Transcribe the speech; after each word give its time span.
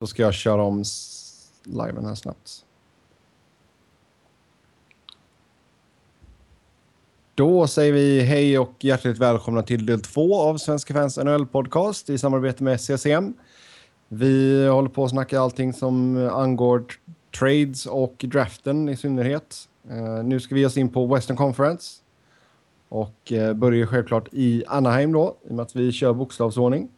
Då 0.00 0.06
ska 0.06 0.22
jag 0.22 0.34
köra 0.34 0.62
om 0.62 0.84
liven 1.64 2.04
här 2.04 2.14
snabbt. 2.14 2.64
Då 7.34 7.66
säger 7.66 7.92
vi 7.92 8.20
hej 8.20 8.58
och 8.58 8.84
hjärtligt 8.84 9.18
välkomna 9.18 9.62
till 9.62 9.86
del 9.86 10.00
två 10.00 10.40
av 10.40 10.58
Svenska 10.58 10.94
fans 10.94 11.18
NHL-podcast 11.18 12.10
i 12.10 12.18
samarbete 12.18 12.64
med 12.64 12.80
CCM. 12.80 13.34
Vi 14.08 14.66
håller 14.66 14.88
på 14.88 15.04
att 15.04 15.10
snacka 15.10 15.40
allting 15.40 15.72
som 15.72 16.16
angår 16.32 16.84
trades 17.38 17.86
och 17.86 18.24
draften 18.28 18.88
i 18.88 18.96
synnerhet. 18.96 19.68
Eh, 19.90 20.24
nu 20.24 20.40
ska 20.40 20.54
vi 20.54 20.60
ge 20.60 20.66
oss 20.66 20.76
in 20.76 20.88
på 20.88 21.06
Western 21.06 21.36
Conference. 21.36 22.02
Och 22.88 23.32
eh, 23.32 23.54
börjar 23.54 23.86
självklart 23.86 24.28
i 24.32 24.64
Anaheim 24.66 25.12
då, 25.12 25.36
i 25.44 25.50
och 25.50 25.54
med 25.54 25.62
att 25.62 25.76
vi 25.76 25.92
kör 25.92 26.12
bokstavsordning. 26.12 26.88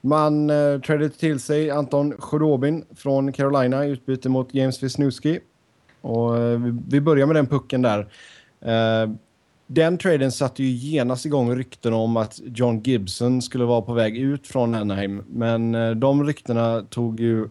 Man 0.00 0.50
eh, 0.50 0.80
tradade 0.80 1.08
till 1.08 1.40
sig 1.40 1.70
Anton 1.70 2.14
Khudobin 2.20 2.84
från 2.96 3.32
Carolina 3.32 3.86
i 3.86 3.90
utbyte 3.90 4.28
mot 4.28 4.54
James 4.54 4.82
Wisniewski. 4.82 5.40
Och 6.00 6.38
eh, 6.38 6.60
vi, 6.88 7.00
börjar 7.00 7.26
med 7.26 7.36
den 7.36 7.46
pucken 7.46 7.82
där. 7.82 8.00
Eh, 8.60 9.10
den 9.66 9.98
traden 9.98 10.32
satte 10.32 10.62
ju 10.62 10.68
genast 10.68 11.26
igång 11.26 11.56
rykten 11.56 11.92
om 11.92 12.16
att 12.16 12.40
John 12.44 12.80
Gibson 12.80 13.42
skulle 13.42 13.64
vara 13.64 13.82
på 13.82 13.92
väg 13.92 14.16
ut 14.16 14.46
från 14.46 14.74
Anaheim. 14.74 15.22
Men 15.28 15.74
eh, 15.74 15.90
de 15.90 16.24
ryktena 16.24 16.82
tog 16.90 17.20
ju 17.20 17.48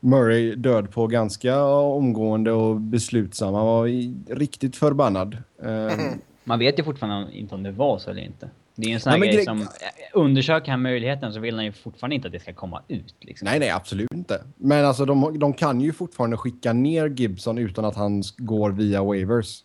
Murray 0.00 0.54
död 0.54 0.90
på 0.90 1.06
ganska 1.06 1.64
omgående 1.74 2.52
och 2.52 2.80
beslutsam. 2.80 3.54
Han 3.54 3.66
var 3.66 3.86
riktigt 4.34 4.76
förbannad. 4.76 5.36
Eh, 5.62 5.92
Man 6.44 6.58
vet 6.58 6.78
ju 6.78 6.84
fortfarande 6.84 7.32
inte 7.32 7.54
om 7.54 7.62
det 7.62 7.72
var 7.72 7.98
så 7.98 8.10
eller 8.10 8.22
inte. 8.22 8.50
Det 8.74 8.90
är 8.90 8.94
en 8.94 9.00
sån 9.00 9.12
här 9.12 9.18
ja, 9.18 9.24
grej 9.24 9.44
som... 9.44 9.68
Undersöker 10.12 10.70
han 10.70 10.82
möjligheten 10.82 11.32
så 11.32 11.40
vill 11.40 11.54
han 11.54 11.64
ju 11.64 11.72
fortfarande 11.72 12.16
inte 12.16 12.28
att 12.28 12.32
det 12.32 12.40
ska 12.40 12.52
komma 12.52 12.82
ut. 12.88 13.14
Liksom. 13.20 13.46
Nej, 13.46 13.58
nej, 13.58 13.70
absolut 13.70 14.12
inte. 14.12 14.44
Men 14.56 14.84
alltså 14.84 15.04
de, 15.04 15.38
de 15.38 15.52
kan 15.52 15.80
ju 15.80 15.92
fortfarande 15.92 16.36
skicka 16.36 16.72
ner 16.72 17.06
Gibson 17.06 17.58
utan 17.58 17.84
att 17.84 17.96
han 17.96 18.22
går 18.36 18.70
via 18.70 19.02
waivers. 19.02 19.62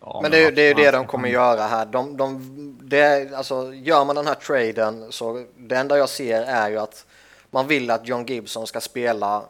Ja, 0.00 0.20
men 0.22 0.30
det, 0.30 0.44
är, 0.44 0.52
det 0.52 0.62
är 0.62 0.68
ju 0.68 0.74
det 0.74 0.90
de 0.90 1.06
kommer 1.06 1.28
göra 1.28 1.62
här. 1.62 1.86
De, 1.86 2.16
de, 2.16 2.78
det, 2.82 3.34
alltså, 3.34 3.74
gör 3.74 4.04
man 4.04 4.16
den 4.16 4.26
här 4.26 4.34
traden 4.34 5.12
så 5.12 5.44
det 5.56 5.76
enda 5.76 5.98
jag 5.98 6.08
ser 6.08 6.42
är 6.42 6.70
ju 6.70 6.78
att 6.78 7.06
man 7.50 7.66
vill 7.66 7.90
att 7.90 8.08
John 8.08 8.26
Gibson 8.26 8.66
ska 8.66 8.80
spela 8.80 9.42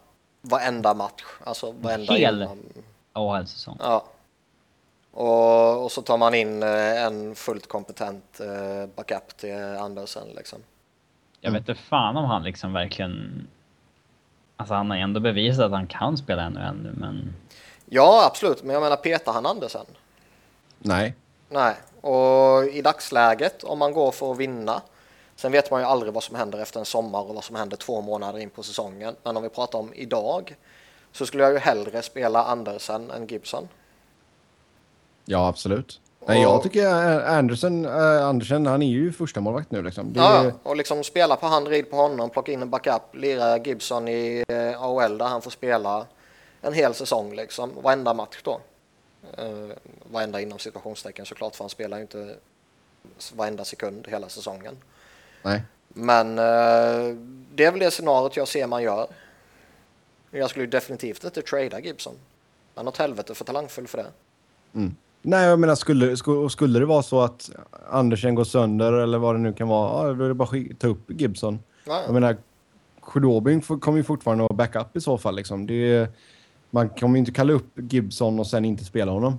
varenda 0.43 0.95
match. 0.95 1.25
Alltså 1.45 1.73
varenda 1.73 2.13
Hel 2.13 2.49
AHL-säsong. 3.13 3.77
Ja. 3.81 4.05
Och, 5.19 5.85
och, 5.85 5.93
så 5.93 6.03
tar 6.03 6.17
man 6.17 6.35
in 6.35 6.63
eh, 6.63 7.05
en 7.05 7.35
fullt 7.35 7.69
kompetent 7.69 8.41
eh, 8.41 8.87
backup 8.97 9.37
till 9.37 9.55
Andersen 9.81 10.29
liksom. 10.37 10.59
Jag 11.41 11.53
vet 11.53 11.69
inte 11.69 11.75
fan 11.75 12.17
om 12.17 12.25
han 12.25 12.43
liksom 12.43 12.73
verkligen... 12.73 13.47
Alltså 14.57 14.75
han 14.75 14.91
har 14.91 14.97
ändå 14.97 15.21
bevisat 15.21 15.65
att 15.65 15.73
han 15.73 15.87
kan 15.87 16.17
spela 16.17 16.43
ännu 16.43 16.61
ännu 16.61 16.93
men... 16.97 17.35
Ja 17.87 18.27
absolut, 18.27 18.63
men 18.63 18.75
jag 18.75 18.83
menar 18.83 18.97
petar 18.97 19.33
han 19.33 19.47
Andersen? 19.47 19.87
Nej. 20.79 21.15
Nej, 21.49 21.75
och 22.01 22.65
i 22.65 22.83
dagsläget 22.83 23.65
om 23.65 23.79
man 23.79 23.93
går 23.93 24.13
för 24.13 24.33
att 24.33 24.39
vinna 24.39 24.83
Sen 25.37 25.53
vet 25.53 25.71
man 25.71 25.81
ju 25.81 25.87
aldrig 25.87 26.13
vad 26.13 26.23
som 26.23 26.37
händer 26.37 26.59
efter 26.59 26.81
en 26.81 26.87
sommar 26.87 27.21
och 27.21 27.35
vad 27.35 27.45
som 27.45 27.57
händer 27.57 27.77
två 27.77 28.01
månader 28.01 28.39
in 28.39 28.51
på 28.51 28.63
säsongen. 28.63 29.17
Men 29.23 29.37
om 29.37 29.43
vi 29.43 29.49
pratar 29.49 29.79
om 29.79 29.95
idag 29.95 30.57
så 31.13 31.27
skulle 31.27 31.43
jag 31.43 31.53
ju 31.53 31.59
hellre 31.59 32.03
spela 32.03 32.45
Andersen 32.45 33.11
än 33.11 33.27
Gibson. 33.27 33.69
Ja, 35.31 35.49
absolut. 35.49 36.01
Nej, 36.27 36.43
jag 36.43 36.63
tycker 36.63 36.87
Andersen, 37.27 37.87
Andersen, 37.87 38.67
han 38.67 38.83
är 38.83 38.87
ju 38.87 39.13
första 39.13 39.41
målvakt 39.41 39.71
nu 39.71 39.83
liksom. 39.83 40.13
Det... 40.13 40.21
Ja, 40.21 40.53
och 40.63 40.77
liksom 40.77 41.05
spela 41.05 41.37
på 41.37 41.47
hand, 41.47 41.69
rid 41.69 41.91
på 41.91 41.97
honom, 41.97 42.31
plocka 42.31 42.53
in 42.53 42.63
en 42.63 42.71
backup, 42.71 43.03
lira 43.13 43.59
Gibson 43.59 44.09
i 44.09 44.45
eh, 44.49 44.83
AHL 44.83 45.19
där 45.19 45.27
han 45.27 45.43
får 45.43 45.51
spela 45.51 46.07
en 46.61 46.73
hel 46.73 46.95
säsong 46.95 47.35
liksom, 47.35 47.71
varenda 47.83 48.15
match 48.15 48.41
då. 48.43 48.61
Uh, 49.39 49.71
varenda 50.11 50.41
inom 50.41 50.59
situationstecken 50.59 51.27
såklart, 51.27 51.57
för 51.57 51.65
han 51.65 51.71
spelar 51.71 51.97
ju 51.97 52.03
inte 52.03 52.35
varenda 53.35 53.65
sekund 53.65 54.07
hela 54.09 54.29
säsongen. 54.29 54.77
Nej. 55.43 55.63
Men 55.89 56.29
uh, 56.31 57.17
det 57.55 57.65
är 57.65 57.71
väl 57.71 57.81
det 57.81 57.91
scenariot 57.91 58.37
jag 58.37 58.49
ser 58.49 58.67
man 58.67 58.83
gör. 58.83 59.07
Jag 60.31 60.51
skulle 60.51 60.67
definitivt 60.67 61.25
inte 61.25 61.43
trada 61.43 61.81
Gibson. 61.81 62.15
Han 62.75 62.87
har 62.87 62.93
åt 62.93 62.99
helvete 62.99 63.35
för 63.35 63.45
talangfull 63.45 63.87
för 63.89 63.99
det. 63.99 64.11
Mm. 64.75 64.97
Nej, 65.23 65.49
jag 65.49 65.59
menar 65.59 65.75
skulle, 65.75 66.17
skulle 66.51 66.79
det 66.79 66.87
vara 66.87 67.03
så 67.03 67.21
att 67.21 67.51
Andersen 67.91 68.35
går 68.35 68.45
sönder 68.45 68.93
eller 68.93 69.19
vad 69.19 69.35
det 69.35 69.39
nu 69.39 69.53
kan 69.53 69.69
vara, 69.69 70.09
ja, 70.09 70.15
då 70.15 70.25
är 70.25 70.29
det 70.29 70.35
bara 70.35 70.59
att 70.59 70.81
ta 70.81 70.87
upp 70.87 71.11
Gibson. 71.11 71.59
Ja. 71.85 72.03
Jag 72.05 72.15
menar, 72.15 72.37
Khudobin 73.03 73.61
kommer 73.61 73.99
ju 73.99 74.05
fortfarande 74.05 74.45
att 74.45 74.57
backup 74.57 74.97
i 74.97 75.01
så 75.01 75.19
fall. 75.19 75.37
Liksom. 75.37 75.67
Det 75.67 76.09
man 76.71 76.89
kommer 76.89 77.15
ju 77.15 77.19
inte 77.19 77.33
kalla 77.33 77.53
upp 77.53 77.71
Gibson 77.75 78.41
och 78.41 78.47
sen 78.47 78.65
inte 78.65 78.85
spela 78.85 79.13
honom. 79.13 79.39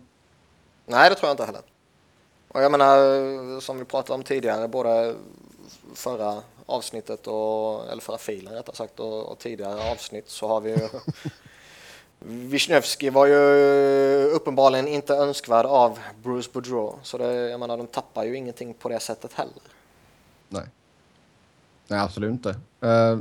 Nej, 0.86 1.10
det 1.10 1.16
tror 1.16 1.28
jag 1.28 1.34
inte 1.34 1.46
heller. 1.46 1.62
Och 2.48 2.62
jag 2.62 2.72
menar, 2.72 3.60
som 3.60 3.78
vi 3.80 3.86
pratade 3.86 4.14
om 4.14 4.24
tidigare, 4.24 4.68
både 4.68 5.16
förra 5.94 6.42
avsnittet 6.66 7.28
och, 7.28 7.92
eller 7.92 8.02
förra 8.02 8.18
filen 8.18 8.54
rättare 8.54 8.76
sagt, 8.76 9.00
och, 9.00 9.32
och 9.32 9.40
tidigare 9.40 9.92
avsnitt 9.92 10.30
så 10.30 10.48
har 10.48 10.62
vi 10.62 10.70
ju 10.70 10.78
Wisniewski 12.20 13.10
var 13.10 13.26
ju 13.26 13.36
uppenbarligen 14.24 14.88
inte 14.88 15.14
önskvärd 15.14 15.66
av 15.66 16.00
Bruce 16.24 16.50
Boudreau. 16.54 17.00
Så 17.04 17.18
det, 17.18 17.50
jag 17.50 17.60
menar, 17.60 17.78
de 17.78 17.88
tappar 17.88 18.24
ju 18.24 18.38
ingenting 18.38 18.74
på 18.74 18.90
det 18.90 19.00
sättet 19.00 19.34
heller. 19.34 19.64
Nej. 20.50 20.64
Nej, 21.88 22.00
absolut 22.00 22.32
inte. 22.32 22.50
Uh, 22.84 23.20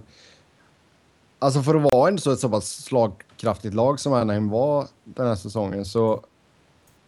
alltså 1.38 1.62
för 1.62 1.74
att 1.74 1.92
vara 1.92 2.08
en 2.08 2.18
så 2.18 2.32
ett 2.32 2.40
så 2.40 2.48
pass 2.48 2.84
slagkraftigt 2.84 3.74
lag 3.74 4.00
som 4.00 4.12
Anaheim 4.12 4.50
var 4.50 4.86
den 5.04 5.26
här 5.26 5.34
säsongen 5.34 5.84
så 5.84 6.24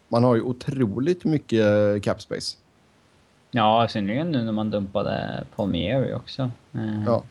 man 0.08 0.24
har 0.24 0.34
ju 0.34 0.42
otroligt 0.42 1.24
mycket 1.24 2.02
cap 2.02 2.22
space. 2.22 2.56
Ja, 3.50 3.88
synnerligen 3.90 4.30
nu 4.30 4.44
när 4.44 4.52
man 4.52 4.70
dumpade 4.70 5.44
Palmieri 5.56 6.14
också. 6.14 6.50
Uh, 6.74 7.04
ja. 7.06 7.22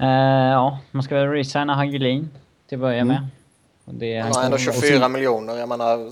Uh, 0.00 0.52
ja, 0.52 0.78
man 0.90 1.02
ska 1.02 1.14
väl 1.14 1.28
resigna 1.28 1.74
Hagelin 1.74 2.30
till 2.72 2.76
att 2.76 2.80
börja 2.80 3.00
mm. 3.00 3.08
med. 3.08 3.26
Och 3.84 3.94
det, 3.94 4.18
han 4.18 4.32
har 4.34 4.44
ändå 4.44 4.58
24 4.58 5.08
miljoner. 5.08 5.56
Jag 5.56 5.68
menar, 5.68 5.94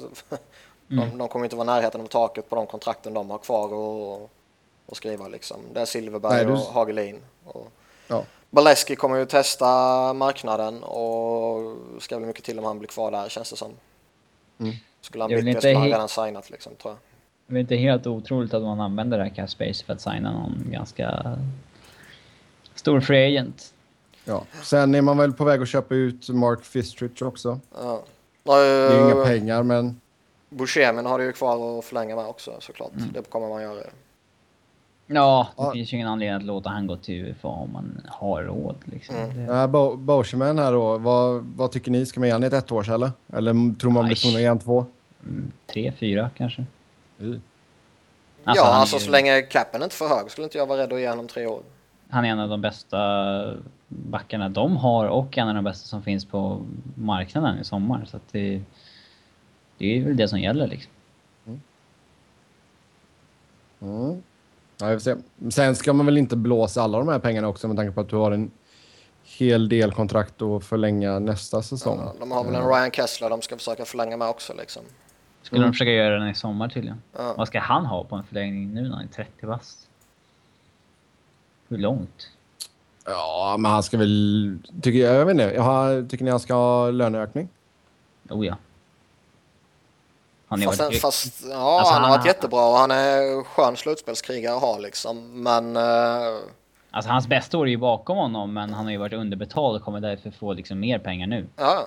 mm. 0.90 1.18
de, 1.18 1.28
kommer 1.28 1.44
inte 1.44 1.56
vara 1.56 1.66
närheten 1.66 2.00
av 2.00 2.06
taket 2.06 2.50
på 2.50 2.56
de 2.56 2.66
kontrakten 2.66 3.14
de 3.14 3.30
har 3.30 3.38
kvar 3.38 3.74
och, 3.74 4.30
och 4.86 4.96
skriva 4.96 5.28
liksom. 5.28 5.56
Det 5.74 5.80
är 5.80 5.84
Silverberg 5.84 6.32
Nej, 6.32 6.44
du... 6.44 6.52
och 6.52 6.58
Hagelin. 6.58 7.20
Och 7.44 7.72
ja. 8.08 8.24
Baleski 8.50 8.96
kommer 8.96 9.16
ju 9.16 9.26
testa 9.26 9.66
marknaden 10.12 10.82
och 10.82 11.76
ska 11.98 12.16
bli 12.18 12.26
mycket 12.26 12.44
till 12.44 12.58
om 12.58 12.64
han 12.64 12.78
blir 12.78 12.88
kvar 12.88 13.10
där 13.10 13.28
känns 13.28 13.50
det 13.50 13.56
som. 13.56 13.72
Mm. 14.58 14.74
Skulle 15.00 15.24
han 15.24 15.28
bli 15.28 15.54
skulle 15.54 15.78
han 15.78 15.84
redan 15.84 16.08
signat 16.08 16.50
liksom 16.50 16.72
tror 16.74 16.94
jag. 16.94 16.98
Det 17.46 17.58
är 17.58 17.60
inte 17.60 17.76
helt 17.76 18.06
otroligt 18.06 18.54
att 18.54 18.62
man 18.62 18.80
använder 18.80 19.18
det 19.18 19.24
här 19.24 19.34
cap 19.34 19.50
space 19.50 19.84
för 19.84 19.92
att 19.92 20.00
signa 20.00 20.32
någon 20.32 20.66
ganska 20.70 21.38
stor 22.74 23.00
free 23.00 23.26
agent. 23.26 23.74
Ja. 24.24 24.44
Sen 24.62 24.94
är 24.94 25.02
man 25.02 25.18
väl 25.18 25.32
på 25.32 25.44
väg 25.44 25.62
att 25.62 25.68
köpa 25.68 25.94
ut 25.94 26.28
Mark 26.28 26.64
Fistrich 26.64 27.22
också. 27.22 27.60
Ja. 27.74 28.02
Det 28.42 28.52
är 28.52 28.98
ju 28.98 29.12
inga 29.12 29.24
pengar, 29.24 29.62
men... 29.62 30.00
Buscemin 30.48 31.06
har 31.06 31.18
det 31.18 31.24
ju 31.24 31.32
kvar 31.32 31.78
att 31.78 31.84
förlänga 31.84 32.16
med 32.16 32.26
också 32.26 32.56
såklart. 32.60 32.92
Mm. 32.96 33.12
Det 33.12 33.30
kommer 33.30 33.48
man 33.48 33.62
göra. 33.62 33.82
Ja, 35.06 35.48
det 35.56 35.62
ja. 35.62 35.72
finns 35.72 35.92
ju 35.92 35.96
ingen 35.96 36.08
anledning 36.08 36.36
att 36.36 36.42
låta 36.42 36.70
han 36.70 36.86
gå 36.86 36.96
till 36.96 37.24
UFA 37.24 37.48
om 37.48 37.72
man 37.72 38.00
har 38.08 38.42
råd. 38.42 38.76
Liksom. 38.84 39.16
Mm. 39.16 39.44
Ja, 39.44 39.66
Bo 39.66 39.96
Boscheman 39.96 40.58
här 40.58 40.72
då, 40.72 40.98
vad, 40.98 41.44
vad 41.56 41.72
tycker 41.72 41.90
ni? 41.90 42.06
Ska 42.06 42.20
man 42.20 42.28
ge 42.28 42.32
honom 42.32 42.46
ett 42.46 42.52
ettårs 42.52 42.88
eller? 42.88 43.10
Eller 43.32 43.78
tror 43.78 43.90
man 43.90 44.06
blir 44.06 44.16
tvungen 44.16 44.52
att 44.52 44.64
två? 44.64 44.86
Mm, 45.22 45.52
tre, 45.66 45.92
fyra 45.98 46.30
kanske. 46.36 46.64
Mm. 47.20 47.40
Alltså, 48.44 48.64
ja, 48.64 48.70
alltså 48.70 48.96
ju... 48.96 49.00
så 49.00 49.10
länge 49.10 49.42
capen 49.42 49.80
är 49.80 49.84
inte 49.84 49.96
för 49.96 50.08
hög 50.08 50.30
skulle 50.30 50.44
inte 50.44 50.58
jag 50.58 50.66
vara 50.66 50.78
rädd 50.78 50.92
att 50.92 51.00
ge 51.00 51.08
honom 51.08 51.28
tre 51.28 51.46
år. 51.46 51.62
Han 52.08 52.24
är 52.24 52.28
en 52.28 52.40
av 52.40 52.48
de 52.48 52.60
bästa 52.60 52.98
backarna 53.90 54.48
de 54.48 54.76
har 54.76 55.06
och 55.06 55.38
en 55.38 55.48
av 55.48 55.54
de 55.54 55.64
bästa 55.64 55.86
som 55.86 56.02
finns 56.02 56.24
på 56.24 56.66
marknaden 56.94 57.58
i 57.58 57.64
sommar. 57.64 58.04
Så 58.04 58.20
det, 58.30 58.62
det 59.78 59.98
är 59.98 60.04
väl 60.04 60.16
det 60.16 60.28
som 60.28 60.40
gäller 60.40 60.66
liksom. 60.66 60.92
Mm. 61.46 61.60
Mm. 63.80 64.22
Ja, 64.80 64.90
jag 64.90 65.02
se. 65.02 65.16
Sen 65.50 65.76
ska 65.76 65.92
man 65.92 66.06
väl 66.06 66.18
inte 66.18 66.36
blåsa 66.36 66.82
alla 66.82 66.98
de 66.98 67.08
här 67.08 67.18
pengarna 67.18 67.48
också 67.48 67.68
med 67.68 67.76
tanke 67.76 67.92
på 67.92 68.00
att 68.00 68.08
du 68.08 68.16
har 68.16 68.32
en 68.32 68.50
hel 69.24 69.68
del 69.68 69.92
kontrakt 69.92 70.42
att 70.42 70.64
förlänga 70.64 71.18
nästa 71.18 71.62
säsong. 71.62 71.98
Ja, 71.98 72.14
de 72.20 72.30
har 72.30 72.44
väl 72.44 72.54
en 72.54 72.68
Ryan 72.68 72.90
Kessler 72.90 73.30
de 73.30 73.42
ska 73.42 73.56
försöka 73.56 73.84
förlänga 73.84 74.16
med 74.16 74.28
också 74.28 74.54
liksom. 74.58 74.82
Skulle 75.42 75.58
mm. 75.58 75.70
de 75.70 75.74
försöka 75.74 75.90
göra 75.90 76.18
den 76.18 76.28
i 76.28 76.34
sommar 76.34 76.68
tydligen. 76.68 77.02
Ja. 77.16 77.34
Vad 77.36 77.48
ska 77.48 77.60
han 77.60 77.86
ha 77.86 78.04
på 78.04 78.16
en 78.16 78.24
förlängning 78.24 78.74
nu 78.74 78.82
när 78.82 78.96
han 78.96 79.04
är 79.04 79.08
30 79.08 79.46
bast? 79.46 79.88
Hur 81.68 81.78
långt? 81.78 82.30
Ja, 83.04 83.56
men 83.58 83.72
han 83.72 83.82
ska 83.82 83.98
väl... 83.98 84.58
Tycker 84.82 84.98
jag, 84.98 85.14
jag 85.14 85.26
vet 85.26 85.32
inte. 85.32 85.52
Jag 85.54 85.62
har, 85.62 86.08
tycker 86.08 86.24
ni 86.24 86.30
han 86.30 86.40
ska 86.40 86.54
ha 86.54 86.90
löneökning? 86.90 87.48
Oh 88.28 88.46
ja. 88.46 88.56
Han 90.48 90.62
är 90.62 90.66
fast, 90.66 90.80
varit... 90.80 91.00
fast 91.00 91.44
ja, 91.50 91.78
alltså, 91.78 91.92
han, 91.92 92.02
han 92.02 92.10
har 92.10 92.18
varit 92.18 92.26
jättebra 92.26 92.68
och 92.68 92.76
han 92.76 92.90
är 92.90 93.44
skön 93.44 93.76
slutspelskrigare 93.76 94.54
att 94.56 94.62
ha 94.62 94.78
liksom. 94.78 95.42
Men 95.42 95.76
uh, 95.76 96.38
Alltså 96.90 97.10
hans 97.10 97.26
bästa 97.26 97.58
år 97.58 97.66
är 97.66 97.70
ju 97.70 97.76
bakom 97.76 98.16
honom, 98.16 98.52
men 98.52 98.74
han 98.74 98.84
har 98.84 98.92
ju 98.92 98.98
varit 98.98 99.12
underbetald 99.12 99.76
och 99.76 99.82
kommer 99.82 100.00
därför 100.00 100.30
få 100.30 100.52
liksom 100.52 100.80
mer 100.80 100.98
pengar 100.98 101.26
nu. 101.26 101.46
Ja. 101.56 101.86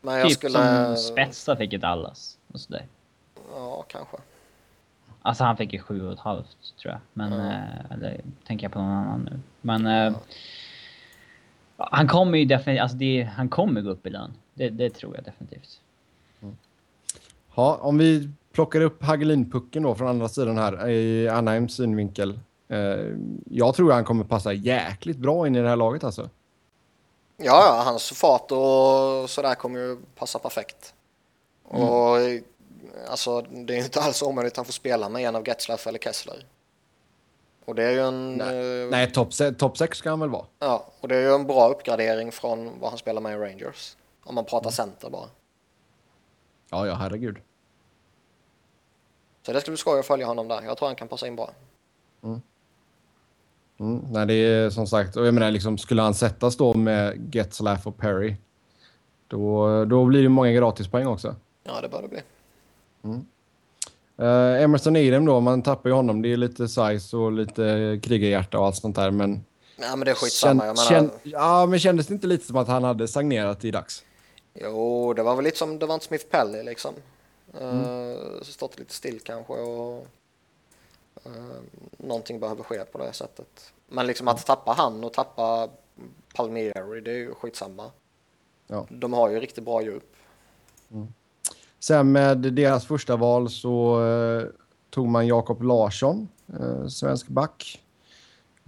Men 0.00 0.14
jag 0.14 0.28
typ 0.28 0.38
skulle... 0.38 0.52
som 0.52 0.96
Spetsa 0.96 1.56
fick 1.56 1.72
ett 1.72 1.80
Dallas 1.80 2.38
och 2.52 2.60
sådär. 2.60 2.86
Ja, 3.54 3.84
kanske. 3.88 4.16
Alltså 5.22 5.44
han 5.44 5.56
fick 5.56 5.72
ju 5.72 5.78
sju 5.78 6.06
och 6.06 6.12
ett 6.12 6.18
halvt 6.18 6.56
tror 6.82 6.92
jag. 6.92 7.00
Men, 7.12 7.32
mm. 7.32 7.46
eh, 7.46 7.92
eller 7.92 8.20
tänker 8.46 8.64
jag 8.64 8.72
på 8.72 8.78
någon 8.78 8.92
annan 8.92 9.28
nu. 9.32 9.40
Men 9.60 9.86
eh, 9.86 10.16
han 11.76 12.08
kommer 12.08 12.38
ju 12.38 12.44
definitivt, 12.44 12.82
alltså 12.82 12.96
det, 12.96 13.30
han 13.36 13.48
kommer 13.48 13.80
gå 13.80 13.90
upp 13.90 14.06
i 14.06 14.10
lön. 14.10 14.32
Det, 14.54 14.68
det 14.68 14.90
tror 14.90 15.14
jag 15.14 15.24
definitivt. 15.24 15.80
Mm. 16.42 16.56
Ja, 17.54 17.78
om 17.82 17.98
vi 17.98 18.30
plockar 18.52 18.80
upp 18.80 19.02
Hagelin-pucken 19.02 19.82
då 19.82 19.94
från 19.94 20.08
andra 20.08 20.28
sidan 20.28 20.58
här 20.58 20.88
i 20.88 21.28
Anaheims 21.28 21.74
synvinkel. 21.74 22.40
Eh, 22.68 22.78
jag 23.44 23.74
tror 23.74 23.92
han 23.92 24.04
kommer 24.04 24.24
passa 24.24 24.52
jäkligt 24.52 25.16
bra 25.16 25.46
in 25.46 25.56
i 25.56 25.62
det 25.62 25.68
här 25.68 25.76
laget 25.76 26.04
alltså. 26.04 26.28
Ja, 27.36 27.62
ja 27.66 27.82
hans 27.84 28.10
fart 28.10 28.50
och 28.50 29.30
sådär 29.30 29.54
kommer 29.54 29.80
ju 29.80 29.96
passa 30.14 30.38
perfekt. 30.38 30.94
Mm. 31.70 31.82
Och 31.82 32.16
alltså, 33.06 33.40
det 33.40 33.74
är 33.74 33.84
inte 33.84 34.00
alls 34.00 34.22
omöjligt 34.22 34.52
att 34.52 34.56
han 34.56 34.64
får 34.64 34.72
spela 34.72 35.08
med 35.08 35.22
en 35.22 35.36
av 35.36 35.48
Getzlaff 35.48 35.86
eller 35.86 35.98
Kessler. 35.98 36.46
Och 37.64 37.74
det 37.74 37.84
är 37.84 37.90
ju 37.90 38.00
en... 38.00 38.34
Nej, 38.34 38.82
eh, 38.82 38.90
nej 38.90 39.12
topp 39.12 39.30
top 39.58 39.78
6 39.78 39.98
ska 39.98 40.10
han 40.10 40.20
väl 40.20 40.28
vara? 40.28 40.46
Ja, 40.58 40.86
och 41.00 41.08
det 41.08 41.16
är 41.16 41.20
ju 41.20 41.34
en 41.34 41.46
bra 41.46 41.68
uppgradering 41.68 42.32
från 42.32 42.80
vad 42.80 42.90
han 42.90 42.98
spelar 42.98 43.20
med 43.20 43.32
i 43.32 43.36
Rangers. 43.36 43.96
Om 44.24 44.34
man 44.34 44.44
pratar 44.44 44.66
mm. 44.66 44.72
center 44.72 45.10
bara. 45.10 45.28
Ja, 46.70 46.86
ja, 46.86 46.94
herregud. 46.94 47.36
Så 49.42 49.52
det 49.52 49.60
ska 49.60 49.70
bli 49.70 49.78
skoj 49.78 50.00
att 50.00 50.06
följa 50.06 50.26
honom 50.26 50.48
där. 50.48 50.62
Jag 50.62 50.78
tror 50.78 50.88
han 50.88 50.96
kan 50.96 51.08
passa 51.08 51.26
in 51.26 51.36
bra. 51.36 51.50
Mm. 52.22 52.40
Mm, 53.80 54.04
nej, 54.10 54.26
det 54.26 54.34
är 54.34 54.70
som 54.70 54.86
sagt, 54.86 55.16
och 55.16 55.26
jag 55.26 55.34
menar 55.34 55.50
liksom, 55.50 55.78
skulle 55.78 56.02
han 56.02 56.14
sättas 56.14 56.56
då 56.56 56.74
med 56.74 57.34
Getzlaff 57.34 57.86
och 57.86 57.96
Perry, 57.96 58.36
då, 59.28 59.84
då 59.84 60.04
blir 60.04 60.22
det 60.22 60.28
många 60.28 60.52
gratispoäng 60.52 61.06
också. 61.06 61.36
Ja, 61.64 61.80
det 61.80 61.88
bör 61.88 62.02
det 62.02 62.08
bli. 62.08 62.20
Mm. 63.02 63.26
Uh, 64.20 64.62
Emerson 64.62 64.96
Edem 64.96 65.24
då, 65.24 65.40
man 65.40 65.62
tappar 65.62 65.90
ju 65.90 65.96
honom. 65.96 66.22
Det 66.22 66.32
är 66.32 66.36
lite 66.36 66.68
size 66.68 67.16
och 67.16 67.32
lite 67.32 68.00
krigarhjärta 68.02 68.58
och 68.58 68.66
allt 68.66 68.76
sånt 68.76 68.96
där, 68.96 69.10
men... 69.10 69.44
Ja, 69.76 69.96
men 69.96 70.04
det 70.04 70.10
är 70.10 70.14
skitsamma. 70.14 70.76
Känd, 70.76 70.78
känd, 70.78 71.10
ja, 71.22 71.66
men 71.66 71.78
kändes 71.78 72.06
det 72.06 72.14
inte 72.14 72.26
lite 72.26 72.46
som 72.46 72.56
att 72.56 72.68
han 72.68 72.84
hade 72.84 73.08
stagnerat 73.08 73.64
i 73.64 73.70
dags? 73.70 74.04
Jo, 74.54 75.14
det 75.14 75.22
var 75.22 75.36
väl 75.36 75.44
lite 75.44 75.58
som 75.58 75.78
det 75.78 75.86
var 75.86 75.94
en 75.94 76.00
Smith 76.00 76.26
Pelly 76.30 76.62
liksom. 76.62 76.94
Mm. 77.60 77.80
Uh, 77.80 78.42
stått 78.42 78.78
lite 78.78 78.94
still 78.94 79.20
kanske 79.20 79.52
och 79.52 80.06
uh, 81.26 81.32
någonting 81.96 82.40
behöver 82.40 82.62
ske 82.62 82.84
på 82.84 82.98
det 82.98 83.12
sättet. 83.12 83.72
Men 83.88 84.06
liksom 84.06 84.28
att 84.28 84.46
tappa 84.46 84.72
han 84.72 85.04
och 85.04 85.12
tappa 85.12 85.68
Palmieri, 86.34 87.00
det 87.00 87.10
är 87.10 87.16
ju 87.16 87.34
skitsamma. 87.34 87.90
Ja. 88.66 88.86
De 88.88 89.12
har 89.12 89.30
ju 89.30 89.40
riktigt 89.40 89.64
bra 89.64 89.82
djup. 89.82 90.16
Mm. 90.92 91.12
Sen 91.80 92.12
med 92.12 92.38
deras 92.38 92.86
första 92.86 93.16
val 93.16 93.50
så 93.50 94.00
uh, 94.00 94.44
tog 94.90 95.08
man 95.08 95.26
Jakob 95.26 95.62
Larsson, 95.62 96.28
uh, 96.60 96.86
svensk 96.88 97.28
back. 97.28 97.80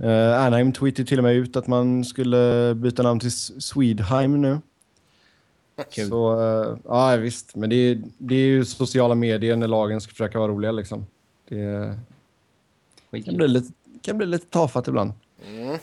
Uh, 0.03 0.41
Anaheim 0.41 0.73
tweetade 0.73 1.09
till 1.09 1.19
och 1.19 1.25
med 1.25 1.35
ut 1.35 1.57
att 1.57 1.67
man 1.67 2.05
skulle 2.05 2.75
byta 2.75 3.03
namn 3.03 3.21
till 3.21 3.33
Swedheim 3.63 4.41
nu. 4.41 4.59
Kul. 5.91 6.09
Så, 6.09 6.41
uh, 6.41 6.79
ja 6.85 7.17
visst, 7.17 7.57
men 7.57 7.71
det 7.71 7.77
är, 7.77 8.03
det 8.19 8.35
är 8.35 8.47
ju 8.47 8.65
sociala 8.65 9.15
medier 9.15 9.57
när 9.57 9.69
lagen 9.69 10.01
ska 10.01 10.11
försöka 10.11 10.39
vara 10.39 10.53
roliga 10.53 10.73
liksom. 10.73 11.07
Det 13.11 13.25
kan 13.25 13.37
bli, 13.37 13.49
lite, 13.49 13.73
kan 14.03 14.19
bli 14.19 14.27
lite 14.27 14.47
tafatt 14.47 14.89
ibland. 14.89 15.13
Mm. 15.47 15.79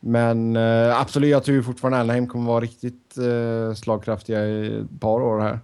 Men 0.00 0.56
uh, 0.56 1.00
absolut, 1.00 1.30
jag 1.30 1.44
tror 1.44 1.62
fortfarande 1.62 1.98
Anaheim 1.98 2.26
kommer 2.26 2.46
vara 2.46 2.60
riktigt 2.60 3.18
uh, 3.18 3.74
slagkraftiga 3.74 4.46
i 4.46 4.80
ett 4.80 5.00
par 5.00 5.20
år 5.22 5.40
här. 5.40 5.58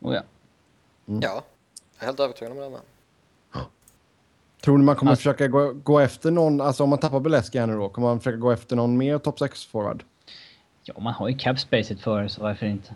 Oh 0.00 0.14
ja. 0.14 0.22
Mm. 1.08 1.20
Ja, 1.22 1.42
jag 1.98 2.02
är 2.02 2.06
helt 2.06 2.20
övertygad 2.20 2.52
om 2.52 2.58
det 2.58 2.70
med. 2.70 2.80
Tror 4.60 4.78
ni 4.78 4.84
man 4.84 4.96
kommer 4.96 5.12
alltså, 5.12 5.20
försöka 5.20 5.48
gå, 5.48 5.72
gå 5.72 6.00
efter 6.00 6.30
någon, 6.30 6.60
alltså 6.60 6.82
om 6.82 6.90
man 6.90 6.98
tappar 6.98 7.20
Beleski 7.20 7.58
här 7.58 7.66
nu 7.66 7.76
då, 7.76 7.88
kommer 7.88 8.08
man 8.08 8.20
försöka 8.20 8.36
gå 8.36 8.50
efter 8.50 8.76
någon 8.76 8.96
mer 8.96 9.18
topp 9.18 9.38
6-forward? 9.38 10.02
Ja, 10.82 10.94
man 10.98 11.14
har 11.14 11.28
ju 11.28 11.38
capspacet 11.38 12.00
för 12.00 12.28
så 12.28 12.42
varför 12.42 12.66
inte? 12.66 12.94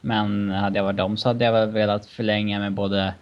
Men 0.00 0.50
hade 0.50 0.78
jag 0.78 0.84
varit 0.84 0.96
dem 0.96 1.16
så 1.16 1.28
hade 1.28 1.44
jag 1.44 1.52
väl 1.52 1.70
velat 1.70 2.06
förlänga 2.06 2.58
med 2.58 2.72
både 2.72 3.14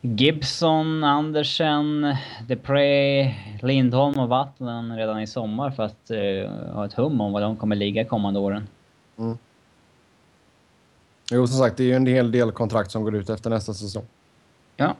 Gibson, 0.00 1.04
Andersen, 1.04 2.16
Depre, 2.48 3.34
Lindholm 3.62 4.18
och 4.18 4.28
Vattnen 4.28 4.96
redan 4.96 5.20
i 5.20 5.26
sommar 5.26 5.70
för 5.70 5.82
att 5.82 6.10
uh, 6.10 6.50
ha 6.74 6.84
ett 6.84 6.92
hum 6.92 7.20
om 7.20 7.32
vad 7.32 7.42
de 7.42 7.56
kommer 7.56 7.76
ligga 7.76 8.04
kommande 8.04 8.40
åren. 8.40 8.68
Mm. 9.18 9.38
Jo, 11.30 11.46
som 11.46 11.58
sagt, 11.58 11.76
det 11.76 11.82
är 11.82 11.86
ju 11.86 11.94
en 11.94 12.06
hel 12.06 12.32
del 12.32 12.52
kontrakt 12.52 12.90
som 12.90 13.04
går 13.04 13.14
ut 13.14 13.30
efter 13.30 13.50
nästa 13.50 13.74
säsong. 13.74 14.04
Ja. 14.76 14.94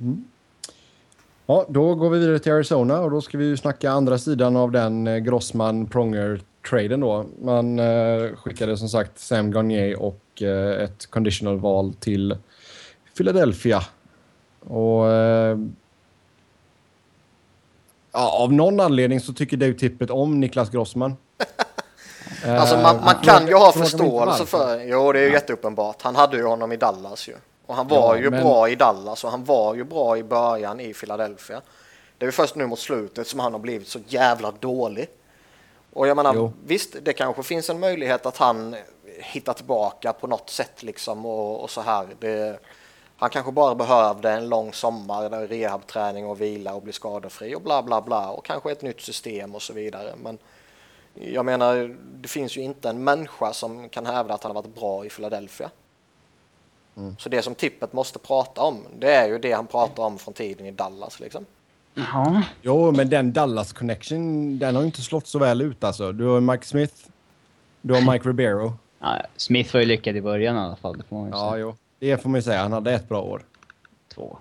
Mm. 0.00 0.24
Ja, 1.46 1.66
då 1.68 1.94
går 1.94 2.10
vi 2.10 2.18
vidare 2.18 2.38
till 2.38 2.52
Arizona 2.52 3.00
och 3.00 3.10
då 3.10 3.20
ska 3.20 3.38
vi 3.38 3.44
ju 3.44 3.56
snacka 3.56 3.90
andra 3.90 4.18
sidan 4.18 4.56
av 4.56 4.72
den 4.72 5.06
eh, 5.06 5.16
Grossman-Pronger-traden 5.16 7.00
då. 7.00 7.26
Man 7.42 7.78
eh, 7.78 8.36
skickade 8.36 8.76
som 8.76 8.88
sagt 8.88 9.18
Sam 9.18 9.52
Garnier 9.52 10.02
och 10.02 10.42
eh, 10.42 10.82
ett 10.82 11.10
conditional-val 11.10 11.94
till 11.94 12.36
Philadelphia. 13.16 13.82
Och... 14.60 15.10
Eh, 15.10 15.58
ja, 18.12 18.38
av 18.42 18.52
någon 18.52 18.80
anledning 18.80 19.20
så 19.20 19.32
tycker 19.32 19.56
Dave 19.56 19.74
Tippett 19.74 20.10
om 20.10 20.40
Niklas 20.40 20.70
Grossman. 20.70 21.16
alltså 22.46 22.76
man, 22.76 23.04
man 23.04 23.14
kan 23.14 23.46
ju 23.46 23.54
ha 23.54 23.72
förståelse 23.72 24.46
för... 24.46 24.80
Jo, 24.80 25.12
det 25.12 25.20
är 25.20 25.24
ju 25.24 25.32
jätteuppenbart. 25.32 26.02
Han 26.02 26.16
hade 26.16 26.36
ju 26.36 26.44
honom 26.44 26.72
i 26.72 26.76
Dallas 26.76 27.28
ju. 27.28 27.34
Och 27.66 27.74
han 27.74 27.88
var 27.88 28.16
ja, 28.16 28.22
ju 28.22 28.30
men... 28.30 28.42
bra 28.42 28.68
i 28.68 28.74
Dallas 28.74 29.24
och 29.24 29.30
han 29.30 29.44
var 29.44 29.74
ju 29.74 29.84
bra 29.84 30.18
i 30.18 30.22
början 30.22 30.80
i 30.80 30.94
Philadelphia. 30.94 31.60
Det 32.18 32.24
är 32.24 32.28
ju 32.28 32.32
först 32.32 32.54
nu 32.54 32.66
mot 32.66 32.78
slutet 32.78 33.26
som 33.26 33.40
han 33.40 33.52
har 33.52 33.60
blivit 33.60 33.88
så 33.88 33.98
jävla 34.06 34.50
dålig. 34.60 35.08
Och 35.92 36.08
jag 36.08 36.16
menar, 36.16 36.34
jo. 36.34 36.52
visst, 36.66 36.96
det 37.02 37.12
kanske 37.12 37.42
finns 37.42 37.70
en 37.70 37.80
möjlighet 37.80 38.26
att 38.26 38.36
han 38.36 38.76
hittar 39.18 39.52
tillbaka 39.52 40.12
på 40.12 40.26
något 40.26 40.50
sätt 40.50 40.82
liksom 40.82 41.26
och, 41.26 41.62
och 41.62 41.70
så 41.70 41.80
här. 41.80 42.06
Det, 42.20 42.58
han 43.16 43.30
kanske 43.30 43.52
bara 43.52 43.74
behövde 43.74 44.30
en 44.30 44.48
lång 44.48 44.72
sommar, 44.72 45.30
där 45.30 45.46
rehabträning 45.46 46.26
och 46.26 46.40
vila 46.40 46.74
och 46.74 46.82
bli 46.82 46.92
skadefri 46.92 47.54
och 47.54 47.62
bla 47.62 47.82
bla 47.82 48.00
bla 48.00 48.30
och 48.30 48.44
kanske 48.44 48.72
ett 48.72 48.82
nytt 48.82 49.00
system 49.00 49.54
och 49.54 49.62
så 49.62 49.72
vidare. 49.72 50.14
Men 50.22 50.38
jag 51.14 51.44
menar, 51.44 51.96
det 52.14 52.28
finns 52.28 52.56
ju 52.56 52.60
inte 52.60 52.88
en 52.88 53.04
människa 53.04 53.52
som 53.52 53.88
kan 53.88 54.06
hävda 54.06 54.34
att 54.34 54.42
han 54.42 54.56
har 54.56 54.62
varit 54.62 54.74
bra 54.74 55.06
i 55.06 55.08
Philadelphia. 55.08 55.70
Mm. 56.96 57.16
Så 57.18 57.28
det 57.28 57.42
som 57.42 57.54
Tippet 57.54 57.92
måste 57.92 58.18
prata 58.18 58.62
om, 58.62 58.78
det 58.98 59.14
är 59.14 59.28
ju 59.28 59.38
det 59.38 59.52
han 59.52 59.66
pratar 59.66 60.02
om 60.02 60.18
från 60.18 60.34
tiden 60.34 60.66
i 60.66 60.70
Dallas 60.70 61.20
liksom. 61.20 61.46
Ja. 61.94 62.42
Jo, 62.62 62.92
men 62.92 63.10
den 63.10 63.32
Dallas 63.32 63.72
connection, 63.72 64.58
den 64.58 64.76
har 64.76 64.82
inte 64.82 65.02
slått 65.02 65.26
så 65.26 65.38
väl 65.38 65.60
ut 65.60 65.84
alltså. 65.84 66.12
Du 66.12 66.24
har 66.24 66.40
Mike 66.40 66.66
Smith, 66.66 66.94
du 67.80 67.94
har 67.94 68.12
Mike 68.12 68.28
Ribeiro. 68.28 68.72
Ja, 68.98 69.22
Smith 69.36 69.74
var 69.74 69.80
ju 69.80 69.86
lyckad 69.86 70.16
i 70.16 70.20
början 70.20 70.56
i 70.56 70.58
alla 70.58 70.76
fall. 70.76 70.98
Det 70.98 71.04
får 71.04 71.16
man 71.16 71.26
ju 71.26 71.30
ja, 71.30 71.50
säga. 71.50 71.60
jo. 71.60 71.76
Det 71.98 72.22
får 72.22 72.28
man 72.28 72.38
ju 72.38 72.42
säga. 72.42 72.62
Han 72.62 72.72
hade 72.72 72.92
ett 72.92 73.08
bra 73.08 73.22
år. 73.22 73.44
Två. 74.14 74.38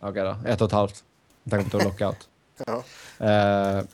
Okej 0.00 0.10
okay 0.10 0.22
då. 0.22 0.50
Ett 0.50 0.60
och 0.60 0.66
ett 0.66 0.72
halvt. 0.72 1.04
Med 1.42 1.50
tanke 1.50 1.70
på 1.70 1.84
lockout. 1.84 2.28
ja. 2.66 2.74
Uh, 3.20 3.84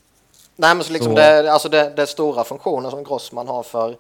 Nej, 0.57 0.75
men 0.75 0.85
så 0.85 0.93
liksom 0.93 1.13
så... 1.13 1.17
Det, 1.17 1.53
alltså 1.53 1.69
det, 1.69 1.93
det 1.97 2.07
stora 2.07 2.45
funktionen 2.45 2.91
som 2.91 3.05
Grossman 3.05 3.49
har 3.49 3.63
för, 3.63 3.97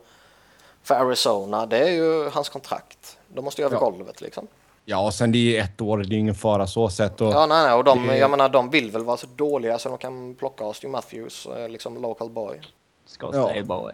för 0.82 0.94
Arizona, 0.94 1.66
det 1.66 1.78
är 1.78 1.90
ju 1.90 2.30
hans 2.30 2.48
kontrakt. 2.48 3.18
De 3.28 3.44
måste 3.44 3.62
ju 3.62 3.66
över 3.66 3.76
ja. 3.76 3.80
golvet 3.80 4.20
liksom. 4.20 4.46
Ja, 4.84 5.06
och 5.06 5.14
sen 5.14 5.32
det 5.32 5.56
är 5.58 5.64
ett 5.64 5.80
år, 5.80 5.98
det 5.98 6.14
är 6.14 6.18
ingen 6.18 6.34
fara 6.34 6.66
så 6.66 6.88
sett. 6.88 7.20
Och 7.20 7.32
ja, 7.32 7.46
nej, 7.46 7.64
nej, 7.64 7.74
och 7.74 7.84
de, 7.84 8.06
det... 8.06 8.16
jag 8.18 8.30
menar, 8.30 8.48
de 8.48 8.70
vill 8.70 8.90
väl 8.90 9.04
vara 9.04 9.16
så 9.16 9.26
dåliga 9.36 9.78
så 9.78 9.88
de 9.88 9.98
kan 9.98 10.34
plocka 10.34 10.64
Austin 10.64 10.90
Matthews, 10.90 11.46
eh, 11.46 11.68
liksom 11.68 12.02
local 12.02 12.30
boy. 12.30 12.60
Ska 13.06 13.30
ja. 13.32 13.62
boy. 13.64 13.92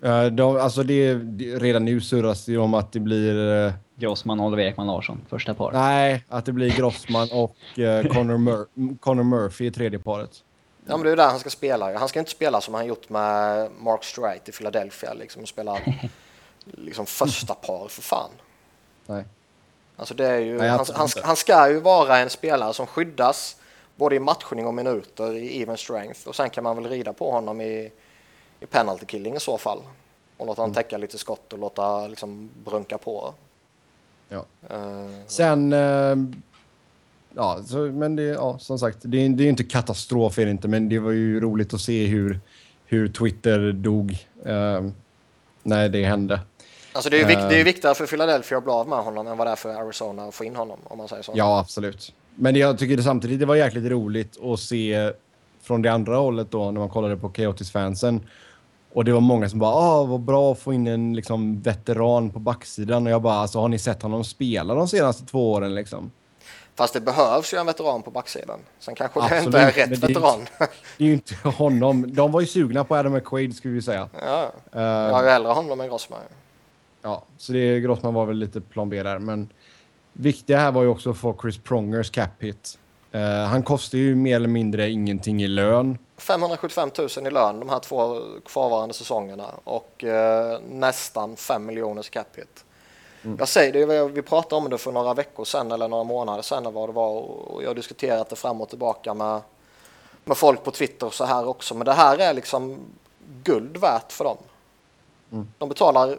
Ja. 0.00 0.30
De, 0.30 0.56
alltså 0.56 0.82
det, 0.82 1.14
det, 1.14 1.58
redan 1.58 1.84
nu 1.84 2.00
surras 2.00 2.44
det 2.44 2.58
om 2.58 2.74
att 2.74 2.92
det 2.92 3.00
blir... 3.00 3.34
Uh, 3.34 3.72
Grossman, 3.98 4.40
Oliver 4.40 4.64
Ekman 4.64 4.86
Larsson, 4.86 5.20
första 5.28 5.54
par. 5.54 5.72
Nej, 5.72 6.24
att 6.28 6.44
det 6.44 6.52
blir 6.52 6.70
Grossman 6.70 7.28
och 7.32 7.56
uh, 7.78 8.12
Connor, 8.12 8.38
Mur 8.38 8.66
Connor 9.00 9.22
Murphy 9.22 9.66
i 9.66 9.70
tredje 9.70 9.98
paret. 9.98 10.42
Ja, 10.86 10.96
men 10.96 11.02
det 11.02 11.08
är 11.08 11.10
ju 11.10 11.16
där 11.16 11.28
han 11.28 11.38
ska 11.38 11.50
spela. 11.50 11.98
Han 11.98 12.08
ska 12.08 12.18
inte 12.18 12.30
spela 12.30 12.60
som 12.60 12.74
han 12.74 12.86
gjort 12.86 13.08
med 13.08 13.70
Mark 13.80 14.04
Strite 14.04 14.50
i 14.50 14.52
Philadelphia, 14.52 15.14
liksom 15.14 15.46
spela 15.46 15.78
liksom 16.64 17.06
första 17.06 17.54
par 17.54 17.88
för 17.88 18.02
fan. 18.02 18.30
Nej. 19.06 19.24
Alltså 19.96 20.14
det 20.14 20.26
är 20.26 20.38
ju, 20.38 20.58
Nej, 20.58 20.68
han, 20.68 20.86
han, 20.94 21.08
han, 21.22 21.36
ska 21.36 21.68
ju 21.70 21.80
vara 21.80 22.18
en 22.18 22.30
spelare 22.30 22.74
som 22.74 22.86
skyddas 22.86 23.56
både 23.94 24.16
i 24.16 24.20
matchning 24.20 24.66
och 24.66 24.74
minuter 24.74 25.36
i 25.36 25.62
even 25.62 25.76
strength 25.76 26.28
och 26.28 26.36
sen 26.36 26.50
kan 26.50 26.64
man 26.64 26.76
väl 26.76 26.88
rida 26.88 27.12
på 27.12 27.30
honom 27.30 27.60
i, 27.60 27.92
i 28.60 28.66
penalty 28.66 29.06
killing 29.06 29.36
i 29.36 29.40
så 29.40 29.58
fall. 29.58 29.78
Och 30.36 30.46
låta 30.46 30.62
honom 30.62 30.72
mm. 30.72 30.82
täcka 30.82 30.98
lite 30.98 31.18
skott 31.18 31.52
och 31.52 31.58
låta 31.58 32.06
liksom 32.06 32.50
brunka 32.64 32.98
på. 32.98 33.34
Ja. 34.28 34.44
Uh, 34.70 35.10
Sen 35.26 35.72
uh, 35.72 36.16
ja, 37.36 37.60
så, 37.66 37.78
men 37.78 38.16
det, 38.16 38.22
ja, 38.22 38.58
som 38.58 38.78
sagt, 38.78 38.98
det, 39.02 39.24
är, 39.24 39.28
det 39.28 39.44
är 39.44 39.48
inte 39.48 39.64
katastrof 39.64 40.38
är 40.38 40.46
inte, 40.46 40.68
men 40.68 40.88
det 40.88 40.98
var 40.98 41.10
ju 41.10 41.40
roligt 41.40 41.74
att 41.74 41.80
se 41.80 42.06
hur, 42.06 42.40
hur 42.84 43.08
Twitter 43.08 43.72
dog 43.72 44.10
eh, 44.44 44.84
när 45.62 45.88
det 45.88 46.04
hände. 46.04 46.40
Alltså 46.92 47.10
det 47.10 47.16
är 47.16 47.20
ju 47.20 47.26
vikt, 47.26 47.48
det 47.48 47.60
är 47.60 47.64
viktigare 47.64 47.94
för 47.94 48.06
Philadelphia 48.06 48.58
att 48.58 48.64
bli 48.64 48.72
av 48.72 48.88
med 48.88 48.98
honom 48.98 49.26
än 49.26 49.36
vad 49.36 49.46
det 49.46 49.50
är 49.50 49.56
för 49.56 49.74
Arizona 49.74 50.24
att 50.24 50.34
få 50.34 50.44
in 50.44 50.56
honom, 50.56 50.78
om 50.84 50.98
man 50.98 51.08
säger 51.08 51.22
så. 51.22 51.32
Ja, 51.34 51.58
absolut. 51.58 52.12
Men 52.34 52.56
jag 52.56 52.78
tycker 52.78 52.96
det 52.96 53.02
samtidigt 53.02 53.40
det 53.40 53.46
var 53.46 53.56
jäkligt 53.56 53.90
roligt 53.90 54.44
att 54.44 54.60
se 54.60 55.12
från 55.62 55.82
det 55.82 55.92
andra 55.92 56.16
hållet 56.16 56.50
då 56.50 56.70
när 56.70 56.80
man 56.80 56.88
kollade 56.88 57.16
på 57.16 57.28
Chaotix-fansen. 57.28 58.20
Och 58.96 59.04
det 59.04 59.12
var 59.12 59.20
många 59.20 59.48
som 59.48 59.58
bara 59.58 59.74
ah, 59.74 60.04
vad 60.04 60.20
bra 60.20 60.52
att 60.52 60.58
få 60.58 60.72
in 60.72 60.86
en 60.86 61.14
liksom, 61.14 61.60
veteran 61.60 62.30
på 62.30 62.38
backsidan. 62.38 63.06
Och 63.06 63.12
jag 63.12 63.22
bara 63.22 63.34
alltså 63.34 63.58
har 63.58 63.68
ni 63.68 63.78
sett 63.78 64.02
honom 64.02 64.24
spela 64.24 64.74
de 64.74 64.88
senaste 64.88 65.26
två 65.26 65.52
åren 65.52 65.74
liksom? 65.74 66.10
Fast 66.74 66.94
det 66.94 67.00
behövs 67.00 67.54
ju 67.54 67.58
en 67.58 67.66
veteran 67.66 68.02
på 68.02 68.10
backsidan. 68.10 68.60
Sen 68.78 68.94
kanske 68.94 69.20
Absolut, 69.20 69.42
det 69.42 69.46
inte 69.46 69.80
är 69.82 69.86
rätt 69.86 70.00
det 70.00 70.08
veteran. 70.08 70.40
Är, 70.40 70.68
det 70.98 71.04
är 71.04 71.08
ju 71.08 71.12
inte 71.12 71.48
honom. 71.48 72.14
De 72.14 72.32
var 72.32 72.40
ju 72.40 72.46
sugna 72.46 72.84
på 72.84 72.96
Adam 72.96 73.12
McQuaid 73.12 73.56
skulle 73.56 73.74
vi 73.74 73.82
säga. 73.82 74.08
Ja, 74.26 74.52
uh, 74.76 74.82
jag 74.82 75.12
har 75.12 75.22
ju 75.22 75.28
hellre 75.28 75.52
honom 75.52 75.80
än 75.80 75.88
Grossman. 75.88 76.20
Ja, 77.02 77.24
så 77.38 77.52
det, 77.52 77.80
Grossman 77.80 78.14
var 78.14 78.26
väl 78.26 78.36
lite 78.36 78.60
plan 78.60 78.88
B 78.88 79.02
där. 79.02 79.18
Men 79.18 79.48
viktiga 80.12 80.58
här 80.58 80.72
var 80.72 80.82
ju 80.82 80.88
också 80.88 81.10
att 81.10 81.16
få 81.16 81.36
Chris 81.42 81.58
Prongers 81.58 82.10
cap 82.10 82.42
hit. 82.42 82.78
Uh, 83.16 83.22
han 83.22 83.62
kostar 83.62 83.98
ju 83.98 84.14
mer 84.14 84.36
eller 84.36 84.48
mindre 84.48 84.90
ingenting 84.90 85.42
i 85.42 85.48
lön. 85.48 85.98
575 86.16 86.90
000 86.98 87.26
i 87.26 87.30
lön 87.30 87.60
de 87.60 87.68
här 87.68 87.78
två 87.78 88.20
kvarvarande 88.44 88.94
säsongerna 88.94 89.50
och 89.64 90.04
uh, 90.04 90.60
nästan 90.70 91.36
5 91.36 91.66
miljoners 91.66 92.10
cap 92.10 92.26
hit. 92.36 92.64
Mm. 93.22 93.36
Jag 93.38 93.48
säger 93.48 93.86
det, 93.86 94.08
vi 94.08 94.22
pratade 94.22 94.62
om 94.64 94.70
det 94.70 94.78
för 94.78 94.92
några 94.92 95.14
veckor 95.14 95.44
sedan 95.44 95.72
eller 95.72 95.88
några 95.88 96.04
månader 96.04 96.42
sedan 96.42 96.74
vad 96.74 96.88
det 96.88 96.92
var 96.92 97.10
och 97.20 97.62
jag 97.62 97.68
har 97.68 97.74
diskuterat 97.74 98.28
det 98.28 98.36
fram 98.36 98.60
och 98.60 98.68
tillbaka 98.68 99.14
med, 99.14 99.40
med 100.24 100.36
folk 100.36 100.64
på 100.64 100.70
Twitter 100.70 101.06
och 101.06 101.14
så 101.14 101.24
här 101.24 101.48
också. 101.48 101.74
Men 101.74 101.84
det 101.84 101.92
här 101.92 102.18
är 102.18 102.34
liksom 102.34 102.78
guld 103.44 103.76
värt 103.76 104.12
för 104.12 104.24
dem. 104.24 104.36
Mm. 105.32 105.48
De 105.58 105.68
betalar 105.68 106.18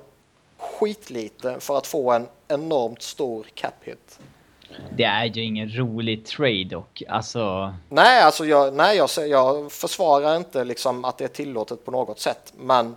skitlite 0.57 1.59
för 1.59 1.77
att 1.77 1.87
få 1.87 2.11
en 2.11 2.27
enormt 2.47 3.01
stor 3.01 3.47
cap 3.53 3.73
hit. 3.81 4.19
Det 4.97 5.03
är 5.03 5.25
ju 5.25 5.43
ingen 5.43 5.77
rolig 5.77 6.25
trade 6.25 6.75
och 6.75 7.03
alltså. 7.09 7.74
Nej, 7.89 8.24
alltså 8.24 8.45
jag, 8.45 8.74
nej, 8.74 8.97
jag, 8.97 9.09
jag 9.27 9.71
försvarar 9.71 10.38
inte 10.38 10.63
liksom 10.63 11.05
att 11.05 11.17
det 11.17 11.24
är 11.24 11.27
tillåtet 11.27 11.86
på 11.86 11.91
något 11.91 12.19
sätt, 12.19 12.53
men 12.57 12.95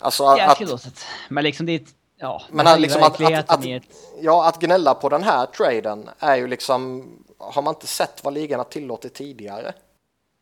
alltså 0.00 0.34
det 0.34 0.40
är 0.40 0.48
att, 0.48 0.56
tillåtet, 0.56 1.04
men 1.28 1.44
liksom 1.44 1.66
det 1.66 1.74
är 1.74 1.82
Ja, 2.20 2.42
men 2.50 2.82
liksom 2.82 3.02
att, 3.02 3.20
att, 3.20 3.50
att, 3.50 3.66
ett... 3.66 3.82
ja, 4.20 4.48
att 4.48 4.60
gnälla 4.60 4.94
på 4.94 5.08
den 5.08 5.22
här 5.22 5.46
traden 5.46 6.10
är 6.18 6.36
ju 6.36 6.46
liksom, 6.46 7.10
har 7.38 7.62
man 7.62 7.74
inte 7.74 7.86
sett 7.86 8.24
vad 8.24 8.34
ligan 8.34 8.60
har 8.60 8.64
tillåtit 8.64 9.14
tidigare? 9.14 9.72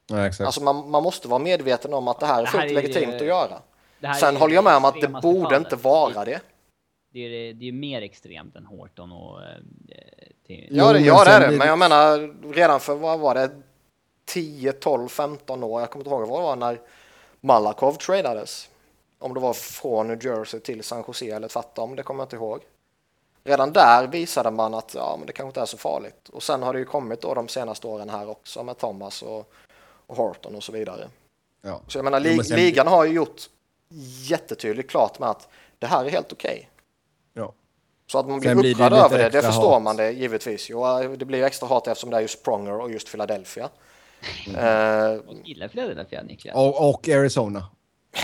Ja, 0.06 0.26
exakt. 0.26 0.46
Alltså 0.46 0.62
man, 0.62 0.90
man 0.90 1.02
måste 1.02 1.28
vara 1.28 1.38
medveten 1.38 1.94
om 1.94 2.08
att 2.08 2.20
det 2.20 2.26
här 2.26 2.42
är 2.42 2.46
fullt 2.46 2.72
legitimt 2.72 3.14
att 3.14 3.26
göra. 3.26 3.62
Sen 4.20 4.36
håller 4.36 4.54
jag 4.54 4.64
med 4.64 4.76
om 4.76 4.84
att 4.84 5.00
det 5.00 5.08
borde 5.08 5.44
fallet. 5.44 5.58
inte 5.58 5.76
vara 5.76 6.24
det. 6.24 6.40
Det 7.12 7.20
är, 7.20 7.54
det 7.54 7.68
är 7.68 7.72
mer 7.72 8.02
extremt 8.02 8.56
än 8.56 8.66
Horton 8.66 9.12
och... 9.12 9.40
Till... 10.46 10.68
Ja, 10.70 10.92
det, 10.92 11.00
ja, 11.00 11.24
det 11.24 11.30
är 11.30 11.50
det. 11.50 11.56
Men 11.56 11.68
jag 11.68 11.78
menar, 11.78 12.34
redan 12.52 12.80
för 12.80 12.94
vad 12.94 13.20
var 13.20 13.34
det? 13.34 13.50
10, 14.24 14.72
12, 14.72 15.08
15 15.08 15.64
år. 15.64 15.80
Jag 15.80 15.90
kommer 15.90 16.00
inte 16.04 16.10
ihåg 16.10 16.28
vad 16.28 16.40
det 16.40 16.42
var 16.42 16.56
när 16.56 16.80
Malakov 17.40 17.92
tradades 17.92 18.68
om 19.18 19.34
det 19.34 19.40
var 19.40 19.52
från 19.52 20.08
New 20.08 20.24
Jersey 20.24 20.60
till 20.60 20.82
San 20.82 21.04
Jose 21.06 21.26
eller 21.26 21.48
tvärtom, 21.48 21.96
det 21.96 22.02
kommer 22.02 22.20
jag 22.20 22.26
inte 22.26 22.36
ihåg. 22.36 22.60
Redan 23.44 23.72
där 23.72 24.06
visade 24.06 24.50
man 24.50 24.74
att 24.74 24.94
ja, 24.94 25.16
men 25.18 25.26
det 25.26 25.32
kanske 25.32 25.48
inte 25.48 25.60
är 25.60 25.66
så 25.66 25.78
farligt. 25.78 26.28
Och 26.28 26.42
sen 26.42 26.62
har 26.62 26.72
det 26.72 26.78
ju 26.78 26.84
kommit 26.84 27.20
då 27.20 27.34
de 27.34 27.48
senaste 27.48 27.86
åren 27.86 28.08
här 28.08 28.28
också 28.28 28.62
med 28.62 28.78
Thomas 28.78 29.22
och, 29.22 29.52
och 30.06 30.16
Horton 30.16 30.54
och 30.54 30.64
så 30.64 30.72
vidare. 30.72 31.08
Ja. 31.62 31.80
Så 31.88 31.98
jag 31.98 32.04
menar, 32.04 32.20
li 32.20 32.44
sen... 32.44 32.56
ligan 32.56 32.86
har 32.86 33.04
ju 33.04 33.12
gjort 33.12 33.42
jättetydligt 34.28 34.90
klart 34.90 35.18
med 35.18 35.28
att 35.28 35.48
det 35.78 35.86
här 35.86 36.04
är 36.04 36.10
helt 36.10 36.32
okej. 36.32 36.50
Okay. 36.50 36.66
Ja. 37.32 37.52
Så 38.06 38.18
att 38.18 38.28
man 38.28 38.40
blir 38.40 38.48
sen 38.48 38.58
upprörd 38.58 38.92
över 38.92 39.18
det, 39.18 39.28
det 39.28 39.42
förstår 39.42 39.72
hat. 39.72 39.82
man 39.82 39.96
det 39.96 40.10
givetvis. 40.10 40.70
Jo, 40.70 40.84
det 41.16 41.24
blir 41.24 41.42
extra 41.42 41.68
hat 41.68 41.86
eftersom 41.86 42.10
det 42.10 42.16
är 42.16 42.20
just 42.20 42.44
Pronger 42.44 42.80
och 42.80 42.90
just 42.90 43.10
Philadelphia. 43.10 43.68
Mm. 44.46 44.60
Uh, 44.60 45.20
gillar 45.44 45.68
Philadelphia, 45.68 46.22
Niklas. 46.22 46.56
Och, 46.56 46.90
och 46.90 47.08
Arizona. 47.08 47.66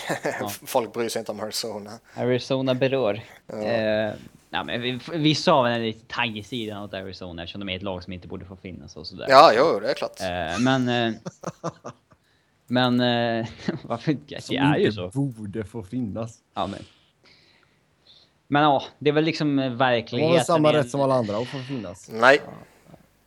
Folk 0.67 0.93
bryr 0.93 1.09
sig 1.09 1.21
inte 1.21 1.33
om 1.33 1.41
Arizona. 1.41 1.91
Arizona 2.15 2.75
berör. 2.75 3.25
Ja. 3.47 3.63
Eh, 3.63 4.15
ja, 4.51 4.65
men 4.65 4.83
vi, 4.83 5.01
vissa 5.13 5.53
av 5.53 5.67
en 5.67 5.83
lite 5.83 6.05
taggsidan 6.15 6.83
åt 6.83 6.95
Arizona 6.95 7.43
eftersom 7.43 7.61
de 7.61 7.69
är 7.69 7.77
ett 7.77 7.83
lag 7.83 8.03
som 8.03 8.13
inte 8.13 8.29
borde 8.29 8.45
få 8.45 8.57
finnas 8.57 8.97
och 8.97 9.07
sådär. 9.07 9.27
Ja, 9.29 9.53
jo, 9.57 9.81
det 9.81 9.91
är 9.91 9.95
klart. 9.95 10.21
Eh, 10.21 10.59
men... 10.61 10.89
Eh, 10.89 11.15
men 12.67 13.01
eh, 13.01 13.47
varför 13.83 14.13
inte? 14.13 14.41
Det 14.49 14.57
är 14.57 14.77
ju 14.77 14.93
så. 14.93 15.11
borde 15.15 15.65
få 15.65 15.83
finnas. 15.83 16.39
Ja, 16.55 16.67
men. 16.67 16.81
Men 18.49 18.63
ja, 18.63 18.83
det 18.99 19.11
är 19.11 19.15
väl 19.15 19.25
liksom 19.25 19.57
verkligheten. 19.77 20.33
De 20.33 20.39
har 20.39 20.45
samma 20.45 20.73
rätt 20.73 20.91
som 20.91 21.01
alla 21.01 21.15
andra 21.15 21.37
att 21.37 21.49
få 21.49 21.59
finnas. 21.59 22.11
Nej. 22.13 22.41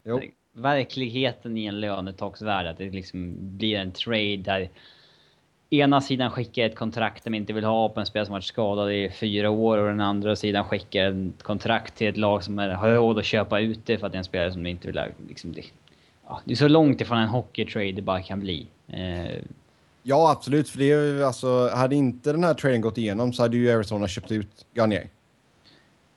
Ja. 0.04 0.22
Verkligheten 0.54 1.58
i 1.58 1.66
en 1.66 1.80
lönetaksvärld, 1.80 2.68
att 2.68 2.78
det 2.78 2.90
liksom 2.90 3.36
blir 3.58 3.78
en 3.78 3.92
trade 3.92 4.38
där 4.38 4.70
ena 5.70 6.02
sidan 6.02 6.32
skickar 6.32 6.66
ett 6.66 6.76
kontrakt 6.76 7.24
de 7.24 7.34
inte 7.34 7.54
vill 7.54 7.64
ha 7.64 7.90
på 7.90 8.00
en 8.00 8.06
spelare 8.06 8.26
som 8.26 8.34
varit 8.34 8.44
skadad 8.44 8.92
i 8.92 9.10
fyra 9.10 9.50
år 9.50 9.78
och 9.78 9.88
den 9.88 10.02
andra 10.02 10.36
sidan 10.36 10.66
skickar 10.66 11.12
ett 11.12 11.44
kontrakt 11.44 11.96
till 11.96 12.08
ett 12.08 12.18
lag 12.18 12.44
som 12.44 12.58
har 12.58 12.90
råd 12.90 13.20
att 13.20 13.26
köpa 13.26 13.60
ut 13.60 13.86
det 13.86 13.98
för 13.98 14.06
att 14.06 14.12
det 14.12 14.16
är 14.16 14.20
en 14.20 14.24
spelare 14.24 14.52
som 14.52 14.64
de 14.64 14.70
inte 14.70 14.88
vill 14.88 14.98
ha. 14.98 15.06
Liksom 15.28 15.54
det, 15.54 15.62
ja, 16.28 16.42
det 16.46 16.52
är 16.52 16.56
så 16.56 16.68
långt 16.68 17.02
ifrån 17.02 17.18
en 17.18 17.28
hockeytrade 17.28 17.92
det 17.92 18.02
bara 18.02 18.22
kan 18.22 18.40
bli. 18.40 18.68
Eh. 18.88 19.42
Ja, 20.08 20.32
absolut. 20.32 20.70
För 20.70 20.80
det 20.80 20.92
är 20.92 21.04
ju, 21.04 21.24
alltså, 21.24 21.70
hade 21.70 21.96
inte 21.96 22.32
den 22.32 22.44
här 22.44 22.54
traden 22.54 22.82
gått 22.82 22.98
igenom 22.98 23.34
så 23.34 23.42
hade 23.42 23.58
ju 23.58 23.72
Arizona 23.72 24.08
köpt 24.08 24.32
ut 24.32 24.66
Garnier. 24.74 25.10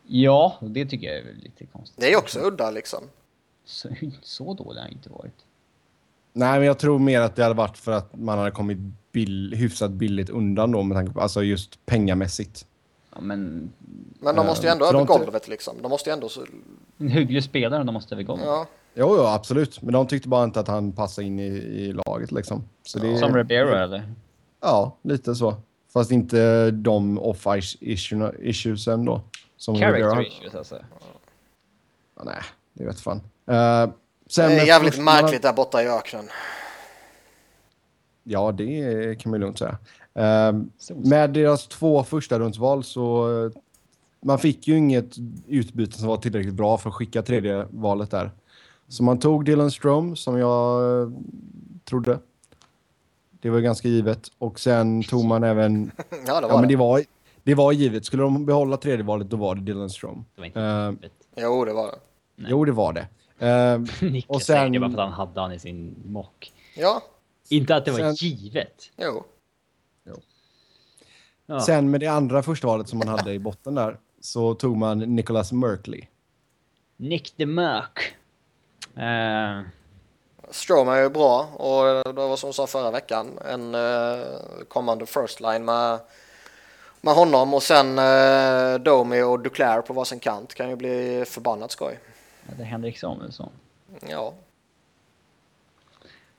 Ja, 0.07 0.59
det 0.61 0.87
tycker 0.87 1.07
jag 1.07 1.17
är 1.17 1.35
lite 1.43 1.67
konstigt. 1.67 2.01
Det 2.01 2.13
är 2.13 2.19
också 2.19 2.41
udda 2.41 2.71
liksom. 2.71 3.05
Så, 3.65 3.89
så 4.23 4.55
dålig 4.55 4.81
har 4.81 4.89
inte 4.89 5.11
varit. 5.11 5.35
Nej, 6.33 6.59
men 6.59 6.67
jag 6.67 6.79
tror 6.79 6.99
mer 6.99 7.21
att 7.21 7.37
det 7.37 7.43
hade 7.43 7.55
varit 7.55 7.79
för 7.79 7.93
att 7.93 8.17
man 8.17 8.39
hade 8.39 8.51
kommit 8.51 8.79
bill, 9.13 9.55
hyfsat 9.57 9.91
billigt 9.91 10.31
undan 10.31 10.73
då 10.73 10.83
med 10.83 10.97
tanke 10.97 11.13
på, 11.13 11.21
alltså 11.21 11.43
just 11.43 11.87
pengamässigt. 11.87 12.67
Ja, 13.15 13.21
men... 13.21 13.73
Men 14.21 14.37
de 14.37 14.47
måste 14.47 14.67
ju 14.67 14.73
ändå 14.73 14.85
uh, 14.85 14.95
över 14.95 15.05
golvet 15.05 15.49
liksom. 15.49 15.77
De 15.83 15.89
måste 15.89 16.11
ju 16.11 16.15
ändå... 16.15 16.29
Så... 16.29 16.47
En 16.99 17.09
hygglig 17.09 17.45
spelare, 17.45 17.85
de 17.85 17.95
måste 17.95 18.15
över 18.15 18.23
golvet. 18.23 18.47
Ja. 18.47 18.67
Jo, 19.01 19.17
jo, 19.17 19.23
absolut. 19.23 19.83
Men 19.83 19.93
de 19.93 20.07
tyckte 20.07 20.29
bara 20.29 20.45
inte 20.45 20.61
att 20.61 20.69
han 20.69 20.93
passade 20.93 21.27
in 21.27 21.39
i, 21.39 21.47
i 21.57 21.93
laget 21.93 22.33
liksom. 22.33 22.65
Så 22.83 22.99
det, 22.99 23.19
Som 23.19 23.37
Ribeiro 23.37 23.69
eller? 23.69 24.13
Ja, 24.61 24.97
lite 25.03 25.35
så. 25.35 25.57
Fast 25.93 26.11
inte 26.11 26.71
de 26.71 27.21
off-ice 27.21 27.77
issuesen 28.41 29.05
då. 29.05 29.23
Som 29.57 29.77
Character 29.77 30.27
issues 30.27 30.55
alltså? 30.55 30.79
Ja, 32.17 32.23
nej, 32.25 32.43
det 32.73 32.85
vet 32.85 33.01
fan. 33.01 33.17
Uh, 33.17 33.95
Sen 34.27 34.51
det 34.51 34.61
är 34.61 34.67
jävligt 34.67 34.95
första... 34.95 35.05
märkligt 35.05 35.43
där 35.43 35.53
borta 35.53 35.83
i 35.83 35.89
öknen. 35.89 36.25
Ja, 38.25 38.53
det 38.53 39.19
kan 39.21 39.31
man 39.31 39.41
lugnt 39.41 39.59
säga. 39.59 39.79
Uh, 40.19 40.63
med 40.97 41.31
deras 41.31 41.69
två 41.69 42.05
första 42.05 42.39
rundsval 42.39 42.85
så 42.85 43.29
uh, 43.29 43.53
man 44.21 44.39
fick 44.39 44.69
ju 44.69 44.77
inget 44.77 45.17
utbyte 45.47 45.99
som 45.99 46.09
var 46.09 46.17
tillräckligt 46.17 46.55
bra 46.55 46.79
för 46.79 46.89
att 46.89 46.95
skicka 46.95 47.23
tredje 47.23 47.67
valet 47.71 48.11
där. 48.11 48.31
Så 48.89 49.03
man 49.03 49.19
tog 49.19 49.45
Dylan 49.45 49.71
Strom 49.71 50.17
som 50.17 50.39
jag 50.39 50.83
uh, 50.83 51.13
trodde. 51.85 52.19
Det 53.41 53.51
var 53.51 53.61
ganska 53.61 53.89
givet. 53.89 54.29
Och 54.39 54.61
sen 54.61 55.03
tog 55.03 55.25
man 55.25 55.45
även... 55.45 55.91
ja, 56.27 56.41
det 56.41 56.47
var 56.47 56.55
ja, 56.55 56.61
men 56.61 56.69
det. 56.69 56.77
Var, 56.77 57.05
det 57.43 57.55
var 57.55 57.73
givet. 57.73 58.05
Skulle 58.05 58.23
de 58.23 58.47
behålla 58.47 58.77
tredje 58.77 59.05
valet 59.05 59.31
då 59.31 59.37
var 59.37 59.55
det 59.55 59.61
Dylan 59.61 59.91
Strom. 59.91 60.25
Det 60.35 60.41
var 60.41 60.47
inte 60.47 60.61
uh, 60.61 61.11
Jo, 61.37 61.65
det 61.65 61.73
var 61.73 61.87
det. 61.87 61.99
Nej. 62.37 62.51
Jo, 62.51 62.65
det 62.65 62.73
var 62.73 62.93
det. 62.93 63.07
Uh, 63.41 63.85
och 64.27 64.43
sen... 64.43 64.73
det 64.73 64.81
bara 64.81 64.91
för 64.91 64.99
att 64.99 65.05
han 65.05 65.13
hade 65.13 65.41
han 65.41 65.53
i 65.53 65.59
sin 65.59 66.03
mock. 66.05 66.53
Ja. 66.77 67.03
Inte 67.49 67.77
att 67.77 67.85
det 67.85 67.91
var 67.91 67.99
sen... 67.99 68.15
givet. 68.15 68.91
Jo. 68.97 69.25
jo. 70.07 70.15
Ja. 71.47 71.61
Sen 71.61 71.91
med 71.91 72.01
det 72.01 72.07
andra 72.07 72.43
första 72.43 72.67
valet 72.67 72.89
som 72.89 72.99
man 72.99 73.09
hade 73.09 73.33
i 73.33 73.39
botten 73.39 73.75
där 73.75 73.99
så 74.21 74.55
tog 74.55 74.77
man 74.77 74.99
Nicholas 74.99 75.53
Merkley. 75.53 76.03
Nick 76.97 77.37
the 77.37 77.47
Merk. 77.47 78.17
Uh... 78.99 79.63
Strom 80.51 80.89
är 80.89 81.01
ju 81.01 81.09
bra 81.09 81.43
och 81.43 82.15
det 82.15 82.29
var 82.29 82.37
som 82.37 82.49
jag 82.49 82.55
sa 82.55 82.67
förra 82.67 82.91
veckan 82.91 83.39
en 83.45 83.75
uh, 83.75 84.25
kommande 84.69 85.07
first 85.07 85.41
line 85.41 85.65
med, 85.65 85.99
med 87.01 87.15
honom 87.15 87.55
och 87.55 87.63
sen 87.63 87.99
uh, 87.99 88.81
Domi 88.81 89.23
och 89.23 89.41
Duclair 89.41 89.81
på 89.81 89.93
varsin 89.93 90.21
kant 90.21 90.55
kan 90.55 90.69
ju 90.71 90.77
bli 90.77 91.25
förbannat 91.27 91.71
skoj. 91.71 91.99
Eller 92.53 92.65
Henrik 92.65 92.99
Samuelsson. 92.99 93.51
Ja. 94.09 94.33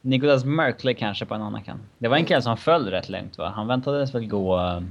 Nicholas 0.02 0.46
Merkley 0.46 0.96
kanske 0.96 1.26
på 1.26 1.36
en 1.36 1.42
annan 1.42 1.64
kan. 1.64 1.80
Det 1.98 2.08
var 2.08 2.18
en 2.18 2.26
kille 2.26 2.42
som 2.42 2.58
föll 2.58 2.88
rätt 2.92 3.10
långt 3.10 3.38
va? 3.38 3.54
Han 3.56 3.68
väntades 3.68 4.16
väl 4.16 4.28
gå... 4.28 4.58
Eh, 4.60 4.82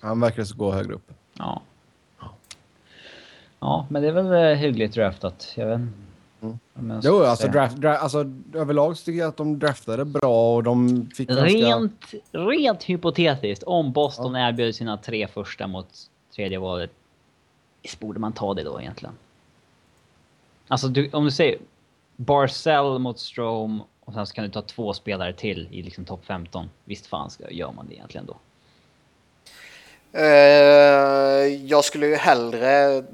Han 0.00 0.20
verkade 0.20 0.48
gå 0.54 0.72
högre 0.72 0.94
upp. 0.94 1.12
Ja. 1.38 1.62
Ja, 3.60 3.86
men 3.90 4.02
det 4.02 4.08
är 4.08 4.12
väl 4.12 4.32
eh, 4.32 4.58
hyggligt 4.58 4.94
draftat. 4.94 5.52
Jag 5.54 5.66
vet 5.66 5.80
Mm. 6.42 7.00
Jo, 7.02 7.22
alltså, 7.22 7.48
draft, 7.48 7.76
draft, 7.76 8.02
alltså 8.02 8.30
överlag 8.54 8.96
tycker 8.96 9.18
jag 9.18 9.28
att 9.28 9.36
de 9.36 9.58
draftade 9.58 10.04
bra 10.04 10.54
och 10.54 10.62
de 10.62 11.06
fick 11.16 11.30
rent, 11.30 11.60
ganska... 11.60 12.18
rent 12.32 12.82
hypotetiskt, 12.82 13.62
om 13.62 13.92
Boston 13.92 14.34
ja. 14.34 14.48
erbjöd 14.48 14.74
sina 14.74 14.96
tre 14.96 15.28
första 15.28 15.66
mot 15.66 15.86
tredje 16.34 16.58
valet, 16.58 16.90
visst 17.82 18.00
borde 18.00 18.20
man 18.20 18.32
ta 18.32 18.54
det 18.54 18.62
då 18.62 18.80
egentligen? 18.80 19.14
Alltså 20.68 20.88
du, 20.88 21.10
om 21.12 21.24
du 21.24 21.30
säger 21.30 21.58
Barcel 22.16 22.98
mot 22.98 23.18
Strom 23.18 23.82
och 24.04 24.12
sen 24.12 24.26
så 24.26 24.34
kan 24.34 24.44
du 24.44 24.50
ta 24.50 24.62
två 24.62 24.94
spelare 24.94 25.32
till 25.32 25.68
i 25.70 25.82
liksom 25.82 26.04
topp 26.04 26.24
15. 26.24 26.70
Visst 26.84 27.06
fan 27.06 27.30
ska, 27.30 27.50
gör 27.50 27.72
man 27.72 27.86
det 27.88 27.94
egentligen 27.94 28.26
då? 28.26 28.36
Uh, 30.18 31.66
jag 31.66 31.84
skulle 31.84 32.06
ju 32.06 32.14
hellre 32.14 33.04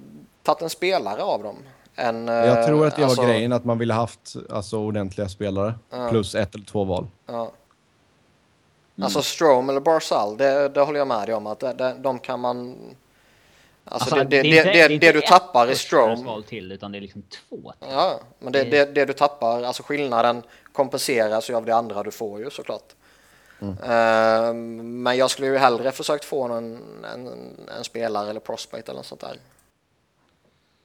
tagit 0.42 0.62
en 0.62 0.70
spelare 0.70 1.22
av 1.22 1.42
dem. 1.42 1.56
Än, 2.00 2.28
jag 2.28 2.66
tror 2.66 2.86
att 2.86 2.96
det 2.96 3.04
alltså, 3.04 3.22
var 3.22 3.28
grejen, 3.28 3.52
att 3.52 3.64
man 3.64 3.78
ville 3.78 3.94
haft 3.94 4.36
alltså, 4.50 4.78
ordentliga 4.78 5.28
spelare. 5.28 5.74
Uh, 5.94 6.10
plus 6.10 6.34
ett 6.34 6.54
eller 6.54 6.64
två 6.64 6.84
val. 6.84 7.06
Uh. 7.30 7.36
Mm. 7.36 7.50
Alltså 9.04 9.22
Strom 9.22 9.68
eller 9.68 9.80
Barzal, 9.80 10.36
det, 10.36 10.68
det 10.68 10.80
håller 10.80 10.98
jag 10.98 11.08
med 11.08 11.28
dig 11.28 11.34
om. 11.34 11.46
Att 11.46 11.60
det, 11.60 11.72
det, 11.72 11.96
de 11.98 12.18
kan 12.18 12.40
man 12.40 12.76
Alltså, 13.90 14.14
alltså 14.14 14.28
det, 14.28 14.42
det, 14.42 14.62
det, 14.62 14.72
det, 14.72 14.88
det, 14.88 14.98
det 14.98 15.12
du 15.12 15.20
tappar 15.20 15.70
i 15.70 15.74
Strom... 15.74 16.42
till, 16.48 16.72
utan 16.72 16.92
det 16.92 16.98
är 16.98 17.00
liksom 17.00 17.22
två. 17.22 17.72
Ja, 17.80 18.20
men 18.38 18.52
det, 18.52 18.64
det, 18.64 18.94
det 18.94 19.04
du 19.04 19.12
tappar, 19.12 19.62
alltså 19.62 19.82
skillnaden 19.82 20.42
kompenseras 20.72 21.50
ju 21.50 21.54
av 21.54 21.64
det 21.64 21.74
andra 21.74 22.02
du 22.02 22.10
får 22.10 22.40
ju 22.40 22.50
såklart. 22.50 22.94
Mm. 23.60 23.72
Uh, 23.72 24.54
men 24.82 25.16
jag 25.16 25.30
skulle 25.30 25.46
ju 25.46 25.56
hellre 25.56 25.92
försökt 25.92 26.24
få 26.24 26.42
en, 26.42 26.80
en, 27.14 27.28
en, 27.78 27.84
spelare 27.84 28.30
eller 28.30 28.40
prospect 28.40 28.88
eller 28.88 28.96
något 28.96 29.06
sånt 29.06 29.20
där. 29.20 29.36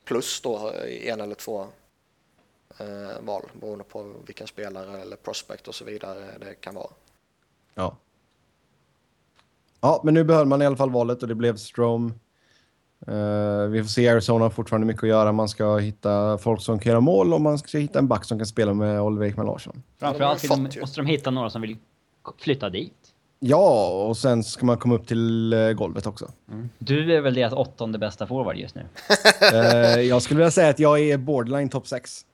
Plus 0.04 0.42
då 0.42 0.72
en 1.02 1.22
eller 1.22 1.36
två 1.36 1.62
uh, 2.82 3.22
val 3.22 3.44
beroende 3.62 3.84
på 3.84 4.14
vilken 4.26 4.48
spelare 4.48 5.02
eller 5.02 5.16
prospect 5.16 5.68
och 5.68 5.76
så 5.76 5.86
vidare 5.86 6.26
det 6.40 6.54
kan 6.54 6.76
vara. 6.76 6.90
Ja. 7.76 7.98
Ja, 9.82 10.02
men 10.04 10.14
nu 10.14 10.24
behöll 10.24 10.48
man 10.48 10.62
i 10.62 10.66
alla 10.66 10.78
fall 10.78 10.90
valet 10.90 11.22
och 11.22 11.28
det 11.28 11.36
blev 11.36 11.58
Strom. 11.58 12.14
Uh, 13.08 13.68
vi 13.68 13.84
får 13.84 13.90
se, 13.90 14.10
Arizona 14.10 14.46
har 14.46 14.50
fortfarande 14.50 14.88
mycket 14.88 15.04
att 15.04 15.10
göra. 15.10 15.32
Man 15.32 15.50
ska 15.50 15.78
hitta 15.78 16.38
folk 16.38 16.62
som 16.62 16.80
kan 16.80 16.90
göra 16.90 17.02
mål 17.02 17.34
och 17.34 17.42
man 17.42 17.58
ska 17.58 17.78
hitta 17.78 18.00
en 18.00 18.08
back 18.08 18.26
som 18.26 18.40
kan 18.40 18.48
spela 18.48 18.74
med 18.74 19.02
Oliver 19.02 19.26
Ekman 19.26 19.46
Larsson. 19.46 19.84
Framförallt 19.98 20.50
måste 20.80 21.02
de 21.02 21.06
hitta 21.06 21.32
några 21.32 21.50
som 21.50 21.62
vill 21.62 21.78
flytta 22.38 22.70
dit. 22.70 23.13
Ja, 23.46 23.90
och 24.08 24.18
sen 24.18 24.44
ska 24.44 24.66
man 24.66 24.78
komma 24.78 24.96
upp 24.96 25.08
till 25.08 25.54
uh, 25.54 25.74
golvet 25.74 26.08
också. 26.08 26.32
Mm. 26.52 26.70
Du 26.80 27.16
är 27.16 27.22
väl 27.22 27.34
deras 27.34 27.54
åttonde 27.54 27.98
bästa 27.98 28.28
forward 28.28 28.56
just 28.58 28.76
nu? 28.76 28.82
uh, 29.54 30.02
jag 30.10 30.22
skulle 30.22 30.38
vilja 30.38 30.52
säga 30.52 30.70
att 30.70 30.80
jag 30.80 31.00
är 31.00 31.18
borderline 31.18 31.70
top 31.70 31.88
6. 31.88 32.26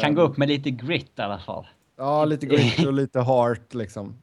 kan 0.00 0.14
gå 0.14 0.22
upp 0.22 0.36
med 0.36 0.48
lite 0.48 0.70
grit 0.70 1.18
i 1.18 1.22
alla 1.22 1.38
fall. 1.38 1.66
Ja, 1.96 2.24
lite 2.24 2.46
grit 2.46 2.86
och 2.86 2.92
lite 2.92 3.20
heart 3.20 3.74
liksom. 3.74 4.18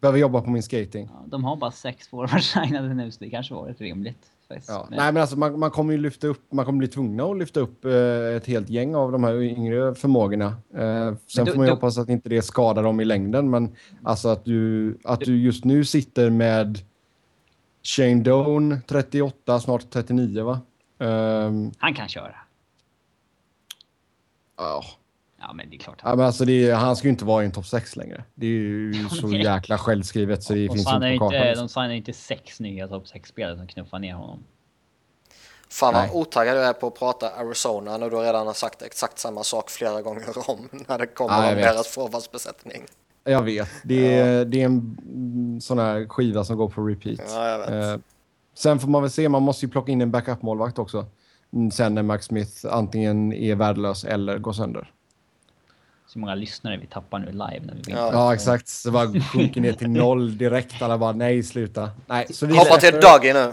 Behöver 0.00 0.18
jobba 0.18 0.42
på 0.42 0.50
min 0.50 0.62
skating. 0.62 1.08
Ja, 1.12 1.24
de 1.26 1.44
har 1.44 1.56
bara 1.56 1.72
sex 1.72 2.08
forwards 2.08 2.52
signade 2.52 2.94
nu 2.94 3.10
så 3.10 3.24
det 3.24 3.30
kanske 3.30 3.54
var 3.54 3.66
rätt 3.66 3.80
rimligt. 3.80 4.30
Ja. 4.48 4.88
Nej 4.90 5.12
men 5.12 5.16
alltså 5.16 5.38
man, 5.38 5.58
man, 5.58 5.70
kommer 5.70 5.92
ju 5.92 5.98
lyfta 5.98 6.26
upp, 6.26 6.52
man 6.52 6.64
kommer 6.64 6.78
bli 6.78 6.88
tvungna 6.88 7.24
att 7.24 7.38
lyfta 7.38 7.60
upp 7.60 7.84
eh, 7.84 8.36
ett 8.36 8.46
helt 8.46 8.70
gäng 8.70 8.94
av 8.94 9.12
de 9.12 9.24
här 9.24 9.42
yngre 9.42 9.94
förmågorna. 9.94 10.46
Eh, 10.74 11.14
sen 11.26 11.44
du, 11.44 11.50
får 11.50 11.58
man 11.58 11.66
ju 11.66 11.70
du... 11.70 11.74
hoppas 11.74 11.98
att 11.98 12.08
inte 12.08 12.28
det 12.28 12.42
skadar 12.42 12.82
dem 12.82 13.00
i 13.00 13.04
längden 13.04 13.50
men 13.50 13.76
alltså 14.02 14.28
att 14.28 14.44
du, 14.44 14.98
att 15.04 15.20
du 15.20 15.42
just 15.42 15.64
nu 15.64 15.84
sitter 15.84 16.30
med 16.30 16.78
Shane 17.82 18.22
Doan 18.22 18.80
38, 18.86 19.60
snart 19.60 19.90
39 19.90 20.44
va? 20.44 20.60
Um, 20.98 21.72
Han 21.78 21.94
kan 21.94 22.08
köra. 22.08 22.34
Ja, 24.56 24.82
Ja, 25.40 25.52
men 25.52 25.70
det 25.70 25.76
är 25.76 25.78
klart. 25.78 26.00
Ja, 26.02 26.16
men 26.16 26.26
alltså 26.26 26.44
är, 26.44 26.74
han 26.74 26.96
ska 26.96 27.06
ju 27.06 27.10
inte 27.10 27.24
vara 27.24 27.42
i 27.42 27.46
en 27.46 27.52
topp 27.52 27.66
6 27.66 27.96
längre. 27.96 28.24
Det 28.34 28.46
är 28.46 28.50
ju 28.50 29.08
så 29.10 29.32
jäkla 29.32 29.78
självskrivet 29.78 30.42
så 30.42 30.52
det 30.52 30.66
de 30.66 30.74
finns 30.74 30.92
inte 30.92 31.16
på 31.18 31.30
kartan. 31.30 31.48
Inte, 31.48 31.60
de 31.60 31.68
signar 31.68 31.90
inte 31.90 32.12
sex 32.12 32.60
nya 32.60 32.88
topp 32.88 33.04
6-spelare 33.04 33.56
som 33.56 33.66
knuffar 33.66 33.98
ner 33.98 34.14
honom. 34.14 34.44
Fan 35.70 35.94
vad 35.94 36.10
otaggad 36.12 36.56
du 36.56 36.60
är 36.60 36.72
på 36.72 36.86
att 36.86 36.98
prata 36.98 37.30
Arizona 37.30 37.96
när 37.96 38.10
du 38.10 38.16
redan 38.16 38.46
har 38.46 38.54
sagt 38.54 38.82
exakt 38.82 39.18
samma 39.18 39.44
sak 39.44 39.70
flera 39.70 40.02
gånger 40.02 40.24
om 40.50 40.68
när 40.88 40.98
det 40.98 41.06
kommer 41.06 41.42
ja, 41.42 41.50
om 41.50 41.56
deras 41.56 41.88
forwardsbesättning. 41.88 42.82
Jag 43.24 43.42
vet. 43.42 43.68
Det 43.84 44.14
är, 44.14 44.38
ja. 44.38 44.44
det 44.44 44.62
är 44.62 44.64
en 44.64 45.58
sån 45.62 45.78
här 45.78 46.08
skiva 46.08 46.44
som 46.44 46.56
går 46.56 46.68
på 46.68 46.82
repeat. 46.82 47.20
Ja, 47.28 47.64
eh, 47.64 47.98
sen 48.54 48.78
får 48.78 48.88
man 48.88 49.02
väl 49.02 49.10
se, 49.10 49.28
man 49.28 49.42
måste 49.42 49.66
ju 49.66 49.72
plocka 49.72 49.92
in 49.92 50.00
en 50.00 50.10
backup-målvakt 50.10 50.78
också. 50.78 51.06
Sen 51.72 51.94
när 51.94 52.02
Max 52.02 52.26
Smith 52.26 52.66
antingen 52.70 53.32
är 53.32 53.54
värdelös 53.54 54.04
eller 54.04 54.38
går 54.38 54.52
sönder 54.52 54.92
så 56.16 56.20
många 56.20 56.34
lyssnare 56.34 56.76
vi 56.76 56.86
tappar 56.86 57.18
nu 57.18 57.26
live 57.26 57.60
när 57.66 57.74
vi 57.74 57.92
ja. 57.92 58.10
ja, 58.12 58.34
exakt. 58.34 58.68
Så 58.68 58.90
bara 58.90 59.20
sjunker 59.20 59.60
ner 59.60 59.72
till 59.72 59.90
noll 59.90 60.38
direkt. 60.38 60.82
Alla 60.82 60.98
bara 60.98 61.12
nej, 61.12 61.42
sluta. 61.42 61.90
Nej, 62.06 62.26
så 62.30 62.46
vi 62.46 62.56
Hoppa 62.56 62.80
släpper... 62.80 63.00
till 63.00 63.08
Doggy 63.10 63.32
nu. 63.32 63.52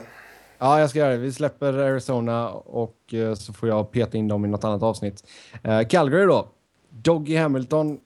Ja, 0.57 0.79
jag 0.79 0.89
ska 0.89 0.99
göra 0.99 1.11
det. 1.11 1.17
Vi 1.17 1.31
släpper 1.31 1.73
Arizona 1.73 2.49
och 2.49 2.97
uh, 3.13 3.33
så 3.33 3.53
får 3.53 3.69
jag 3.69 3.91
peta 3.91 4.17
in 4.17 4.27
dem 4.27 4.45
i 4.45 4.47
något 4.47 4.63
annat 4.63 4.83
avsnitt. 4.83 5.23
Uh, 5.67 5.83
Calgary 5.83 6.25
då. 6.25 6.47
Doggy 6.89 7.37
Hamilton. 7.37 7.99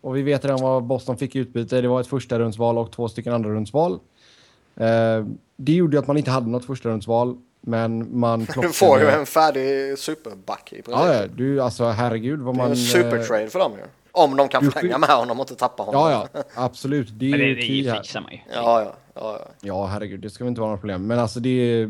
Och 0.00 0.16
vi 0.16 0.22
vet 0.22 0.44
redan 0.44 0.60
vad 0.60 0.84
Boston 0.84 1.16
fick 1.16 1.36
i 1.36 1.38
utbyte. 1.38 1.80
Det 1.80 1.88
var 1.88 2.00
ett 2.00 2.06
första 2.06 2.38
rundsval 2.38 2.78
och 2.78 2.92
två 2.92 3.08
stycken 3.08 3.32
andra 3.32 3.50
rundsval. 3.50 3.92
Uh, 3.92 5.26
det 5.56 5.72
gjorde 5.72 5.98
att 5.98 6.06
man 6.06 6.16
inte 6.16 6.30
hade 6.30 6.50
något 6.50 6.64
första 6.64 6.88
rundsval. 6.88 7.36
Men 7.60 8.18
man 8.18 8.46
plockade... 8.46 8.66
Du 8.66 8.72
får 8.72 9.00
ju 9.00 9.08
en 9.08 9.26
färdig 9.26 9.98
superback 9.98 10.72
i 10.72 10.82
princip. 10.82 10.94
Ja, 10.94 11.26
du, 11.26 11.60
alltså 11.60 11.84
herregud 11.84 12.40
vad 12.40 12.56
man... 12.56 12.70
Det 12.70 12.70
är 12.70 12.70
en 12.70 12.76
supertrade 12.76 13.50
för 13.50 13.58
dem 13.58 13.72
ju. 13.72 13.84
Om 14.12 14.36
de 14.36 14.48
kan 14.48 14.70
förlänga 14.70 14.98
med 14.98 15.08
honom 15.08 15.40
och 15.40 15.44
inte 15.44 15.54
tappa 15.54 15.82
honom. 15.82 16.10
Ja, 16.10 16.28
ja, 16.32 16.42
absolut. 16.54 17.08
Det 17.12 17.26
är 17.26 17.30
men 17.30 17.40
det, 17.40 17.54
det 17.54 17.92
fixar 17.96 18.20
man 18.20 18.32
ju. 18.32 18.38
Ja, 18.54 18.82
ja, 18.82 18.94
ja, 19.14 19.38
ja. 19.40 19.48
Ja, 19.60 19.86
herregud, 19.86 20.20
det 20.20 20.30
ska 20.30 20.44
väl 20.44 20.48
inte 20.48 20.60
vara 20.60 20.70
något 20.70 20.80
problem. 20.80 21.06
Men 21.06 21.18
alltså 21.18 21.40
det... 21.40 21.88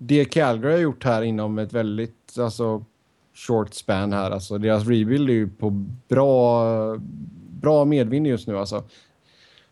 Det 0.00 0.24
Calgary 0.24 0.72
har 0.72 0.80
gjort 0.80 1.04
här 1.04 1.22
inom 1.22 1.58
ett 1.58 1.72
väldigt, 1.72 2.38
alltså 2.38 2.84
short 3.34 3.74
span 3.74 4.12
här. 4.12 4.30
Alltså 4.30 4.58
deras 4.58 4.86
rebuild 4.86 5.30
är 5.30 5.34
ju 5.34 5.48
på 5.48 5.70
bra, 6.08 6.96
bra 7.60 7.84
medvind 7.84 8.26
just 8.26 8.46
nu 8.46 8.58
alltså. 8.58 8.84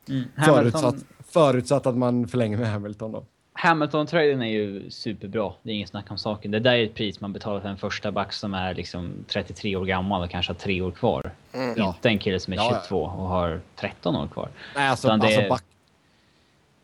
Mm. 0.09 0.25
Förutsatt, 0.45 0.95
förutsatt 1.29 1.87
att 1.87 1.97
man 1.97 2.29
förlänger 2.29 2.59
med 2.59 2.71
Hamilton 2.71 3.12
då. 3.12 3.25
Hamilton-traden 3.59 4.42
är 4.42 4.47
ju 4.47 4.90
superbra. 4.90 5.53
Det 5.62 5.71
är 5.71 5.75
inget 5.75 5.88
snack 5.88 6.11
om 6.11 6.19
saken. 6.19 6.51
Det 6.51 6.61
där 6.61 6.73
är 6.73 6.85
ett 6.85 6.95
pris 6.95 7.21
man 7.21 7.33
betalar 7.33 7.61
för 7.61 7.69
en 7.69 7.77
första 7.77 8.12
back 8.12 8.33
som 8.33 8.55
är 8.55 8.75
liksom 8.75 9.25
33 9.29 9.77
år 9.77 9.85
gammal 9.85 10.23
och 10.23 10.31
kanske 10.31 10.53
har 10.53 10.59
tre 10.59 10.81
år 10.81 10.90
kvar. 10.90 11.31
Mm. 11.53 11.83
Inte 11.83 12.09
en 12.09 12.19
kille 12.19 12.40
som 12.40 12.53
är 12.53 12.83
22 12.83 13.03
och 13.03 13.29
har 13.29 13.61
13 13.77 14.16
år 14.16 14.27
kvar. 14.27 14.49
Nej, 14.75 14.88
alltså, 14.88 15.11
alltså 15.11 15.40
är... 15.40 15.49
back... 15.49 15.62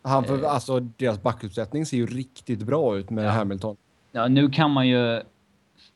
Han, 0.03 0.25
för, 0.25 0.45
eh. 0.45 0.55
alltså, 0.55 0.81
deras 0.81 1.23
backuppsättning 1.23 1.87
ser 1.87 1.97
ju 1.97 2.07
riktigt 2.07 2.63
bra 2.63 2.97
ut 2.97 3.11
med 3.11 3.25
ja. 3.25 3.31
Hamilton. 3.31 3.77
Ja, 4.13 4.29
nu 4.29 4.51
kan 4.51 4.71
man 4.71 4.89
ju... 4.89 5.23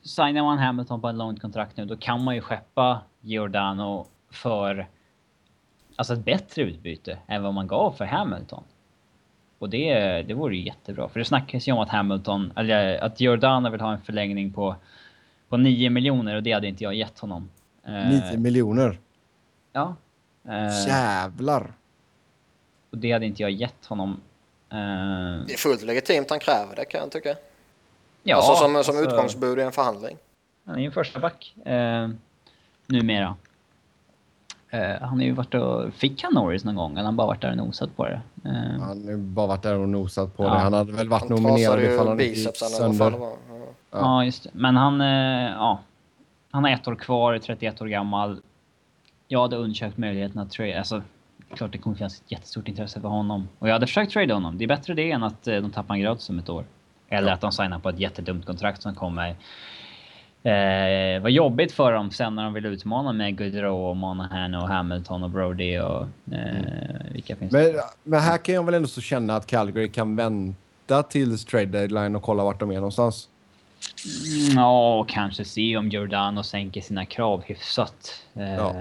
Signar 0.03 0.43
man 0.43 0.59
Hamilton 0.59 1.01
på 1.01 1.09
en 1.09 1.19
långt 1.19 1.41
kontrakt 1.41 1.77
nu, 1.77 1.85
då 1.85 1.97
kan 1.97 2.25
man 2.25 2.35
ju 2.35 2.41
skeppa 2.41 3.01
Giordano 3.21 4.07
för 4.31 4.89
alltså 5.97 6.13
ett 6.13 6.25
bättre 6.25 6.63
utbyte 6.63 7.19
än 7.27 7.43
vad 7.43 7.55
man 7.55 7.67
gav 7.67 7.93
för 7.93 8.05
Hamilton. 8.05 8.63
Och 9.59 9.71
det, 9.71 10.23
det 10.23 10.35
vore 10.35 10.57
ju 10.57 10.63
jättebra. 10.63 11.09
För 11.09 11.19
det 11.19 11.25
snackas 11.25 11.69
ju 11.69 11.73
om 11.73 11.79
att 11.79 11.89
Hamilton, 11.89 12.53
eller 12.57 12.99
att 13.05 13.21
Giordano 13.21 13.71
vill 13.71 13.81
ha 13.81 13.93
en 13.93 14.01
förlängning 14.01 14.53
på, 14.53 14.77
på 15.49 15.57
9 15.57 15.91
miljoner 15.91 16.37
och 16.37 16.43
det 16.43 16.53
hade 16.53 16.67
inte 16.67 16.85
jag 16.85 16.95
gett 16.95 17.19
honom. 17.19 17.51
9 17.87 18.23
eh, 18.33 18.39
miljoner? 18.39 18.99
Ja. 19.73 19.97
Eh, 20.49 20.89
Jävlar! 20.89 21.73
Och 22.91 22.99
det 22.99 23.13
hade 23.13 23.27
inte 23.27 23.43
jag 23.43 23.51
gett 23.51 23.87
honom. 23.87 24.21
Eh, 24.71 24.77
det 25.47 25.53
är 25.53 25.59
fullt 25.59 25.83
legitimt 25.83 26.31
han 26.31 26.41
kräver 26.41 26.77
det 26.77 26.85
kan 26.85 27.01
jag 27.01 27.11
tycka. 27.11 27.35
Ja, 28.23 28.37
alltså 28.37 28.55
som, 28.55 28.71
som 28.71 28.77
alltså, 28.77 28.93
utgångsbud 28.93 29.59
i 29.59 29.63
en 29.63 29.73
förhandling. 29.73 30.17
Han 30.65 30.75
är 30.75 30.81
ju 30.81 30.87
en 30.87 30.93
första 30.93 31.21
back. 31.21 31.55
Eh, 31.65 32.09
numera. 32.87 33.37
Uh, 34.75 35.01
han 35.01 35.19
har 35.19 35.25
ju 35.25 35.33
varit 35.33 35.55
och... 35.55 35.95
Fick 35.95 36.23
han 36.23 36.35
Norris 36.35 36.65
någon 36.65 36.75
gång? 36.75 36.93
Eller 36.93 37.05
han 37.05 37.17
bara 37.17 37.27
varit 37.27 37.41
där 37.41 37.51
och 37.51 37.57
nosat 37.57 37.97
på 37.97 38.05
det? 38.05 38.21
Uh, 38.47 38.81
han 38.81 39.09
har 39.09 39.17
bara 39.17 39.47
varit 39.47 39.63
där 39.63 39.79
och 39.79 39.89
nosat 39.89 40.37
på 40.37 40.45
ja. 40.45 40.55
det. 40.55 40.59
Han 40.59 40.73
hade 40.73 40.93
väl 40.93 41.09
varit 41.09 41.29
han 41.29 41.43
nominerad 41.43 41.83
ifall 41.83 42.09
han 42.09 42.19
gick 42.19 42.57
sönder. 42.57 43.13
Ja. 43.21 43.37
ja, 43.91 44.25
just 44.25 44.43
det. 44.43 44.51
Men 44.53 44.77
han... 44.77 45.01
Uh, 45.01 45.51
ja. 45.51 45.81
Han 46.51 46.65
har 46.65 46.71
ett 46.71 46.89
år 46.89 46.95
kvar, 46.95 47.33
är 47.33 47.39
31 47.39 47.83
år 47.83 47.87
gammal. 47.87 48.41
Jag 49.29 49.41
hade 49.41 49.57
undersökt 49.57 49.99
möjligheten 49.99 50.39
att 50.39 50.51
trade... 50.51 50.79
Alltså, 50.79 51.03
klart 51.55 51.73
det 51.73 51.79
kommer 51.79 51.97
finnas 51.97 52.21
ett 52.21 52.33
jättestort 52.33 52.69
intresse 52.69 53.01
för 53.01 53.09
honom. 53.09 53.49
Och 53.59 53.69
jag 53.69 53.73
hade 53.73 53.87
försökt 53.87 54.13
trade 54.13 54.35
honom. 54.35 54.59
Det 54.59 54.65
är 54.65 54.69
bättre 54.69 54.95
det 54.95 55.11
än 55.11 55.23
att 55.23 55.45
de 55.45 55.71
tappar 55.71 55.95
en 55.95 56.01
gratis 56.01 56.31
om 56.31 56.39
ett 56.39 56.49
år. 56.49 56.65
Eller 57.09 57.29
ja. 57.29 57.35
att 57.35 57.41
de 57.41 57.53
signar 57.53 57.79
på 57.79 57.89
ett 57.89 58.01
jättedumt 58.01 58.47
kontrakt 58.47 58.83
som 58.83 58.95
kommer 58.95 59.37
Eh, 60.47 61.23
var 61.23 61.29
jobbigt 61.29 61.73
för 61.73 61.93
dem 61.93 62.11
sen 62.11 62.35
när 62.35 62.45
de 62.45 62.55
ville 62.55 62.69
utmana 62.69 63.13
med 63.13 63.37
Gaudreau 63.39 63.91
och 63.91 63.97
Monahan 63.97 64.55
och 64.55 64.69
Hamilton 64.69 65.23
och 65.23 65.31
Brody 65.31 65.79
och 65.79 66.03
eh, 66.33 66.57
mm. 66.57 67.13
vilka 67.13 67.37
finns 67.37 67.53
men, 67.53 67.63
det? 67.63 67.83
Men 68.03 68.21
här 68.21 68.39
kan 68.39 68.55
jag 68.55 68.65
väl 68.65 68.75
ändå 68.75 68.89
så 68.89 69.01
känna 69.01 69.37
att 69.37 69.47
Calgary 69.47 69.89
kan 69.89 70.17
vänta 70.17 71.03
tills 71.03 71.45
trade 71.45 71.67
deadline 71.67 72.17
och 72.17 72.23
kolla 72.23 72.45
vart 72.45 72.61
de 72.61 72.71
är 72.71 72.75
någonstans. 72.75 73.29
Mm, 74.05 74.59
ja, 74.59 75.05
kanske 75.09 75.45
se 75.45 75.77
om 75.77 75.89
Giordano 75.89 76.43
sänker 76.43 76.81
sina 76.81 77.05
krav 77.05 77.43
hyfsat. 77.47 78.25
Eh, 78.35 78.55
ja. 78.55 78.75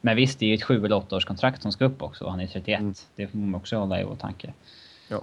Men 0.00 0.16
visst, 0.16 0.38
det 0.38 0.46
är 0.46 0.48
ju 0.48 0.54
ett 0.54 0.62
7 0.62 0.84
eller 0.84 0.96
8 0.96 1.16
års 1.16 1.24
kontrakt 1.24 1.62
som 1.62 1.72
ska 1.72 1.84
upp 1.84 2.02
också. 2.02 2.28
Han 2.28 2.40
är 2.40 2.46
31. 2.46 2.80
Mm. 2.80 2.94
Det 3.16 3.26
får 3.26 3.38
man 3.38 3.54
också 3.54 3.76
hålla 3.76 4.00
i 4.00 4.04
åtanke. 4.04 4.52
Ja. 5.08 5.22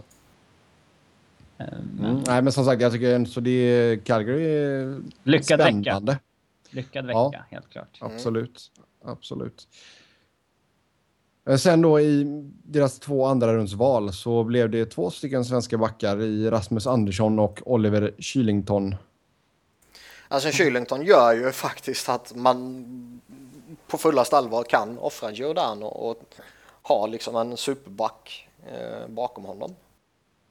Eh, 1.60 1.66
men... 1.98 2.12
Mm, 2.12 2.24
nej, 2.28 2.42
men 2.42 2.54
som 2.54 2.66
sagt, 2.66 2.82
jag 2.82 2.92
tycker 2.92 3.26
så 3.26 3.40
det 3.40 3.52
är 3.52 3.98
Calgary 3.98 4.46
är 4.46 5.02
Lyckad 5.24 5.60
spännande. 5.60 6.12
Vecka. 6.12 6.24
Lyckad 6.70 7.06
vecka, 7.06 7.20
ja. 7.20 7.44
helt 7.50 7.70
klart. 7.70 7.98
Absolut. 8.02 8.72
Absolut. 9.06 9.68
Eh, 11.50 11.58
sen 11.58 11.82
då 11.82 12.00
i 12.00 12.24
deras 12.64 13.00
två 13.00 13.26
andra 13.26 13.54
rundsval 13.54 14.14
så 14.14 14.44
blev 14.44 14.70
det 14.70 14.86
två 14.86 15.10
stycken 15.10 15.46
svenska 15.46 15.78
backar 15.78 16.22
i 16.22 16.50
Rasmus 16.50 16.88
Andersson 16.88 17.40
och 17.40 17.60
Oliver 17.66 18.14
Kylington. 18.20 18.96
Alltså 20.28 20.52
Kylington 20.52 21.06
gör 21.06 21.34
ju 21.34 21.52
faktiskt 21.52 22.10
att 22.10 22.36
man 22.36 22.86
på 23.88 23.98
fullast 23.98 24.34
allvar 24.34 24.64
kan 24.64 24.98
offra 25.00 25.32
Giordano 25.32 25.86
och 25.86 26.24
ha 26.82 27.08
liksom 27.08 27.36
en 27.36 27.58
superback 27.58 28.48
eh, 28.68 29.08
bakom 29.08 29.46
honom. 29.46 29.76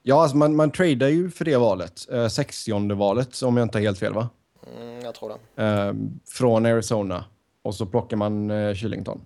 Ja, 0.03 0.23
alltså 0.23 0.37
man, 0.37 0.57
man 0.57 0.71
tradar 0.71 1.09
ju 1.09 1.31
för 1.31 1.45
det 1.45 1.57
valet. 1.57 2.09
Eh, 2.13 2.29
60 2.29 2.95
valet 2.95 3.43
om 3.43 3.57
jag 3.57 3.65
inte 3.65 3.79
har 3.79 3.83
helt 3.83 3.99
fel 3.99 4.15
va? 4.15 4.29
Mm, 4.77 5.01
jag 5.01 5.15
tror 5.15 5.39
det. 5.55 5.65
Eh, 5.65 5.95
från 6.27 6.67
Arizona. 6.67 7.25
Och 7.63 7.75
så 7.75 7.87
plockar 7.87 8.17
man 8.17 8.51
eh, 8.51 8.75
Kylington. 8.75 9.21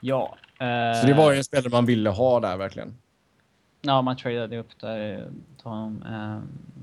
Ja. 0.00 0.36
Eh, 0.60 1.00
så 1.00 1.06
det 1.06 1.14
var 1.14 1.32
ju 1.32 1.38
en 1.38 1.44
spelare 1.44 1.68
man 1.70 1.86
ville 1.86 2.10
ha 2.10 2.40
där 2.40 2.56
verkligen. 2.56 2.94
Ja, 3.80 4.02
man 4.02 4.16
tradade 4.16 4.58
upp 4.58 4.80
där. 4.80 5.30
Honom. 5.62 6.02
Eh, 6.02 6.38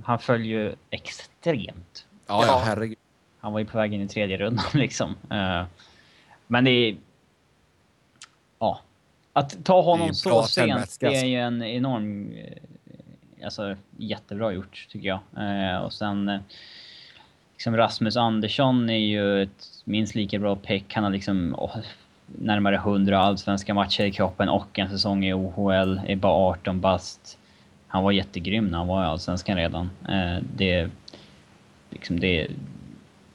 han 0.05 0.19
föll 0.19 0.45
ju 0.45 0.75
extremt. 0.89 2.05
Ja, 2.27 2.43
ja, 2.47 2.61
herregud. 2.65 2.97
Han 3.39 3.53
var 3.53 3.59
ju 3.59 3.65
på 3.65 3.77
väg 3.77 3.93
in 3.93 4.01
i 4.01 4.07
tredje 4.07 4.37
rundan 4.37 4.65
liksom. 4.73 5.15
Eh, 5.31 5.63
men 6.47 6.63
det 6.63 6.71
är... 6.71 6.97
Ja. 8.59 8.79
Att 9.37 9.65
ta 9.65 9.81
honom 9.81 10.13
så 10.13 10.43
sent, 10.43 10.97
det 10.99 11.15
är 11.15 11.25
ju 11.25 11.39
en 11.39 11.63
enorm... 11.63 12.33
Eh, 12.33 13.45
alltså 13.45 13.75
jättebra 13.97 14.51
gjort 14.51 14.87
tycker 14.91 15.07
jag. 15.07 15.19
Eh, 15.37 15.77
och 15.77 15.93
sen... 15.93 16.29
Eh, 16.29 16.39
liksom 17.53 17.77
Rasmus 17.77 18.17
Andersson 18.17 18.89
är 18.89 18.97
ju 18.97 19.43
ett 19.43 19.67
minst 19.83 20.15
lika 20.15 20.39
bra 20.39 20.55
pick. 20.55 20.93
Han 20.93 21.03
har 21.03 21.11
liksom 21.11 21.55
oh, 21.57 21.77
närmare 22.25 22.75
100 22.75 23.19
allsvenska 23.19 23.73
matcher 23.73 24.03
i 24.03 24.11
kroppen 24.11 24.49
och 24.49 24.79
en 24.79 24.89
säsong 24.89 25.25
i 25.25 25.33
OHL. 25.33 25.99
Är 26.07 26.15
bara 26.15 26.33
18 26.33 26.81
bast. 26.81 27.37
Han 27.87 28.03
var 28.03 28.11
jättegrym 28.11 28.67
när 28.67 28.77
han 28.77 28.87
var 28.87 29.03
i 29.03 29.05
allsvenskan 29.05 29.57
redan. 29.57 29.89
Eh, 30.09 30.43
det, 30.55 30.89
liksom 31.89 32.19
det, 32.19 32.47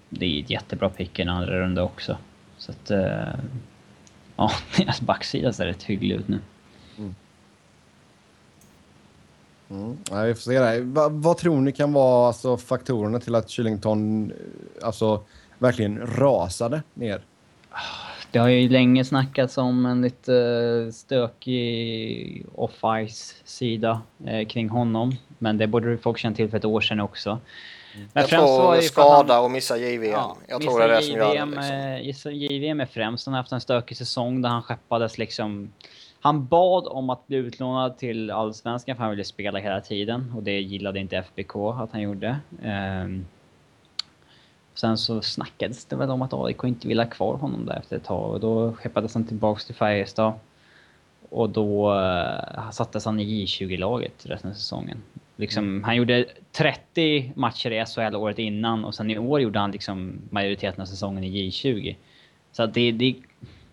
det 0.09 0.27
är 0.27 0.43
ett 0.43 0.51
jättebra 0.51 0.89
pick 0.89 1.19
i 1.19 1.23
en 1.23 1.29
andra 1.29 1.61
runda 1.61 1.83
också. 1.83 2.17
Så 2.59 2.73
att... 2.73 2.91
Eh, 2.91 3.35
ja, 4.41 4.51
deras 4.77 5.01
backsida 5.01 5.53
ser 5.53 5.67
rätt 5.67 5.83
hygglig 5.83 6.17
ut 6.17 6.29
nu. 6.29 6.39
Mm. 6.99 7.15
Mm. 9.71 9.97
Ja, 10.11 10.23
vi 10.23 10.35
får 10.35 10.41
se 10.41 10.59
där. 10.59 10.81
Va, 10.81 11.09
vad 11.09 11.37
tror 11.37 11.61
ni 11.61 11.73
kan 11.73 11.93
vara 11.93 12.27
alltså, 12.27 12.57
faktorerna 12.57 13.21
till 13.21 13.35
att 13.35 13.51
Killington 13.51 14.33
alltså, 14.83 15.23
verkligen 15.59 16.07
rasade 16.07 16.83
ner? 16.95 17.23
Det 18.31 18.39
har 18.39 18.49
ju 18.49 18.69
länge 18.69 19.05
snackats 19.05 19.59
om 19.59 19.87
en 19.87 20.03
lite 20.03 20.93
stökig 20.93 22.47
off-ice-sida 22.55 24.03
eh, 24.27 24.49
kring 24.49 24.69
honom. 24.69 25.17
Men 25.39 25.59
det 25.59 25.67
borde 25.67 25.99
folk 25.99 26.19
känna 26.19 26.37
till 26.37 26.51
för 26.51 26.57
ett 26.57 26.65
år 26.65 26.81
sedan 26.81 27.01
också. 27.01 27.39
Mm. 27.95 28.09
Men 28.13 28.21
jag 28.21 28.31
tror 28.31 28.81
skada 28.81 29.35
han, 29.35 29.45
och 29.45 29.51
missa 29.51 29.77
JVM. 29.77 30.11
Ja, 30.11 30.37
jag 30.49 30.63
tror 30.63 30.79
det 30.79 30.85
är 30.85 30.89
det 30.89 31.03
som 31.03 31.15
gör 31.15 31.47
det. 31.47 32.03
Liksom. 32.03 32.35
JVM 32.35 32.81
är 32.81 32.87
främst. 32.87 33.27
Han 33.27 33.35
har 33.35 33.41
haft 33.41 33.53
en 33.53 33.61
stökig 33.61 33.97
säsong 33.97 34.43
där 34.43 34.49
han 34.49 34.63
skeppades 34.63 35.19
liksom... 35.19 35.73
Han 36.23 36.47
bad 36.47 36.87
om 36.87 37.11
att 37.11 37.27
bli 37.27 37.37
utlånad 37.37 37.99
till 37.99 38.31
Allsvenskan 38.31 38.97
för 38.97 39.03
han 39.03 39.11
ville 39.11 39.25
spela 39.25 39.59
hela 39.59 39.81
tiden. 39.81 40.33
Och 40.37 40.43
det 40.43 40.61
gillade 40.61 41.01
inte 41.01 41.17
FBK 41.17 41.57
att 41.57 41.93
han 41.93 42.03
gjorde. 42.03 42.39
Um, 42.65 43.27
Sen 44.81 44.99
så 44.99 45.23
snackades 45.23 45.85
det 45.85 45.97
väl 45.97 46.11
om 46.11 46.23
att 46.23 46.33
AIK 46.33 46.65
inte 46.65 46.89
ville 46.89 47.03
ha 47.03 47.11
kvar 47.11 47.35
honom 47.37 47.67
där 47.67 47.77
efter 47.77 47.97
ett 47.97 48.05
tag 48.05 48.31
och 48.31 48.41
då 48.41 48.73
skeppades 48.73 49.15
han 49.15 49.25
tillbaks 49.25 49.65
till 49.67 49.75
Färjestad. 49.75 50.33
Och 51.29 51.51
då 51.51 51.95
uh, 51.95 52.71
sattes 52.71 53.05
han 53.05 53.21
i 53.21 53.45
J20-laget 53.45 54.27
resten 54.27 54.51
av 54.51 54.55
säsongen. 54.55 55.03
Liksom, 55.41 55.65
mm. 55.65 55.85
Han 55.85 55.97
gjorde 55.97 56.25
30 56.53 57.33
matcher 57.37 57.71
i 57.71 57.85
SHL 57.87 58.17
året 58.17 58.39
innan 58.39 58.85
och 58.85 58.95
sen 58.95 59.11
i 59.11 59.19
år 59.19 59.41
gjorde 59.41 59.59
han 59.59 59.71
liksom 59.71 60.21
majoriteten 60.31 60.81
av 60.83 60.87
säsongen 60.87 61.25
i 61.25 61.51
J20. 61.51 61.97
Så 62.53 62.67
det, 62.67 62.93
det, 62.93 63.17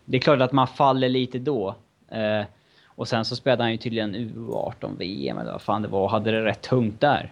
det 0.06 0.18
är 0.18 0.22
klart 0.22 0.42
att 0.42 0.52
man 0.52 0.68
faller 0.68 1.10
lite 1.10 1.40
då. 1.40 1.76
Uh, 2.16 2.46
och 2.86 3.08
sen 3.08 3.26
så 3.26 3.36
spelade 3.36 3.64
han 3.64 3.72
ju 3.72 3.78
tydligen 3.78 4.16
U18-VM 4.16 5.38
eller 5.38 5.52
vad 5.52 5.62
fan 5.62 5.82
det 5.82 5.88
var 5.88 6.02
och 6.02 6.12
hade 6.12 6.32
det 6.32 6.46
rätt 6.46 6.62
tungt 6.62 7.02
där. 7.02 7.32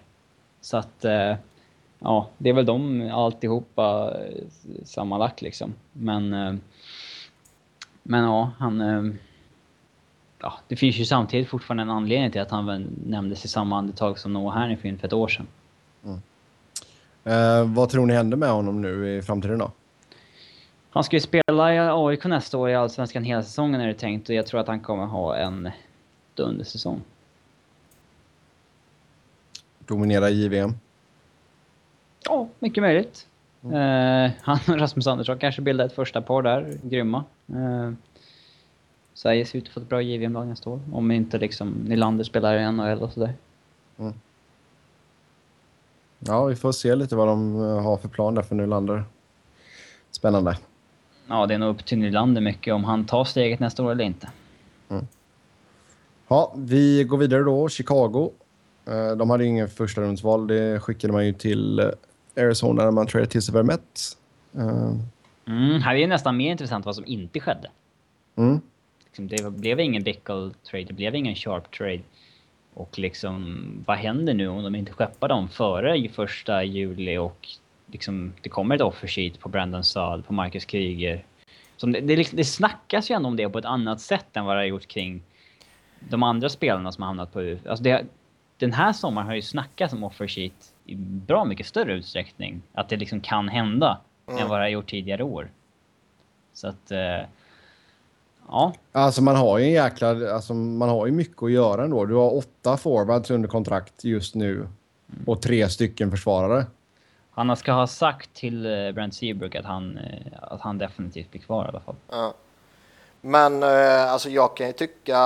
Så 0.61 0.77
att... 0.77 1.05
Uh, 1.05 1.35
ja, 1.99 2.29
det 2.37 2.49
är 2.49 2.53
väl 2.53 2.65
de 2.65 3.09
alltihopa 3.11 4.13
eh, 4.19 4.43
sammanlagt 4.83 5.41
liksom. 5.41 5.73
Men, 5.93 6.33
eh, 6.33 6.53
men 8.03 8.23
ja, 8.23 8.51
han... 8.57 9.17
Eh, 10.39 10.41
ja, 10.41 10.53
det 10.67 10.75
finns 10.75 10.95
ju 10.95 11.05
samtidigt 11.05 11.47
fortfarande 11.47 11.83
en 11.83 11.89
anledning 11.89 12.31
till 12.31 12.41
att 12.41 12.51
han 12.51 12.87
nämndes 13.05 13.45
i 13.45 13.47
samma 13.47 13.77
andetag 13.77 14.19
som 14.19 14.33
Noah 14.33 14.53
Hannifin 14.53 14.97
för 14.97 15.07
ett 15.07 15.13
år 15.13 15.27
sedan. 15.27 15.47
Mm. 16.03 16.21
Eh, 17.23 17.73
vad 17.73 17.89
tror 17.89 18.05
ni 18.05 18.13
händer 18.13 18.37
med 18.37 18.49
honom 18.49 18.81
nu 18.81 19.17
i 19.17 19.21
framtiden 19.21 19.59
då? 19.59 19.71
Han 20.89 21.03
ska 21.03 21.15
ju 21.15 21.21
spela 21.21 21.73
i 21.73 21.79
AIK 21.79 22.25
nästa 22.25 22.57
år 22.57 22.69
i 22.69 22.75
Allsvenskan 22.75 23.23
hela 23.23 23.43
säsongen 23.43 23.81
är 23.81 23.87
det 23.87 23.93
tänkt 23.93 24.29
och 24.29 24.35
jag 24.35 24.45
tror 24.45 24.59
att 24.59 24.67
han 24.67 24.79
kommer 24.79 25.05
ha 25.05 25.35
en 25.35 25.69
dundersäsong. 26.35 27.01
Dominera 29.79 30.29
JVM? 30.29 30.73
Ja, 32.25 32.47
mycket 32.59 32.83
möjligt. 32.83 33.27
Mm. 33.63 33.75
Uh, 33.75 34.31
han 34.41 34.59
och 34.67 34.79
Rasmus 34.79 35.07
Andersson 35.07 35.37
kanske 35.37 35.61
bildar 35.61 35.85
ett 35.85 35.93
första 35.93 36.21
par 36.21 36.41
där. 36.41 36.77
Grymma. 36.83 37.23
Uh, 37.49 37.91
Sverige 39.15 39.45
ser 39.45 39.57
ut 39.57 39.67
att 39.67 39.73
få 39.73 39.79
ett 39.79 39.89
bra 39.89 40.01
JVM-lag 40.01 40.47
nästa 40.47 40.69
år. 40.69 40.79
Om 40.91 41.11
inte 41.11 41.37
liksom 41.37 41.71
Nylander 41.71 42.23
spelar 42.23 42.57
i 42.57 42.71
NHL 42.71 43.01
och 43.01 43.11
sådär. 43.11 43.33
Mm. 43.97 44.13
Ja, 46.19 46.45
vi 46.45 46.55
får 46.55 46.71
se 46.71 46.95
lite 46.95 47.15
vad 47.15 47.27
de 47.27 47.55
eh, 47.55 47.83
har 47.83 47.97
för 47.97 48.07
plan 48.07 48.35
där 48.35 48.41
för 48.41 48.55
Nylander. 48.55 49.03
Spännande. 50.11 50.57
Ja, 51.27 51.45
det 51.45 51.53
är 51.53 51.57
nog 51.57 51.75
upp 51.75 51.85
till 51.85 51.97
Nylander 51.97 52.41
mycket 52.41 52.73
om 52.73 52.83
han 52.83 53.05
tar 53.05 53.23
steget 53.25 53.59
nästa 53.59 53.83
år 53.83 53.91
eller 53.91 54.03
inte. 54.03 54.29
Mm. 54.89 55.07
Ja, 56.27 56.53
vi 56.57 57.03
går 57.03 57.17
vidare 57.17 57.43
då. 57.43 57.69
Chicago. 57.69 58.31
De 59.17 59.29
hade 59.29 59.45
ingen 59.45 59.69
första 59.69 60.01
rundsval. 60.01 60.47
Det 60.47 60.79
skickade 60.79 61.13
man 61.13 61.25
ju 61.25 61.33
till 61.33 61.91
Arizona 62.37 62.83
när 62.83 62.91
man 62.91 63.07
tradade 63.07 63.31
till 63.31 63.41
sig 63.41 63.53
Vermette. 63.53 63.99
Mm, 65.47 65.81
här 65.81 65.95
är 65.95 65.99
det 65.99 66.07
nästan 66.07 66.37
mer 66.37 66.51
intressant 66.51 66.85
vad 66.85 66.95
som 66.95 67.05
inte 67.05 67.39
skedde. 67.39 67.69
Mm. 68.35 68.61
Liksom, 69.17 69.27
det 69.27 69.51
blev 69.51 69.79
ingen 69.79 70.03
Bickle 70.03 70.51
trade, 70.63 70.83
det 70.83 70.93
blev 70.93 71.15
ingen 71.15 71.35
Sharp 71.35 71.71
trade. 71.71 72.01
Och 72.73 72.99
liksom, 72.99 73.65
vad 73.87 73.97
händer 73.97 74.33
nu 74.33 74.47
om 74.47 74.63
de 74.63 74.75
inte 74.75 74.91
skeppar 74.91 75.27
dem 75.27 75.49
före 75.49 76.09
första 76.09 76.63
juli 76.63 77.17
och 77.17 77.47
liksom, 77.87 78.33
det 78.41 78.49
kommer 78.49 78.75
ett 78.75 78.81
offer 78.81 79.07
sheet 79.07 79.39
på 79.39 79.49
Brandon 79.49 79.83
Saad, 79.83 80.25
på 80.25 80.33
Marcus 80.33 80.65
Kryger. 80.65 81.25
Som 81.77 81.91
det, 81.91 82.01
det, 82.01 82.31
det 82.31 82.43
snackas 82.43 83.11
ju 83.11 83.15
ändå 83.15 83.29
om 83.29 83.35
det 83.35 83.49
på 83.49 83.57
ett 83.57 83.65
annat 83.65 84.01
sätt 84.01 84.37
än 84.37 84.45
vad 84.45 84.55
det 84.55 84.59
har 84.59 84.65
gjort 84.65 84.87
kring 84.87 85.23
de 85.99 86.23
andra 86.23 86.49
spelarna 86.49 86.91
som 86.91 87.01
har 87.01 87.07
hamnat 87.07 87.33
på... 87.33 87.57
Alltså 87.65 87.83
det, 87.83 88.05
den 88.57 88.73
här 88.73 88.93
sommaren 88.93 89.27
har 89.27 89.35
ju 89.35 89.41
snackats 89.41 89.93
om 89.93 90.03
offer 90.03 90.27
sheet 90.27 90.73
i 90.85 90.95
bra 90.95 91.45
mycket 91.45 91.65
större 91.65 91.93
utsträckning. 91.93 92.61
Att 92.73 92.89
det 92.89 92.97
liksom 92.97 93.21
kan 93.21 93.49
hända 93.49 94.01
mm. 94.27 94.41
än 94.41 94.49
vad 94.49 94.59
det 94.59 94.63
har 94.63 94.69
gjort 94.69 94.89
tidigare 94.89 95.23
år. 95.23 95.49
Så 96.53 96.67
att... 96.67 96.91
Ja. 98.47 98.73
Alltså 98.91 99.21
man 99.21 99.35
har 99.35 99.57
ju 99.57 99.65
en 99.65 99.71
jäkla... 99.71 100.33
Alltså 100.33 100.53
man 100.53 100.89
har 100.89 101.05
ju 101.05 101.11
mycket 101.11 101.43
att 101.43 101.51
göra 101.51 101.83
ändå. 101.83 102.05
Du 102.05 102.15
har 102.15 102.35
åtta 102.35 102.77
forwards 102.77 103.31
under 103.31 103.49
kontrakt 103.49 104.03
just 104.03 104.35
nu. 104.35 104.67
Och 105.25 105.41
tre 105.41 105.69
stycken 105.69 106.11
försvarare. 106.11 106.65
Han 107.31 107.57
ska 107.57 107.71
ha 107.71 107.87
sagt 107.87 108.33
till 108.33 108.65
eh, 108.65 108.91
Brent 108.91 109.15
Seabrook 109.15 109.55
att 109.55 109.65
han, 109.65 109.97
eh, 109.97 110.33
att 110.41 110.61
han 110.61 110.77
definitivt 110.77 111.31
blir 111.31 111.41
kvar 111.41 111.65
i 111.65 111.67
alla 111.67 111.79
fall. 111.79 111.95
Ja. 112.09 112.33
Men 113.21 113.63
eh, 113.63 114.11
alltså 114.11 114.29
jag 114.29 114.57
kan 114.57 114.67
ju 114.67 114.73
tycka 114.73 115.19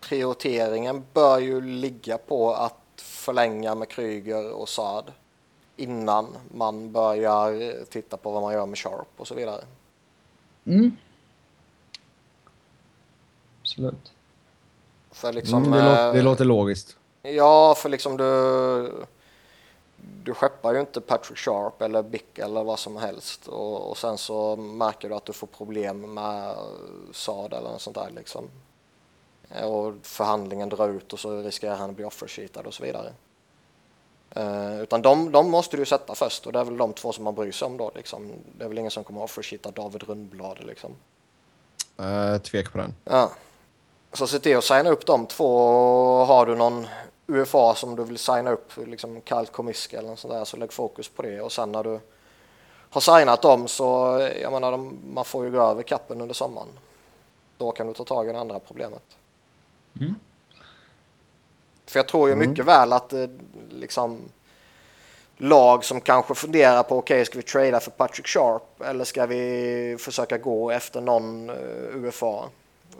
prioriteringen 0.00 1.04
bör 1.12 1.38
ju 1.38 1.60
ligga 1.60 2.18
på 2.18 2.54
att 2.54 2.74
förlänga 2.96 3.74
med 3.74 3.88
Kryger 3.88 4.52
och 4.52 4.68
Saad 4.68 5.12
innan 5.76 6.26
man 6.54 6.92
börjar 6.92 7.84
titta 7.84 8.16
på 8.16 8.30
vad 8.30 8.42
man 8.42 8.52
gör 8.52 8.66
med 8.66 8.78
Sharp 8.78 9.08
och 9.16 9.28
så 9.28 9.34
vidare. 9.34 9.60
Mm. 10.64 10.96
Absolut. 13.66 14.12
För 15.10 15.32
liksom, 15.32 15.64
mm, 15.64 15.70
det, 15.70 15.84
låter, 15.84 16.12
det, 16.12 16.22
låter, 16.22 16.44
logiskt. 16.44 16.96
Ja, 17.22 17.74
för 17.74 17.88
liksom 17.88 18.16
du... 18.16 18.92
du 20.22 20.34
skeppar 20.34 20.74
ju 20.74 20.80
inte 20.80 21.00
Patrick 21.00 21.38
Sharp 21.38 21.82
eller 21.82 22.02
Bick 22.02 22.38
eller 22.38 22.64
vad 22.64 22.78
som 22.78 22.96
helst 22.96 23.48
och, 23.48 23.90
och 23.90 23.98
sen 23.98 24.18
så 24.18 24.56
märker 24.56 25.08
du 25.08 25.14
att 25.14 25.24
du 25.24 25.32
får 25.32 25.46
problem 25.46 26.14
med 26.14 26.54
SAD 27.12 27.52
eller 27.52 27.70
något 27.70 27.82
sånt 27.82 27.96
där 27.96 28.10
liksom. 28.16 28.48
Och 29.64 29.94
förhandlingen 30.02 30.68
drar 30.68 30.88
ut 30.88 31.12
och 31.12 31.18
så 31.18 31.42
riskerar 31.42 31.76
han 31.76 31.90
att 31.90 31.96
bli 31.96 32.04
offersheetad 32.04 32.60
och 32.60 32.74
så 32.74 32.82
vidare. 32.82 33.12
Uh, 34.36 34.82
utan 34.82 35.02
de, 35.02 35.32
de 35.32 35.50
måste 35.50 35.76
du 35.76 35.84
sätta 35.84 36.14
först 36.14 36.46
och 36.46 36.52
det 36.52 36.58
är 36.58 36.64
väl 36.64 36.76
de 36.76 36.92
två 36.92 37.12
som 37.12 37.24
man 37.24 37.34
bryr 37.34 37.52
sig 37.52 37.66
om 37.66 37.76
då 37.76 37.92
liksom. 37.94 38.32
Det 38.58 38.64
är 38.64 38.68
väl 38.68 38.78
ingen 38.78 38.90
som 38.90 39.04
kommer 39.04 39.22
offersheeta 39.22 39.70
David 39.70 40.02
Rundblad 40.02 40.64
liksom. 40.66 40.92
Uh, 42.00 42.38
tvek 42.38 42.72
på 42.72 42.78
den. 42.78 42.94
Ja. 43.04 43.30
Så 44.16 44.26
se 44.26 44.38
till 44.38 44.56
att 44.56 44.64
signa 44.64 44.90
upp 44.90 45.06
de 45.06 45.26
två. 45.26 45.68
Har 46.24 46.46
du 46.46 46.56
någon 46.56 46.86
UFA 47.26 47.74
som 47.74 47.96
du 47.96 48.04
vill 48.04 48.18
signa 48.18 48.50
upp, 48.50 48.72
liksom 48.86 49.20
Kyle 49.24 49.46
Komiska 49.46 49.98
eller 49.98 50.08
något 50.08 50.18
sånt 50.18 50.34
där, 50.34 50.44
så 50.44 50.56
lägg 50.56 50.72
fokus 50.72 51.08
på 51.08 51.22
det 51.22 51.40
och 51.40 51.52
sen 51.52 51.72
när 51.72 51.84
du 51.84 52.00
har 52.90 53.00
signat 53.00 53.42
dem 53.42 53.68
så, 53.68 54.18
jag 54.42 54.52
menar, 54.52 54.72
de, 54.72 54.98
man 55.14 55.24
får 55.24 55.44
ju 55.44 55.50
gå 55.50 55.60
över 55.60 55.82
kappen 55.82 56.20
under 56.20 56.34
sommaren. 56.34 56.68
Då 57.58 57.72
kan 57.72 57.86
du 57.86 57.94
ta 57.94 58.04
tag 58.04 58.28
i 58.28 58.32
det 58.32 58.38
andra 58.38 58.58
problemet. 58.58 59.02
Mm. 60.00 60.14
För 61.86 61.98
jag 61.98 62.08
tror 62.08 62.28
ju 62.28 62.32
mm. 62.32 62.50
mycket 62.50 62.64
väl 62.64 62.92
att 62.92 63.12
eh, 63.12 63.26
liksom 63.70 64.20
lag 65.36 65.84
som 65.84 66.00
kanske 66.00 66.34
funderar 66.34 66.82
på 66.82 66.98
okej, 66.98 67.14
okay, 67.14 67.24
ska 67.24 67.38
vi 67.38 67.42
trada 67.42 67.80
för 67.80 67.90
Patrick 67.90 68.26
Sharp 68.26 68.80
eller 68.80 69.04
ska 69.04 69.26
vi 69.26 69.96
försöka 70.00 70.38
gå 70.38 70.70
efter 70.70 71.00
någon 71.00 71.50
eh, 71.50 72.04
UFA? 72.04 72.44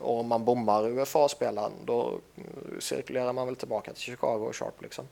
Och 0.00 0.20
om 0.20 0.28
man 0.28 0.44
bommar 0.44 0.88
UFA-spelaren 0.88 1.72
då 1.84 2.18
cirkulerar 2.80 3.32
man 3.32 3.46
väl 3.46 3.56
tillbaka 3.56 3.92
till 3.92 4.02
Chicago 4.02 4.46
och 4.48 4.56
Sharp 4.56 4.82
liksom. 4.82 5.04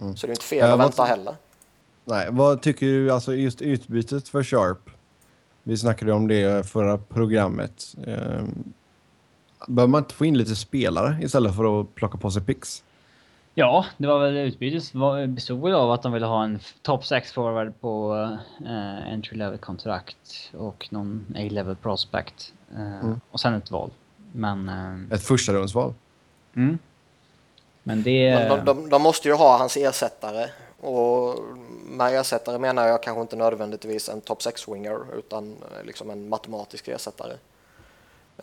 Mm. 0.00 0.16
Så 0.16 0.26
det 0.26 0.30
är 0.30 0.34
inte 0.34 0.44
fel 0.44 0.68
äh, 0.68 0.72
att 0.72 0.80
vänta 0.80 1.04
heller. 1.04 1.36
Nej, 2.04 2.28
vad 2.30 2.62
tycker 2.62 2.86
du 2.86 3.10
alltså 3.10 3.34
just 3.34 3.62
utbytet 3.62 4.28
för 4.28 4.42
Sharp? 4.42 4.90
Vi 5.62 5.76
snackade 5.76 6.12
om 6.12 6.28
det 6.28 6.66
förra 6.66 6.98
programmet. 6.98 7.94
Um, 8.06 8.72
Bör 9.68 9.86
man 9.86 10.02
inte 10.02 10.14
få 10.14 10.24
in 10.24 10.38
lite 10.38 10.56
spelare 10.56 11.18
istället 11.22 11.56
för 11.56 11.80
att 11.80 11.94
plocka 11.94 12.18
på 12.18 12.30
sig 12.30 12.42
picks? 12.42 12.84
Ja, 13.54 13.84
det 13.96 14.06
var 14.06 14.18
väl 14.18 14.36
utbytet 14.36 14.92
bestod 15.28 15.60
väl 15.60 15.74
av 15.74 15.92
att 15.92 16.02
de 16.02 16.12
ville 16.12 16.26
ha 16.26 16.44
en 16.44 16.58
top 16.82 17.06
6 17.06 17.32
forward 17.32 17.80
på 17.80 18.14
uh, 18.60 19.12
entry 19.12 19.36
level 19.36 19.58
kontrakt 19.58 20.50
och 20.56 20.88
någon 20.90 21.26
A-level 21.36 21.76
prospect. 21.76 22.52
Uh, 22.72 23.04
mm. 23.04 23.20
Och 23.30 23.40
sen 23.40 23.54
ett 23.54 23.70
val. 23.70 23.90
Men... 24.32 24.68
Uh, 24.68 25.12
ett 25.14 25.22
första 25.22 25.52
rundsval. 25.52 25.94
Mm. 26.56 26.78
Men 27.82 28.02
det... 28.02 28.34
Men 28.34 28.48
de, 28.48 28.64
de, 28.64 28.88
de, 28.88 29.02
måste 29.02 29.28
ju 29.28 29.34
ha 29.34 29.58
hans 29.58 29.76
ersättare. 29.76 30.48
Och 30.80 31.34
med 31.84 32.20
ersättare 32.20 32.58
menar 32.58 32.86
jag 32.86 33.02
kanske 33.02 33.20
inte 33.20 33.36
nödvändigtvis 33.36 34.08
en 34.08 34.20
top 34.20 34.40
6-winger 34.40 35.18
utan 35.18 35.56
liksom 35.84 36.10
en 36.10 36.28
matematisk 36.28 36.88
ersättare. 36.88 37.32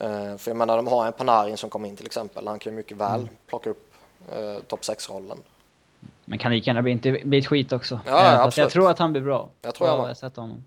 Uh, 0.01 0.37
för 0.37 0.51
jag 0.51 0.57
menar, 0.57 0.77
de 0.77 0.87
har 0.87 1.07
en 1.07 1.13
Panarin 1.13 1.57
som 1.57 1.69
kom 1.69 1.85
in 1.85 1.95
till 1.95 2.05
exempel. 2.05 2.47
Han 2.47 2.59
kan 2.59 2.71
ju 2.71 2.77
mycket 2.77 2.97
väl 2.97 3.19
mm. 3.19 3.33
plocka 3.47 3.69
upp 3.69 3.93
uh, 4.37 4.59
topp 4.59 4.81
6-rollen. 4.81 5.37
Men 6.25 6.39
kan 6.39 6.51
lika 6.51 6.69
gärna 6.69 6.81
bli, 6.81 6.91
inte 6.91 7.21
bli 7.23 7.37
ett 7.37 7.47
skit 7.47 7.71
också. 7.71 7.99
Ja, 8.05 8.45
uh, 8.47 8.53
jag 8.57 8.69
tror 8.69 8.91
att 8.91 8.99
han 8.99 9.11
blir 9.11 9.21
bra. 9.21 9.49
Jag 9.61 9.75
tror 9.75 9.89
jag, 9.89 10.09
jag 10.09 10.17
sett 10.17 10.35
honom. 10.35 10.63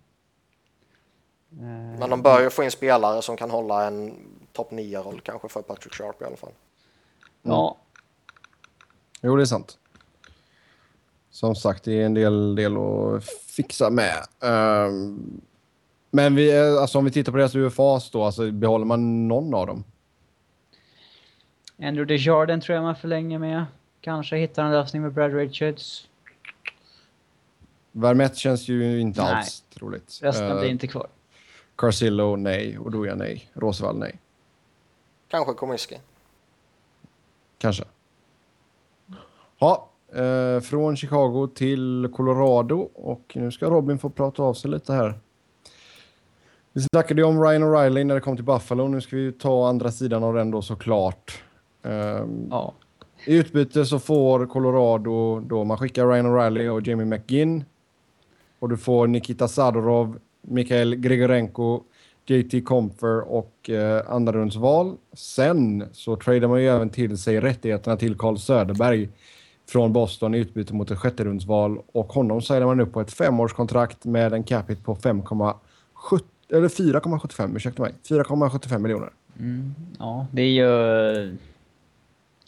Men 1.99 2.11
de 2.11 2.23
bör 2.23 2.41
ju 2.41 2.51
få 2.51 2.63
in 2.63 2.71
spelare 2.71 3.23
som 3.23 3.37
kan 3.37 3.51
hålla 3.51 3.87
en 3.87 4.15
topp 4.53 4.73
9-roll 4.73 5.21
kanske 5.21 5.49
för 5.49 5.63
Patrick 5.63 5.95
Sharp 5.95 6.23
i 6.23 6.25
alla 6.25 6.37
fall. 6.37 6.53
Mm. 7.45 7.57
Ja. 7.57 7.77
Jo, 9.21 9.37
det 9.37 9.43
är 9.43 9.47
sant. 9.47 9.79
Som 11.31 11.55
sagt, 11.55 11.85
det 11.85 12.01
är 12.01 12.07
en 12.07 12.15
del, 12.15 12.55
del 12.55 12.77
att 12.77 13.25
fixa 13.25 13.91
med. 13.91 14.17
Um, 14.41 15.41
men 16.11 16.35
vi, 16.35 16.59
alltså, 16.59 16.99
om 16.99 17.05
vi 17.05 17.11
tittar 17.11 17.33
på 17.33 17.39
deras 17.39 17.55
UFAs 17.55 18.11
då, 18.11 18.25
alltså, 18.25 18.51
behåller 18.51 18.85
man 18.85 19.29
någon 19.29 19.55
av 19.55 19.67
dem? 19.67 19.85
Andrew 21.79 22.15
Desjardins 22.15 22.65
tror 22.65 22.77
jag 22.77 22.83
man 22.83 22.97
förlänger 22.97 23.39
med. 23.39 23.65
Kanske 24.01 24.37
hittar 24.37 24.65
en 24.65 24.71
lösning 24.71 25.03
med 25.03 25.13
Brad 25.13 25.35
Richards. 25.35 26.09
Vermette 27.93 28.39
känns 28.39 28.69
ju 28.69 29.01
inte 29.01 29.23
nej. 29.23 29.35
alls 29.35 29.65
troligt. 29.75 30.19
Resten 30.23 30.53
uh, 30.53 30.61
blir 30.61 30.71
inte 30.71 30.87
kvar. 30.87 31.09
Carcillo, 31.79 32.37
nej. 32.37 32.79
Oduya, 32.79 33.15
nej. 33.15 33.51
Rosevall, 33.55 33.99
nej. 33.99 34.19
Kanske 35.29 35.55
Komiski. 35.55 36.01
Kanske. 37.59 37.85
Ja, 39.59 39.89
eh, 40.15 40.61
från 40.61 40.97
Chicago 40.97 41.49
till 41.55 42.09
Colorado 42.17 42.89
och 42.95 43.33
nu 43.35 43.53
ska 43.53 43.67
Robin 43.67 43.99
få 43.99 44.11
prata 44.11 44.43
av 44.43 44.55
sig 44.55 44.71
lite 44.71 44.93
här. 44.93 45.19
Vi 46.73 46.81
snackade 46.81 47.21
ju 47.21 47.27
om 47.27 47.43
Ryan 47.43 47.65
O'Reilly 47.65 48.05
när 48.05 48.15
det 48.15 48.21
kom 48.21 48.37
till 48.37 48.45
Buffalo. 48.45 48.89
Nu 48.89 49.01
ska 49.01 49.17
vi 49.17 49.33
ta 49.33 49.69
andra 49.69 49.91
sidan 49.91 50.25
av 50.25 50.35
den 50.35 50.51
då 50.51 50.63
såklart. 50.63 51.43
Um, 51.83 52.49
ja. 52.51 52.75
I 53.25 53.37
utbyte 53.37 53.85
så 53.85 53.99
får 53.99 54.47
Colorado 54.47 55.41
då 55.41 55.65
man 55.65 55.79
skickar 55.79 56.07
Ryan 56.07 56.27
O'Reilly 56.27 56.69
och 56.69 56.87
Jamie 56.87 57.07
McGinn. 57.07 57.65
Och 58.59 58.69
du 58.69 58.77
får 58.77 59.07
Nikita 59.07 59.49
Sadorov, 59.49 60.19
Mikael 60.49 60.95
Grigorenko, 60.95 61.83
JT 62.27 62.65
Comfer 62.65 63.21
och 63.21 63.71
eh, 63.71 64.03
andrarumsval. 64.09 64.97
Sen 65.13 65.85
så 65.93 66.17
tradar 66.17 66.49
man 66.49 66.63
ju 66.63 66.69
även 66.69 66.91
till 66.91 67.19
sig 67.19 67.41
rättigheterna 67.41 67.97
till 67.97 68.19
Carl 68.19 68.39
Söderberg 68.39 69.09
från 69.69 69.93
Boston 69.93 70.35
i 70.35 70.39
utbyte 70.39 70.75
mot 70.75 70.91
ett 70.91 70.99
sjätterumsval 70.99 71.79
och 71.93 72.13
honom 72.13 72.43
signar 72.43 72.67
man 72.67 72.81
upp 72.81 72.93
på 72.93 73.01
ett 73.01 73.13
femårskontrakt 73.13 74.05
med 74.05 74.33
en 74.33 74.45
capita 74.45 74.83
på 74.83 74.95
5,7 74.95 76.21
eller 76.51 76.69
4,75, 76.69 77.57
ursäkta 77.57 77.83
mig. 77.83 77.95
4,75 78.09 78.79
miljoner. 78.79 79.11
Mm, 79.39 79.75
ja, 79.99 80.27
det 80.33 80.43
är 80.43 80.51
ju... 80.51 81.39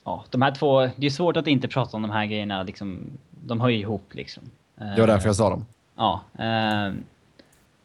Ja, 0.04 0.24
de 0.30 0.42
här 0.42 0.54
två... 0.54 0.88
Det 0.96 1.06
är 1.06 1.10
svårt 1.10 1.36
att 1.36 1.46
inte 1.46 1.68
prata 1.68 1.96
om 1.96 2.02
de 2.02 2.10
här 2.10 2.26
grejerna. 2.26 2.62
Liksom, 2.62 2.98
de 3.30 3.60
hör 3.60 3.68
ju 3.68 3.78
ihop 3.78 4.14
liksom. 4.14 4.42
Det 4.74 5.00
var 5.00 5.06
därför 5.06 5.28
jag 5.28 5.36
sa 5.36 5.50
dem. 5.50 5.66
Ja. 5.96 6.20
Eh, 6.38 6.92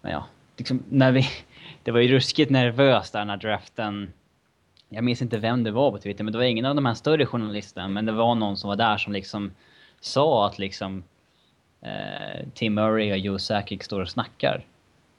men 0.06 0.14
ja, 0.14 0.26
liksom, 0.58 0.84
när 0.90 1.12
vi... 1.12 1.30
Det 1.84 1.92
var 1.92 2.00
ju 2.00 2.08
ruskigt 2.08 2.52
nervöst 2.52 3.14
där 3.14 3.26
när 3.26 3.38
draften... 3.38 4.14
Jag 4.90 5.04
minns 5.04 5.22
inte 5.22 5.38
vem 5.38 5.64
det 5.64 5.72
var 5.72 5.92
på 5.92 5.98
Twitter, 5.98 6.24
men 6.24 6.34
det 6.34 6.40
var 6.40 6.46
ingen 6.46 6.66
av 6.66 6.76
de 6.76 6.86
här 6.86 6.94
större 6.94 7.26
journalisterna. 7.26 7.88
Men 7.88 8.06
det 8.06 8.12
var 8.12 8.36
någon 8.36 8.58
som 8.58 8.68
var 8.68 8.76
där 8.76 8.98
som 8.98 9.14
liksom 9.14 9.52
sa 10.00 10.48
att 10.48 10.60
liksom... 10.60 11.04
Eh, 11.82 12.48
Tim 12.54 12.74
Murray 12.74 13.12
och 13.12 13.18
Joe 13.18 13.40
Sakic 13.40 13.84
står 13.84 14.02
och 14.02 14.10
snackar. 14.10 14.66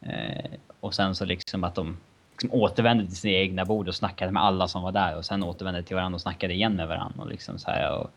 Eh, 0.00 0.50
och 0.80 0.94
sen 0.94 1.14
så 1.14 1.24
liksom 1.24 1.64
att 1.64 1.74
de 1.74 1.96
liksom 2.32 2.52
återvände 2.52 3.06
till 3.06 3.16
sina 3.16 3.34
egna 3.34 3.64
bord 3.64 3.88
och 3.88 3.94
snackade 3.94 4.32
med 4.32 4.44
alla 4.44 4.68
som 4.68 4.82
var 4.82 4.92
där 4.92 5.16
och 5.16 5.24
sen 5.24 5.42
återvände 5.42 5.82
till 5.82 5.96
varandra 5.96 6.14
och 6.14 6.22
snackade 6.22 6.54
igen 6.54 6.76
med 6.76 6.88
varandra 6.88 7.22
och 7.22 7.28
liksom 7.28 7.58
så 7.58 7.70
här 7.70 7.98
och, 7.98 8.10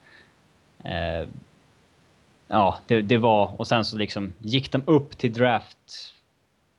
eh, 0.87 1.27
Ja, 2.51 2.79
det, 2.87 3.01
det, 3.01 3.17
var 3.17 3.59
och 3.59 3.67
sen 3.67 3.85
så 3.85 3.97
liksom 3.97 4.33
gick 4.39 4.71
de 4.71 4.83
upp 4.85 5.17
till 5.17 5.33
draft. 5.33 6.13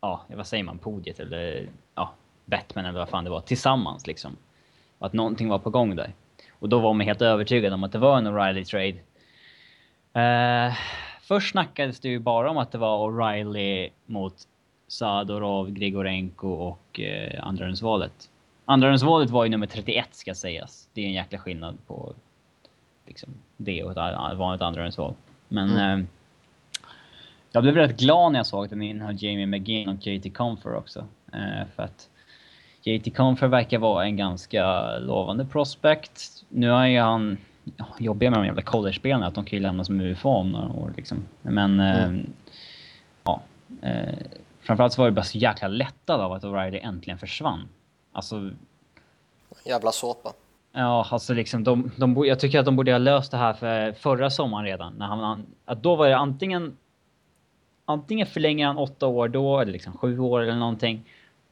Ja, 0.00 0.24
vad 0.28 0.46
säger 0.46 0.64
man? 0.64 0.78
Podiet 0.78 1.20
eller 1.20 1.68
ja, 1.94 2.12
Batman 2.44 2.84
eller 2.84 2.98
vad 2.98 3.08
fan 3.08 3.24
det 3.24 3.30
var 3.30 3.40
tillsammans 3.40 4.06
liksom. 4.06 4.36
Att 4.98 5.12
någonting 5.12 5.48
var 5.48 5.58
på 5.58 5.70
gång 5.70 5.96
där. 5.96 6.12
Och 6.50 6.68
då 6.68 6.78
var 6.78 6.94
man 6.94 7.06
helt 7.06 7.22
övertygad 7.22 7.72
om 7.72 7.84
att 7.84 7.92
det 7.92 7.98
var 7.98 8.18
en 8.18 8.28
O'Reilly 8.28 8.64
trade. 8.64 8.98
Eh, 10.12 10.74
först 11.22 11.50
snackades 11.50 12.00
det 12.00 12.08
ju 12.08 12.18
bara 12.18 12.50
om 12.50 12.58
att 12.58 12.72
det 12.72 12.78
var 12.78 13.10
O'Reilly 13.10 13.90
mot 14.06 14.34
Sadorov, 14.88 15.70
Grigorenko 15.70 16.48
och 16.48 17.00
eh, 17.00 17.46
andrarumsvalet. 17.46 18.30
Andrarumsvalet 18.64 19.30
var 19.30 19.44
ju 19.44 19.50
nummer 19.50 19.66
31 19.66 20.08
ska 20.10 20.34
sägas. 20.34 20.88
Det 20.92 21.02
är 21.02 21.06
en 21.06 21.12
jäkla 21.12 21.38
skillnad 21.38 21.78
på 21.86 22.14
liksom, 23.06 23.30
det 23.56 23.84
och 23.84 23.90
ett 23.90 24.38
vanligt 24.38 24.62
andrarumsval. 24.62 25.14
Men 25.48 25.70
mm. 25.70 26.00
eh, 26.00 26.06
jag 27.52 27.62
blev 27.62 27.74
rätt 27.74 28.00
glad 28.00 28.32
när 28.32 28.38
jag 28.38 28.46
såg 28.46 28.64
att 28.64 28.70
den 28.70 28.82
innehöll 28.82 29.22
Jamie 29.22 29.46
McGinn 29.46 29.88
och 29.88 30.06
JT 30.06 30.34
Comfer 30.34 30.74
också. 30.74 31.06
Eh, 31.32 31.66
för 31.76 31.82
att 31.82 32.08
JT 32.82 33.16
Comfer 33.16 33.46
verkar 33.46 33.78
vara 33.78 34.04
en 34.04 34.16
ganska 34.16 34.96
lovande 34.98 35.44
prospect. 35.44 36.44
Nu 36.48 36.70
är 36.70 36.86
ju 36.86 37.00
han 37.00 37.36
jobbiga 37.98 38.30
med 38.30 38.38
de 38.38 38.46
jävla 38.46 38.62
college-spelarna, 38.62 39.26
att 39.26 39.34
de 39.34 39.44
kan 39.44 39.56
ju 39.56 39.62
lämna 39.62 39.84
som 39.84 40.00
UFA 40.00 40.28
om 40.28 40.50
några 40.50 40.72
år 40.72 40.92
liksom. 40.96 41.18
Men 41.42 41.80
mm. 41.80 42.18
eh, 42.18 42.24
ja. 43.24 43.40
Eh, 43.82 44.14
Framförallt 44.60 44.92
så 44.92 45.02
var 45.02 45.06
det 45.06 45.12
bara 45.12 45.24
så 45.24 45.38
jäkla 45.38 45.68
lättad 45.68 46.20
av 46.20 46.32
att 46.32 46.44
O'Reilly 46.44 46.80
äntligen 46.82 47.18
försvann. 47.18 47.68
Alltså... 48.12 48.50
Jävla 49.66 49.92
såpa. 49.92 50.32
Ja, 50.72 51.06
alltså 51.10 51.34
liksom 51.34 51.64
de, 51.64 51.90
de, 51.96 52.24
jag 52.26 52.40
tycker 52.40 52.58
att 52.58 52.64
de 52.64 52.76
borde 52.76 52.92
ha 52.92 52.98
löst 52.98 53.30
det 53.30 53.36
här 53.36 53.52
för 53.52 53.92
förra 53.92 54.30
sommaren 54.30 54.64
redan. 54.64 54.94
När 54.94 55.06
han, 55.06 55.46
att 55.64 55.82
då 55.82 55.96
var 55.96 56.08
det 56.08 56.16
antingen 56.16 56.76
antingen 57.90 58.26
förlänger 58.26 58.66
han 58.66 58.78
åtta 58.78 59.06
år 59.06 59.28
då, 59.28 59.60
eller 59.60 59.72
liksom 59.72 59.92
sju 59.92 60.18
år 60.18 60.40
eller 60.40 60.56
någonting. 60.56 61.04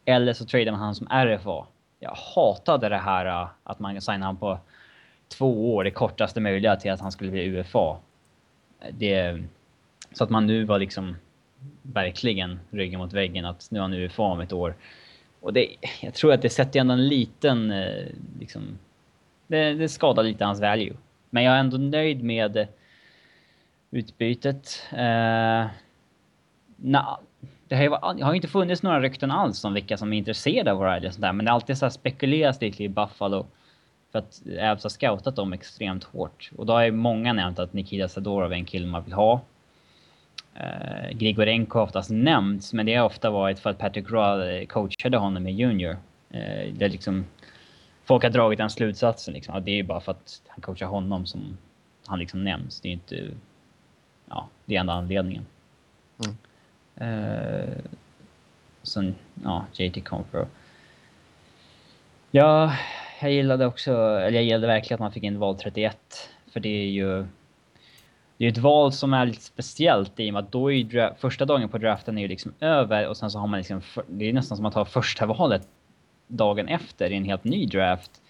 Eller 0.04 0.32
så 0.32 0.44
tradar 0.44 0.72
man 0.72 0.80
han 0.80 0.94
som 0.94 1.06
RFA. 1.06 1.66
Jag 2.00 2.16
hatade 2.34 2.88
det 2.88 2.96
här 2.96 3.26
äh, 3.26 3.48
att 3.64 3.78
man 3.78 4.00
signar 4.00 4.26
han 4.26 4.36
på 4.36 4.58
två 5.28 5.74
år, 5.74 5.84
det 5.84 5.90
kortaste 5.90 6.40
möjliga, 6.40 6.76
till 6.76 6.92
att 6.92 7.00
han 7.00 7.12
skulle 7.12 7.30
bli 7.30 7.44
UFA. 7.44 7.96
Det, 8.90 9.42
Så 10.12 10.24
att 10.24 10.30
man 10.30 10.46
nu 10.46 10.64
var 10.64 10.78
liksom 10.78 11.16
verkligen 11.82 12.60
ryggen 12.70 12.98
mot 13.00 13.12
väggen 13.12 13.44
att 13.44 13.68
nu 13.70 13.78
har 13.78 13.88
han 13.88 13.94
UFA 13.94 14.22
om 14.22 14.40
ett 14.40 14.52
år. 14.52 14.74
Och 15.40 15.52
det, 15.52 15.68
jag 16.00 16.14
tror 16.14 16.32
att 16.32 16.42
det 16.42 16.50
sätter 16.50 16.80
ändå 16.80 16.94
en 16.94 17.08
liten, 17.08 17.70
äh, 17.70 18.06
liksom, 18.38 18.78
det, 19.46 19.74
det 19.74 19.88
skadar 19.88 20.22
lite 20.22 20.44
hans 20.44 20.60
value. 20.60 20.96
Men 21.30 21.44
jag 21.44 21.54
är 21.54 21.60
ändå 21.60 21.76
nöjd 21.76 22.22
med 22.22 22.68
utbytet. 23.90 24.82
Eh, 24.92 25.66
na, 26.80 27.20
det 27.68 27.76
har 27.76 27.82
ju, 27.82 27.90
har 28.22 28.32
ju 28.32 28.36
inte 28.36 28.48
funnits 28.48 28.82
några 28.82 29.00
rykten 29.00 29.30
alls 29.30 29.64
om 29.64 29.74
vilka 29.74 29.96
som 29.96 30.12
är 30.12 30.18
intresserade 30.18 30.72
av 30.72 30.82
O'Reilly 30.82 31.06
och 31.06 31.12
sånt 31.12 31.22
där, 31.22 31.32
men 31.32 31.44
det 31.44 31.50
har 31.50 31.54
alltid 31.54 31.78
så 31.78 31.84
här 31.84 31.90
spekulerats 31.90 32.60
lite 32.60 32.84
i 32.84 32.88
Buffalo. 32.88 33.46
För 34.12 34.18
att 34.18 34.42
Abs 34.60 34.82
har 34.82 34.90
scoutat 34.90 35.36
dem 35.36 35.52
extremt 35.52 36.04
hårt. 36.04 36.50
Och 36.56 36.66
då 36.66 36.72
har 36.72 36.84
ju 36.84 36.92
många 36.92 37.32
nämnt 37.32 37.58
att 37.58 37.72
Nikita 37.72 38.08
Sadorov 38.08 38.52
är 38.52 38.56
en 38.56 38.64
kille 38.64 38.86
man 38.86 39.04
vill 39.04 39.12
ha. 39.12 39.40
Uh, 40.56 41.10
Grigorenko 41.12 41.78
har 41.78 41.84
oftast 41.84 42.10
nämnts, 42.10 42.72
men 42.72 42.86
det 42.86 42.94
har 42.94 43.06
ofta 43.06 43.30
varit 43.30 43.58
för 43.58 43.70
att 43.70 43.78
Patrick 43.78 44.10
Roy 44.10 44.56
eh, 44.56 44.66
coachade 44.66 45.16
honom 45.16 45.46
i 45.46 45.52
Junior. 45.52 45.90
Uh, 45.90 46.72
det 46.72 46.84
är 46.84 46.88
liksom... 46.88 47.24
Folk 48.04 48.22
har 48.22 48.30
dragit 48.30 48.58
den 48.58 48.70
slutsatsen 48.70 49.34
liksom. 49.34 49.54
Att 49.54 49.64
det 49.64 49.78
är 49.78 49.82
bara 49.82 50.00
för 50.00 50.12
att 50.12 50.42
han 50.48 50.60
coachar 50.60 50.86
honom 50.86 51.26
som 51.26 51.58
han 52.06 52.18
liksom 52.18 52.44
nämns. 52.44 52.80
Det 52.80 52.88
är 52.88 52.92
inte... 52.92 53.30
Ja, 54.28 54.48
det 54.64 54.76
är 54.76 54.80
enda 54.80 54.92
anledningen. 54.92 55.46
Mm. 56.24 56.36
Eh, 57.00 57.74
sen, 58.82 59.14
ja, 59.44 59.66
JT 59.72 60.04
Confro. 60.04 60.46
Ja, 62.30 62.72
jag 63.20 63.32
gillade 63.32 63.66
också, 63.66 63.92
eller 63.92 64.30
jag 64.30 64.44
gillade 64.44 64.66
verkligen 64.66 64.94
att 64.94 65.00
man 65.00 65.12
fick 65.12 65.22
in 65.22 65.38
val 65.38 65.56
31. 65.58 65.98
För 66.52 66.60
det 66.60 66.68
är 66.68 66.86
ju... 66.86 67.26
Det 68.36 68.44
är 68.44 68.48
ett 68.48 68.58
val 68.58 68.92
som 68.92 69.14
är 69.14 69.26
lite 69.26 69.42
speciellt 69.42 70.20
i 70.20 70.30
och 70.30 70.32
med 70.32 70.44
att 70.44 70.52
då 70.52 70.72
är 70.72 70.76
ju 70.76 71.10
första 71.18 71.44
dagen 71.44 71.68
på 71.68 71.78
draften 71.78 72.18
är 72.18 72.22
ju 72.22 72.28
liksom 72.28 72.52
över 72.60 73.08
och 73.08 73.16
sen 73.16 73.30
så 73.30 73.38
har 73.38 73.46
man 73.46 73.58
liksom... 73.58 73.82
Det 74.06 74.28
är 74.28 74.32
nästan 74.32 74.56
som 74.56 74.66
att 74.66 74.74
ha 74.74 74.84
första 74.84 75.26
valet 75.26 75.68
dagen 76.26 76.68
efter 76.68 77.10
i 77.10 77.16
en 77.16 77.24
helt 77.24 77.44
ny 77.44 77.66
draft. 77.66 78.22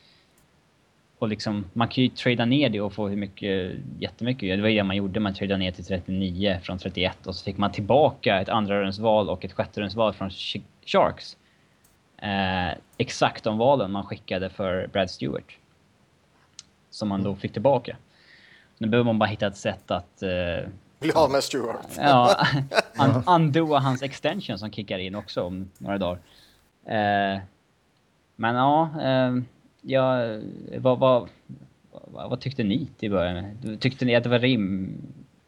Och 1.18 1.28
liksom, 1.28 1.64
man 1.72 1.88
kan 1.88 2.04
ju 2.04 2.10
trada 2.10 2.44
ner 2.44 2.68
det 2.68 2.80
och 2.80 2.92
få 2.92 3.08
hur 3.08 3.16
mycket, 3.16 3.76
jättemycket. 3.98 4.58
Det 4.58 4.62
var 4.62 4.68
ju 4.68 4.76
det 4.76 4.84
man 4.84 4.96
gjorde, 4.96 5.20
man 5.20 5.34
tradade 5.34 5.58
ner 5.58 5.72
till 5.72 5.84
39 5.84 6.58
från 6.62 6.78
31 6.78 7.26
och 7.26 7.34
så 7.34 7.44
fick 7.44 7.58
man 7.58 7.72
tillbaka 7.72 8.40
ett 8.40 8.48
andra 8.48 8.92
val 9.00 9.28
och 9.28 9.44
ett 9.44 9.52
sjätte 9.52 9.88
val 9.94 10.14
från 10.14 10.30
Sharks 10.86 11.36
eh, 12.22 12.78
exakt 12.96 13.44
de 13.44 13.58
valen 13.58 13.92
man 13.92 14.06
skickade 14.06 14.50
för 14.50 14.86
Brad 14.86 15.10
Stewart. 15.10 15.58
Som 16.90 17.08
man 17.08 17.22
då 17.22 17.34
fick 17.36 17.52
tillbaka. 17.52 17.96
Nu 18.78 18.88
behöver 18.88 19.06
man 19.06 19.18
bara 19.18 19.26
hitta 19.28 19.46
ett 19.46 19.56
sätt 19.56 19.90
att... 19.90 20.22
Eh, 20.22 20.68
Bli 20.98 21.12
av 21.12 21.30
med 21.30 21.44
Stewart. 21.44 21.86
ja, 21.96 22.46
un 22.98 23.22
undoa 23.26 23.78
hans 23.78 24.02
extension 24.02 24.58
som 24.58 24.70
kickar 24.70 24.98
in 24.98 25.14
också 25.14 25.42
om 25.42 25.70
några 25.78 25.98
dagar. 25.98 26.18
Eh, 26.84 27.40
men 28.36 28.54
ja, 28.54 28.90
eh, 29.02 29.42
ja 29.82 30.38
vad, 30.78 30.98
vad, 30.98 31.28
vad, 31.90 32.30
vad, 32.30 32.40
tyckte 32.40 32.64
ni 32.64 32.88
till 32.98 33.10
början? 33.10 33.78
Tyckte 33.80 34.04
ni 34.04 34.14
att 34.14 34.22
det 34.22 34.30
var 34.30 34.38
rim... 34.38 34.96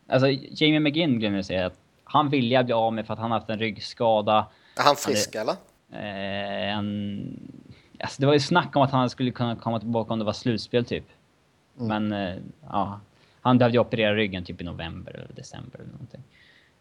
Alltså, 0.08 0.28
Jamie 0.30 0.80
McGinn 0.80 1.18
glömde 1.18 1.38
jag 1.38 1.44
säga 1.44 1.66
att 1.66 1.78
han 2.04 2.28
ville 2.28 2.64
bli 2.64 2.72
av 2.72 2.92
med 2.92 3.06
för 3.06 3.14
att 3.14 3.20
han 3.20 3.30
haft 3.30 3.50
en 3.50 3.58
ryggskada. 3.58 4.46
Är 4.76 4.82
han 4.82 4.96
frisk 4.96 5.36
han, 5.36 5.42
eller? 5.42 5.56
Eh, 5.92 6.76
en, 6.78 7.40
alltså 8.00 8.22
det 8.22 8.26
var 8.26 8.34
ju 8.34 8.40
snack 8.40 8.76
om 8.76 8.82
att 8.82 8.90
han 8.90 9.10
skulle 9.10 9.30
kunna 9.30 9.56
komma 9.56 9.80
tillbaka 9.80 10.12
om 10.12 10.18
det 10.18 10.24
var 10.24 10.32
slutspel 10.32 10.84
typ. 10.84 11.04
Mm. 11.80 12.08
Men 12.08 12.28
eh, 12.28 12.42
ja, 12.68 13.00
han 13.40 13.58
behövde 13.58 13.78
operera 13.78 14.14
ryggen 14.14 14.44
typ 14.44 14.60
i 14.60 14.64
november 14.64 15.12
eller 15.12 15.34
december 15.34 15.78
eller 15.78 15.92
någonting. 15.92 16.22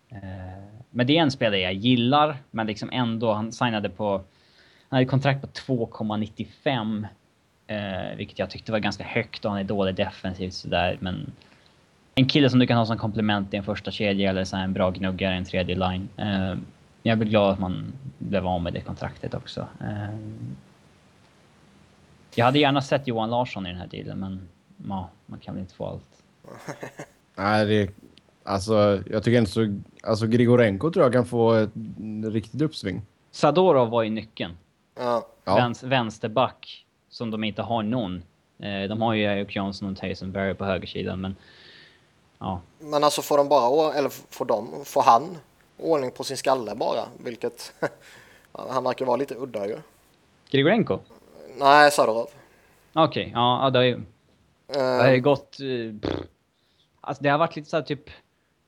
Eh, 0.09 0.79
men 0.89 1.07
det 1.07 1.17
är 1.17 1.21
en 1.21 1.31
spelare 1.31 1.59
jag 1.59 1.73
gillar, 1.73 2.37
men 2.51 2.67
liksom 2.67 2.89
ändå, 2.91 3.33
han 3.33 3.51
signade 3.51 3.89
på... 3.89 4.11
Han 4.89 4.97
hade 4.97 5.05
kontrakt 5.05 5.41
på 5.41 5.47
2,95. 5.47 7.07
Eh, 7.69 8.15
vilket 8.17 8.39
jag 8.39 8.49
tyckte 8.49 8.71
var 8.71 8.79
ganska 8.79 9.03
högt 9.03 9.45
och 9.45 9.51
han 9.51 9.59
är 9.59 9.63
dålig 9.63 9.95
defensivt 9.95 10.53
sådär, 10.53 10.97
men... 10.99 11.31
En 12.15 12.27
kille 12.27 12.49
som 12.49 12.59
du 12.59 12.67
kan 12.67 12.77
ha 12.77 12.85
som 12.85 12.97
komplement 12.97 13.53
i 13.53 13.57
en 13.57 13.63
första 13.63 13.91
kedja 13.91 14.29
eller 14.29 14.43
så 14.43 14.57
en 14.57 14.73
bra 14.73 14.89
gnuggare 14.89 15.33
i 15.33 15.37
en 15.37 15.45
tredje 15.45 15.75
line. 15.75 16.09
Eh, 16.17 16.55
jag 17.03 17.17
blir 17.17 17.29
glad 17.29 17.53
att 17.53 17.59
man 17.59 17.93
blev 18.17 18.47
av 18.47 18.61
med 18.61 18.73
det 18.73 18.81
kontraktet 18.81 19.33
också. 19.33 19.67
Eh, 19.81 20.15
jag 22.35 22.45
hade 22.45 22.59
gärna 22.59 22.81
sett 22.81 23.07
Johan 23.07 23.29
Larsson 23.29 23.65
i 23.65 23.69
den 23.69 23.79
här 23.79 23.87
dealen, 23.87 24.19
men 24.19 24.47
ja, 24.87 25.09
man 25.25 25.39
kan 25.39 25.53
väl 25.53 25.61
inte 25.61 25.73
få 25.73 25.85
allt. 25.85 26.23
Nej, 27.35 27.65
det... 27.65 27.89
Alltså, 28.43 29.03
jag 29.09 29.23
tycker 29.23 29.37
inte 29.37 29.51
så... 29.51 29.79
Alltså, 30.03 30.27
Grigorenko 30.27 30.91
tror 30.91 31.05
jag 31.05 31.13
kan 31.13 31.25
få 31.25 31.53
ett 31.53 31.71
riktigt 32.31 32.61
uppsving. 32.61 33.01
Sadorov 33.31 33.89
var 33.89 34.03
ju 34.03 34.09
nyckeln. 34.09 34.57
Ja. 34.99 35.27
Väns, 35.45 35.83
vänsterback, 35.83 36.85
som 37.09 37.31
de 37.31 37.43
inte 37.43 37.61
har 37.61 37.83
någon. 37.83 38.23
Eh, 38.59 38.89
de 38.89 39.01
har 39.01 39.13
ju 39.13 39.23
Eric 39.23 39.55
Johnson 39.55 39.91
och 39.91 39.97
Tyson 39.97 40.31
Berry 40.31 40.53
på 40.53 40.65
högersidan, 40.65 41.21
men... 41.21 41.35
Ja. 42.39 42.61
Men 42.79 43.03
alltså 43.03 43.21
får 43.21 43.37
de 43.37 43.49
bara... 43.49 43.93
Eller 43.93 44.09
får 44.09 44.45
de... 44.45 44.85
Får 44.85 45.01
han 45.01 45.37
ordning 45.77 46.11
på 46.11 46.23
sin 46.23 46.37
skalle 46.37 46.75
bara, 46.75 47.05
vilket 47.17 47.73
han 48.51 48.83
verkar 48.83 49.05
vara 49.05 49.17
lite 49.17 49.35
udda 49.35 49.67
ju. 49.67 49.77
Grigorenko? 50.49 50.99
Nej, 51.57 51.91
Sadorov. 51.91 52.29
Okej, 52.93 53.21
okay, 53.21 53.31
ja, 53.33 53.69
det 53.73 53.79
har 53.79 53.83
ju... 53.83 53.95
Uh, 53.95 54.03
det 54.67 55.01
har 55.01 55.11
ju 55.11 55.21
gått... 55.21 55.57
Uh, 55.61 55.95
alltså 57.01 57.23
det 57.23 57.29
har 57.29 57.37
varit 57.37 57.55
lite 57.55 57.69
såhär 57.69 57.83
typ... 57.83 58.09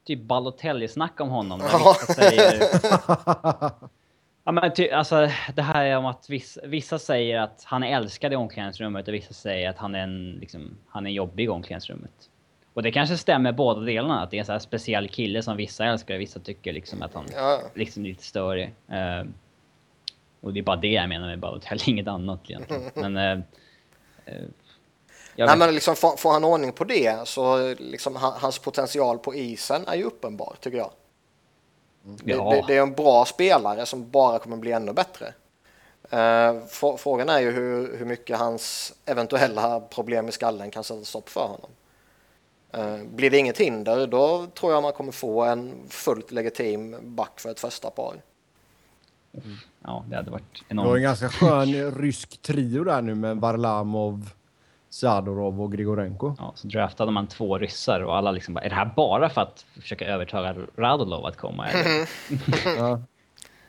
Typ 0.06 0.19
Balotelli-snack 0.19 1.19
om 1.19 1.30
honom. 1.30 1.62
Ja. 4.43 4.51
Men 4.51 4.73
ty, 4.73 4.89
alltså 4.89 5.30
det 5.56 5.62
här 5.62 5.86
är 5.86 5.97
om 5.97 6.06
att 6.06 6.30
vissa, 6.30 6.62
vissa 6.63 6.99
säger 6.99 7.39
att 7.39 7.63
han 7.63 7.84
är 7.84 7.95
älskad 7.95 8.34
i 8.34 8.36
omklädningsrummet 8.36 9.08
och 9.08 9.13
vissa 9.13 9.34
säger 9.34 9.69
att 9.69 9.77
han 9.77 9.95
är 9.95 9.99
en, 9.99 10.32
liksom, 10.32 10.77
han 10.88 11.08
är 11.08 11.12
jobbig 11.12 11.43
i 11.43 11.47
omklädningsrummet. 11.47 12.30
Och 12.73 12.84
det 12.84 12.91
kanske 12.91 13.17
stämmer 13.17 13.51
båda 13.51 13.82
delarna, 13.82 14.23
att 14.23 14.32
det 14.32 14.38
är 14.38 14.39
en 14.39 14.45
sån 14.45 14.54
här 14.54 14.60
speciell 14.60 15.08
kille 15.08 15.43
som 15.43 15.58
vissa 15.58 15.86
älskar 15.86 16.15
och 16.15 16.21
vissa 16.21 16.39
tycker 16.39 16.73
liksom 16.73 17.01
att 17.01 17.13
han 17.13 17.25
ja. 17.36 17.62
liksom 17.73 18.06
är 18.06 18.10
lite 18.10 18.23
störig. 18.23 18.73
Uh, 18.91 19.30
och 20.41 20.54
det 20.54 20.60
är 20.60 20.63
bara 20.63 20.75
det 20.75 20.88
jag 20.88 21.10
menar 21.10 21.27
med 21.27 21.39
Balotelli, 21.39 21.82
inget 21.88 22.08
annat 22.08 22.39
egentligen. 22.49 22.84
Men... 22.95 23.17
Uh, 23.17 23.43
uh, 24.34 24.49
Nej, 25.36 25.58
men 25.58 25.73
liksom, 25.73 25.95
får, 25.95 26.17
får, 26.17 26.32
han 26.32 26.43
ordning 26.43 26.71
på 26.71 26.84
det 26.84 27.27
så 27.27 27.73
liksom, 27.80 28.15
hans 28.15 28.60
potential 28.60 29.17
på 29.17 29.36
isen 29.36 29.88
är 29.88 29.95
ju 29.95 30.04
uppenbar 30.04 30.56
tycker 30.60 30.77
jag. 30.77 30.91
Mm. 32.05 32.17
Ja. 32.25 32.49
Det, 32.49 32.55
det, 32.55 32.63
det, 32.67 32.77
är 32.77 32.81
en 32.81 32.93
bra 32.93 33.25
spelare 33.25 33.85
som 33.85 34.09
bara 34.09 34.39
kommer 34.39 34.57
bli 34.57 34.71
ännu 34.71 34.93
bättre. 34.93 35.33
Uh, 36.13 36.65
frågan 36.97 37.29
är 37.29 37.39
ju 37.39 37.51
hur, 37.51 37.97
hur 37.97 38.05
mycket 38.05 38.37
hans 38.37 38.93
eventuella 39.05 39.79
problem 39.79 40.29
i 40.29 40.31
skallen 40.31 40.71
kan 40.71 40.83
sätta 40.83 41.03
stopp 41.03 41.29
för 41.29 41.47
honom. 41.47 41.69
Eh, 42.73 42.97
blir 43.15 43.29
det 43.29 43.37
inget 43.37 43.57
hinder 43.57 44.07
då 44.07 44.47
tror 44.53 44.71
jag 44.73 44.83
man 44.83 44.93
kommer 44.93 45.11
få 45.11 45.43
en 45.43 45.73
fullt 45.89 46.31
legitim 46.31 46.95
back 47.03 47.39
för 47.39 47.49
ett 47.49 47.59
första 47.59 47.89
par. 47.89 48.15
Mm. 49.33 49.57
Ja, 49.83 50.05
det 50.09 50.15
hade 50.15 50.31
varit 50.31 50.63
enormt. 50.69 50.85
Det 50.85 50.89
var 50.89 50.97
en 50.97 51.03
ganska 51.03 51.29
skön 51.29 51.91
rysk 51.91 52.41
trio 52.41 52.83
där 52.83 53.01
nu 53.01 53.15
med 53.15 53.37
Varlamov, 53.37 54.29
Zadorov 54.91 55.62
och 55.62 55.71
Grigorenko. 55.71 56.36
Ja, 56.38 56.54
så 56.56 56.67
draftade 56.67 57.12
man 57.12 57.27
två 57.27 57.58
ryssar 57.58 57.99
och 57.99 58.17
alla 58.17 58.32
liksom 58.32 58.54
bara, 58.54 58.62
är 58.62 58.69
det 58.69 58.75
här 58.75 58.93
bara 58.95 59.30
för 59.30 59.41
att 59.41 59.65
försöka 59.82 60.06
övertaga 60.06 60.56
Radulov 60.77 61.25
att 61.25 61.38
komma? 61.38 61.67
ja. 62.77 63.01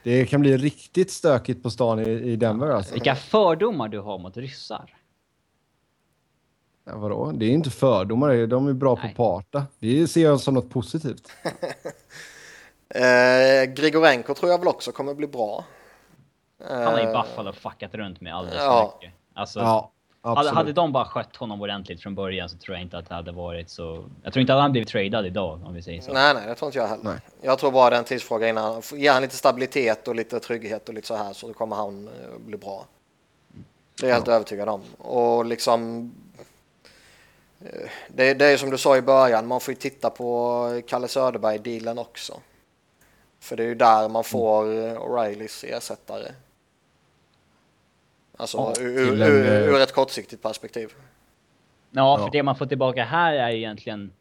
Det 0.02 0.26
kan 0.26 0.40
bli 0.40 0.56
riktigt 0.56 1.10
stökigt 1.10 1.62
på 1.62 1.70
stan 1.70 2.00
i, 2.00 2.10
i 2.10 2.36
Denver 2.36 2.70
alltså. 2.70 2.94
Vilka 2.94 3.14
fördomar 3.14 3.88
du 3.88 4.00
har 4.00 4.18
mot 4.18 4.36
ryssar. 4.36 4.94
Ja, 6.84 6.96
vadå? 6.96 7.32
Det 7.34 7.46
är 7.46 7.50
inte 7.50 7.70
fördomar, 7.70 8.46
de 8.46 8.68
är 8.68 8.72
bra 8.72 8.98
Nej. 9.02 9.14
på 9.14 9.24
parta. 9.24 9.66
Vi 9.78 10.08
ser 10.08 10.32
oss 10.32 10.44
som 10.44 10.54
något 10.54 10.70
positivt. 10.70 11.32
eh, 12.88 13.72
Grigorenko 13.74 14.34
tror 14.34 14.50
jag 14.50 14.58
väl 14.58 14.68
också 14.68 14.92
kommer 14.92 15.14
bli 15.14 15.26
bra. 15.26 15.64
Han 16.68 16.84
har 16.84 17.00
ju 17.00 17.06
Buffalo 17.06 17.52
fuckat 17.52 17.94
runt 17.94 18.20
med 18.20 18.34
alldeles 18.34 18.60
ja. 18.60 18.92
för 19.00 19.06
mycket. 19.06 19.18
Alltså, 19.34 19.60
ja, 19.60 19.92
hade, 20.22 20.50
hade 20.50 20.72
de 20.72 20.92
bara 20.92 21.04
skött 21.04 21.36
honom 21.36 21.62
ordentligt 21.62 22.02
från 22.02 22.14
början 22.14 22.48
så 22.48 22.56
tror 22.56 22.76
jag 22.76 22.82
inte 22.82 22.98
att 22.98 23.08
det 23.08 23.14
hade 23.14 23.32
varit 23.32 23.70
så... 23.70 24.04
Jag 24.22 24.32
tror 24.32 24.40
inte 24.40 24.54
att 24.54 24.60
han 24.60 24.72
blivit 24.72 24.88
tradad 24.88 25.26
idag 25.26 25.60
om 25.64 25.74
vi 25.74 25.82
säger 25.82 26.00
så. 26.00 26.12
Nej, 26.12 26.34
nej, 26.34 26.46
det 26.46 26.54
tror 26.54 26.68
inte 26.68 26.78
jag 26.78 26.88
heller. 26.88 27.04
Nej. 27.04 27.18
Jag 27.40 27.58
tror 27.58 27.70
bara 27.72 27.90
det 27.90 27.96
är 27.96 27.98
en 27.98 28.04
tidsfråga 28.04 28.48
innan. 28.48 28.82
Ger 28.92 29.12
han 29.12 29.22
lite 29.22 29.36
stabilitet 29.36 30.08
och 30.08 30.14
lite 30.14 30.40
trygghet 30.40 30.88
och 30.88 30.94
lite 30.94 31.06
så 31.06 31.16
här 31.16 31.32
så 31.32 31.52
kommer 31.52 31.76
han 31.76 32.08
eh, 32.08 32.38
bli 32.38 32.56
bra. 32.56 32.86
Det 34.00 34.06
är 34.06 34.08
jag 34.08 34.16
helt 34.16 34.26
ja. 34.26 34.32
övertygad 34.32 34.68
om. 34.68 34.82
Och 34.98 35.44
liksom 35.44 36.10
Eh, 37.64 37.88
det, 38.08 38.34
det 38.34 38.46
är 38.46 38.56
som 38.56 38.70
du 38.70 38.78
sa 38.78 38.96
i 38.96 39.02
början, 39.02 39.46
man 39.46 39.60
får 39.60 39.74
ju 39.74 39.80
titta 39.80 40.10
på 40.10 40.82
Kalle 40.86 41.08
Söderberg-dealen 41.08 41.98
också. 41.98 42.40
För 43.40 43.56
det 43.56 43.62
är 43.62 43.66
ju 43.66 43.74
där 43.74 44.08
man 44.08 44.24
får 44.24 44.64
O'Reillys 44.96 45.64
ersättare. 45.64 46.32
Alltså 48.36 48.58
ja, 48.58 48.74
ur, 48.80 49.22
ur, 49.22 49.68
ur, 49.68 49.80
ett 49.80 49.92
kortsiktigt 49.92 50.42
perspektiv. 50.42 50.92
Ja, 51.90 52.16
för 52.16 52.24
ja. 52.24 52.30
det 52.32 52.42
man 52.42 52.56
får 52.56 52.66
tillbaka 52.66 53.04
här 53.04 53.32
är 53.32 53.50
egentligen 53.50 54.12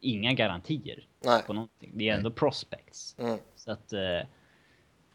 inga 0.00 0.32
garantier. 0.32 1.06
Nej. 1.26 1.42
på 1.42 1.52
någonting. 1.52 1.90
Det 1.94 2.08
är 2.08 2.14
ändå 2.14 2.30
prospects. 2.30 3.14
Mm. 3.18 3.38
Så 3.56 3.72
att, 3.72 3.92
eh, 3.92 4.28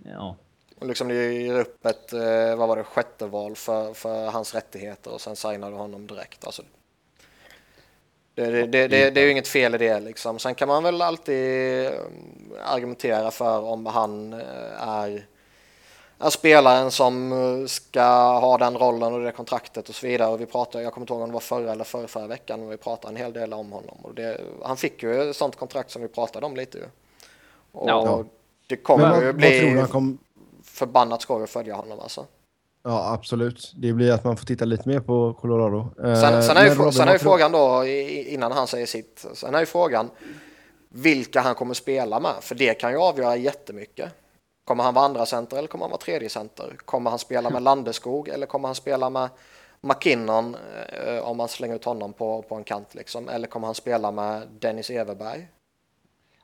ja. 0.06 0.36
Och 0.80 0.88
liksom 0.88 1.08
det 1.08 1.34
ger 1.34 1.60
upp 1.60 1.86
ett, 1.86 2.14
eh, 2.14 2.56
vad 2.56 2.68
var 2.68 2.78
det, 2.78 2.84
sjätte 2.84 3.26
val 3.26 3.56
för, 3.56 3.94
för 3.94 4.30
hans 4.30 4.56
rättigheter 4.56 5.14
och 5.14 5.22
sen 5.22 5.36
signar 5.36 5.72
du 5.72 5.78
honom 5.78 6.08
direkt. 6.08 6.46
Alltså, 6.46 6.64
det, 8.36 8.52
det, 8.52 8.88
det, 8.88 9.10
det, 9.10 9.22
är 9.22 9.26
ju 9.26 9.32
inget 9.32 9.48
fel 9.48 9.76
i 9.76 9.78
det 9.78 10.00
liksom. 10.00 10.40
Sen 10.40 10.56
kan 10.56 10.68
man 10.68 10.84
väl 10.84 11.02
alltid 11.02 11.86
eh, 11.86 11.92
argumentera 12.66 13.32
för 13.32 13.62
om 13.62 13.86
han 13.86 14.34
eh, 14.34 14.88
är, 14.88 15.10
är 15.10 15.26
spelaren 16.30 16.92
som 16.92 17.66
ska 17.68 18.04
ha 18.40 18.58
den 18.58 18.78
rollen 18.78 19.14
och 19.14 19.20
det 19.20 19.32
kontraktet 19.32 19.90
och 19.90 19.96
så 19.96 20.08
vidare. 20.08 20.30
Och 20.30 20.42
vi 20.42 20.46
pratade, 20.46 20.84
jag 20.84 20.94
kommer 20.94 21.04
inte 21.04 21.14
ihåg 21.14 21.22
om 21.22 21.30
det 21.30 21.34
var 21.34 21.40
förra 21.40 21.72
eller 21.72 21.84
förra, 21.84 22.08
förra 22.08 22.28
veckan, 22.28 22.60
men 22.60 22.70
vi 22.70 22.78
pratade 22.78 23.14
en 23.14 23.18
hel 23.18 23.34
del 23.34 23.54
om 23.54 23.72
honom. 23.72 23.98
Och 24.02 24.14
det, 24.14 24.42
han 24.64 24.78
fick 24.78 25.04
ju 25.04 25.30
ett 25.30 25.36
sånt 25.36 25.56
kontrakt 25.56 25.92
som 25.92 26.02
vi 26.02 26.08
pratade 26.08 26.46
om 26.46 26.56
lite 26.56 26.78
ju. 26.78 26.84
Och 27.72 27.90
ja. 27.90 28.24
det 28.68 28.76
kommer 28.76 29.22
ju 29.22 29.34
bli 29.34 29.86
kom... 29.92 30.18
förbannat 30.64 31.22
skoj 31.22 31.44
att 31.44 31.50
följa 31.50 31.76
honom 31.76 32.00
alltså. 32.00 32.26
Ja, 32.84 33.14
absolut. 33.14 33.74
Det 33.76 33.94
blir 33.94 34.12
att 34.12 34.24
man 34.24 34.38
får 34.38 34.46
titta 34.46 34.66
lite 34.66 34.90
mer 34.90 35.00
på 35.00 35.34
Colorado. 35.34 35.88
Sen, 35.98 36.44
sen 36.44 36.58
är 36.58 36.66
ju, 36.66 36.74
Robin, 36.74 36.94
sen 36.94 37.08
är 37.08 37.14
ju 37.14 37.20
frågan 37.20 37.52
då, 37.52 37.86
innan 37.86 38.52
han 38.52 38.68
säger 38.68 38.86
sitt, 38.86 39.26
sen 39.34 39.56
är 39.56 39.60
ju 39.60 39.66
frågan 39.66 40.10
vilka 40.90 41.42
han 41.42 41.56
kommer 41.56 41.74
spela 41.74 42.20
med, 42.20 42.34
för 42.42 42.56
det 42.56 42.74
kan 42.74 42.92
ju 42.92 42.98
avgöra 42.98 43.36
jättemycket. 43.36 44.12
Kommer 44.72 44.84
han 44.84 44.94
vara 44.94 45.06
andra 45.06 45.26
center 45.26 45.58
eller 45.58 45.68
kommer 45.68 45.84
han 45.84 45.90
vara 45.90 46.02
tredje 46.02 46.30
center? 46.30 46.76
Kommer 46.86 47.10
han 47.10 47.20
spela 47.20 47.50
med 47.50 47.64
Landeskog 47.64 48.28
eller 48.28 48.46
kommer 48.46 48.68
han 48.68 48.76
spela 48.76 49.10
med 49.10 49.30
McKinnon 49.82 50.56
eh, 50.90 51.20
om 51.20 51.38
man 51.38 51.48
slänger 51.48 51.76
ut 51.76 51.86
honom 51.86 52.14
på, 52.14 52.42
på 52.42 52.56
en 52.56 52.64
kant 52.64 52.96
liksom? 52.96 53.30
Eller 53.30 53.48
kommer 53.48 53.68
han 53.68 53.76
spela 53.76 54.12
med 54.12 54.48
Dennis 54.60 54.90
Everberg? 54.90 55.48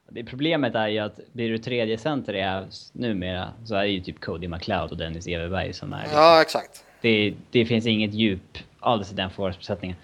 Det 0.09 0.23
problemet 0.23 0.75
är 0.75 0.87
ju 0.87 0.99
att 0.99 1.19
blir 1.33 1.49
du 1.49 1.57
tredje 1.57 1.97
center 1.97 2.57
Avs 2.57 2.93
numera 2.93 3.49
så 3.65 3.75
är 3.75 3.81
det 3.81 3.87
ju 3.87 3.99
typ 3.99 4.19
Cody 4.19 4.47
McLeod 4.47 4.91
och 4.91 4.97
Dennis 4.97 5.27
Everberg 5.27 5.73
som 5.73 5.93
är... 5.93 6.01
Liksom, 6.01 6.19
ja, 6.19 6.41
exakt. 6.41 6.85
Det, 7.01 7.33
det 7.51 7.65
finns 7.65 7.85
inget 7.85 8.13
djup 8.13 8.57
alls 8.79 9.11
i 9.11 9.15
den 9.15 9.29
forwardsbesättningen. 9.29 9.97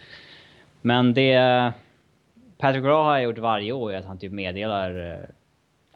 Men 0.82 1.14
det 1.14 1.74
Patrick 2.58 2.84
Raw 2.84 3.04
har 3.04 3.20
gjort 3.20 3.38
varje 3.38 3.72
år 3.72 3.94
är 3.94 3.98
att 3.98 4.06
han 4.06 4.18
typ 4.18 4.32
meddelar 4.32 5.12
eh, 5.12 5.30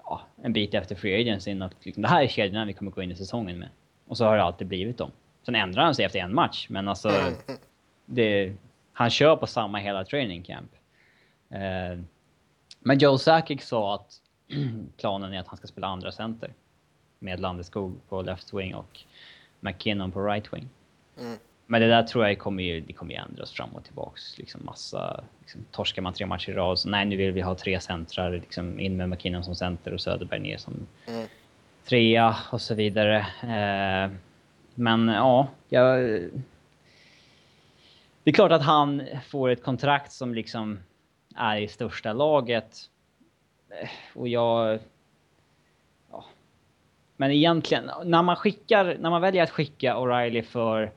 ja, 0.09 0.21
en 0.41 0.53
bit 0.53 0.73
efter 0.73 0.95
free 0.95 1.21
agency 1.21 1.61
att 1.61 1.85
liksom, 1.85 2.01
det 2.01 2.09
här 2.09 2.23
är 2.23 2.27
kedjorna 2.27 2.65
vi 2.65 2.73
kommer 2.73 2.91
gå 2.91 3.01
in 3.01 3.11
i 3.11 3.15
säsongen 3.15 3.59
med. 3.59 3.69
Och 4.07 4.17
så 4.17 4.25
har 4.25 4.37
det 4.37 4.43
alltid 4.43 4.67
blivit 4.67 4.97
dem. 4.97 5.11
Sen 5.45 5.55
ändrar 5.55 5.83
han 5.83 5.95
sig 5.95 6.05
efter 6.05 6.19
en 6.19 6.35
match, 6.35 6.67
men 6.69 6.87
alltså... 6.87 7.11
Det, 8.09 8.53
han 8.93 9.09
kör 9.09 9.35
på 9.35 9.47
samma 9.47 9.77
hela 9.77 10.05
training 10.05 10.43
camp. 10.43 10.71
Eh, 11.49 11.99
men 12.79 12.97
Joe 12.97 13.17
Sakic 13.17 13.67
sa 13.67 13.95
att 13.95 14.21
planen 14.97 15.33
är 15.33 15.39
att 15.39 15.47
han 15.47 15.57
ska 15.57 15.67
spela 15.67 15.87
andra 15.87 16.11
center. 16.11 16.53
Med 17.19 17.39
Landeskog 17.39 18.07
på 18.09 18.21
left 18.21 18.53
wing 18.53 18.75
och 18.75 18.99
McKinnon 19.59 20.11
på 20.11 20.25
right 20.25 20.53
wing. 20.53 20.69
Mm. 21.19 21.37
Men 21.69 21.81
det 21.81 21.87
där 21.87 22.03
tror 22.03 22.27
jag 22.27 22.39
kommer 22.39 22.63
ju, 22.63 22.81
det 22.81 22.93
kommer 22.93 23.13
ju 23.13 23.17
ändras 23.17 23.51
fram 23.51 23.69
och 23.69 23.83
tillbaks. 23.83 24.37
Liksom 24.37 24.65
massa, 24.65 25.23
liksom, 25.39 25.65
torskar 25.71 26.01
man 26.01 26.13
tre 26.13 26.25
matcher 26.25 26.49
i 26.49 26.53
rad 26.53 26.79
så 26.79 26.89
nej 26.89 27.05
nu 27.05 27.15
vill 27.15 27.31
vi 27.31 27.41
ha 27.41 27.55
tre 27.55 27.79
centrar. 27.79 28.31
Liksom 28.31 28.79
in 28.79 28.97
med 28.97 29.09
McKinnon 29.09 29.43
som 29.43 29.55
center 29.55 29.93
och 29.93 30.01
Söderberg 30.01 30.39
ner 30.39 30.57
som 30.57 30.87
mm. 31.07 31.27
trea 31.85 32.35
och 32.51 32.61
så 32.61 32.75
vidare. 32.75 33.17
Eh, 33.41 34.11
men 34.75 35.07
ja, 35.07 35.47
jag... 35.69 35.99
Det 38.23 38.31
är 38.31 38.33
klart 38.33 38.51
att 38.51 38.63
han 38.63 39.03
får 39.27 39.49
ett 39.49 39.63
kontrakt 39.63 40.11
som 40.11 40.33
liksom 40.33 40.79
är 41.35 41.57
i 41.57 41.67
största 41.67 42.13
laget. 42.13 42.77
Eh, 43.69 43.89
och 44.13 44.27
jag... 44.27 44.79
Ja. 46.11 46.25
Men 47.17 47.31
egentligen, 47.31 47.89
när 48.05 48.23
man 48.23 48.35
skickar, 48.35 48.97
när 48.99 49.09
man 49.09 49.21
väljer 49.21 49.43
att 49.43 49.49
skicka 49.49 49.95
O'Reilly 49.95 50.41
för 50.41 50.91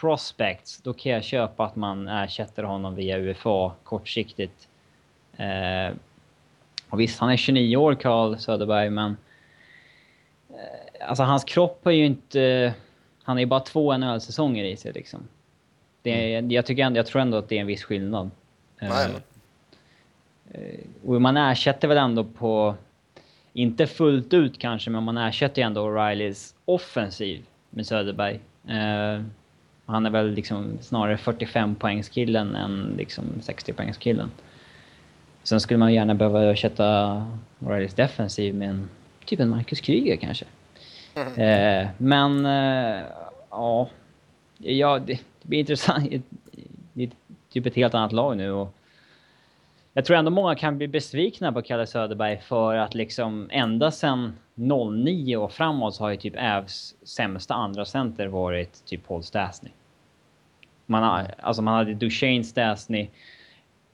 prospects, 0.00 0.80
då 0.82 0.92
kan 0.92 1.12
jag 1.12 1.24
köpa 1.24 1.64
att 1.64 1.76
man 1.76 2.08
ersätter 2.08 2.62
honom 2.62 2.94
via 2.94 3.18
UFA 3.18 3.72
kortsiktigt. 3.84 4.68
Eh, 5.36 5.94
och 6.90 7.00
visst, 7.00 7.20
han 7.20 7.30
är 7.30 7.36
29 7.36 7.76
år, 7.76 7.94
Carl 7.94 8.38
Söderberg, 8.38 8.90
men... 8.90 9.16
Eh, 10.50 11.08
alltså 11.08 11.22
hans 11.22 11.44
kropp 11.44 11.86
är 11.86 11.90
ju 11.90 12.06
inte... 12.06 12.74
Han 13.22 13.36
är 13.36 13.40
ju 13.40 13.46
bara 13.46 13.60
två 13.60 13.96
NHL-säsonger 13.96 14.64
i 14.64 14.76
sig 14.76 14.92
liksom. 14.92 15.20
Det 16.02 16.34
mm. 16.34 16.50
jag, 16.50 16.66
tycker 16.66 16.82
ändå, 16.82 16.98
jag 16.98 17.06
tror 17.06 17.22
ändå 17.22 17.36
att 17.38 17.48
det 17.48 17.56
är 17.56 17.60
en 17.60 17.66
viss 17.66 17.82
skillnad. 17.82 18.30
Eh, 18.80 19.08
Eh, 20.50 20.80
och 21.06 21.22
man 21.22 21.36
ersätter 21.36 21.88
väl 21.88 21.98
ändå 21.98 22.24
på, 22.24 22.74
inte 23.52 23.86
fullt 23.86 24.34
ut 24.34 24.58
kanske, 24.58 24.90
men 24.90 25.02
man 25.02 25.18
ersätter 25.18 25.62
ju 25.62 25.66
ändå 25.66 25.88
O'Reillys 25.88 26.54
offensiv 26.64 27.46
med 27.70 27.86
Söderberg. 27.86 28.40
Uh, 28.68 29.24
han 29.86 30.06
är 30.06 30.10
väl 30.10 30.30
liksom 30.30 30.78
snarare 30.80 31.16
45 31.16 31.74
poängskillen 31.74 32.54
än 32.54 32.94
liksom 32.96 33.24
60 33.40 33.72
poängskillen. 33.72 34.30
Sen 35.42 35.60
skulle 35.60 35.78
man 35.78 35.94
gärna 35.94 36.14
behöva 36.14 36.52
ersätta 36.52 37.26
O'Reillys 37.58 37.96
defensiv 37.96 38.54
med 38.54 38.68
en, 38.68 38.88
typ 39.24 39.40
en 39.40 39.48
Marcus 39.48 39.80
Kryger 39.80 40.16
kanske. 40.16 40.44
Mm. 41.14 41.28
Uh, 41.28 41.88
men 41.98 42.46
uh, 42.46 43.02
ja, 43.50 43.88
ja 44.58 44.98
det, 44.98 45.12
det 45.42 45.48
blir 45.48 45.58
intressant. 45.58 46.10
Det 46.92 47.02
är 47.02 47.10
typ 47.52 47.66
ett 47.66 47.74
helt 47.74 47.94
annat 47.94 48.12
lag 48.12 48.36
nu 48.36 48.50
och 48.50 48.74
jag 49.96 50.04
tror 50.04 50.16
ändå 50.16 50.30
många 50.30 50.54
kan 50.54 50.78
bli 50.78 50.88
besvikna 50.88 51.52
på 51.52 51.62
Kalle 51.62 51.86
Söderberg 51.86 52.38
för 52.38 52.76
att 52.76 52.94
liksom 52.94 53.48
ända 53.52 53.90
sedan 53.90 54.38
09 54.54 55.36
och 55.36 55.52
framåt 55.52 55.94
så 55.94 56.04
har 56.04 56.10
ju 56.10 56.16
typ 56.16 56.34
Ävs 56.36 56.94
sämsta 57.02 57.54
andra 57.54 57.84
center 57.84 58.26
varit 58.26 58.84
typ 58.84 59.06
Paul 59.06 59.22
Stastny. 59.22 59.70
Man, 60.86 61.02
har, 61.02 61.34
alltså 61.38 61.62
man 61.62 61.74
hade 61.74 61.94
Duchene 61.94 62.44
Stastny 62.44 63.08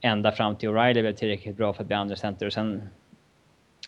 ända 0.01 0.33
fram 0.33 0.57
till 0.57 0.69
O'Reilly 0.69 1.01
blev 1.01 1.15
tillräckligt 1.15 1.57
bra 1.57 1.73
för 1.73 1.83
att 1.83 1.87
bli 1.87 1.97
andra 1.97 2.17
center 2.17 2.47
och 2.47 2.53
sen 2.53 2.89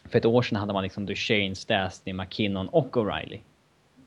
för 0.05 0.19
ett 0.19 0.27
år 0.27 0.43
sedan 0.43 0.59
hade 0.59 0.73
man 0.73 0.83
liksom 0.83 1.07
Duchene, 1.07 1.55
Stastny, 1.55 2.13
McKinnon 2.13 2.69
och 2.69 2.97
O'Reilly. 2.97 3.39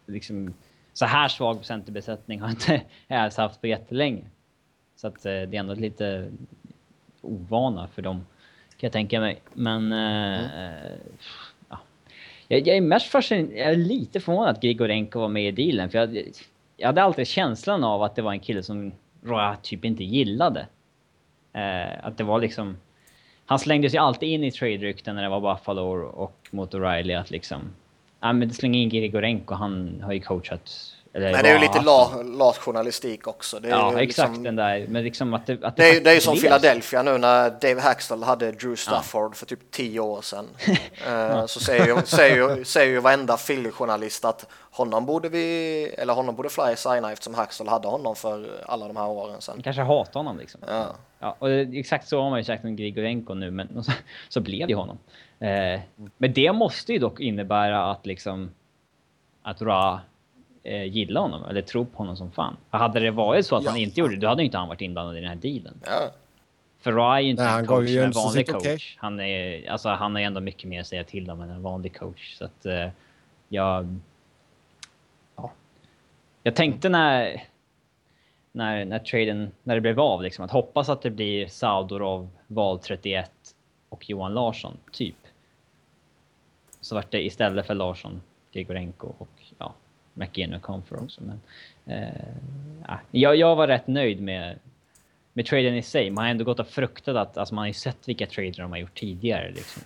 Liksom, 0.06 0.54
så 0.94 1.06
här 1.06 1.28
svag 1.28 1.66
centerbesättning 1.66 2.42
har 2.42 2.50
inte 2.50 2.82
Ävs 3.08 3.38
haft 3.38 3.62
på 3.62 3.68
jättelänge. 3.68 4.24
Så 4.96 5.08
att 5.08 5.26
eh, 5.26 5.32
det 5.32 5.56
är 5.58 5.60
ändå 5.60 5.74
lite 5.74 6.32
ovana 7.28 7.88
för 7.88 8.02
dem, 8.02 8.18
kan 8.70 8.88
jag 8.88 8.92
tänka 8.92 9.20
mig. 9.20 9.42
Men... 9.54 9.92
Eh, 9.92 10.40
mm. 10.40 11.00
ja. 11.70 11.80
jag, 12.48 12.68
jag, 12.68 12.78
är 12.78 12.82
mest 12.82 13.08
fascinerad, 13.08 13.52
jag 13.58 13.68
är 13.68 13.76
lite 13.76 14.20
förvånad 14.20 14.50
att 14.50 14.62
Grigorenko 14.62 15.20
var 15.20 15.28
med 15.28 15.60
i 15.60 15.66
dealen, 15.66 15.90
för 15.90 15.98
jag, 15.98 16.24
jag 16.78 16.88
hade 16.88 17.04
alltid 17.04 17.28
känslan 17.28 17.84
av 17.84 18.04
att 18.04 18.16
det 18.16 18.22
var 18.22 18.32
en 18.32 18.40
kille 18.40 18.64
som 18.64 18.92
Roy 19.24 19.56
typ 19.62 19.86
inte 19.86 20.04
gillade. 20.04 20.68
Eh, 21.54 22.06
att 22.06 22.18
det 22.18 22.24
var 22.24 22.40
liksom... 22.40 22.78
Han 23.46 23.60
slängde 23.60 23.90
sig 23.90 24.00
alltid 24.00 24.30
in 24.30 24.44
i 24.44 24.52
trade-rykten 24.52 25.16
när 25.16 25.24
det 25.24 25.30
var 25.30 25.42
Buffalo 25.42 25.82
och 26.04 26.48
mot 26.52 26.74
O'Reilly 26.74 27.20
att 27.20 27.32
liksom... 27.32 27.62
Ja 28.20 28.34
men 28.34 28.54
släng 28.54 28.76
in 28.76 28.90
Grigorenko, 28.90 29.56
han 29.56 30.02
har 30.04 30.14
ju 30.14 30.20
coachat 30.20 30.97
eller 31.18 31.32
men 31.32 31.44
det 31.44 31.50
är 31.50 31.54
ju 31.54 31.60
lite 31.60 31.82
lat 32.38 32.58
journalistik 32.58 33.28
också. 33.28 33.60
Det 33.60 33.70
ja, 33.70 34.02
exakt 34.02 34.30
liksom, 34.30 34.44
den 34.44 34.56
där. 34.56 34.86
Men 34.88 35.04
liksom 35.04 35.34
att 35.34 35.46
det, 35.46 35.64
att 35.64 35.76
det, 35.76 35.84
det, 35.84 35.98
är, 35.98 36.02
det 36.02 36.10
är 36.10 36.14
ju 36.14 36.22
som 36.22 36.38
Philadelphia 36.38 37.04
nu 37.04 37.18
när 37.18 37.50
Dave 37.50 37.82
Haxtell 37.82 38.24
hade 38.24 38.52
Drew 38.52 38.76
Stafford 38.76 39.32
ja. 39.32 39.36
för 39.36 39.46
typ 39.46 39.72
tio 39.72 40.00
år 40.00 40.22
sedan. 40.22 40.46
uh, 41.08 41.46
så 41.46 41.60
säger 41.60 41.88
ju, 41.88 42.02
säger, 42.06 42.36
ju, 42.36 42.66
säger 42.66 42.92
ju 42.92 43.00
varenda 43.00 43.38
Philly-journalist 43.38 44.26
att 44.26 44.46
honom 44.72 45.06
borde 45.06 45.30
vi, 45.30 45.84
eller 45.98 46.14
honom 46.14 46.36
borde 46.36 46.50
Fly 46.50 46.76
signa 46.76 47.12
eftersom 47.12 47.34
Haxtell 47.34 47.68
hade 47.68 47.88
honom 47.88 48.16
för 48.16 48.50
alla 48.66 48.88
de 48.88 48.98
här 48.98 49.08
åren 49.08 49.42
sedan. 49.42 49.62
Kanske 49.64 49.82
hatar 49.82 50.20
honom 50.20 50.38
liksom. 50.38 50.62
Ja. 50.68 50.96
ja 51.20 51.36
och 51.40 51.52
exakt 51.52 52.08
så 52.08 52.22
har 52.22 52.30
man 52.30 52.40
ju 52.40 52.46
sagt 52.46 52.64
om 52.64 52.76
Grigorenko 52.76 53.34
nu, 53.34 53.52
men 53.52 53.84
så, 53.84 53.92
så 54.30 54.42
blev 54.42 54.68
det 54.68 54.76
honom. 54.76 54.98
Uh, 55.42 55.80
men 56.18 56.34
det 56.34 56.54
måste 56.54 56.94
ju 56.94 57.00
dock 57.00 57.20
innebära 57.20 57.92
att 57.92 58.06
liksom 58.06 58.52
att 59.42 59.62
Ra 59.62 60.00
eh, 60.68 60.84
gilla 60.84 61.20
honom 61.20 61.46
eller 61.50 61.62
tro 61.62 61.86
på 61.86 61.98
honom 61.98 62.18
som 62.18 62.32
fan. 62.32 62.58
För 62.72 62.78
hade 62.78 63.00
det 63.00 63.12
varit 63.12 63.46
så 63.46 63.56
att 63.56 63.64
ja. 63.64 63.70
han 63.70 63.80
inte 63.80 64.00
gjorde 64.00 64.16
det, 64.16 64.22
då 64.22 64.28
hade 64.28 64.44
inte 64.44 64.58
han 64.58 64.68
varit 64.68 64.82
inblandad 64.82 65.18
i 65.18 65.20
den 65.20 65.30
här 65.30 65.36
dealen. 65.36 65.82
Ja. 65.86 66.12
För 66.80 66.92
Ra 66.92 67.18
är 67.18 67.22
ju 67.22 67.30
inte 67.30 67.44
Nej, 67.44 67.60
en 67.60 67.68
coach, 67.68 67.90
en 67.90 68.12
vanlig 68.12 68.48
coach. 68.48 68.62
Okay. 68.62 68.80
Han 68.98 69.20
är, 69.20 69.70
alltså, 69.70 69.90
han 69.90 70.16
har 70.16 70.22
ändå 70.22 70.42
mycket 70.42 70.70
mer 70.70 70.80
att 70.80 70.88
säga 70.88 71.04
till 71.04 71.30
om 71.30 71.42
än 71.42 71.50
en 71.50 71.62
vanlig 71.62 71.98
coach. 71.98 72.36
Så 72.38 72.46
att 72.46 72.66
eh, 72.66 72.90
jag... 73.50 74.00
Ja. 75.36 75.52
Jag 76.44 76.56
tänkte 76.56 76.90
när... 76.90 77.44
När, 78.52 78.86
när 78.86 79.00
traden, 79.00 79.52
när 79.64 79.76
det 79.76 79.82
blev 79.82 80.00
av 80.00 80.24
liksom, 80.24 80.46
att 80.46 80.52
hoppas 80.52 80.90
att 80.90 81.02
det 81.02 81.10
blir 81.10 81.48
Saudorov, 81.48 82.30
val 82.48 82.80
31 82.80 83.32
och 83.90 84.10
Johan 84.10 84.34
Larsson, 84.34 84.78
typ. 84.92 85.16
Så 86.82 86.96
vart 86.96 87.12
det 87.12 87.26
istället 87.26 87.68
för 87.68 87.74
Larsson, 87.74 88.22
Grigorenko 88.52 89.14
och 89.18 89.30
McGinn 90.18 90.60
kom 90.60 90.84
för 90.84 91.04
också. 91.04 91.22
Men, 91.24 91.42
eh, 91.86 92.98
jag, 93.12 93.36
jag 93.36 93.56
var 93.56 93.68
rätt 93.68 93.88
nöjd 93.88 94.22
med, 94.22 94.60
med 95.34 95.46
traden 95.46 95.76
i 95.76 95.82
sig. 95.82 96.10
Man 96.10 96.24
har 96.24 96.32
ändå 96.32 96.44
gått 96.44 96.60
och 96.60 96.68
fruktat 96.68 97.16
att, 97.16 97.38
alltså 97.38 97.56
man 97.56 97.62
har 97.62 97.68
ju 97.68 97.74
sett 97.74 98.08
vilka 98.08 98.26
trader 98.26 98.62
de 98.62 98.72
har 98.72 98.78
gjort 98.78 99.00
tidigare 99.00 99.52
liksom. 99.52 99.84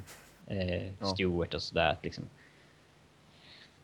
eh, 0.48 0.86
ja. 1.00 1.06
Stewart 1.06 1.54
och 1.54 1.62
sådär. 1.62 1.98
Liksom. 2.04 2.24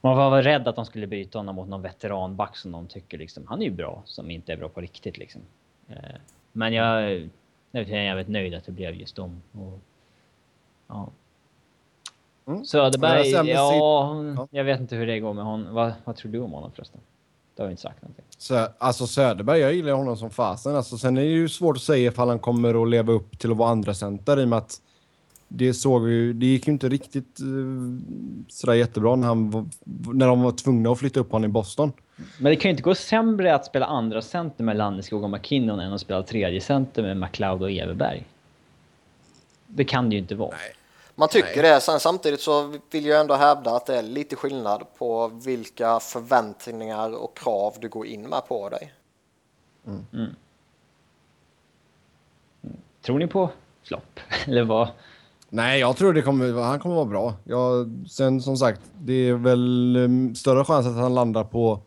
Man 0.01 0.17
var 0.17 0.29
väl 0.29 0.43
rädd 0.43 0.67
att 0.67 0.75
de 0.75 0.85
skulle 0.85 1.07
byta 1.07 1.39
honom 1.39 1.55
mot 1.55 1.67
någon 1.67 1.81
veteranback 1.81 2.57
som 2.57 2.71
de 2.71 2.87
tycker 2.87 3.17
liksom, 3.17 3.47
han 3.47 3.61
är 3.61 3.65
ju 3.65 3.71
bra, 3.71 4.01
som 4.05 4.31
inte 4.31 4.53
är 4.53 4.57
bra 4.57 4.69
på 4.69 4.81
riktigt 4.81 5.17
liksom. 5.17 5.41
Eh, 5.89 6.15
men 6.51 6.73
jag, 6.73 7.29
jag 7.71 7.89
är 7.89 8.03
jävligt 8.03 8.27
nöjd 8.27 8.53
att 8.53 8.65
det 8.65 8.71
blev 8.71 8.95
just 8.95 9.15
dem. 9.15 9.41
Och, 9.51 9.79
ja. 10.87 11.09
Mm. 12.47 12.65
Söderberg, 12.65 13.29
ja, 13.29 13.43
ja, 13.45 14.47
jag 14.51 14.63
vet 14.63 14.79
inte 14.79 14.95
hur 14.95 15.07
det 15.07 15.19
går 15.19 15.33
med 15.33 15.45
honom. 15.45 15.73
Vad, 15.73 15.93
vad 16.05 16.15
tror 16.15 16.31
du 16.31 16.39
om 16.39 16.51
honom 16.51 16.71
förresten? 16.75 16.99
Det 17.55 17.63
har 17.63 17.67
vi 17.67 17.71
inte 17.71 17.81
sagt 17.81 18.01
någonting. 18.01 18.25
Så, 18.37 18.67
alltså 18.77 19.07
Söderberg, 19.07 19.59
jag 19.59 19.73
gillar 19.73 19.93
honom 19.93 20.17
som 20.17 20.29
fasen. 20.29 20.75
Alltså, 20.75 20.97
sen 20.97 21.17
är 21.17 21.21
det 21.21 21.27
ju 21.27 21.49
svårt 21.49 21.75
att 21.75 21.81
säga 21.81 22.11
ifall 22.11 22.29
han 22.29 22.39
kommer 22.39 22.83
att 22.83 22.89
leva 22.89 23.13
upp 23.13 23.39
till 23.39 23.51
att 23.51 23.57
vara 23.57 23.69
andra 23.69 23.93
center 23.93 24.39
i 24.39 24.43
och 24.43 24.47
med 24.47 24.57
att 24.57 24.81
det 25.47 25.73
såg 25.73 26.01
vi 26.01 26.33
det 26.33 26.45
gick 26.45 26.67
ju 26.67 26.73
inte 26.73 26.89
riktigt 26.89 27.39
uh, 27.41 27.99
sådär 28.47 28.73
jättebra 28.73 29.15
när, 29.15 29.27
han, 29.27 29.69
när 30.13 30.27
de 30.27 30.41
var 30.41 30.51
tvungna 30.51 30.91
att 30.91 30.99
flytta 30.99 31.19
upp 31.19 31.31
honom 31.31 31.49
i 31.49 31.53
Boston. 31.53 31.91
Men 32.39 32.49
det 32.49 32.55
kan 32.55 32.69
ju 32.69 32.71
inte 32.71 32.83
gå 32.83 32.95
sämre 32.95 33.55
att 33.55 33.65
spela 33.65 33.85
andra 33.85 34.21
center 34.21 34.63
med 34.63 34.77
Landeskog 34.77 35.23
och 35.23 35.29
McKinnon 35.29 35.79
än 35.79 35.93
att 35.93 36.01
spela 36.01 36.23
tredje 36.23 36.61
center 36.61 37.03
med 37.03 37.17
McLeod 37.17 37.61
och 37.61 37.71
Everberg. 37.71 38.25
Det 39.67 39.83
kan 39.83 40.09
det 40.09 40.15
ju 40.15 40.21
inte 40.21 40.35
vara. 40.35 40.51
Nej. 40.51 40.76
Man 41.19 41.29
tycker 41.29 41.61
Nej. 41.61 41.71
det. 41.71 41.81
Sen 41.81 41.99
samtidigt 41.99 42.41
så 42.41 42.79
vill 42.91 43.05
jag 43.05 43.21
ändå 43.21 43.35
hävda 43.35 43.75
att 43.75 43.85
det 43.85 43.97
är 43.97 44.01
lite 44.01 44.35
skillnad 44.35 44.83
på 44.97 45.27
vilka 45.27 45.99
förväntningar 45.99 47.15
och 47.15 47.37
krav 47.37 47.75
du 47.79 47.89
går 47.89 48.05
in 48.05 48.21
med 48.21 48.47
på 48.47 48.69
dig. 48.69 48.93
Mm. 49.87 50.05
Mm. 50.13 50.35
Tror 53.01 53.19
ni 53.19 53.27
på 53.27 53.49
flopp? 53.83 54.19
Eller 54.45 54.63
vad? 54.63 54.89
Nej, 55.49 55.79
jag 55.79 55.97
tror 55.97 56.13
det 56.13 56.21
kommer, 56.21 56.61
han 56.61 56.79
kommer 56.79 56.95
vara 56.95 57.05
bra. 57.05 57.33
Jag, 57.43 57.93
sen 58.09 58.41
som 58.41 58.57
sagt, 58.57 58.81
det 58.97 59.13
är 59.13 59.33
väl 59.33 59.97
um, 59.97 60.35
större 60.35 60.65
chans 60.65 60.87
att 60.87 60.95
han 60.95 61.15
landar 61.15 61.43
på 61.43 61.81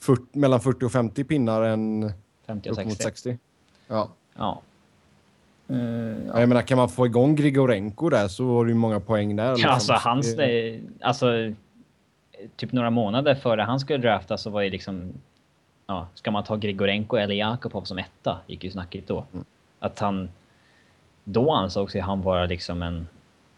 40, 0.00 0.22
mellan 0.32 0.60
40 0.60 0.84
och 0.84 0.92
50 0.92 1.24
pinnar 1.24 1.62
än 1.62 2.12
50 2.46 2.70
och 2.70 2.76
60. 2.76 3.02
60. 3.02 3.38
Ja. 3.86 4.08
ja. 4.36 4.62
Uh, 5.70 6.26
ja. 6.26 6.40
Jag 6.40 6.48
menar, 6.48 6.62
kan 6.62 6.78
man 6.78 6.88
få 6.88 7.06
igång 7.06 7.34
Grigorenko 7.34 8.08
där 8.08 8.28
så 8.28 8.46
har 8.46 8.64
du 8.64 8.70
ju 8.70 8.76
många 8.76 9.00
poäng 9.00 9.36
där. 9.36 9.52
Liksom. 9.52 9.70
Alltså 9.70 9.92
hans... 9.92 10.36
Det, 10.36 10.80
alltså, 11.00 11.52
typ 12.56 12.72
några 12.72 12.90
månader 12.90 13.34
före 13.34 13.62
han 13.62 13.80
skulle 13.80 13.98
draftas 13.98 14.42
så 14.42 14.50
var 14.50 14.62
ju 14.62 14.70
liksom... 14.70 15.12
Ja, 15.86 16.08
ska 16.14 16.30
man 16.30 16.44
ta 16.44 16.56
Grigorenko 16.56 17.16
eller 17.16 17.34
Jakobov 17.34 17.82
som 17.82 17.98
etta? 17.98 18.38
Gick 18.46 18.64
ju 18.64 18.70
snacket 18.70 19.06
då. 19.06 19.24
Mm. 19.32 19.44
Att 19.78 19.98
han... 19.98 20.28
Då 21.24 21.52
ansågs 21.52 21.96
ju 21.96 22.00
han 22.00 22.22
vara 22.22 22.46
liksom 22.46 22.82
en 22.82 23.06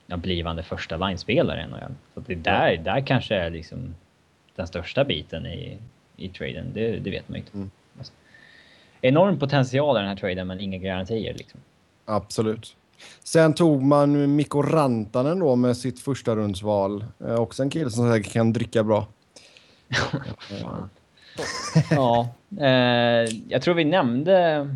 ja, 0.06 0.16
blivande 0.16 0.62
första 0.62 0.96
linespelare 0.96 1.68
Så 2.14 2.20
det 2.20 2.34
där, 2.34 2.70
ja. 2.70 2.82
där 2.82 3.00
kanske 3.00 3.34
är 3.34 3.50
liksom 3.50 3.94
den 4.56 4.66
största 4.66 5.04
biten 5.04 5.46
i, 5.46 5.78
i 6.16 6.28
traden. 6.28 6.66
Det, 6.74 6.98
det 6.98 7.10
vet 7.10 7.28
man 7.28 7.36
inte. 7.36 7.54
Mm. 7.54 7.70
Alltså, 7.98 8.12
enorm 9.00 9.38
potential 9.38 9.96
i 9.96 10.00
den 10.00 10.08
här 10.08 10.16
traden 10.16 10.46
men 10.46 10.60
inga 10.60 10.78
garantier 10.78 11.34
liksom. 11.34 11.60
Absolut. 12.05 12.76
Sen 13.24 13.55
tog 13.55 13.82
man 13.82 14.36
Mikko 14.36 14.62
Rantanen 14.62 15.38
då 15.38 15.57
med 15.57 15.76
sitt 15.76 16.00
första 16.00 16.36
rundsval. 16.36 17.05
Eh, 17.26 17.34
också 17.34 17.62
en 17.62 17.70
kille 17.70 17.90
som 17.90 18.12
säkert 18.12 18.32
kan 18.32 18.53
dricka 18.53 18.84
bra. 18.84 19.07
ja, 21.90 22.28
eh, 22.61 23.30
jag 23.48 23.62
tror 23.62 23.74
vi 23.74 23.84
nämnde... 23.84 24.68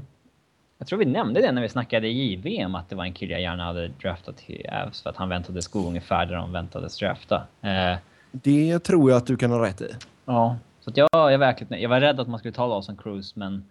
Jag 0.78 0.88
tror 0.88 0.98
vi 0.98 1.04
nämnde 1.04 1.40
det 1.40 1.52
när 1.52 1.62
vi 1.62 1.68
snackade 1.68 2.08
i 2.08 2.32
JVM 2.32 2.74
att 2.74 2.88
det 2.88 2.96
var 2.96 3.04
en 3.04 3.12
kille 3.12 3.32
jag 3.32 3.42
gärna 3.42 3.64
hade 3.64 3.88
draftat 3.88 4.36
till 4.36 4.66
Avs 4.72 5.02
för 5.02 5.10
att 5.10 5.16
han 5.16 5.28
väntade 5.28 5.62
sko 5.62 5.88
ungefär 5.88 6.26
där 6.26 6.36
de 6.36 6.52
väntades 6.52 6.98
drafta. 6.98 7.42
Eh, 7.62 7.96
det 8.32 8.78
tror 8.78 9.10
jag 9.10 9.16
att 9.16 9.26
du 9.26 9.36
kan 9.36 9.50
ha 9.50 9.66
rätt 9.66 9.80
i. 9.80 9.88
Ja, 10.24 10.56
så 10.80 10.92
jag, 10.94 11.08
jag, 11.12 11.38
verkligen, 11.38 11.82
jag 11.82 11.88
var 11.88 12.00
rädd 12.00 12.20
att 12.20 12.28
man 12.28 12.38
skulle 12.38 12.54
ta 12.54 12.66
Lawson 12.66 12.96
Cruise 12.96 13.38
men 13.38 13.64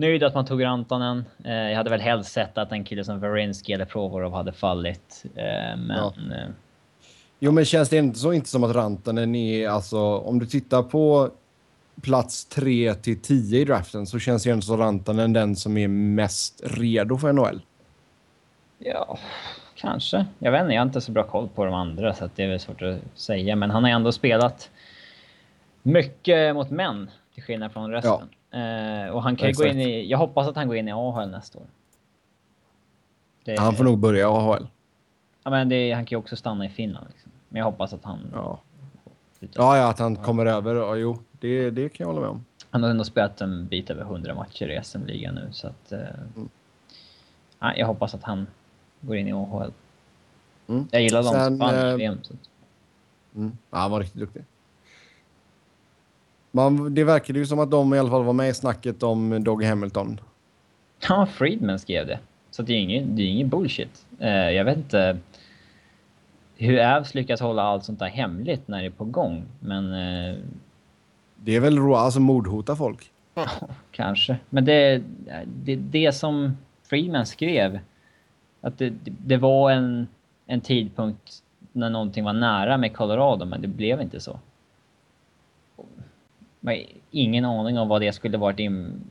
nöjd 0.00 0.22
att 0.22 0.34
man 0.34 0.46
tog 0.46 0.64
Rantanen. 0.64 1.24
Eh, 1.44 1.52
jag 1.52 1.76
hade 1.76 1.90
väl 1.90 2.00
helst 2.00 2.32
sett 2.32 2.58
att 2.58 2.72
en 2.72 2.84
kille 2.84 3.04
som 3.04 3.20
Varinsky 3.20 3.72
eller 3.72 3.84
Provorov 3.84 4.32
hade 4.32 4.52
fallit. 4.52 5.24
Eh, 5.34 5.76
men... 5.76 5.96
Ja. 5.96 6.14
Eh, 6.16 6.48
jo, 7.38 7.52
men 7.52 7.64
känns 7.64 7.88
det 7.88 7.96
inte 7.96 8.18
så 8.18 8.32
inte 8.32 8.48
som 8.48 8.64
att 8.64 8.74
Rantanen 8.76 9.34
är, 9.34 9.68
alltså 9.68 9.98
om 10.00 10.38
du 10.38 10.46
tittar 10.46 10.82
på 10.82 11.30
plats 12.02 12.44
3 12.44 12.94
till 12.94 13.20
10 13.20 13.60
i 13.60 13.64
draften 13.64 14.06
så 14.06 14.18
känns 14.18 14.42
det 14.42 14.50
ändå 14.50 14.62
som 14.62 14.76
Rantanen 14.76 15.32
den 15.32 15.56
som 15.56 15.76
är 15.76 15.88
mest 15.88 16.62
redo 16.64 17.18
för 17.18 17.32
NHL. 17.32 17.60
Ja, 18.78 19.18
kanske. 19.74 20.26
Jag 20.38 20.52
vet 20.52 20.62
inte, 20.62 20.74
jag 20.74 20.80
har 20.80 20.86
inte 20.86 21.00
så 21.00 21.12
bra 21.12 21.22
koll 21.22 21.48
på 21.54 21.64
de 21.64 21.74
andra 21.74 22.14
så 22.14 22.30
det 22.34 22.44
är 22.44 22.48
väl 22.48 22.60
svårt 22.60 22.82
att 22.82 22.98
säga. 23.14 23.56
Men 23.56 23.70
han 23.70 23.84
har 23.84 23.90
ändå 23.90 24.12
spelat 24.12 24.70
mycket 25.82 26.54
mot 26.54 26.70
män 26.70 27.10
till 27.34 27.42
skillnad 27.42 27.72
från 27.72 27.90
resten. 27.90 28.12
Ja. 28.12 28.39
Uh, 28.54 29.10
och 29.10 29.22
han 29.22 29.36
kan 29.36 29.48
ju 29.48 29.54
gå 29.54 29.64
in 29.64 29.80
i... 29.80 30.06
Jag 30.06 30.18
hoppas 30.18 30.48
att 30.48 30.56
han 30.56 30.68
går 30.68 30.76
in 30.76 30.88
i 30.88 30.92
AHL 30.92 31.30
nästa 31.30 31.58
år. 31.58 31.66
Det, 33.44 33.58
han 33.58 33.74
får 33.74 33.84
nog 33.84 33.98
börja 33.98 34.20
i 34.20 34.24
AHL. 34.24 34.66
Ja, 35.44 35.50
men 35.50 35.68
det, 35.68 35.92
han 35.92 36.06
kan 36.06 36.16
ju 36.16 36.20
också 36.20 36.36
stanna 36.36 36.66
i 36.66 36.68
Finland. 36.68 37.06
Liksom. 37.10 37.32
Men 37.48 37.58
jag 37.58 37.66
hoppas 37.66 37.92
att 37.92 38.04
han... 38.04 38.18
Ja, 38.32 38.60
ja, 39.40 39.76
ja 39.76 39.90
att 39.90 39.98
han 39.98 40.16
kommer 40.16 40.46
över. 40.46 40.74
Ja, 40.74 40.96
jo, 40.96 41.18
det, 41.32 41.70
det 41.70 41.88
kan 41.88 42.04
jag 42.04 42.08
hålla 42.14 42.20
med 42.20 42.30
om. 42.30 42.44
Han 42.70 42.82
har 42.82 42.90
ändå 42.90 43.04
spelat 43.04 43.40
en 43.40 43.66
bit 43.66 43.90
över 43.90 44.02
100 44.02 44.34
matcher 44.34 44.68
i 44.68 44.84
SM-ligan 44.84 45.34
nu, 45.34 45.48
så 45.52 45.66
att... 45.66 45.92
Uh, 45.92 45.98
mm. 46.36 46.48
ja, 47.58 47.76
jag 47.76 47.86
hoppas 47.86 48.14
att 48.14 48.22
han 48.22 48.46
går 49.00 49.16
in 49.16 49.28
i 49.28 49.32
AHL. 49.32 49.72
Mm. 50.66 50.88
Jag 50.90 51.02
gillar 51.02 51.22
dem 51.22 51.58
vann 51.58 51.74
i 51.74 51.96
VM. 51.96 52.18
Så. 52.22 52.34
Mm. 53.34 53.58
Ja, 53.70 53.78
han 53.78 53.90
var 53.90 54.00
riktigt 54.00 54.20
duktig. 54.20 54.44
Man, 56.50 56.94
det 56.94 57.04
verkade 57.04 57.38
ju 57.38 57.46
som 57.46 57.58
att 57.58 57.70
de 57.70 57.94
i 57.94 57.98
alla 57.98 58.10
fall 58.10 58.24
var 58.24 58.32
med 58.32 58.48
i 58.48 58.54
snacket 58.54 59.02
om 59.02 59.44
Doggy 59.44 59.66
Hamilton. 59.66 60.20
Ja, 61.08 61.26
Friedman 61.26 61.78
skrev 61.78 62.06
det. 62.06 62.18
Så 62.50 62.62
det 62.62 62.72
är 62.72 62.78
ingen, 62.78 63.16
det 63.16 63.22
är 63.22 63.26
ingen 63.26 63.48
bullshit. 63.48 64.06
Uh, 64.20 64.28
jag 64.28 64.64
vet 64.64 64.76
inte 64.76 65.18
hur 66.56 66.78
Avs 66.78 67.14
lyckas 67.14 67.40
hålla 67.40 67.62
allt 67.62 67.84
sånt 67.84 67.98
där 67.98 68.06
hemligt 68.06 68.68
när 68.68 68.80
det 68.80 68.86
är 68.86 68.90
på 68.90 69.04
gång, 69.04 69.44
men... 69.60 69.84
Uh, 69.84 70.38
det 71.36 71.56
är 71.56 71.60
väl 71.60 71.78
alltså 71.94 72.20
mordhota 72.20 72.76
folk? 72.76 73.10
Kanske. 73.90 74.36
Men 74.50 74.64
det, 74.64 75.02
det, 75.46 75.76
det 75.76 76.12
som 76.12 76.56
Friedman 76.82 77.26
skrev, 77.26 77.78
att 78.60 78.78
det, 78.78 78.92
det 79.04 79.36
var 79.36 79.70
en, 79.70 80.08
en 80.46 80.60
tidpunkt 80.60 81.42
när 81.72 81.90
någonting 81.90 82.24
var 82.24 82.32
nära 82.32 82.76
med 82.76 82.96
Colorado, 82.96 83.44
men 83.44 83.62
det 83.62 83.68
blev 83.68 84.00
inte 84.00 84.20
så 84.20 84.38
ingen 87.10 87.44
aning 87.44 87.78
om 87.78 87.88
vad 87.88 88.00
det 88.00 88.12
skulle 88.12 88.38
varit 88.38 88.58
in, 88.58 89.04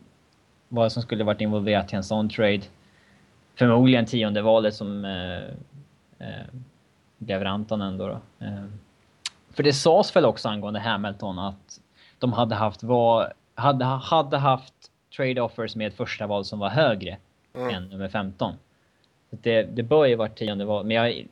vad 0.68 0.92
som 0.92 1.02
skulle 1.02 1.24
varit 1.24 1.42
involverat 1.42 1.88
till 1.88 1.98
en 1.98 2.04
sån 2.04 2.30
trade. 2.30 2.62
Förmodligen 3.56 4.06
tionde 4.06 4.42
valet 4.42 4.76
som 4.76 5.06
eh, 5.06 5.44
eh, 6.28 6.46
blev 7.18 7.44
Rantanen 7.44 7.98
då. 7.98 8.08
då. 8.08 8.46
Eh, 8.46 8.66
för 9.54 9.64
det 9.64 9.74
sades 9.74 10.16
väl 10.16 10.26
också 10.26 10.50
angående 10.50 10.80
Hamilton 10.80 11.40
att 11.40 11.80
de 12.20 12.34
hade 12.34 12.56
haft 12.56 12.84
var, 12.84 13.34
hade, 13.56 13.86
hade 13.86 14.38
haft 14.38 14.74
trade 15.18 15.42
offers 15.42 15.76
med 15.76 15.94
första 15.94 16.28
val 16.28 16.46
som 16.46 16.60
var 16.60 16.70
högre 16.70 17.18
mm. 17.56 17.76
än 17.76 17.90
nummer 17.90 18.10
15. 18.10 18.54
Det, 19.30 19.64
det 19.64 19.84
bör 19.84 20.06
ju 20.06 20.16
varit 20.16 20.36
tionde 20.36 20.66
val, 20.66 20.86
men 20.86 20.98
jag, 20.98 21.28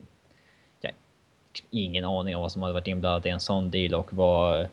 jag 0.80 0.92
ingen 1.70 2.04
aning 2.04 2.36
om 2.36 2.42
vad 2.42 2.52
som 2.52 2.62
hade 2.62 2.74
varit 2.74 2.86
inblandat 2.86 3.26
i 3.26 3.28
en 3.28 3.40
sån 3.40 3.70
deal 3.70 3.94
och 3.94 4.14
vad 4.14 4.68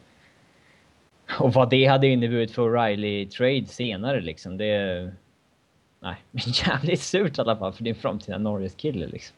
och 1.40 1.54
vad 1.54 1.70
det 1.70 1.86
hade 1.86 2.08
inneburit 2.08 2.52
för 2.52 2.72
Riley 2.72 3.26
trade 3.26 3.66
senare 3.66 4.22
liksom, 4.22 4.58
det... 4.58 5.14
Nej, 6.00 6.16
men 6.32 6.44
jävligt 6.46 7.02
surt 7.02 7.38
i 7.38 7.42
alla 7.42 7.58
fall 7.58 7.74
för 7.74 7.84
din 7.84 7.96
framtida 7.96 8.38
Norris-kille 8.38 9.08
liksom. 9.08 9.36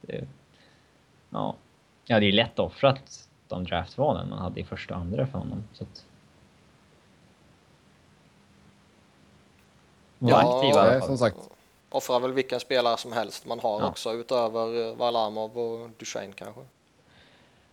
Det, 0.00 0.24
ja. 1.30 1.54
Jag 2.06 2.16
hade 2.16 2.26
ju 2.26 2.32
lätt 2.32 2.58
offrat 2.58 3.28
de 3.48 3.64
draftvalen 3.64 4.30
man 4.30 4.38
hade 4.38 4.60
i 4.60 4.64
första 4.64 4.94
och 4.94 5.00
andra 5.00 5.26
för 5.26 5.38
honom. 5.38 5.64
Så 5.72 5.84
att... 5.84 6.06
ja, 10.18 10.36
aktiv, 10.36 11.00
som 11.06 11.18
sagt. 11.18 11.36
Offrar 11.90 12.20
väl 12.20 12.32
vilka 12.32 12.60
spelare 12.60 12.96
som 12.96 13.12
helst 13.12 13.46
man 13.46 13.60
har 13.60 13.80
ja. 13.80 13.88
också 13.88 14.12
utöver 14.12 14.94
Varlamov 14.94 15.58
och 15.58 15.90
Duchene 15.98 16.32
kanske. 16.32 16.60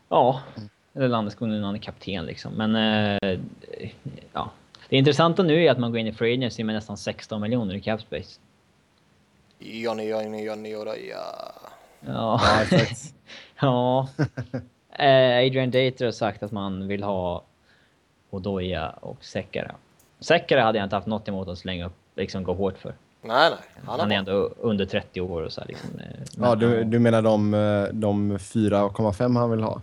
Ja, 0.09 0.41
mm. 0.57 0.69
Eller 0.95 1.07
Landeskog 1.07 1.49
han 1.49 1.75
är 1.75 1.79
kapten 1.79 2.25
liksom. 2.25 2.53
Men 2.53 2.75
eh, 2.75 3.39
ja. 4.33 4.51
Det 4.89 4.97
intressanta 4.97 5.43
nu 5.43 5.65
är 5.65 5.71
att 5.71 5.79
man 5.79 5.91
går 5.91 5.99
in 5.99 6.07
i 6.07 6.13
free 6.13 6.33
agency 6.33 6.63
med 6.63 6.75
nästan 6.75 6.97
16 6.97 7.41
miljoner 7.41 7.75
i 7.75 7.81
cap 7.81 8.01
space. 8.01 8.39
Johnny, 9.59 10.09
Johnny, 10.09 10.43
Johnny, 10.43 10.69
Johnny, 10.69 11.09
ja. 11.09 11.53
Ja, 12.05 12.41
ja. 13.59 14.07
Eh, 14.97 15.45
Adrian 15.45 15.71
Dater 15.71 16.05
har 16.05 16.11
sagt 16.11 16.43
att 16.43 16.51
man 16.51 16.87
vill 16.87 17.03
ha 17.03 17.43
Odoja 18.29 18.89
och 18.89 19.25
Sekara. 19.25 19.75
Sekara 20.19 20.63
hade 20.63 20.77
jag 20.77 20.85
inte 20.85 20.95
haft 20.95 21.07
något 21.07 21.27
emot 21.27 21.47
att 21.47 21.57
slänga 21.57 21.85
upp, 21.85 21.93
liksom 22.15 22.43
gå 22.43 22.53
hårt 22.53 22.77
för. 22.77 22.93
Nej, 23.21 23.49
nej. 23.49 23.59
Han, 23.85 23.99
han 23.99 24.11
är, 24.11 24.15
ändå 24.15 24.53
under 24.59 24.85
30 24.85 25.21
år 25.21 25.41
och 25.41 25.51
så 25.51 25.61
här, 25.61 25.67
liksom. 25.67 25.89
Ja, 26.37 26.55
du, 26.55 26.83
du 26.83 26.99
menar 26.99 27.21
de, 27.21 27.51
de 27.93 28.37
4,5 28.37 29.37
han 29.37 29.51
vill 29.51 29.61
ha? 29.61 29.81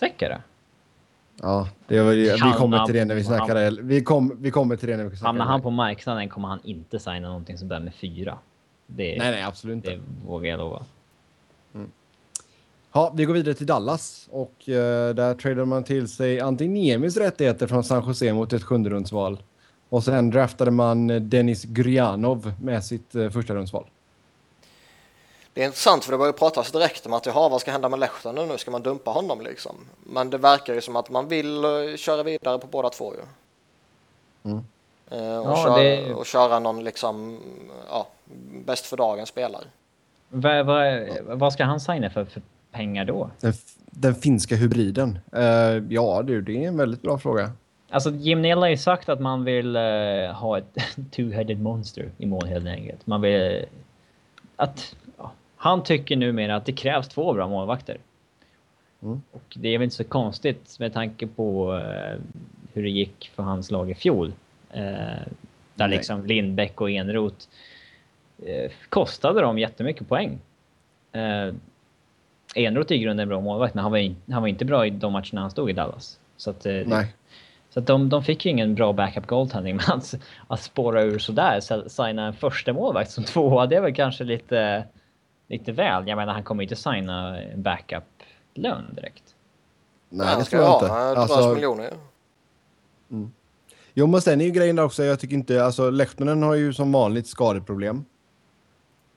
Säkert? 0.00 0.38
Ja, 1.42 1.68
det 1.86 2.00
var, 2.00 2.12
vi 2.12 2.58
kommer 2.58 2.84
till 2.84 2.94
det 2.94 3.04
när 3.04 3.14
vi 3.14 3.24
snackar. 3.24 3.64
Han, 3.64 3.88
vi, 3.88 4.02
kom, 4.02 4.36
vi 4.40 4.50
kommer 4.50 4.76
till 4.76 4.88
det 4.88 4.96
när 4.96 5.04
vi 5.04 5.16
snackar. 5.16 5.26
Hamnar 5.26 5.44
han 5.44 5.62
på 5.62 5.70
marknaden 5.70 6.28
kommer 6.28 6.48
han 6.48 6.60
inte 6.64 6.98
signa 6.98 7.28
någonting 7.28 7.58
som 7.58 7.68
börjar 7.68 7.82
med 7.82 7.94
4. 7.94 8.38
Det, 8.86 9.18
nej, 9.18 9.30
nej, 9.30 9.42
absolut 9.42 9.74
inte. 9.74 9.90
Det 9.90 10.00
vågar 10.26 10.50
jag 10.50 10.58
lova. 10.58 10.84
Mm. 11.74 11.90
Ja, 12.92 13.12
vi 13.16 13.24
går 13.24 13.34
vidare 13.34 13.54
till 13.54 13.66
Dallas 13.66 14.28
och 14.30 14.54
uh, 14.68 14.74
där 15.14 15.34
tradar 15.34 15.64
man 15.64 15.84
till 15.84 16.08
sig 16.08 16.40
Antiniemis 16.40 17.16
rättigheter 17.16 17.66
från 17.66 17.84
San 17.84 18.06
Jose 18.06 18.32
mot 18.32 18.52
ett 18.52 18.62
sjunderumsval. 18.62 19.42
Och 19.88 20.04
sen 20.04 20.30
draftade 20.30 20.70
man 20.70 21.28
Dennis 21.28 21.64
Gurjanov 21.64 22.52
med 22.62 22.84
sitt 22.84 23.16
uh, 23.16 23.30
första 23.30 23.54
rundsval. 23.54 23.86
Det 25.60 25.64
är 25.64 25.66
intressant 25.66 26.04
för 26.04 26.12
det 26.12 26.18
börjar 26.18 26.32
pratas 26.32 26.72
direkt 26.72 27.06
om 27.06 27.12
att 27.12 27.26
jaha, 27.26 27.48
vad 27.48 27.60
ska 27.60 27.70
hända 27.70 27.88
med 27.88 27.98
Lehtonen 27.98 28.48
nu? 28.48 28.58
Ska 28.58 28.70
man 28.70 28.82
dumpa 28.82 29.10
honom 29.10 29.40
liksom? 29.40 29.76
Men 30.04 30.30
det 30.30 30.38
verkar 30.38 30.74
ju 30.74 30.80
som 30.80 30.96
att 30.96 31.10
man 31.10 31.28
vill 31.28 31.64
uh, 31.64 31.96
köra 31.96 32.22
vidare 32.22 32.58
på 32.58 32.66
båda 32.66 32.90
två 32.90 33.14
ju. 33.14 33.20
Mm. 34.50 34.56
Uh, 34.56 35.38
och, 35.38 35.52
ja, 35.52 35.64
köra, 35.64 35.76
det... 35.76 36.14
och 36.14 36.26
köra 36.26 36.58
någon 36.58 36.84
liksom, 36.84 37.38
ja, 37.88 38.08
bäst 38.64 38.86
för 38.86 38.96
dagen 38.96 39.26
spelare. 39.26 39.64
Vad, 40.28 40.66
vad, 40.66 41.08
vad 41.20 41.52
ska 41.52 41.64
han 41.64 41.80
signa 41.80 42.10
för, 42.10 42.24
för 42.24 42.42
pengar 42.72 43.04
då? 43.04 43.30
Den, 43.40 43.52
den 43.84 44.14
finska 44.14 44.56
hybriden? 44.56 45.18
Uh, 45.36 45.42
ja, 45.92 46.22
det, 46.22 46.40
det 46.40 46.64
är 46.64 46.68
en 46.68 46.76
väldigt 46.76 47.02
bra 47.02 47.18
fråga. 47.18 47.52
Alltså 47.90 48.10
Jim 48.10 48.42
Neal 48.42 48.58
har 48.58 48.68
ju 48.68 48.76
sagt 48.76 49.08
att 49.08 49.20
man 49.20 49.44
vill 49.44 49.76
uh, 49.76 50.32
ha 50.32 50.58
ett 50.58 50.74
two-headed 50.96 51.58
monster 51.58 52.10
i 52.18 52.26
mål 52.26 52.46
helt 52.46 52.66
enkelt. 52.66 53.06
Man 53.06 53.20
vill... 53.20 53.64
att 54.56 54.94
ja, 55.09 55.09
Han 55.62 55.82
tycker 55.82 56.16
numera 56.16 56.56
att 56.56 56.66
det 56.66 56.72
krävs 56.72 57.08
två 57.08 57.32
bra 57.32 57.48
målvakter. 57.48 57.98
Mm. 59.02 59.22
Och 59.32 59.54
det 59.54 59.68
är 59.68 59.78
väl 59.78 59.84
inte 59.84 59.96
så 59.96 60.04
konstigt 60.04 60.76
med 60.78 60.92
tanke 60.92 61.26
på 61.26 61.72
uh, 61.72 62.20
hur 62.72 62.82
det 62.82 62.90
gick 62.90 63.30
för 63.34 63.42
hans 63.42 63.70
lag 63.70 63.90
i 63.90 63.94
fjol. 63.94 64.32
där 64.72 65.24
Nej. 65.74 65.88
liksom 65.88 66.26
Lindbäck 66.26 66.80
och 66.80 66.90
Enroth 66.90 67.46
Eh, 68.46 68.70
kostade 68.88 69.40
dem 69.40 69.58
jättemycket 69.58 70.08
poäng. 70.08 70.38
Eh, 71.12 71.54
Enroth 72.54 72.92
är 72.92 72.96
i 72.96 72.98
grunden 72.98 73.22
en 73.22 73.28
bra 73.28 73.40
målvakt, 73.40 73.74
men 73.74 73.82
han 73.82 73.92
var, 73.92 73.98
in, 73.98 74.16
han 74.30 74.42
var 74.42 74.48
inte 74.48 74.64
bra 74.64 74.86
i 74.86 74.90
de 74.90 75.12
matcherna 75.12 75.40
han 75.40 75.50
stod 75.50 75.70
i 75.70 75.72
Dallas. 75.72 76.18
Så 76.36 76.50
att, 76.50 76.66
eh, 76.66 76.82
Nej. 76.86 77.14
Så 77.70 77.80
att 77.80 77.86
de, 77.86 78.08
de 78.08 78.24
fick 78.24 78.44
ju 78.44 78.50
ingen 78.50 78.74
bra 78.74 78.92
backup 78.92 79.26
goaltending, 79.26 79.76
men 79.88 79.98
att, 79.98 80.14
att 80.48 80.60
spåra 80.60 81.02
ur 81.02 81.18
sådär, 81.18 81.88
signa 81.88 82.26
en 82.26 82.32
första 82.32 82.72
målvakt 82.72 83.10
som 83.10 83.24
tvåa, 83.24 83.66
det 83.66 83.76
är 83.76 83.80
väl 83.80 83.94
kanske 83.94 84.24
lite, 84.24 84.84
lite 85.50 85.72
väl. 85.72 86.08
Jag 86.08 86.16
menar, 86.16 86.32
han 86.32 86.42
kommer 86.42 86.62
inte 86.62 86.76
signa 86.76 87.40
en 87.40 87.62
backup-lön 87.62 88.94
direkt. 88.94 89.34
Nej, 90.08 90.36
det 90.38 90.44
tror 90.44 90.62
jag 90.62 90.82
inte. 90.82 90.92
Alltså, 90.92 91.54
miljoner. 91.54 91.84
Ja. 91.84 91.96
Mm. 93.10 93.32
Jo, 93.94 94.06
men 94.06 94.20
sen 94.20 94.40
är 94.40 94.44
ju 94.44 94.50
grejen 94.50 94.76
där 94.76 94.84
också, 94.84 95.04
jag 95.04 95.20
tycker 95.20 95.34
inte, 95.34 95.64
alltså 95.64 95.90
Lehtonen 95.90 96.42
har 96.42 96.54
ju 96.54 96.72
som 96.72 96.92
vanligt 96.92 97.26
skadeproblem. 97.26 98.04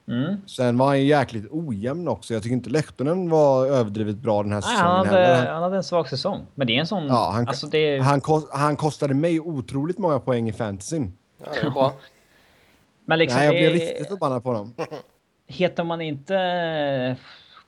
Mm. 0.07 0.47
Sen 0.47 0.77
var 0.77 0.85
han 0.85 0.99
ju 0.99 1.05
jäkligt 1.05 1.47
ojämn 1.51 2.07
också. 2.07 2.33
Jag 2.33 2.43
tycker 2.43 2.53
inte 2.53 2.69
Lehtonen 2.69 3.29
var 3.29 3.65
överdrivet 3.65 4.15
bra 4.15 4.43
den 4.43 4.51
här 4.51 4.61
säsongen 4.61 4.81
han 4.81 5.07
hade, 5.07 5.25
heller. 5.25 5.51
Han 5.51 5.63
hade 5.63 5.75
en 5.75 5.83
svag 5.83 6.09
säsong. 6.09 6.45
Men 6.55 6.67
det 6.67 6.75
är 6.75 6.79
en 6.79 6.87
sån... 6.87 7.07
Ja, 7.07 7.31
han, 7.33 7.47
alltså 7.47 7.67
det... 7.67 7.99
han, 7.99 8.21
kost, 8.21 8.47
han 8.51 8.75
kostade 8.75 9.13
mig 9.13 9.39
otroligt 9.39 9.97
många 9.97 10.19
poäng 10.19 10.49
i 10.49 10.53
fantasyn. 10.53 11.13
Ja, 11.37 11.45
det 11.53 11.67
är 11.67 11.69
bra. 11.69 11.93
Men 13.05 13.19
liksom 13.19 13.39
Nej, 13.39 13.45
jag 13.45 13.55
blev 13.55 13.73
det... 13.73 13.85
riktigt 13.85 14.07
förbannad 14.07 14.43
på 14.43 14.49
honom. 14.49 14.73
Heter 15.47 15.83
man 15.83 16.01
inte 16.01 17.17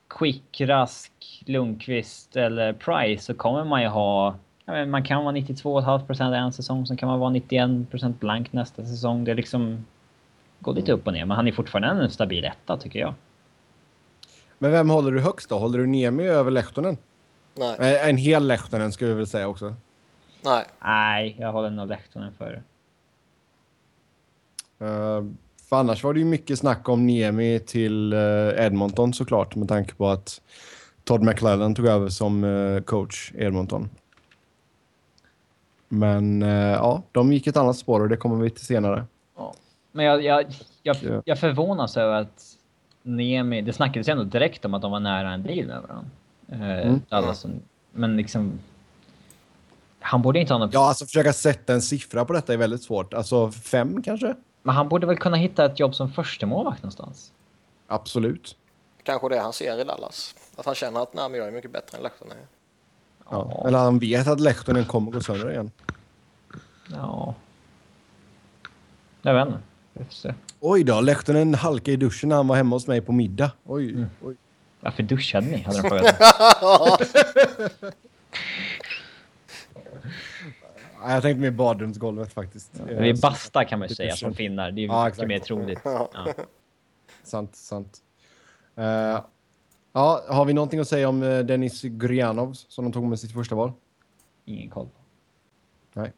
Quick, 0.08 0.62
Rask, 0.62 1.12
Lundqvist 1.46 2.36
eller 2.36 2.74
Price 2.74 3.24
så 3.26 3.34
kommer 3.34 3.64
man 3.64 3.82
ju 3.82 3.88
ha... 3.88 4.36
Man 4.88 5.04
kan 5.04 5.24
vara 5.24 5.36
92,5% 5.36 6.36
en 6.36 6.54
säsong, 6.54 6.88
sen 6.88 6.98
kan 6.98 7.10
man 7.10 7.20
vara 7.20 7.34
91% 7.34 8.14
blank 8.20 8.54
nästa 8.54 8.86
säsong. 8.86 9.24
Det 9.24 9.32
är 9.32 9.36
liksom 9.36 9.86
går 10.60 10.74
lite 10.74 10.92
upp 10.92 11.08
och 11.08 11.14
ner, 11.14 11.26
men 11.26 11.38
han 11.38 11.48
är 11.48 11.52
fortfarande 11.52 12.04
en 12.04 12.10
stabil 12.10 12.46
etta 12.46 12.78
tycker 12.78 13.00
jag. 13.00 13.14
Men 14.58 14.72
vem 14.72 14.90
håller 14.90 15.12
du 15.12 15.22
högst 15.22 15.50
då? 15.50 15.60
Håller 15.60 15.80
du 15.80 15.88
Niemi 15.88 16.28
över 16.28 16.52
Lehtonen? 16.52 16.98
Nej. 17.54 17.76
Eh, 17.80 18.10
en 18.10 18.18
hel 18.18 18.48
Lehtonen 18.48 18.92
skulle 18.92 19.10
vi 19.10 19.16
väl 19.16 19.28
säga 19.28 19.48
också. 19.48 19.76
Nej. 20.42 20.66
Nej, 20.80 21.36
jag 21.40 21.52
håller 21.52 21.70
nog 21.70 21.88
Lehtonen 21.88 22.34
före. 22.34 22.64
Uh, 24.82 25.32
för 25.70 25.76
annars 25.76 26.04
var 26.04 26.14
det 26.14 26.20
ju 26.20 26.26
mycket 26.26 26.60
snack 26.60 26.90
om 26.90 27.06
Niemi 27.06 27.60
till 27.60 28.14
uh, 28.14 28.66
Edmonton 28.66 29.14
såklart 29.14 29.56
med 29.56 29.68
tanke 29.68 29.96
på 29.96 30.10
att 30.10 30.42
Todd 31.04 31.24
McClellan 31.24 31.76
tog 31.76 31.86
över 31.86 32.10
som 32.10 32.44
uh, 32.44 32.82
coach 32.82 33.32
Edmonton. 33.36 33.90
Men 35.88 36.42
ja, 36.42 37.04
de 37.12 37.34
gick 37.34 37.48
ett 37.48 37.58
annat 37.58 37.78
spår 37.78 38.02
och 38.02 38.10
det 38.10 38.18
kommer 38.18 38.44
vi 38.44 38.50
till 38.50 38.66
senare. 38.66 39.06
Men 39.92 40.06
jag, 40.06 40.24
jag, 40.24 40.46
jag, 40.84 41.22
jag 41.26 41.40
förvånas 41.40 41.98
över 41.98 42.22
att 42.22 42.56
Nemi, 43.04 43.62
det 43.62 43.74
snackades 43.74 44.08
ju 44.08 44.12
ändå 44.12 44.24
direkt 44.24 44.66
om 44.66 44.74
att 44.74 44.82
de 44.82 44.92
var 44.92 45.00
nära 45.00 45.32
en 45.32 45.44
deal 45.44 45.68
med 45.68 45.82
varandra. 45.82 46.10
Eh, 46.52 46.88
mm. 46.88 47.02
Alla 47.10 47.34
som, 47.34 47.52
men 47.92 48.18
liksom... 48.18 48.60
Han 50.00 50.22
borde 50.22 50.40
inte 50.40 50.54
ha 50.54 50.60
något... 50.60 50.74
Ja, 50.74 50.88
alltså 50.88 51.06
försöka 51.06 51.34
sätta 51.34 51.74
en 51.74 51.82
siffra 51.82 52.26
på 52.26 52.34
detta 52.34 52.54
är 52.54 52.58
väldigt 52.58 52.84
svårt. 52.84 53.14
Alltså 53.14 53.52
fem 53.52 54.02
kanske? 54.02 54.36
Men 54.66 54.76
han 54.76 54.90
borde 54.90 55.08
väl 55.08 55.18
kunna 55.18 55.38
hitta 55.38 55.66
ett 55.66 55.80
jobb 55.80 55.96
som 55.96 56.12
första 56.12 56.46
målvakt 56.46 56.84
någonstans? 56.84 57.32
Absolut. 57.88 58.58
Kanske 59.04 59.30
det 59.30 59.40
han 59.40 59.54
ser 59.54 59.82
i 59.82 59.84
Dallas. 59.84 60.36
Att 60.56 60.66
han 60.66 60.76
känner 60.76 61.02
att 61.02 61.14
nej, 61.14 61.30
men 61.30 61.40
jag 61.40 61.48
är 61.48 61.52
mycket 61.52 61.72
bättre 61.72 61.98
än 61.98 62.04
Lehtonen. 62.04 62.38
Ja. 63.30 63.52
ja. 63.52 63.68
Eller 63.68 63.78
han 63.78 64.00
vet 64.00 64.28
att 64.28 64.40
Lehtonen 64.40 64.86
kommer 64.86 65.12
gå 65.12 65.22
sönder 65.22 65.52
igen. 65.52 65.72
Ja. 66.92 67.36
Jag 69.22 69.34
vet 69.34 69.56
inte. 69.94 70.36
Oj 70.60 70.84
då, 70.84 71.02
Lehtonen 71.02 71.56
halkade 71.56 71.92
i 71.92 71.96
duschen 71.96 72.30
när 72.30 72.36
han 72.36 72.48
var 72.48 72.56
hemma 72.56 72.76
hos 72.76 72.88
mig 72.88 73.02
på 73.02 73.12
middag. 73.12 73.52
Oj, 73.66 73.90
mm. 73.90 74.06
oj. 74.22 74.36
Varför 74.80 75.04
duschade 75.04 75.48
ni? 75.48 75.62
Hade 75.62 75.82
de 75.82 75.90
frågat. 75.90 76.16
jag 81.14 81.22
tänkte 81.22 81.42
mer 81.42 81.52
badrumsgolvet 81.52 82.34
faktiskt. 82.34 82.72
Ja, 82.90 83.00
vi 83.00 83.14
basta 83.14 83.66
kan 83.66 83.80
man 83.80 83.88
ju 83.88 83.96
säga 83.96 84.16
som 84.16 84.34
finnar. 84.34 84.72
Det 84.72 84.82
är 84.82 84.88
ja, 84.88 85.06
mycket 85.06 85.28
mer 85.28 85.40
troligt. 85.40 85.80
Ja. 85.84 86.10
sant, 87.24 87.56
sant. 87.56 87.98
Uh, 88.78 88.86
ja, 89.94 90.26
har 90.28 90.46
vi 90.46 90.54
någonting 90.54 90.80
att 90.80 90.88
säga 90.88 91.10
om 91.10 91.24
uh, 91.24 91.46
Dennis 91.46 91.82
Gurjanov 91.82 92.54
som 92.54 92.86
de 92.86 92.94
tog 92.94 93.04
med 93.04 93.20
sitt 93.20 93.34
första 93.34 93.56
val? 93.56 93.72
Ingen 94.46 94.70
koll. 94.70 94.90
Nej. 95.94 96.14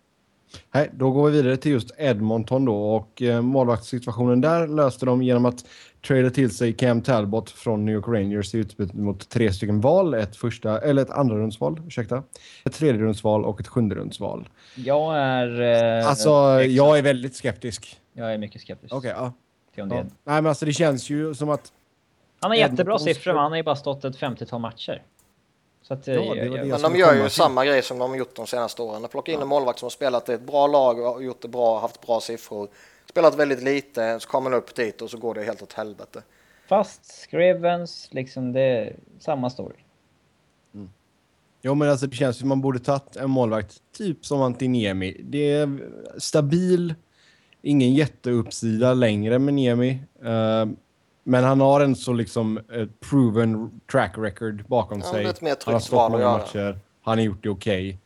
Nej, 0.71 0.89
då 0.93 1.11
går 1.11 1.29
vi 1.29 1.37
vidare 1.37 1.57
till 1.57 1.71
just 1.71 1.91
Edmonton 1.97 2.65
då 2.65 2.95
och 2.95 3.21
eh, 3.21 3.41
målvaktssituationen 3.41 4.41
där 4.41 4.67
löste 4.67 5.05
de 5.05 5.23
genom 5.23 5.45
att 5.45 5.65
trada 6.07 6.29
till 6.29 6.51
sig 6.51 6.73
Cam 6.73 7.01
Talbot 7.01 7.51
från 7.51 7.85
New 7.85 7.95
York 7.95 8.07
Rangers 8.07 8.55
i 8.55 8.57
utbyte 8.57 8.97
mot 8.97 9.29
tre 9.29 9.53
stycken 9.53 9.81
val, 9.81 10.13
ett 10.13 10.35
första 10.35 10.81
eller 10.81 11.01
ett 11.01 11.09
andra 11.09 11.35
rundsval, 11.35 11.81
ursäkta, 11.87 12.23
ett 12.65 12.73
tredje 12.73 13.01
rundsval 13.01 13.45
och 13.45 13.59
ett 13.59 13.67
sjunde 13.67 13.95
rundsval. 13.95 14.49
Jag 14.75 15.17
är 15.17 15.61
eh, 15.99 16.07
Alltså, 16.07 16.29
jag 16.63 16.97
är 16.97 17.01
väldigt 17.01 17.35
skeptisk. 17.35 17.99
Jag 18.13 18.33
är 18.33 18.37
mycket 18.37 18.61
skeptisk. 18.61 18.93
Okej, 18.93 19.11
okay, 19.11 19.23
ja. 19.75 19.87
ja. 19.89 20.03
Nej, 20.03 20.09
men 20.23 20.45
alltså 20.45 20.65
det 20.65 20.73
känns 20.73 21.09
ju 21.09 21.33
som 21.33 21.49
att 21.49 21.71
han 22.39 22.51
har 22.51 22.55
jättebra 22.55 22.99
siffror, 22.99 23.33
men 23.33 23.41
han 23.41 23.51
har 23.51 23.57
ju 23.57 23.63
bara 23.63 23.75
stått 23.75 24.05
ett 24.05 24.17
50-tal 24.17 24.61
matcher. 24.61 25.01
Så 25.87 25.93
att, 25.93 26.07
ja, 26.07 26.13
det 26.13 26.49
det 26.49 26.65
men 26.65 26.81
de 26.81 26.95
gör 26.95 27.13
ju 27.13 27.21
till. 27.21 27.31
samma 27.31 27.65
grej 27.65 27.81
som 27.81 27.99
de 27.99 28.09
har 28.09 28.17
gjort 28.17 28.35
de 28.35 28.47
senaste 28.47 28.81
åren. 28.81 29.01
De 29.01 29.07
plockar 29.07 29.33
in 29.33 29.39
ja. 29.39 29.43
en 29.43 29.47
målvakt 29.47 29.79
som 29.79 29.85
har 29.85 29.89
spelat 29.89 30.29
i 30.29 30.33
ett 30.33 30.41
bra 30.41 30.67
lag 30.67 30.99
och 30.99 31.23
gjort 31.23 31.41
det 31.41 31.47
bra, 31.47 31.79
haft 31.79 32.07
bra 32.07 32.21
siffror. 32.21 32.69
Spelat 33.09 33.35
väldigt 33.35 33.63
lite, 33.63 34.19
så 34.19 34.29
kommer 34.29 34.49
han 34.49 34.59
upp 34.59 34.75
dit 34.75 35.01
och 35.01 35.09
så 35.09 35.17
går 35.17 35.33
det 35.33 35.43
helt 35.43 35.61
åt 35.61 35.73
helvete. 35.73 36.23
Fast 36.69 37.05
Scrivens, 37.29 38.07
liksom 38.11 38.53
det 38.53 38.61
är 38.61 38.95
samma 39.19 39.49
story. 39.49 39.75
Mm. 40.73 40.89
Jo 41.61 41.75
men 41.75 41.89
alltså 41.89 42.07
det 42.07 42.15
känns 42.15 42.37
som 42.37 42.49
man 42.49 42.61
borde 42.61 42.79
tagit 42.79 43.15
en 43.15 43.29
målvakt 43.29 43.81
typ 43.97 44.25
som 44.25 44.41
Antiniemi. 44.41 45.21
Det 45.23 45.51
är 45.51 45.79
stabil, 46.17 46.95
ingen 47.61 47.93
jätteuppsida 47.93 48.93
längre 48.93 49.39
med 49.39 49.53
Niemi. 49.53 49.99
Uh, 50.25 50.65
men 51.27 51.43
han 51.43 51.61
har 51.61 51.81
en 51.81 51.95
så 51.95 52.13
liksom 52.13 52.57
uh, 52.57 52.87
proven 53.09 53.81
track 53.91 54.17
record 54.17 54.65
bakom 54.67 54.99
ja, 54.99 55.11
sig. 55.11 55.25
Mer 55.41 55.55
han 55.65 55.73
har 55.73 55.79
stått 55.79 56.11
många 56.11 56.31
matcher. 56.37 56.79
Han 57.01 57.17
har 57.17 57.25
gjort 57.25 57.43
det 57.43 57.49
okej. 57.49 57.89
Okay. 57.89 57.97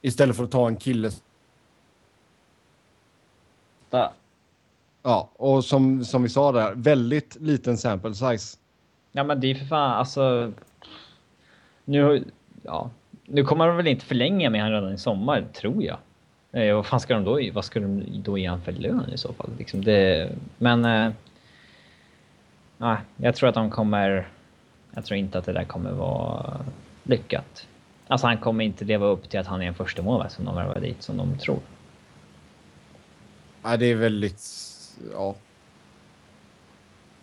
Istället 0.00 0.36
för 0.36 0.44
att 0.44 0.50
ta 0.50 0.68
en 0.68 0.76
kille... 0.76 1.10
Där. 3.90 4.10
Ja, 5.02 5.30
och 5.36 5.64
som, 5.64 6.04
som 6.04 6.22
vi 6.22 6.28
sa 6.28 6.52
där, 6.52 6.72
väldigt 6.74 7.36
liten 7.40 7.78
sample 7.78 8.14
size. 8.14 8.58
Ja, 9.12 9.24
men 9.24 9.40
det 9.40 9.50
är 9.50 9.54
för 9.54 9.66
fan 9.66 9.90
alltså... 9.90 10.52
Nu, 11.84 12.24
ja, 12.62 12.90
nu 13.24 13.44
kommer 13.44 13.66
de 13.66 13.76
väl 13.76 13.86
inte 13.86 14.04
förlänga 14.04 14.50
med 14.50 14.62
han 14.62 14.72
redan 14.72 14.92
i 14.92 14.98
sommar, 14.98 15.46
tror 15.54 15.84
jag. 15.84 15.98
Eh, 16.52 16.74
vad 16.74 16.86
fan 16.86 17.00
ska 17.00 17.14
de 17.14 17.24
då, 17.24 17.40
vad 17.52 17.64
ska 17.64 17.80
de 17.80 18.04
då 18.22 18.38
ge 18.38 18.46
han 18.46 18.60
för 18.62 18.72
lön 18.72 19.10
i 19.14 19.18
så 19.18 19.32
fall? 19.32 19.50
Liksom 19.58 19.84
det, 19.84 20.30
men... 20.58 20.84
Eh, 20.84 21.12
nej, 22.78 22.96
jag 23.16 23.36
tror 23.36 23.48
att 23.48 23.54
de 23.54 23.70
kommer... 23.70 24.28
Jag 24.94 25.04
tror 25.04 25.18
inte 25.18 25.38
att 25.38 25.44
det 25.44 25.52
där 25.52 25.64
kommer 25.64 25.92
vara 25.92 26.60
lyckat. 27.02 27.66
Alltså 28.06 28.26
han 28.26 28.38
kommer 28.38 28.64
inte 28.64 28.84
leva 28.84 29.06
upp 29.06 29.30
till 29.30 29.40
att 29.40 29.46
han 29.46 29.62
är 29.62 29.66
en 29.66 29.74
första 29.74 30.02
målvakt 30.02 30.32
som 30.32 30.44
de 30.44 30.54
värvar 30.54 30.80
dit 30.80 31.02
som 31.02 31.16
de 31.16 31.38
tror. 31.38 31.60
Nej, 33.62 33.78
det 33.78 33.86
är 33.86 33.94
väldigt... 33.94 34.42
Ja. 35.12 35.34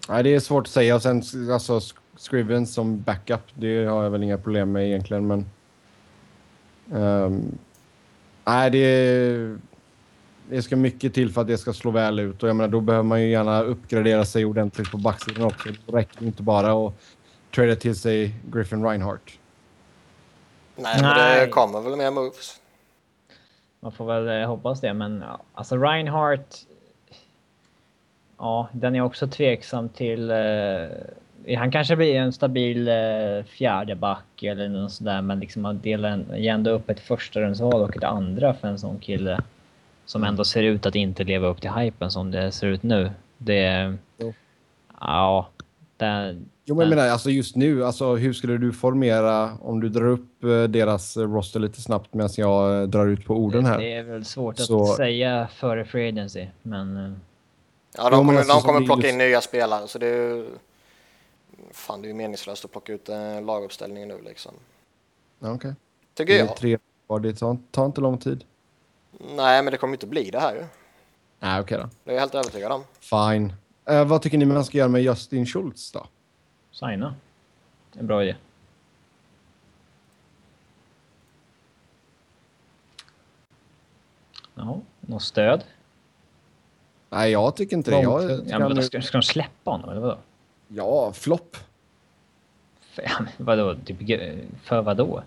Nej, 0.09 0.23
det 0.23 0.35
är 0.35 0.39
svårt 0.39 0.63
att 0.63 0.71
säga. 0.71 0.95
Och 0.95 1.01
sen 1.01 1.23
alltså 1.51 1.79
Scriven 2.15 2.67
som 2.67 3.01
backup, 3.01 3.41
det 3.53 3.85
har 3.85 4.03
jag 4.03 4.09
väl 4.09 4.23
inga 4.23 4.37
problem 4.37 4.71
med 4.71 4.87
egentligen, 4.87 5.27
men... 5.27 5.45
Um, 6.91 7.57
nej, 8.45 8.71
det, 8.71 9.57
det 10.49 10.61
ska 10.61 10.75
mycket 10.75 11.13
till 11.13 11.31
för 11.31 11.41
att 11.41 11.47
det 11.47 11.57
ska 11.57 11.73
slå 11.73 11.91
väl 11.91 12.19
ut 12.19 12.43
och 12.43 12.49
jag 12.49 12.55
menar, 12.55 12.69
då 12.69 12.81
behöver 12.81 13.03
man 13.03 13.21
ju 13.21 13.29
gärna 13.29 13.61
uppgradera 13.61 14.25
sig 14.25 14.45
ordentligt 14.45 14.91
på 14.91 14.97
backsidan 14.97 15.43
också. 15.43 15.69
Det 15.69 15.97
räcker 15.97 16.25
inte 16.25 16.43
bara 16.43 16.87
att 16.87 16.93
trada 17.55 17.75
till 17.75 17.95
sig 17.95 18.35
Griffin 18.51 18.85
Reinhardt. 18.85 19.31
Nej, 20.75 21.01
men 21.01 21.39
det 21.39 21.47
kommer 21.47 21.81
väl 21.81 21.95
mer 21.95 22.11
moves. 22.11 22.59
Man 23.79 23.91
får 23.91 24.05
väl 24.05 24.41
eh, 24.41 24.47
hoppas 24.47 24.81
det, 24.81 24.93
men 24.93 25.23
ja, 25.27 25.39
alltså 25.53 25.77
Reinhardt... 25.77 26.67
Ja, 28.37 28.67
den 28.71 28.95
är 28.95 29.01
också 29.01 29.27
tveksam 29.27 29.89
till... 29.89 30.31
Eh, 30.31 31.57
han 31.57 31.71
kanske 31.71 31.95
blir 31.95 32.15
en 32.15 32.33
stabil 32.33 32.87
eh, 32.87 33.43
fjärde 33.47 33.95
back 33.95 34.43
eller 34.43 34.69
något 34.69 34.91
sådär, 34.91 35.21
men 35.21 35.39
liksom 35.39 35.61
man 35.61 35.79
delar 35.79 36.25
ändå 36.33 36.71
upp 36.71 36.89
ett 36.89 36.99
första 36.99 37.39
rundsval 37.39 37.81
och 37.81 37.97
ett 37.97 38.03
andra 38.03 38.53
för 38.53 38.67
en 38.67 38.79
sån 38.79 38.99
kille 38.99 39.39
som 40.05 40.23
ändå 40.23 40.43
ser 40.43 40.63
ut 40.63 40.85
att 40.85 40.95
inte 40.95 41.23
leva 41.23 41.47
upp 41.47 41.61
till 41.61 41.69
hypen 41.69 42.11
som 42.11 42.31
det 42.31 42.51
ser 42.51 42.67
ut 42.67 42.83
nu. 42.83 43.11
Det... 43.37 43.93
Jo. 44.17 44.33
Ja. 44.99 45.49
Det, 45.97 46.37
jo, 46.65 46.75
men 46.75 46.89
jag 46.89 46.95
menar, 46.95 47.09
alltså 47.09 47.29
just 47.29 47.55
nu, 47.55 47.85
alltså, 47.85 48.15
hur 48.15 48.33
skulle 48.33 48.57
du 48.57 48.73
formera 48.73 49.57
om 49.61 49.79
du 49.79 49.89
drar 49.89 50.07
upp 50.07 50.43
eh, 50.43 50.63
deras 50.63 51.17
roster 51.17 51.59
lite 51.59 51.81
snabbt 51.81 52.13
medan 52.13 52.29
jag 52.37 52.89
drar 52.89 53.07
ut 53.07 53.25
på 53.25 53.35
orden 53.35 53.65
här? 53.65 53.77
Det 53.77 53.93
är 53.93 54.03
väl 54.03 54.25
svårt 54.25 54.57
Så... 54.59 54.83
att 54.83 54.95
säga 54.95 55.47
före 55.55 55.85
free 55.85 56.09
agency, 56.09 56.47
men... 56.61 56.97
Eh, 56.97 57.11
ja, 57.97 58.09
de 58.09 58.27
kommer, 58.27 58.39
alltså, 58.39 58.53
de 58.53 58.61
kommer 58.61 58.85
plocka 58.85 59.09
in 59.09 59.17
nya 59.17 59.41
spelare, 59.41 59.87
så 59.87 59.99
det 59.99 60.07
är 60.07 60.35
ju 60.35 60.45
fan 61.71 62.01
det 62.01 62.05
är 62.05 62.09
ju 62.09 62.15
meningslöst 62.15 62.65
att 62.65 62.71
plocka 62.71 62.93
ut 62.93 63.09
en 63.09 63.45
laguppställning 63.45 64.07
nu 64.07 64.21
liksom. 64.25 64.51
Okej. 65.39 65.51
Okay. 65.51 65.73
Tycker 66.13 66.33
jag. 66.33 66.57
Tre 66.57 66.77
var 67.07 67.19
det 67.19 67.33
tar, 67.33 67.57
tar 67.71 67.85
inte 67.85 68.01
lång 68.01 68.17
tid. 68.17 68.43
Nej, 69.35 69.63
men 69.63 69.71
det 69.71 69.77
kommer 69.77 69.93
inte 69.93 70.07
bli 70.07 70.31
det 70.31 70.39
här 70.39 70.55
ju. 70.55 70.65
Nej, 71.39 71.61
okej 71.61 71.61
okay 71.61 71.77
då. 71.77 71.89
Det 72.03 72.11
är 72.11 72.13
jag 72.13 72.21
helt 72.21 72.35
övertygad 72.35 72.71
om. 72.71 72.83
Fine. 72.99 73.53
Uh, 73.89 74.05
vad 74.05 74.21
tycker 74.21 74.37
ni 74.37 74.45
man 74.45 74.65
ska 74.65 74.77
göra 74.77 74.87
med 74.87 75.01
Justin 75.01 75.45
Schultz 75.45 75.91
då? 75.91 76.07
Signa. 76.71 77.15
En 77.93 78.07
bra 78.07 78.23
idé. 78.23 78.35
Ja, 84.55 84.81
något 84.99 85.23
stöd? 85.23 85.63
Nej, 87.09 87.31
jag 87.31 87.55
tycker 87.55 87.77
inte 87.77 87.91
det. 87.91 88.01
Jag, 88.01 88.41
ja, 88.47 88.59
men 88.59 88.83
ska, 88.83 89.01
ska 89.01 89.17
de 89.17 89.23
släppa 89.23 89.71
honom 89.71 89.89
eller 89.89 90.01
vadå? 90.01 90.17
Ja, 90.67 91.13
flopp. 91.13 91.57
För, 92.81 93.27
vadå? 93.37 93.75
Typ, 93.85 93.97
för 94.63 94.81
vadå? 94.81 95.23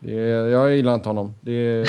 Det 0.00 0.12
är, 0.12 0.46
jag 0.46 0.76
gillar 0.76 0.94
inte 0.94 1.08
honom. 1.08 1.34
Det 1.40 1.52
är... 1.52 1.80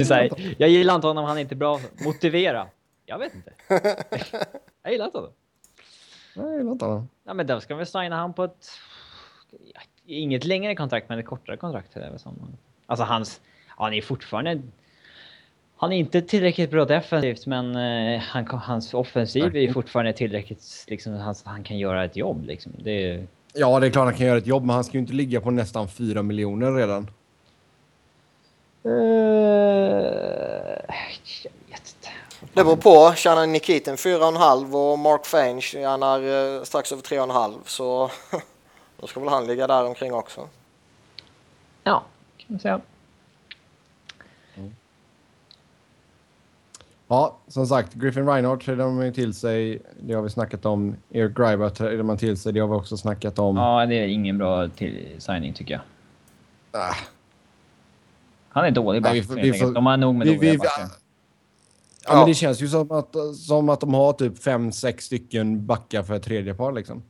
är 0.00 0.14
här, 0.14 0.54
jag 0.58 0.68
gillar 0.68 0.94
inte 0.94 1.06
honom, 1.06 1.24
han 1.24 1.36
är 1.36 1.40
inte 1.40 1.54
bra. 1.54 1.80
Motivera. 2.04 2.66
Jag 3.06 3.18
vet 3.18 3.34
inte. 3.34 3.52
jag 4.82 4.92
gillar 4.92 5.04
inte 5.04 5.18
honom. 5.18 5.32
Jag 6.34 6.58
gillar 6.58 6.72
inte 6.72 6.84
honom. 6.84 7.08
Ja, 7.24 7.34
men 7.34 7.46
då 7.46 7.60
ska 7.60 7.74
vi 7.74 7.86
signa 7.86 8.16
han 8.16 8.32
på 8.32 8.44
ett... 8.44 8.70
Inget 10.06 10.44
längre 10.44 10.74
kontrakt, 10.74 11.08
men 11.08 11.18
ett 11.18 11.26
kortare 11.26 11.56
kontrakt. 11.56 11.96
Alltså 12.86 13.04
hans... 13.04 13.40
Ja, 13.68 13.74
han 13.84 13.94
är 13.94 14.02
fortfarande 14.02 14.62
han 15.82 15.92
är 15.92 15.96
inte 15.96 16.22
tillräckligt 16.22 16.70
bra 16.70 16.84
defensivt, 16.84 17.46
men 17.46 17.76
eh, 17.76 18.20
han, 18.20 18.46
hans 18.46 18.94
offensiv 18.94 19.56
är 19.56 19.72
fortfarande 19.72 20.12
tillräckligt 20.12 20.84
liksom, 20.88 21.14
han, 21.14 21.34
han 21.44 21.64
kan 21.64 21.78
göra 21.78 22.04
ett 22.04 22.16
jobb. 22.16 22.44
Liksom. 22.44 22.72
Det 22.78 23.26
Ja, 23.52 23.80
det 23.80 23.86
är 23.86 23.90
klart 23.90 24.04
han 24.04 24.14
kan 24.14 24.26
göra 24.26 24.38
ett 24.38 24.46
jobb, 24.46 24.64
men 24.64 24.74
han 24.74 24.84
ska 24.84 24.92
ju 24.92 25.00
inte 25.00 25.12
ligga 25.12 25.40
på 25.40 25.50
nästan 25.50 25.88
4 25.88 26.22
miljoner 26.22 26.72
redan. 26.72 27.10
Uh, 28.86 28.92
jag 31.42 31.52
vet 31.68 31.96
inte. 31.96 32.08
Det 32.40 32.64
beror 32.64 32.76
på. 32.76 33.14
Tjänar 33.16 33.46
Nikitin 33.46 33.96
4,5 33.96 34.92
och 34.92 34.98
Mark 34.98 35.26
Fane 35.26 35.60
tjänar 35.60 36.22
uh, 36.22 36.62
strax 36.62 36.92
över 36.92 37.02
3,5 37.02 37.54
så 37.66 38.10
då 39.00 39.06
ska 39.06 39.20
väl 39.20 39.28
han 39.28 39.46
ligga 39.46 39.66
där 39.66 39.84
omkring 39.84 40.14
också. 40.14 40.48
Ja, 41.84 42.02
kan 42.36 42.46
man 42.48 42.60
säga. 42.60 42.80
Ja, 47.12 47.38
som 47.48 47.66
sagt, 47.66 47.94
Griffin 47.94 48.28
Reinhardt 48.28 48.64
trädde 48.64 48.84
man 48.84 49.12
till 49.12 49.34
sig. 49.34 49.82
Det 50.00 50.14
har 50.14 50.22
vi 50.22 50.30
snackat 50.30 50.66
om. 50.66 50.96
Eric 51.10 51.36
Griber 51.36 51.68
trädde 51.68 52.02
man 52.02 52.16
till 52.16 52.36
sig. 52.36 52.52
Det 52.52 52.60
har 52.60 52.68
vi 52.68 52.74
också 52.74 52.96
snackat 52.96 53.38
om. 53.38 53.56
Ja, 53.56 53.86
det 53.86 53.94
är 53.94 54.06
ingen 54.06 54.38
bra 54.38 54.68
till 54.68 55.06
signing 55.18 55.52
tycker 55.52 55.74
jag. 55.74 55.82
Ah. 56.82 56.94
Han 58.48 58.64
är 58.64 58.70
dålig 58.70 59.02
back, 59.02 59.14
vi, 59.14 59.20
vi 59.20 59.52
får, 59.52 59.72
De 59.72 59.86
har 59.86 59.96
nog 59.96 60.14
med 60.14 60.26
vi, 60.26 60.34
dåliga 60.34 60.58
backar. 60.58 60.82
Ja, 60.82 60.88
ja, 62.04 62.16
men 62.16 62.26
det 62.26 62.34
känns 62.34 62.62
ju 62.62 62.68
som 62.68 62.90
att, 62.90 63.16
som 63.36 63.68
att 63.68 63.80
de 63.80 63.94
har 63.94 64.12
typ 64.12 64.42
fem, 64.42 64.72
sex 64.72 65.04
stycken 65.04 65.66
backar 65.66 66.02
för 66.02 66.14
ett 66.14 66.22
tredje 66.22 66.54
par 66.54 66.72
liksom. 66.72 67.02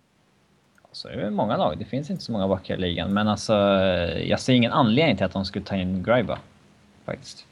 Så 0.93 1.09
är 1.09 1.17
det 1.17 1.31
många 1.31 1.57
lag. 1.57 1.79
Det 1.79 1.85
finns 1.85 2.11
inte 2.11 2.23
så 2.23 2.33
många 2.33 2.49
backar 2.49 2.75
i 2.75 2.81
ligan. 2.81 3.15
Men 3.15 3.29
alltså, 3.29 3.55
jag 4.25 4.41
ser 4.41 4.53
ingen 4.53 4.73
anledning 4.73 5.17
till 5.17 5.27
att 5.27 5.33
de 5.33 5.45
skulle 5.45 5.65
ta 5.65 5.77
in 5.77 6.03
Griber. 6.03 6.39
Faktiskt. 7.05 7.47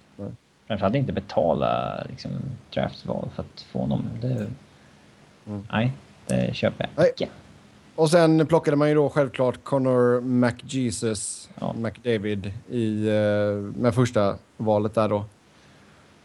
Framförallt 0.70 0.94
inte 0.94 1.12
betala 1.12 2.02
liksom, 2.08 2.30
draftval 2.74 3.28
för 3.34 3.42
att 3.42 3.60
få 3.60 3.78
honom. 3.78 4.08
Det, 4.20 4.50
mm. 5.46 5.66
Nej, 5.72 5.92
det 6.26 6.54
köper 6.54 6.88
jag 6.94 7.08
inte. 7.08 7.28
Och 7.94 8.10
sen 8.10 8.46
plockade 8.46 8.76
man 8.76 8.88
ju 8.88 8.94
då 8.94 9.08
självklart 9.08 9.64
Connor 9.64 10.20
McJesus, 10.20 11.50
ja. 11.60 11.72
McDavid, 11.72 12.52
i, 12.68 13.08
uh, 13.08 13.56
med 13.56 13.94
första 13.94 14.36
valet 14.56 14.94
där 14.94 15.08
då. 15.08 15.24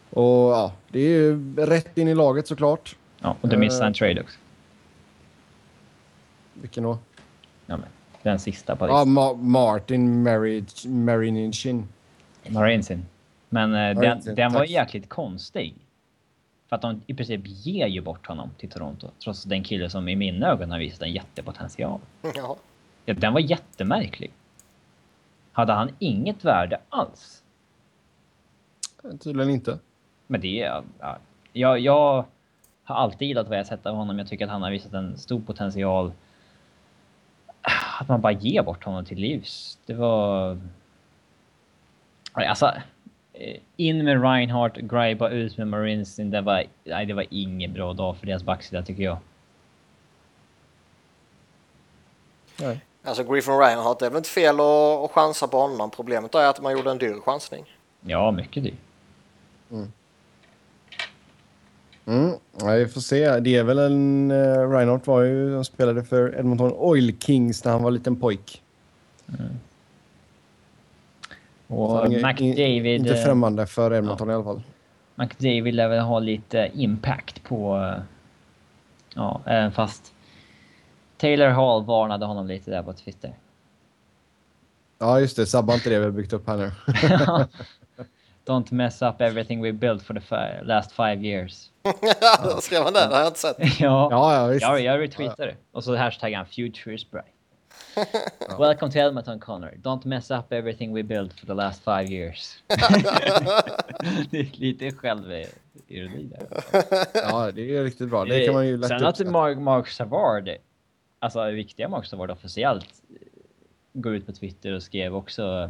Och 0.10 0.52
ja, 0.52 0.74
det 0.90 1.00
är 1.00 1.10
ju 1.10 1.56
rätt 1.56 1.98
in 1.98 2.08
i 2.08 2.16
laget 2.16 2.48
såklart. 2.48 2.96
Ja, 3.20 3.36
och 3.42 3.50
du 3.50 3.58
missade 3.58 3.88
en 3.88 3.94
trade 3.94 4.22
också. 4.22 4.40
Vilken 6.54 6.84
då? 6.84 6.98
Ja, 7.66 7.78
men 7.78 7.90
den 8.24 8.40
sista 8.40 8.76
på 8.76 8.86
listan. 8.86 9.00
Ja, 9.00 9.06
Ma 9.06 9.34
Martin 9.34 10.24
Marinichin. 10.84 11.88
Marincin. 12.48 13.06
Men 13.56 13.74
eh, 13.74 14.02
den, 14.02 14.36
den 14.36 14.54
var 14.54 14.64
jäkligt 14.64 15.10
konstig. 15.10 15.76
För 16.70 16.76
att 16.76 16.82
de 16.82 17.02
i 17.08 17.14
princip 17.14 17.42
ger 17.44 17.88
ju 17.88 18.02
bort 18.02 18.28
honom 18.28 18.50
till 18.58 18.70
Toronto. 18.70 19.10
Trots 19.24 19.44
den 19.44 19.64
kille 19.64 19.90
som 19.90 20.10
i 20.10 20.16
mina 20.16 20.48
ögon 20.48 20.72
har 20.72 20.80
visat 20.80 21.02
en 21.02 21.12
jättepotential. 21.12 22.00
Ja. 22.36 22.58
ja 23.06 23.14
den 23.14 23.34
var 23.34 23.40
jättemärklig. 23.40 24.32
Hade 25.52 25.74
han 25.74 25.90
inget 26.00 26.46
värde 26.46 26.80
alls? 26.90 27.44
Tydligen 29.24 29.50
inte. 29.50 29.80
Men 30.28 30.42
det 30.42 30.62
är... 30.62 30.84
Ja, 31.00 31.18
jag, 31.54 31.80
jag 31.80 32.26
har 32.84 32.96
alltid 32.96 33.28
gillat 33.28 33.50
vad 33.50 33.58
jag 33.58 33.68
sett 33.68 33.86
av 33.86 33.96
honom. 33.96 34.20
Jag 34.20 34.28
tycker 34.28 34.46
att 34.46 34.52
han 34.52 34.64
har 34.64 34.72
visat 34.72 34.94
en 34.94 35.18
stor 35.18 35.40
potential. 35.40 36.12
Att 38.00 38.08
man 38.08 38.22
bara 38.22 38.34
ger 38.34 38.64
bort 38.64 38.84
honom 38.84 39.06
till 39.06 39.20
livs. 39.20 39.80
Det 39.86 39.94
var... 39.94 40.58
Alltså, 42.34 42.74
in 43.76 44.06
med 44.06 44.22
Reinhardt, 44.22 44.78
Griba 44.78 45.30
ut 45.30 45.58
med 45.58 45.68
Marines. 45.68 46.16
Det 46.16 46.42
var, 46.42 46.64
nej, 46.84 47.06
det 47.06 47.14
var 47.14 47.26
ingen 47.30 47.74
bra 47.74 47.94
dag 47.94 48.18
för 48.18 48.28
deras 48.28 48.44
backsida 48.44 48.84
tycker 48.84 49.04
jag. 49.04 49.18
Nej. 52.62 52.80
Alltså 53.04 53.24
Griffin 53.24 53.58
Reinhardt, 53.58 54.00
det 54.00 54.06
är 54.06 54.10
väl 54.10 54.18
inte 54.18 54.30
fel 54.30 54.56
att, 54.56 55.06
att 55.06 55.12
chansa 55.12 55.48
på 55.48 55.58
honom. 55.58 55.92
Problemet 55.92 56.36
är 56.36 56.48
att 56.48 56.62
man 56.62 56.74
gjorde 56.74 56.92
en 56.92 56.98
dyr 56.98 57.20
chansning. 57.26 57.66
Ja, 58.02 58.32
mycket 58.32 58.64
dyr. 58.64 58.76
Mm. 59.72 59.92
Mm, 62.06 62.32
ja, 62.60 62.72
vi 62.72 62.88
får 62.88 63.02
se. 63.02 63.40
Det 63.40 63.56
är 63.56 63.64
väl 63.64 63.80
en... 63.80 64.32
Uh, 64.32 64.72
Reinhardt 64.72 65.08
var 65.08 65.22
ju... 65.22 65.56
Han 65.56 65.66
spelade 65.66 66.04
för 66.04 66.40
Edmonton 66.40 66.74
Oil 66.74 67.20
Kings 67.20 67.64
när 67.64 67.72
han 67.72 67.84
var 67.84 67.92
liten 67.92 68.16
pojk. 68.16 68.64
Mm. 69.28 69.60
Och 71.68 72.12
McDavid... 72.12 72.86
Inte 72.88 73.16
främmande 73.16 73.68
för 73.68 73.94
Edmonton 73.94 74.28
ja. 74.28 74.34
i 74.34 74.36
alla 74.36 74.44
fall. 74.44 74.62
McDavid 75.16 75.74
lär 75.74 75.88
väl 75.88 76.00
ha 76.00 76.20
lite 76.20 76.72
impact 76.74 77.44
på... 77.44 77.94
Ja, 79.16 79.42
även 79.46 79.72
fast 79.72 80.14
Taylor 81.18 81.50
Hall 81.50 81.86
varnade 81.86 82.26
honom 82.26 82.48
lite 82.48 82.72
där 82.72 82.84
på 82.84 82.94
Twitter. 82.94 83.34
Ja, 85.00 85.20
just 85.20 85.36
det. 85.36 85.46
Sabba 85.46 85.74
inte 85.74 85.90
det 85.90 86.00
vi 86.00 86.06
har 86.06 86.12
byggt 86.12 86.34
upp 86.34 86.48
här 86.48 86.58
nu. 86.58 86.72
Don't 88.46 88.74
mess 88.74 89.02
up 89.02 89.22
everything 89.22 89.62
we 89.62 89.72
built 89.72 90.04
for 90.04 90.14
the 90.14 90.22
fi 90.22 90.66
last 90.66 90.92
five 90.92 91.28
years. 91.28 91.70
ja, 92.22 92.58
skrev 92.62 92.84
han 92.84 92.94
det? 92.94 93.00
Det 93.00 93.16
har 93.16 93.20
jag 93.20 93.28
inte 93.28 93.40
sett. 93.40 93.58
ja, 93.80 94.08
ja, 94.12 94.36
ja 94.36 94.48
visst. 94.48 94.62
Jag, 94.62 94.82
jag 94.82 95.00
retweetade 95.00 95.46
det. 95.46 95.56
Och 95.72 95.84
så 95.84 95.96
hashtaggar 95.96 96.38
han 96.38 96.46
Future 96.46 96.96
is 96.96 97.12
bright. 97.12 97.35
Welcome 98.60 98.90
to 98.90 99.00
Edmonton, 99.00 99.40
Connor. 99.40 99.74
Don't 99.82 100.06
mess 100.06 100.32
up 100.32 100.54
everything 100.54 100.92
we 100.94 101.02
built 101.02 101.34
for 101.34 101.46
the 101.46 101.54
last 101.54 101.84
five 101.84 102.10
years. 102.12 102.64
det 104.30 104.40
är 104.40 104.60
lite 104.60 104.92
självironi 104.92 106.24
där. 106.24 106.48
ja, 107.14 107.52
det 107.52 107.76
är 107.78 107.84
riktigt 107.84 108.10
bra. 108.10 108.26
Det 108.26 108.46
kan 108.46 108.54
man 108.54 108.68
ju 108.68 108.78
lätt 108.78 108.90
Sen 108.90 109.06
att 109.06 109.28
Mark, 109.28 109.58
Mark 109.58 109.88
Savard, 109.88 110.50
alltså 111.20 111.52
viktiga 111.52 111.90
Mark 111.90 112.06
Savard 112.06 112.32
officiellt, 112.32 112.94
går 113.94 114.16
ut 114.16 114.26
på 114.26 114.32
Twitter 114.32 114.74
och 114.74 114.84
skrev 114.84 115.16
också 115.16 115.70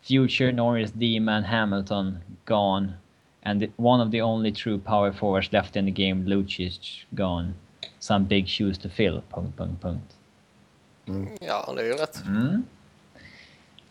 Future, 0.00 0.52
Norris, 0.52 0.92
D-Man, 0.92 1.44
Hamilton, 1.44 2.18
gone. 2.44 2.92
And 3.42 3.72
one 3.76 4.04
of 4.04 4.10
the 4.10 4.22
only 4.22 4.52
true 4.52 4.78
power 4.78 5.12
forwards 5.12 5.52
left 5.52 5.76
in 5.76 5.84
the 5.84 6.08
game, 6.08 6.24
Lucic, 6.24 7.06
gone. 7.10 7.54
Some 7.98 8.24
big 8.24 8.48
shoes 8.48 8.78
to 8.78 8.88
fill, 8.88 9.22
punkt, 9.30 9.56
punkt, 9.56 9.82
punkt. 9.82 10.16
Mm. 11.06 11.28
Ja, 11.40 11.72
det 11.76 11.82
är 11.82 11.86
ju 11.86 11.92
rätt. 11.92 12.22
Mm. 12.26 12.62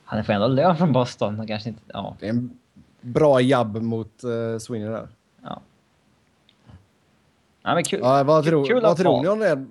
Han 0.03 0.23
får 0.23 0.33
ändå 0.33 0.47
lön 0.47 0.77
från 0.77 0.93
Boston. 0.93 1.37
Han 1.37 1.47
kanske 1.47 1.69
inte... 1.69 1.81
Ja. 1.87 2.15
Det 2.19 2.25
är 2.25 2.29
en 2.29 2.59
bra 3.01 3.41
jabb 3.41 3.81
mot 3.81 4.23
uh, 4.23 4.57
Sweeney 4.59 4.89
där. 4.89 5.07
Ja. 5.43 5.61
Ja, 7.61 7.73
men 7.75 7.83
kul. 7.83 7.99
Ja, 8.03 8.23
vad, 8.23 8.45
tro, 8.45 8.65
kul 8.65 8.81
vad 8.81 8.97
tror 8.97 9.21
ni 9.21 9.27
om 9.27 9.39
det? 9.39 9.65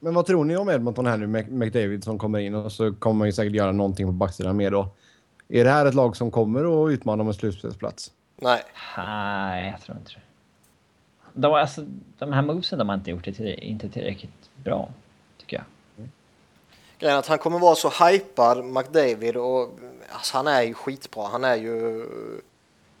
Men 0.00 0.14
vad 0.14 0.26
tror 0.26 0.44
ni 0.44 0.56
om 0.56 0.68
Edmonton 0.68 1.06
här 1.06 1.16
nu 1.16 1.26
med 1.26 1.52
McDavid 1.52 2.04
som 2.04 2.18
kommer 2.18 2.38
in 2.38 2.54
och 2.54 2.72
så 2.72 2.94
kommer 2.94 3.18
man 3.18 3.28
ju 3.28 3.32
säkert 3.32 3.54
göra 3.54 3.72
någonting 3.72 4.06
på 4.06 4.12
backsidan 4.12 4.56
med 4.56 4.72
då. 4.72 4.88
Är 5.48 5.64
det 5.64 5.70
här 5.70 5.86
ett 5.86 5.94
lag 5.94 6.16
som 6.16 6.30
kommer 6.30 6.86
att 6.86 6.92
utmana 6.92 7.22
om 7.22 7.28
en 7.28 7.34
slutspelsplats? 7.34 8.12
Nej. 8.36 8.62
Nej, 8.96 9.70
jag 9.70 9.80
tror 9.80 9.98
inte 9.98 10.12
det. 10.14 10.20
De, 11.40 11.54
alltså, 11.54 11.84
de 12.18 12.32
här 12.32 12.42
movesen 12.42 12.78
de 12.78 12.88
har 12.88 12.96
inte 12.96 13.10
gjort 13.10 13.24
det 13.24 13.32
till, 13.32 13.46
inte 13.46 13.88
tillräckligt 13.88 14.50
bra. 14.64 14.88
Grejen 16.98 17.18
att 17.18 17.26
han 17.26 17.38
kommer 17.38 17.58
vara 17.58 17.74
så 17.74 17.88
hypad, 18.04 18.64
McDavid, 18.64 19.36
och 19.36 19.78
alltså, 20.12 20.36
han 20.36 20.46
är 20.46 20.62
ju 20.62 20.74
skitbra. 20.74 21.28
Han 21.28 21.44
är 21.44 21.56
ju 21.56 22.06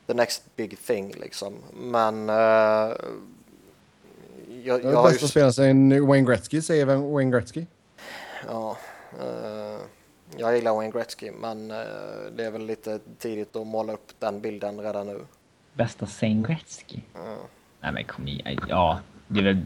the 0.06 0.14
next 0.14 0.56
big 0.56 0.78
thing 0.78 1.14
liksom. 1.20 1.54
Men... 1.74 2.30
Uh, 2.30 2.96
jag, 4.64 4.84
jag 4.84 4.96
har 4.96 5.10
bästa 5.10 5.26
spelaren 5.26 5.52
sen 5.52 6.06
Wayne 6.06 6.26
Gretzky, 6.26 6.62
säger 6.62 6.86
vem 6.86 7.12
Wayne 7.12 7.30
Gretzky? 7.30 7.66
Ja. 8.46 8.76
Uh, 9.20 9.80
jag 10.36 10.56
gillar 10.56 10.74
Wayne 10.74 10.92
Gretzky, 10.92 11.30
men 11.30 11.70
uh, 11.70 11.76
det 12.36 12.44
är 12.44 12.50
väl 12.50 12.66
lite 12.66 13.00
tidigt 13.18 13.56
att 13.56 13.66
måla 13.66 13.92
upp 13.92 14.12
den 14.18 14.40
bilden 14.40 14.80
redan 14.80 15.06
nu. 15.06 15.20
Bästa 15.74 16.06
Wayne 16.20 16.48
Gretzky? 16.48 17.00
Mm. 17.14 17.38
Nej 17.80 17.92
men 17.92 18.04
kom 18.04 18.28
igen. 18.28 18.60
Ja, 18.68 19.00
det 19.26 19.40
är 19.40 19.44
väl 19.44 19.64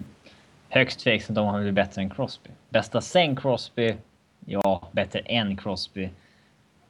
högst 0.68 1.00
tveksamt 1.00 1.38
om 1.38 1.46
han 1.46 1.62
blir 1.62 1.72
bättre 1.72 2.02
än 2.02 2.10
Crosby. 2.10 2.50
Bästa 2.68 3.00
Sen 3.00 3.36
Crosby 3.36 3.96
Ja, 4.46 4.88
bättre 4.92 5.18
än 5.18 5.56
Crosby. 5.56 6.10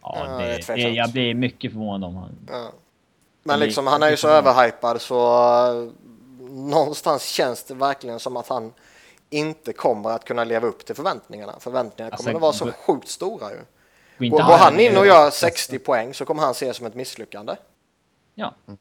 Ja, 0.03 0.16
ja 0.16 0.38
det, 0.38 0.74
det, 0.74 0.80
jag 0.80 1.12
blir 1.12 1.34
mycket 1.34 1.72
förvånad 1.72 2.05
om 2.05 2.16
han... 2.16 2.38
Ja. 2.48 2.72
Men 3.42 3.61
liksom, 3.61 3.86
han 3.86 4.03
är 4.03 4.11
ju 4.11 4.16
så 4.16 4.28
överhypad 4.28 5.00
så 5.00 5.16
uh, 5.72 5.92
någonstans 6.50 7.26
känns 7.26 7.64
det 7.64 7.74
verkligen 7.74 8.20
som 8.20 8.36
att 8.36 8.48
han 8.48 8.72
inte 9.30 9.72
kommer 9.72 10.11
att 10.11 10.24
kunna 10.24 10.44
leva 10.44 10.66
upp 10.66 10.86
till 10.86 10.94
förväntningarna. 10.94 11.55
Förväntningarna 11.61 12.16
kommer 12.16 12.30
alltså, 12.30 12.64
att 12.64 12.66
vara 12.66 12.72
så 12.72 12.78
sjukt 12.78 13.09
stora 13.09 13.50
ju. 13.50 13.59
Går, 14.30 14.38
går 14.38 14.57
han 14.57 14.80
in 14.80 14.96
och 14.96 15.07
gör 15.07 15.30
60 15.30 15.78
poäng 15.78 16.14
så 16.14 16.24
kommer 16.24 16.42
han 16.42 16.55
se 16.55 16.66
det 16.66 16.74
som 16.74 16.86
ett 16.86 16.94
misslyckande. 16.94 17.57
Ja. 18.34 18.55
Mm. 18.66 18.78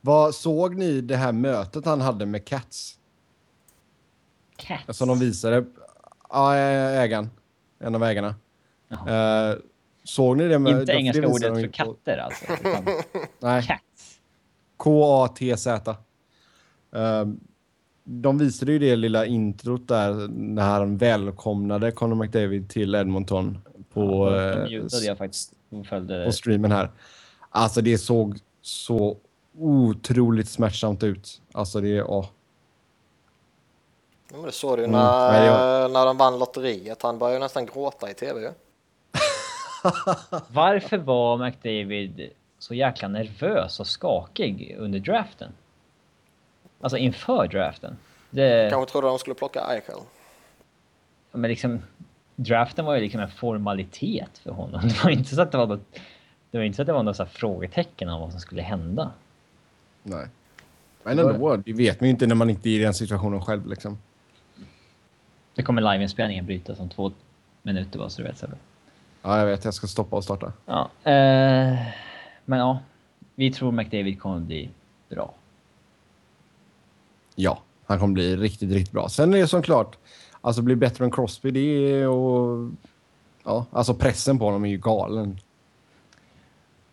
Vad 0.00 0.34
såg 0.34 0.76
ni 0.76 1.00
det 1.00 1.16
här 1.16 1.32
mötet 1.32 1.84
han 1.84 2.00
hade 2.00 2.26
med 2.26 2.44
Cats? 2.44 2.98
Cats? 4.56 4.98
Som 4.98 5.08
de 5.08 5.18
visade 5.18 5.64
Ja, 6.32 6.56
ägaren. 6.56 7.30
En 7.78 7.94
av 7.94 8.04
ägarna. 8.04 8.34
Uh, 8.92 9.60
såg 10.04 10.36
ni 10.36 10.48
det? 10.48 10.58
Med, 10.58 10.80
Inte 10.80 10.92
engelska 10.92 11.26
ordet 11.26 11.60
för 11.60 11.72
katter 11.72 12.18
alltså? 12.18 12.44
Utan 12.60 12.84
Nej. 13.40 13.62
Cats. 13.62 14.20
K-A-T-Z. 14.76 15.96
Uh, 16.96 17.34
de 18.04 18.38
visade 18.38 18.72
ju 18.72 18.78
det 18.78 18.96
lilla 18.96 19.26
introt 19.26 19.88
där 19.88 20.28
när 20.28 20.62
han 20.62 20.96
välkomnade 20.96 21.92
Conor 21.92 22.14
McDavid 22.14 22.70
till 22.70 22.94
Edmonton 22.94 23.58
på, 23.92 24.30
ja, 24.70 25.16
följde... 25.84 26.24
på 26.24 26.32
streamen 26.32 26.72
här. 26.72 26.90
Alltså 27.50 27.80
det 27.80 27.98
såg 27.98 28.38
så 28.62 29.16
otroligt 29.58 30.48
smärtsamt 30.48 31.02
ut. 31.02 31.42
Alltså 31.52 31.80
det. 31.80 32.02
Oh. 32.02 32.26
Ja, 34.32 34.38
men 34.38 34.46
det 34.46 34.52
såg 34.52 34.78
du 34.78 34.84
mm. 34.84 34.92
när, 34.92 35.80
mm. 35.80 35.92
när 35.92 36.06
de 36.06 36.16
vann 36.16 36.38
lotteriet. 36.38 37.02
Han 37.02 37.18
började 37.18 37.38
nästan 37.38 37.66
gråta 37.66 38.10
i 38.10 38.14
tv 38.14 38.40
ju. 38.40 38.46
Varför 40.48 40.98
var 40.98 41.38
McDavid 41.46 42.30
så 42.58 42.74
jäkla 42.74 43.08
nervös 43.08 43.80
och 43.80 43.86
skakig 43.86 44.76
under 44.78 44.98
draften? 44.98 45.52
Alltså 46.80 46.96
inför 46.98 47.46
draften. 47.46 47.96
Det... 48.30 48.70
Kanske 48.70 48.92
trodde 48.92 49.06
de 49.06 49.18
skulle 49.18 49.34
plocka 49.34 49.60
Eichel. 49.60 50.00
Men 51.32 51.50
liksom, 51.50 51.82
draften 52.36 52.84
var 52.84 52.94
ju 52.94 53.00
liksom 53.00 53.20
en 53.20 53.30
formalitet 53.30 54.38
för 54.38 54.50
honom. 54.50 54.80
Det 54.88 55.04
var 55.04 55.10
inte 55.10 55.34
så 55.34 55.42
att 55.42 55.52
det 55.52 55.58
var 55.58 55.66
något, 55.66 55.98
det 56.50 56.58
var 56.58 56.64
inte 56.64 56.76
så 56.76 56.82
att 56.82 56.86
det 56.86 56.92
var 56.92 57.02
några 57.02 57.26
frågetecken 57.26 58.08
om 58.08 58.20
vad 58.20 58.30
som 58.30 58.40
skulle 58.40 58.62
hända. 58.62 59.10
Nej. 60.02 60.26
Men 61.02 61.18
ändå, 61.18 61.56
det 61.56 61.72
vet 61.72 62.00
man 62.00 62.06
ju 62.06 62.10
inte 62.10 62.26
när 62.26 62.34
man 62.34 62.50
inte 62.50 62.68
är 62.68 62.72
i 62.72 62.78
den 62.78 62.94
situationen 62.94 63.42
själv 63.42 63.66
liksom. 63.66 63.98
Det 65.54 65.62
kommer 65.62 65.82
liveinspelningen 65.82 66.46
brytas 66.46 66.80
om 66.80 66.88
två 66.88 67.12
minuter 67.62 67.98
bara 67.98 68.10
så 68.10 68.22
du 68.22 68.28
vet 68.28 68.38
Sebbe. 68.38 68.56
Ja, 69.22 69.38
jag 69.38 69.46
vet. 69.46 69.64
Jag 69.64 69.74
ska 69.74 69.86
stoppa 69.86 70.16
och 70.16 70.24
starta. 70.24 70.52
Ja, 70.66 70.90
eh, 71.04 71.78
men 72.44 72.58
ja. 72.58 72.78
Vi 73.34 73.52
tror 73.52 73.72
McDavid 73.72 74.20
kommer 74.20 74.40
bli 74.40 74.70
bra. 75.08 75.34
Ja, 77.34 77.62
han 77.84 77.98
kommer 77.98 78.14
bli 78.14 78.36
riktigt, 78.36 78.72
riktigt 78.72 78.92
bra. 78.92 79.08
Sen 79.08 79.34
är 79.34 79.38
det 79.38 79.48
som 79.48 79.62
klart, 79.62 79.98
alltså 80.40 80.62
bli 80.62 80.76
bättre 80.76 81.04
än 81.04 81.10
Crosby, 81.10 81.50
det 81.50 81.60
är 81.60 82.08
och... 82.08 82.70
Ja, 83.44 83.66
alltså 83.72 83.94
pressen 83.94 84.38
på 84.38 84.44
honom 84.44 84.64
är 84.64 84.68
ju 84.68 84.78
galen. 84.78 85.38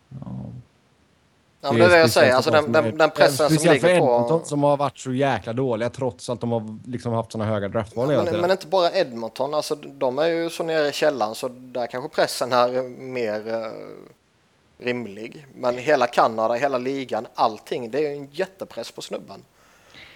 Ja, 0.08 0.44
Ja, 1.60 1.72
det 1.72 1.84
är 1.84 1.88
det 1.88 1.98
jag 1.98 2.10
säger. 2.10 2.34
Alltså 2.34 2.50
den, 2.50 2.72
den, 2.72 2.98
den 2.98 3.10
pressen 3.10 3.50
som 3.50 3.72
ligger 3.72 3.80
på... 3.80 3.88
Edmonton 3.88 4.44
som 4.44 4.62
har 4.62 4.76
varit 4.76 4.98
så 4.98 5.12
jäkla 5.12 5.52
dåliga 5.52 5.90
trots 5.90 6.30
att 6.30 6.40
de 6.40 6.52
har 6.52 6.78
liksom 6.86 7.12
haft 7.12 7.32
såna 7.32 7.44
höga 7.44 7.68
draftval 7.68 8.12
ja, 8.12 8.22
men, 8.24 8.40
men 8.40 8.50
inte 8.50 8.66
bara 8.66 8.92
Edmonton. 8.92 9.54
Alltså, 9.54 9.74
de 9.74 10.18
är 10.18 10.26
ju 10.26 10.50
så 10.50 10.62
nere 10.62 10.88
i 10.88 10.92
källan 10.92 11.34
så 11.34 11.48
där 11.48 11.86
kanske 11.86 12.16
pressen 12.16 12.52
är 12.52 12.82
mer 12.88 13.48
uh, 13.48 13.72
rimlig. 14.78 15.46
Men 15.54 15.78
hela 15.78 16.06
Kanada, 16.06 16.54
hela 16.54 16.78
ligan, 16.78 17.26
allting. 17.34 17.90
Det 17.90 17.98
är 17.98 18.10
ju 18.10 18.16
en 18.16 18.28
jättepress 18.32 18.90
på 18.90 19.02
snubben. 19.02 19.44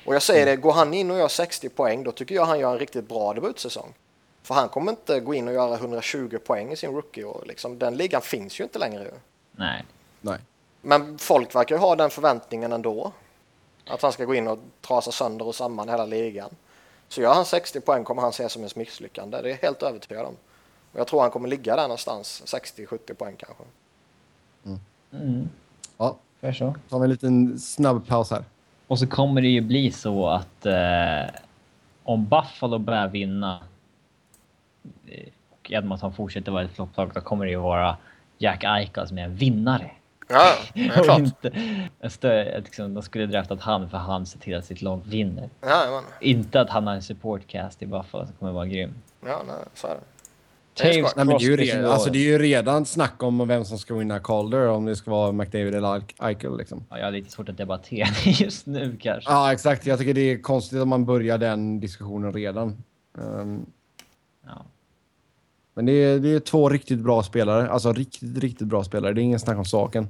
Och 0.07 0.15
jag 0.15 0.23
säger 0.23 0.43
mm. 0.43 0.57
det, 0.57 0.63
går 0.63 0.73
han 0.73 0.95
in 0.95 1.11
och 1.11 1.19
gör 1.19 1.29
60 1.29 1.69
poäng 1.69 2.05
då 2.05 2.13
tycker 2.13 2.35
jag 2.35 2.45
han 2.45 2.59
gör 2.59 2.73
en 2.73 2.79
riktigt 2.79 3.09
bra 3.09 3.35
debutsäsong. 3.35 3.95
För 4.43 4.55
han 4.55 4.69
kommer 4.69 4.93
inte 4.93 5.21
gå 5.21 5.35
in 5.35 5.49
och 5.49 5.55
göra 5.55 5.75
120 5.75 6.39
poäng 6.47 6.73
i 6.73 6.77
sin 6.77 6.91
rookie-år. 6.91 7.45
Liksom. 7.47 7.79
Den 7.79 7.97
ligan 7.97 8.23
finns 8.23 8.61
ju 8.61 8.65
inte 8.65 8.79
längre. 8.79 9.11
Nej. 9.53 9.85
Nej. 10.21 10.39
Men 10.85 11.19
folk 11.19 11.55
verkar 11.55 11.75
ju 11.75 11.81
ha 11.81 11.97
den 11.97 12.11
förväntningen 12.11 12.73
ändå. 12.73 13.13
Att 13.87 14.03
han 14.03 14.13
ska 14.13 14.25
gå 14.25 14.35
in 14.35 14.49
och 14.49 14.59
trasa 14.81 15.13
sönder 15.13 15.47
och 15.47 15.55
samman 15.55 15.89
hela 15.89 16.07
ligan. 16.07 16.51
Så 17.09 17.21
gör 17.21 17.35
han 17.35 17.45
60 17.45 17.81
poäng 17.81 18.05
kommer 18.05 18.23
han 18.23 18.33
se 18.33 18.49
som 18.49 18.65
ett 18.65 18.77
misslyckande. 18.77 19.43
Det 19.43 19.49
är 19.49 19.51
jag 19.51 19.59
helt 19.59 19.83
övertygad 19.83 20.27
om. 20.27 20.37
Och 20.93 21.01
jag 21.01 21.07
tror 21.07 21.21
han 21.21 21.31
kommer 21.31 21.49
ligga 21.49 21.77
där 21.77 21.83
någonstans. 21.83 22.43
60-70 22.47 23.15
poäng 23.15 23.35
kanske. 23.37 23.65
Mm. 24.65 24.79
Mm. 25.13 25.49
Ja, 25.97 26.17
så. 26.41 26.75
tar 26.89 26.99
vi 26.99 27.05
en 27.05 27.11
liten 27.11 27.59
snabb 27.59 28.07
paus 28.07 28.31
här. 28.31 28.45
Och 28.87 28.99
så 28.99 29.07
kommer 29.07 29.43
det 29.43 29.49
ju 29.49 29.61
bli 29.61 29.93
så 29.93 30.29
att 30.29 30.67
eh, 30.67 31.35
om 32.03 32.25
Buffalo 32.25 32.79
börjar 32.79 33.09
vinna 33.09 33.61
eh, 35.07 35.29
och 35.51 35.73
Edmonton 35.73 36.15
fortsätter 36.15 36.53
vara 36.53 36.63
ett 36.63 36.75
flopplag, 36.75 37.11
då 37.15 37.21
kommer 37.21 37.45
det 37.45 37.51
ju 37.51 37.59
vara 37.59 37.97
Jack 38.39 38.65
Eichel 38.65 39.09
som 39.09 39.19
är 39.19 39.23
en 39.23 39.37
vinnare. 39.37 39.91
Ja, 40.29 40.57
och 41.01 41.21
inte, 41.21 41.51
stö, 42.09 42.59
liksom, 42.61 42.95
de 42.95 43.03
skulle 43.03 43.27
draftat 43.27 43.61
han 43.61 43.91
för 43.91 43.99
han 43.99 44.27
ser 44.27 44.39
till 44.39 44.57
att 44.57 44.65
sitt 44.65 44.83
lag 44.83 45.01
vinner. 45.05 45.51
Ja, 45.61 46.03
inte 46.21 46.61
att 46.61 46.71
han 46.71 46.87
har 46.87 46.95
en 46.95 47.03
supportcast 47.03 47.83
i 47.83 47.87
Buffalo 47.87 48.27
som 48.27 48.35
kommer 48.35 48.53
vara 48.53 48.67
grym. 48.67 48.95
Ja, 49.27 49.43
nej, 49.47 49.57
så 49.75 49.87
är 49.87 49.95
det. 49.95 50.01
Nej, 50.83 51.05
men 51.17 51.27
det, 51.27 51.35
är 51.35 51.41
ju 51.41 51.57
redan, 51.57 51.85
alltså, 51.91 52.11
det 52.11 52.19
är 52.19 52.23
ju 52.23 52.39
redan 52.39 52.87
snack 52.87 53.23
om 53.23 53.49
vem 53.49 53.65
som 53.65 53.79
ska 53.79 53.95
vinna 53.95 54.19
Calder, 54.19 54.69
om 54.69 54.85
det 54.85 54.97
ska 54.97 55.11
vara 55.11 55.33
McDavid 55.33 55.75
eller 55.75 56.03
Eichel. 56.23 56.57
Liksom. 56.57 56.85
Ja, 56.91 56.99
jag 56.99 57.05
har 57.05 57.13
lite 57.13 57.31
svårt 57.31 57.49
att 57.49 57.57
debattera 57.57 58.09
just 58.25 58.67
nu 58.67 58.97
kanske. 59.01 59.31
Ja, 59.31 59.53
exakt. 59.53 59.87
Jag 59.87 59.99
tycker 59.99 60.15
det 60.15 60.21
är 60.21 60.43
konstigt 60.43 60.81
att 60.81 60.89
man 60.89 61.05
börjar 61.05 61.39
den 61.39 61.81
diskussionen 61.81 62.33
redan. 62.33 62.83
Um, 63.19 63.67
ja. 63.67 63.84
Men 65.75 65.87
det 65.87 65.93
är, 65.93 66.19
det 66.19 66.29
är 66.29 66.41
två 66.41 66.69
riktigt 66.69 66.99
bra 66.99 67.23
spelare. 67.23 67.71
Alltså 67.71 67.93
riktigt, 67.93 68.39
riktigt 68.39 68.69
bra 68.69 68.85
spelare. 68.85 69.13
Det 69.13 69.21
är 69.21 69.23
ingen 69.23 69.41
snack 69.41 69.59
om 69.59 69.65
saken. 69.65 70.09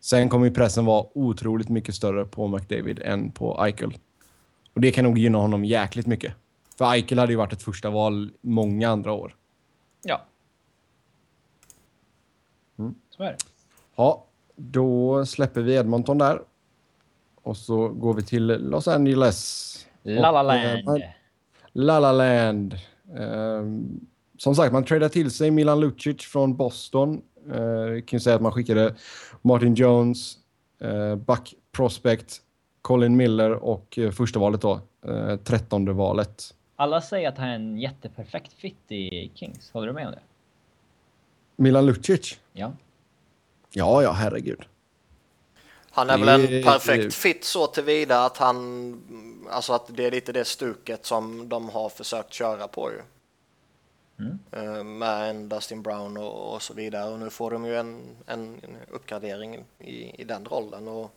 Sen 0.00 0.28
kommer 0.28 0.46
ju 0.46 0.54
pressen 0.54 0.84
vara 0.84 1.06
otroligt 1.14 1.68
mycket 1.68 1.94
större 1.94 2.24
på 2.24 2.48
McDavid 2.48 2.98
än 2.98 3.30
på 3.30 3.64
Eichel. 3.64 3.98
Och 4.74 4.80
det 4.80 4.90
kan 4.90 5.04
nog 5.04 5.18
gynna 5.18 5.38
honom 5.38 5.64
jäkligt 5.64 6.06
mycket. 6.06 6.34
För 6.78 6.92
Eichel 6.92 7.18
hade 7.18 7.32
ju 7.32 7.36
varit 7.36 7.52
ett 7.52 7.62
första 7.62 7.90
val 7.90 8.30
många 8.40 8.88
andra 8.88 9.12
år. 9.12 9.36
Ja. 10.02 10.20
Mm. 12.78 12.94
Så 13.10 13.22
är 13.22 13.30
det. 13.30 13.36
Ja, 13.96 14.26
då 14.56 15.26
släpper 15.26 15.60
vi 15.60 15.74
Edmonton 15.74 16.18
där. 16.18 16.40
Och 17.34 17.56
så 17.56 17.88
går 17.88 18.14
vi 18.14 18.22
till 18.22 18.46
Los 18.46 18.88
Angeles. 18.88 19.86
La 20.02 20.30
La 20.30 20.42
Land. 20.42 21.02
La 21.72 22.00
La 22.00 22.12
Land. 22.12 22.74
Um, 23.18 24.06
som 24.38 24.54
sagt, 24.54 24.72
man 24.72 24.84
tradade 24.84 25.12
till 25.12 25.30
sig 25.30 25.50
Milan 25.50 25.80
Lucic 25.80 26.22
från 26.22 26.56
Boston. 26.56 27.22
Uh, 27.48 28.00
kan 28.00 28.16
ju 28.16 28.20
säga 28.20 28.36
att 28.36 28.42
man 28.42 28.52
skickade 28.52 28.94
Martin 29.42 29.74
Jones, 29.74 30.38
uh, 30.84 31.16
Buck 31.16 31.54
Prospect, 31.72 32.36
Colin 32.82 33.16
Miller 33.16 33.50
och 33.50 33.98
uh, 33.98 34.10
första 34.10 34.38
valet 34.38 34.60
då, 34.60 34.80
uh, 35.08 35.36
trettonde 35.36 35.92
valet. 35.92 36.54
Alla 36.76 37.00
säger 37.00 37.28
att 37.28 37.38
han 37.38 37.48
är 37.48 37.54
en 37.54 37.78
jätteperfekt 37.78 38.52
fit 38.52 38.76
i 38.92 39.30
Kings. 39.34 39.70
Håller 39.72 39.86
du 39.86 39.92
med 39.92 40.06
om 40.06 40.12
det? 40.12 40.20
Milan 41.56 41.86
Lucic? 41.86 42.38
Ja. 42.52 42.72
Ja, 43.72 44.02
ja, 44.02 44.12
herregud. 44.12 44.64
Han 45.90 46.10
är 46.10 46.18
väl 46.18 46.28
en 46.28 46.62
perfekt 46.62 47.14
fit 47.14 47.44
så 47.44 47.66
tillvida 47.66 48.24
att 48.24 48.36
han, 48.36 49.02
alltså 49.50 49.72
att 49.72 49.96
det 49.96 50.06
är 50.06 50.10
lite 50.10 50.32
det 50.32 50.44
stuket 50.44 51.06
som 51.06 51.48
de 51.48 51.68
har 51.68 51.88
försökt 51.88 52.32
köra 52.32 52.68
på 52.68 52.90
ju. 52.90 53.02
Mm. 54.18 54.38
Eh, 54.52 54.84
med 54.84 55.30
en 55.30 55.48
Dustin 55.48 55.82
Brown 55.82 56.16
och, 56.16 56.54
och, 56.54 56.62
så 56.62 56.74
vidare 56.74 57.10
och 57.10 57.18
nu 57.18 57.30
får 57.30 57.50
de 57.50 57.64
ju 57.64 57.76
en, 57.76 58.16
en, 58.26 58.60
uppgradering 58.90 59.64
i, 59.78 60.20
i 60.20 60.24
den 60.24 60.44
rollen 60.44 60.88
och 60.88 61.10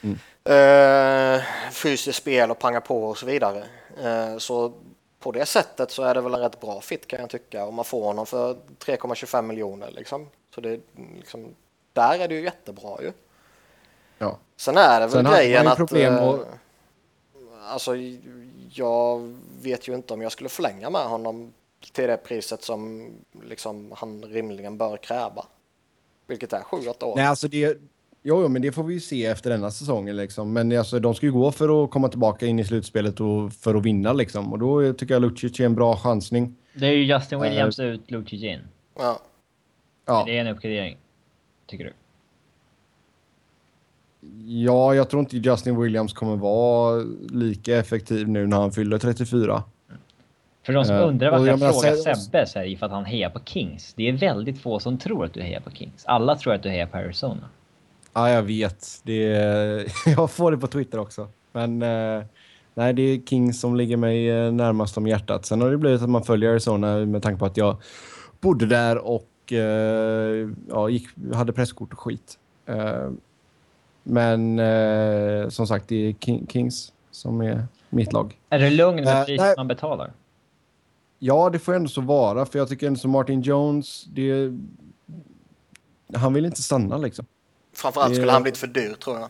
mm. 0.00 0.18
eh, 0.44 1.42
fysiskt 1.72 2.18
spel 2.18 2.50
och 2.50 2.58
panga 2.58 2.80
på 2.80 3.04
och 3.04 3.18
så 3.18 3.26
vidare. 3.26 3.64
Eh, 4.02 4.38
så 4.38 4.72
på 5.18 5.32
det 5.32 5.46
sättet 5.46 5.90
så 5.90 6.02
är 6.02 6.14
det 6.14 6.20
väl 6.20 6.34
en 6.34 6.40
rätt 6.40 6.60
bra 6.60 6.80
fit 6.80 7.06
kan 7.06 7.20
jag 7.20 7.30
tycka 7.30 7.64
om 7.64 7.74
man 7.74 7.84
får 7.84 8.04
honom 8.04 8.26
för 8.26 8.54
3,25 8.54 9.42
miljoner 9.42 9.90
liksom. 9.90 10.28
Så 10.54 10.60
det 10.60 10.80
liksom, 11.16 11.54
där 11.92 12.18
är 12.18 12.28
det 12.28 12.34
ju 12.34 12.44
jättebra 12.44 13.02
ju. 13.02 13.12
Ja. 14.18 14.38
Sen 14.56 14.76
är 14.76 15.00
det 15.00 15.06
väl 15.06 15.24
Sen 15.24 15.34
grejen 15.34 15.66
att... 15.66 15.76
Problem 15.76 16.14
eh, 16.14 16.28
och... 16.28 16.46
Alltså, 17.68 17.92
jag 18.72 19.36
vet 19.62 19.88
ju 19.88 19.94
inte 19.94 20.14
om 20.14 20.22
jag 20.22 20.32
skulle 20.32 20.48
förlänga 20.48 20.90
med 20.90 21.04
honom 21.04 21.52
till 21.80 22.06
det 22.06 22.16
priset 22.16 22.62
som 22.62 23.10
liksom 23.42 23.92
han 23.96 24.24
rimligen 24.24 24.78
bör 24.78 24.96
kräva. 24.96 25.44
Vilket 26.26 26.52
är 26.52 26.60
7-8 26.60 27.04
år. 27.04 27.16
Nej, 27.16 27.26
alltså 27.26 27.48
det... 27.48 27.78
Jo, 28.22 28.42
jo, 28.42 28.48
men 28.48 28.62
det 28.62 28.72
får 28.72 28.82
vi 28.82 28.94
ju 28.94 29.00
se 29.00 29.26
efter 29.26 29.50
denna 29.50 29.70
säsongen. 29.70 30.16
Liksom. 30.16 30.52
Men 30.52 30.78
alltså, 30.78 30.98
de 30.98 31.14
ska 31.14 31.26
ju 31.26 31.32
gå 31.32 31.52
för 31.52 31.84
att 31.84 31.90
komma 31.90 32.08
tillbaka 32.08 32.46
in 32.46 32.58
i 32.58 32.64
slutspelet 32.64 33.20
och 33.20 33.52
för 33.52 33.74
att 33.74 33.84
vinna. 33.84 34.12
Liksom. 34.12 34.52
Och 34.52 34.58
då 34.58 34.92
tycker 34.92 35.14
jag 35.14 35.22
Lucic 35.22 35.60
är 35.60 35.64
en 35.64 35.74
bra 35.74 35.96
chansning. 35.96 36.56
Det 36.74 36.86
är 36.86 36.92
ju 36.92 37.04
Justin 37.04 37.40
Williams 37.40 37.78
uh, 37.78 37.86
ut, 37.86 38.10
Lucic 38.10 38.42
in. 38.42 38.60
Ja. 38.98 39.20
ja. 40.06 40.22
Det 40.26 40.36
är 40.36 40.40
en 40.40 40.46
uppgradering, 40.46 40.98
tycker 41.66 41.84
du? 41.84 41.92
Ja, 44.44 44.94
jag 44.94 45.10
tror 45.10 45.20
inte 45.20 45.36
Justin 45.36 45.80
Williams 45.80 46.12
kommer 46.12 46.36
vara 46.36 47.04
lika 47.30 47.76
effektiv 47.76 48.28
nu 48.28 48.46
när 48.46 48.56
han 48.56 48.72
fyller 48.72 48.98
34. 48.98 49.62
För 50.68 50.72
de 50.72 50.84
som 50.84 50.96
uh, 50.96 51.08
undrar 51.08 51.30
varför 51.30 51.46
jag, 51.46 51.60
jag 51.60 51.74
frågar 51.74 52.14
Sebbe 52.14 52.46
så 52.46 52.58
är 52.58 52.76
för 52.76 52.86
att 52.86 52.92
han 52.92 53.04
hejar 53.04 53.30
på 53.30 53.40
Kings. 53.44 53.94
Det 53.94 54.08
är 54.08 54.12
väldigt 54.12 54.60
få 54.60 54.80
som 54.80 54.98
tror 54.98 55.24
att 55.24 55.34
du 55.34 55.42
hejar 55.42 55.60
på 55.60 55.70
Kings. 55.70 56.04
Alla 56.06 56.36
tror 56.36 56.54
att 56.54 56.62
du 56.62 56.68
hejar 56.68 56.86
på 56.86 56.96
Arizona. 56.96 57.48
Ja, 58.12 58.30
jag 58.30 58.42
vet. 58.42 58.86
Det 59.02 59.32
är... 59.32 59.86
jag 60.16 60.30
får 60.30 60.50
det 60.50 60.58
på 60.58 60.66
Twitter 60.66 60.98
också. 60.98 61.28
Men 61.52 61.82
uh, 61.82 62.24
nej, 62.74 62.92
det 62.92 63.02
är 63.02 63.26
Kings 63.26 63.60
som 63.60 63.76
ligger 63.76 63.96
mig 63.96 64.30
uh, 64.32 64.52
närmast 64.52 64.98
om 64.98 65.06
hjärtat. 65.06 65.46
Sen 65.46 65.60
har 65.60 65.70
det 65.70 65.76
blivit 65.76 66.02
att 66.02 66.10
man 66.10 66.24
följer 66.24 66.50
Arizona 66.50 66.96
med 66.96 67.22
tanke 67.22 67.38
på 67.38 67.46
att 67.46 67.56
jag 67.56 67.76
bodde 68.40 68.66
där 68.66 68.98
och 68.98 69.28
ja, 70.68 70.88
gick, 70.88 71.08
hade 71.34 71.52
presskort 71.52 71.92
och 71.92 71.98
skit. 71.98 72.38
Men 74.02 74.58
eh, 74.58 75.48
som 75.48 75.66
sagt, 75.66 75.88
det 75.88 75.96
är 75.96 76.12
King, 76.12 76.46
Kings 76.46 76.92
som 77.10 77.40
är 77.40 77.66
mitt 77.90 78.12
lag. 78.12 78.38
Är 78.50 78.58
det 78.58 78.70
lugn 78.70 79.04
med 79.04 79.26
priset 79.26 79.56
man 79.56 79.68
betalar? 79.68 80.10
Ja, 81.18 81.50
det 81.50 81.58
får 81.58 81.74
ändå 81.74 81.88
så 81.88 82.00
vara. 82.00 82.46
För 82.46 82.58
jag 82.58 82.68
tycker 82.68 82.86
ändå 82.86 82.98
som 82.98 83.10
Martin 83.10 83.42
Jones, 83.42 84.04
det... 84.04 84.52
Han 86.14 86.34
vill 86.34 86.44
inte 86.44 86.62
stanna 86.62 86.96
liksom. 86.96 87.26
Framförallt 87.74 88.14
skulle 88.14 88.26
det... 88.26 88.32
han 88.32 88.42
blivit 88.42 88.58
för 88.58 88.66
dyr 88.66 88.94
tror 88.94 89.18
jag. 89.18 89.28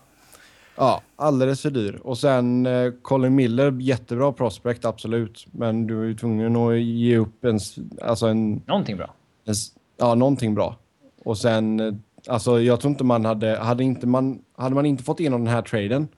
Ja, 0.77 1.03
alldeles 1.17 1.63
för 1.63 1.71
dyr. 1.71 2.01
Och 2.03 2.19
sen 2.19 2.67
eh, 2.67 2.93
Colin 3.03 3.35
Miller, 3.35 3.73
jättebra 3.81 4.33
prospect, 4.33 4.85
absolut. 4.85 5.47
Men 5.51 5.87
du 5.87 6.01
är 6.03 6.05
ju 6.05 6.15
tvungen 6.15 6.57
att 6.57 6.81
ge 6.81 7.17
upp 7.17 7.45
en... 7.45 7.61
Alltså 8.03 8.27
en 8.27 8.63
någonting 8.67 8.97
bra. 8.97 9.15
En, 9.45 9.55
ja, 9.97 10.15
någonting 10.15 10.55
bra. 10.55 10.77
Och 11.25 11.39
sen... 11.39 11.81
Eh, 11.81 11.95
alltså 12.27 12.61
jag 12.61 12.81
tror 12.81 12.91
inte 12.91 13.05
man 13.05 13.25
hade... 13.25 13.57
Hade, 13.57 13.85
inte 13.85 14.07
man, 14.07 14.43
hade 14.57 14.75
man 14.75 14.87
inte 14.87 15.05
fått 15.05 15.21
igenom 15.21 15.45
den 15.45 15.55
här 15.55 15.63
traden 15.63 16.09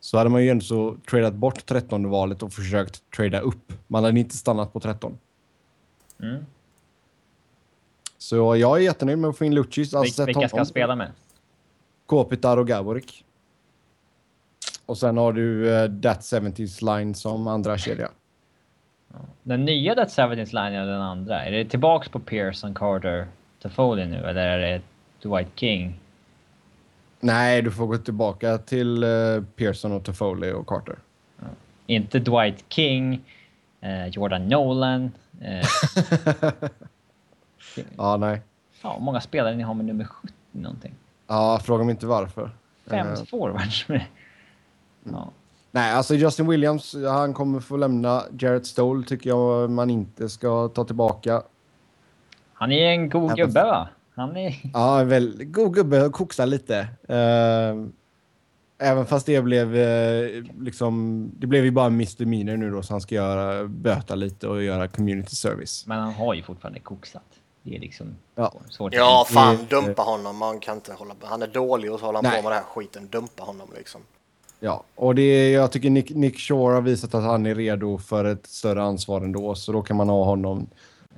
så 0.00 0.18
hade 0.18 0.30
man 0.30 0.44
ju 0.44 0.50
ändå 0.50 0.64
så 0.64 0.96
tradat 1.10 1.34
bort 1.34 1.66
13 1.66 2.10
valet 2.10 2.42
och 2.42 2.52
försökt 2.52 3.10
trada 3.16 3.40
upp. 3.40 3.72
Man 3.86 4.04
hade 4.04 4.20
inte 4.20 4.36
stannat 4.36 4.72
på 4.72 4.80
13. 4.80 5.18
Mm. 6.22 6.46
Så 8.18 8.56
jag 8.56 8.76
är 8.76 8.82
jättenöjd 8.82 9.18
med 9.18 9.30
att 9.30 9.38
få 9.38 9.44
in 9.44 9.54
Lucic. 9.54 9.94
Alltså, 9.94 10.24
Vilka 10.24 10.48
ska 10.48 10.56
han 10.56 10.66
spela 10.66 10.96
med? 10.96 11.10
Kopitar 12.06 12.56
och 12.56 12.66
Gaborik. 12.66 13.24
Och 14.86 14.98
sen 14.98 15.16
har 15.16 15.32
du 15.32 15.64
uh, 15.64 16.00
That 16.00 16.20
70s 16.20 16.96
line 16.96 17.14
som 17.14 17.46
andra 17.46 17.78
kedja. 17.78 18.08
Den 19.42 19.64
nya 19.64 19.94
That 19.94 20.08
70s 20.08 20.36
line 20.36 20.74
är 20.74 20.86
den 20.86 21.00
andra. 21.00 21.44
Är 21.44 21.52
det 21.52 21.64
tillbaks 21.64 22.08
på 22.08 22.18
Pearson, 22.18 22.74
Carter, 22.74 23.26
Toffoli 23.62 24.06
nu 24.06 24.16
eller 24.16 24.42
är 24.42 24.58
det 24.58 24.82
Dwight 25.28 25.48
King? 25.54 26.00
Nej, 27.20 27.62
du 27.62 27.70
får 27.70 27.86
gå 27.86 27.96
tillbaka 27.96 28.58
till 28.58 29.04
uh, 29.04 29.42
Pearson 29.56 29.92
och 29.92 30.04
Toffoli 30.04 30.52
och 30.52 30.66
Carter. 30.66 30.98
Ja. 31.38 31.46
Inte 31.86 32.18
Dwight 32.18 32.64
King, 32.68 33.24
uh, 33.84 34.06
Jordan 34.06 34.48
Nolan. 34.48 35.10
Uh, 35.42 35.62
ja, 37.96 38.16
nej. 38.16 38.42
Ja, 38.82 38.98
många 38.98 39.20
spelare 39.20 39.56
ni 39.56 39.62
har 39.62 39.74
med 39.74 39.84
nummer 39.86 40.04
70 40.04 40.34
någonting. 40.52 40.94
Ja, 41.26 41.60
fråga 41.64 41.84
mig 41.84 41.90
inte 41.90 42.06
varför. 42.06 42.50
Fem 42.86 43.16
forwards 43.30 43.88
med... 43.88 44.04
Ja. 45.04 45.30
Nej, 45.70 45.92
alltså 45.92 46.14
Justin 46.14 46.48
Williams, 46.48 46.96
han 47.08 47.34
kommer 47.34 47.60
få 47.60 47.76
lämna. 47.76 48.22
Jarrett 48.38 48.66
Stoll 48.66 49.04
tycker 49.04 49.30
jag 49.30 49.70
man 49.70 49.90
inte 49.90 50.28
ska 50.28 50.68
ta 50.68 50.84
tillbaka. 50.84 51.42
Han 52.52 52.72
är 52.72 52.90
en 52.90 53.08
god 53.08 53.36
gubbe 53.36 53.64
va? 53.64 53.88
Han 54.18 54.36
är... 54.36 54.70
Ja, 54.72 55.04
väl 55.04 55.44
god 55.44 55.74
gubbe 55.74 56.06
och 56.06 56.12
koksar 56.12 56.46
lite. 56.46 56.88
Uh, 57.10 57.88
även 58.78 59.06
fast 59.06 59.26
det 59.26 59.42
blev 59.42 59.74
uh, 59.74 60.44
liksom... 60.60 61.24
Det 61.38 61.46
blev 61.46 61.64
ju 61.64 61.70
bara 61.70 61.86
en 61.86 61.96
misdemeanor 61.96 62.56
nu 62.56 62.70
då, 62.70 62.82
så 62.82 62.94
han 62.94 63.00
ska 63.00 63.14
göra, 63.14 63.64
böta 63.64 64.14
lite 64.14 64.48
och 64.48 64.62
göra 64.62 64.88
community 64.88 65.36
service. 65.36 65.84
Men 65.86 65.98
han 65.98 66.12
har 66.12 66.34
ju 66.34 66.42
fortfarande 66.42 66.80
koksat. 66.80 67.22
Det 67.62 67.76
är 67.76 67.80
liksom 67.80 68.16
ja. 68.34 68.52
svårt. 68.70 68.94
Ja, 68.94 69.26
fan 69.28 69.58
dumpa 69.70 70.02
honom. 70.02 70.36
Man 70.36 70.60
kan 70.60 70.74
inte 70.74 70.92
hålla 70.92 71.14
Han 71.22 71.42
är 71.42 71.46
dålig 71.46 71.92
och 71.92 72.00
så 72.00 72.06
håller 72.06 72.16
han 72.16 72.24
Nej. 72.24 72.42
på 72.42 72.48
med 72.48 72.56
den 72.56 72.62
här 72.62 72.70
skiten. 72.70 73.08
Dumpa 73.10 73.42
honom 73.42 73.68
liksom. 73.76 74.00
Ja, 74.60 74.84
och 74.94 75.14
det, 75.14 75.50
jag 75.50 75.72
tycker 75.72 75.90
Nick, 75.90 76.10
Nick 76.10 76.38
Shore 76.38 76.74
har 76.74 76.82
visat 76.82 77.14
att 77.14 77.22
han 77.22 77.46
är 77.46 77.54
redo 77.54 77.98
för 77.98 78.24
ett 78.24 78.46
större 78.46 78.82
ansvar 78.82 79.20
ändå, 79.20 79.54
så 79.54 79.72
då 79.72 79.82
kan 79.82 79.96
man 79.96 80.08
ha 80.08 80.24
honom 80.24 80.66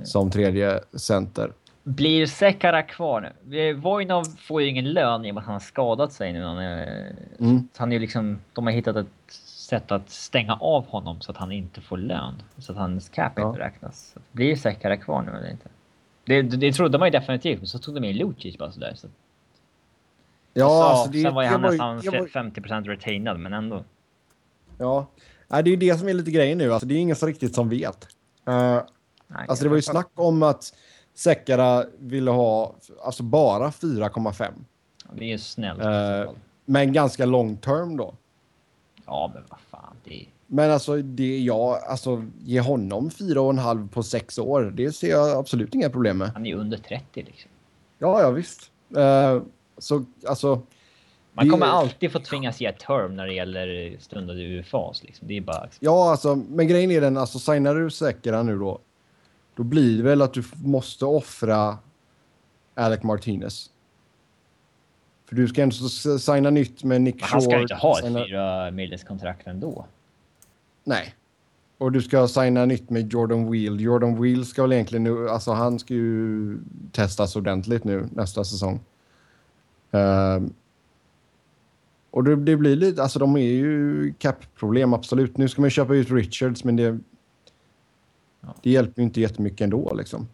som 0.05 0.31
tredje 0.31 0.81
center. 0.93 1.53
Blir 1.91 2.27
Sekara 2.27 2.83
kvar 2.83 3.35
nu? 3.45 3.75
Vojnov 3.75 4.25
får 4.25 4.63
ju 4.63 4.69
ingen 4.69 4.93
lön 4.93 5.25
i 5.25 5.31
och 5.31 5.35
med 5.35 5.41
att 5.41 5.47
han 5.47 5.53
har 5.53 5.61
skadat 5.61 6.13
sig 6.13 6.33
nu. 6.33 6.43
Han 6.43 6.59
är, 6.59 7.13
mm. 7.39 7.69
han 7.77 7.93
är 7.93 7.99
liksom, 7.99 8.41
de 8.53 8.67
har 8.67 8.73
hittat 8.73 8.97
ett 8.97 9.07
sätt 9.45 9.93
att 9.93 10.11
stänga 10.11 10.55
av 10.55 10.87
honom 10.87 11.21
så 11.21 11.31
att 11.31 11.37
han 11.37 11.53
inte 11.53 11.81
får 11.81 11.97
lön. 11.97 12.43
Så 12.59 12.73
att 12.73 12.79
hans 12.79 13.09
cap 13.09 13.33
ja. 13.37 13.49
inte 13.49 13.61
räknas. 13.61 14.15
Blir 14.33 14.57
Sekara 14.57 14.97
kvar 14.97 15.23
nu 15.23 15.39
eller 15.39 15.51
inte? 15.51 15.69
Det, 16.25 16.43
det, 16.43 16.57
det 16.57 16.73
trodde 16.73 16.99
man 16.99 17.09
ju 17.09 17.13
definitivt, 17.13 17.59
men 17.59 17.67
så 17.67 17.79
tog 17.79 17.95
de 17.95 18.05
in 18.05 18.17
Lucic 18.17 18.59
bara 18.59 18.73
sådär. 18.73 18.93
Så. 18.95 19.09
Ja, 20.53 20.69
så, 20.69 20.83
alltså 20.83 21.11
det, 21.11 21.23
sen 21.23 21.35
var 21.35 21.43
ju 21.43 21.49
han 21.49 21.61
nästan 21.61 21.97
var, 21.97 22.03
50% 22.03 22.85
retainad, 22.85 23.41
men 23.41 23.53
ändå. 23.53 23.85
Ja, 24.79 25.07
Nej, 25.49 25.63
det 25.63 25.69
är 25.69 25.73
ju 25.73 25.77
det 25.77 25.99
som 25.99 26.09
är 26.09 26.15
lite 26.15 26.31
grejen 26.31 26.59
nu. 26.59 26.73
Alltså, 26.73 26.89
det 26.89 26.95
är 26.95 26.99
ingen 26.99 27.17
som 27.17 27.29
riktigt 27.29 27.55
som 27.55 27.69
vet. 27.69 28.09
Uh, 28.49 28.81
Nej, 29.33 29.47
alltså 29.49 29.65
det 29.65 29.69
var 29.69 29.77
ju 29.77 29.83
snack 29.83 30.11
om 30.15 30.43
att 30.43 30.75
Sekara 31.21 31.85
ville 31.99 32.31
ha 32.31 32.75
alltså 33.05 33.23
bara 33.23 33.71
4,5. 33.71 34.53
Det 35.13 35.33
är 35.33 35.39
snällt. 35.39 35.81
Uh, 35.81 36.35
men 36.65 36.93
ganska 36.93 37.27
long 37.27 37.57
term 37.57 37.97
då. 37.97 38.15
Ja, 39.07 39.31
men 39.35 39.43
vad 39.49 39.61
fan. 39.71 39.97
Det. 40.05 40.27
Men 40.47 40.71
alltså, 40.71 40.97
det, 40.97 41.39
ja, 41.39 41.81
alltså 41.89 42.25
ge 42.45 42.61
honom 42.61 43.11
fyra 43.11 43.41
och 43.41 43.51
en 43.51 43.59
halv 43.59 43.89
på 43.89 44.03
sex 44.03 44.39
år. 44.39 44.73
Det 44.77 44.93
ser 44.93 45.11
jag 45.11 45.39
absolut 45.39 45.75
inga 45.75 45.91
problem 45.91 46.19
med. 46.19 46.29
Han 46.29 46.47
är 46.47 46.55
under 46.55 46.79
30 46.79 47.05
liksom. 47.15 47.51
Ja, 47.99 48.21
ja 48.21 48.31
visst. 48.31 48.71
Uh, 48.97 49.43
så 49.79 50.05
alltså. 50.27 50.63
Man 51.33 51.51
kommer 51.51 51.67
det... 51.67 51.73
alltid 51.73 52.13
få 52.13 52.19
tvingas 52.19 52.61
ge 52.61 52.73
term 52.73 53.17
när 53.17 53.27
det 53.27 53.35
gäller 53.35 53.97
stundade 53.99 54.41
UFAs. 54.41 55.03
Liksom. 55.03 55.29
Det 55.29 55.37
är 55.37 55.41
bara... 55.41 55.69
Ja, 55.81 56.11
alltså, 56.11 56.35
men 56.35 56.69
grejen 56.69 56.91
är 56.91 57.01
den, 57.01 57.17
alltså 57.17 57.39
signar 57.39 57.75
du 57.75 57.91
säkra 57.91 58.43
nu 58.43 58.59
då, 58.59 58.79
då 59.57 59.63
blir 59.63 59.97
det 59.97 60.03
väl 60.03 60.23
att 60.23 60.35
du 60.35 60.43
måste 60.65 61.05
offra 61.05 61.79
Alec 62.75 63.03
Martinez. 63.03 63.71
För 65.27 65.37
du 65.37 65.49
ska 65.49 65.63
ändå 65.63 65.75
signa 66.19 66.51
nytt 66.51 66.85
med 66.85 67.03
Nick 67.03 67.15
Shore. 67.15 67.31
Han 67.31 67.43
ska 67.43 67.61
inte 67.61 67.75
ha 67.75 67.99
ett 67.99 68.05
signa... 68.05 68.25
fyra 68.25 68.71
medelskontrakt 68.71 69.47
ändå. 69.47 69.87
Nej. 70.85 71.15
Och 71.79 71.93
du 71.93 72.03
ska 72.03 72.29
signa 72.29 72.67
nytt 72.67 72.91
med 72.91 73.13
Jordan 73.13 73.51
Wheel. 73.51 73.81
Jordan 73.81 74.23
Wheel 74.23 74.47
ska 74.47 74.63
väl 74.63 74.73
egentligen 74.73 75.05
nu, 75.05 75.29
alltså 75.29 75.53
han 75.53 75.79
ska 75.79 75.95
ju 75.95 76.59
testas 76.93 77.37
ordentligt 77.37 77.85
nu 77.85 78.09
nästa 78.13 78.45
säsong. 78.45 78.81
Uh, 79.95 80.49
och 82.11 82.25
det, 82.25 82.37
det, 82.37 82.57
blir 82.57 82.77
lite, 82.77 83.03
alltså 83.03 83.19
de 83.19 83.37
är 83.37 83.41
ju 83.41 84.13
cap-problem 84.19 84.95
absolut. 84.95 85.37
Nu 85.37 85.49
ska 85.49 85.61
man 85.61 85.71
köpa 85.71 85.95
ut 85.95 86.11
Richards 86.11 86.65
men 86.65 86.77
det, 86.77 86.99
ja. 88.41 88.55
det 88.63 88.71
hjälper 88.71 89.03
ju 89.03 89.07
inte 89.07 89.21
jättemycket 89.21 89.61
ändå 89.61 89.95
liksom. 89.95 90.29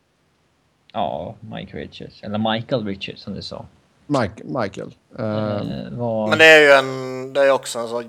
Ja, 0.92 1.34
Mike 1.40 1.76
Richards. 1.76 2.22
Eller 2.22 2.52
Michael 2.52 2.86
Richards 2.86 3.22
som 3.22 3.34
du 3.34 3.42
sa. 3.42 3.66
Mike, 4.06 4.44
Michael. 4.44 4.94
Uh, 5.18 5.98
var... 5.98 6.28
Men 6.28 6.38
det 6.38 6.44
är 6.44 6.60
ju 6.60 6.70
en, 6.70 7.32
det 7.32 7.40
är 7.40 7.50
också 7.50 7.78
en 7.78 7.88
så 7.88 8.02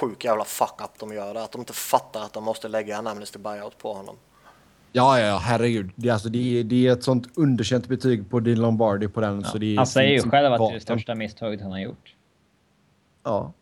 sjuk 0.00 0.24
jävla 0.24 0.44
fuck-up 0.44 0.90
de 0.98 1.12
gör 1.12 1.34
där. 1.34 1.44
Att 1.44 1.52
de 1.52 1.60
inte 1.60 1.72
fattar 1.72 2.24
att 2.24 2.32
de 2.32 2.44
måste 2.44 2.68
lägga 2.68 2.98
en 2.98 3.06
amnesty 3.06 3.38
buyout 3.38 3.78
på 3.78 3.92
honom. 3.92 4.16
Ja, 4.92 5.20
ja, 5.20 5.36
herregud. 5.36 5.90
Det 5.94 6.08
är, 6.08 6.12
alltså, 6.12 6.28
det, 6.28 6.60
är, 6.60 6.64
det 6.64 6.86
är 6.86 6.92
ett 6.92 7.02
sånt 7.02 7.28
underkänt 7.34 7.88
betyg 7.88 8.30
på 8.30 8.40
Dean 8.40 8.60
Lombardi 8.60 9.08
på 9.08 9.20
den. 9.20 9.40
Ja. 9.40 9.48
Så 9.48 9.58
det 9.58 9.66
är, 9.66 9.76
han 9.76 9.86
säger 9.86 10.24
ju 10.24 10.30
själv 10.30 10.52
att 10.52 10.58
det 10.60 10.66
är 10.66 10.74
det 10.74 10.80
största 10.80 11.14
misstaget 11.14 11.60
han 11.60 11.72
har 11.72 11.78
gjort. 11.78 12.14
Ja. 13.24 13.52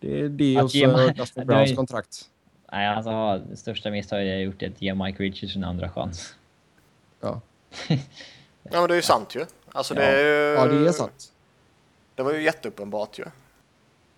Det 0.00 0.20
är 0.20 0.28
det 0.28 0.62
och 0.62 0.70
så 0.70 1.12
Dustin 1.16 1.46
Browns 1.46 1.76
kontrakt. 1.76 2.24
Nej, 2.72 2.86
alltså 2.88 3.42
det 3.50 3.56
största 3.56 3.90
misstaget 3.90 4.26
jag 4.26 4.42
gjort 4.42 4.62
är 4.62 4.66
att 4.66 4.82
ge 4.82 4.94
Mike 4.94 5.22
Richards 5.22 5.56
en 5.56 5.64
andra 5.64 5.90
chans. 5.90 6.34
Ja. 7.20 7.40
ja, 8.62 8.80
men 8.80 8.88
det 8.88 8.94
är 8.94 8.96
ju 8.96 9.02
sant 9.02 9.34
ju. 9.34 9.46
Alltså 9.72 9.94
det 9.94 10.04
är 10.04 10.24
ju... 10.24 10.54
Ja, 10.54 10.66
det 10.66 10.88
är 10.88 10.92
sant. 10.92 11.32
Det 12.14 12.22
var 12.22 12.32
ju 12.32 12.42
jätteuppenbart 12.42 13.18
ju. 13.18 13.24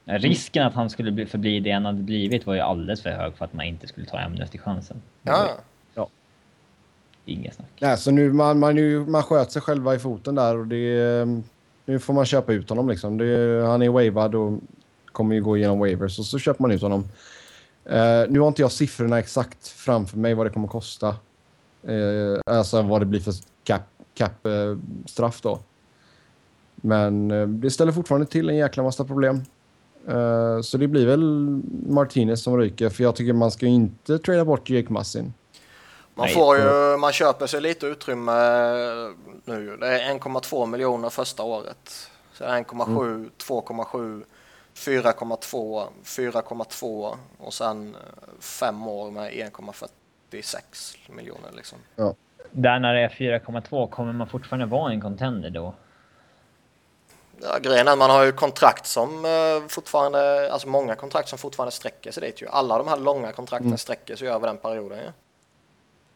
Risken 0.05 0.67
att 0.67 0.75
han 0.75 0.91
skulle 0.91 1.11
bli, 1.11 1.27
förbli 1.27 1.61
det 1.61 1.71
han 1.71 1.85
hade 1.85 2.03
blivit 2.03 2.47
var 2.47 2.55
ju 2.55 2.61
alldeles 2.61 3.03
för 3.03 3.11
hög 3.11 3.37
för 3.37 3.45
att 3.45 3.53
man 3.53 3.67
inte 3.67 3.87
skulle 3.87 4.07
ta 4.07 4.19
ämnet 4.19 4.55
i 4.55 4.59
chansen. 4.59 5.03
Ja. 5.23 5.49
ja. 5.95 6.09
Inget 7.25 7.55
snack. 7.55 7.69
Nej, 7.81 7.99
så 7.99 8.11
nu 8.11 8.33
man, 8.33 8.59
man, 8.59 8.75
nu, 8.75 9.07
man 9.07 9.23
sköt 9.23 9.53
sig 9.53 9.63
själva 9.63 9.95
i 9.95 9.99
foten 9.99 10.35
där 10.35 10.57
och 10.57 10.67
det... 10.67 11.27
Nu 11.85 11.99
får 11.99 12.15
man 12.15 12.27
köpa 12.27 12.53
ut 12.53 12.69
honom 12.69 12.89
liksom. 12.89 13.19
Det, 13.19 13.63
han 13.67 13.83
är 13.83 13.89
wavad 13.89 14.35
och 14.35 14.61
kommer 15.07 15.35
ju 15.35 15.43
gå 15.43 15.57
igenom 15.57 15.79
waivers 15.79 16.19
och 16.19 16.25
så 16.25 16.39
köper 16.39 16.63
man 16.63 16.71
ut 16.71 16.83
honom. 16.83 17.09
Uh, 17.87 18.31
nu 18.33 18.41
har 18.41 18.49
inte 18.49 18.63
jag 18.63 18.73
siffrorna 18.73 19.19
exakt 19.19 19.69
framför 19.69 20.19
mig 20.19 20.35
vad 20.35 20.47
det 20.47 20.51
kommer 20.51 20.69
kosta. 20.69 21.17
Uh, 21.89 22.41
alltså 22.47 22.83
vad 22.83 23.01
det 23.01 23.07
blir 23.07 23.21
för 23.21 23.35
cap 23.65 23.83
cap-straff 24.15 25.41
då. 25.41 25.59
Men 26.75 27.31
eh, 27.31 27.47
det 27.47 27.71
ställer 27.71 27.93
fortfarande 27.93 28.27
till 28.27 28.49
en 28.49 28.57
jäkla 28.57 28.83
massa 28.83 29.05
problem. 29.05 29.43
Så 30.63 30.77
det 30.77 30.87
blir 30.89 31.07
väl 31.07 31.21
Martinez 31.89 32.43
som 32.43 32.59
ryker, 32.59 32.89
för 32.89 33.03
jag 33.03 33.17
tycker 33.17 33.33
man 33.33 33.51
ska 33.51 33.67
inte 33.67 34.19
trada 34.19 34.45
bort 34.45 34.71
Jake 34.71 34.93
Massin. 34.93 35.33
Man 36.15 36.29
får 36.29 36.57
ju, 36.57 36.97
man 36.97 37.13
köper 37.13 37.47
sig 37.47 37.61
lite 37.61 37.87
utrymme 37.87 38.33
nu. 39.45 39.77
Det 39.81 39.87
är 39.87 40.15
1,2 40.15 40.67
miljoner 40.67 41.11
första 41.11 41.43
året. 41.43 42.11
Så 42.33 42.45
1,7, 42.45 43.05
mm. 43.05 43.31
2,7, 43.49 44.23
4,2, 44.81 45.89
4,2 46.05 47.17
och 47.39 47.55
sen 47.55 47.97
fem 48.41 48.89
år 48.89 49.11
med 49.11 49.33
1,46 49.33 50.97
miljoner 51.09 51.51
liksom. 51.57 51.79
Ja. 51.97 52.15
Där 52.51 52.79
när 52.79 52.95
det 52.95 53.01
är 53.01 53.09
4,2 53.09 53.91
kommer 53.91 54.13
man 54.13 54.29
fortfarande 54.29 54.67
vara 54.67 54.93
en 54.93 55.01
contender 55.01 55.51
då? 55.51 55.75
Ja, 57.43 57.59
grejen 57.63 57.89
är 57.89 57.93
att 57.93 57.99
man 57.99 58.11
har 58.11 58.25
ju 58.25 58.33
kontrakt 58.33 58.87
som 58.87 59.25
uh, 59.25 59.69
fortfarande, 59.69 60.53
alltså 60.53 60.69
många 60.69 60.95
kontrakt 60.95 61.29
som 61.29 61.39
fortfarande 61.39 61.73
sträcker 61.73 62.13
sig 62.13 62.21
dit 62.21 62.43
ju. 62.43 62.49
Alla 62.49 62.79
de 62.79 62.89
här 62.89 62.97
långa 62.97 63.33
kontrakten 63.33 63.67
mm. 63.67 63.79
sträcker 63.79 64.17
sig 64.17 64.29
över 64.29 64.47
den 64.47 64.57
perioden 64.57 64.99
ju. 64.99 65.13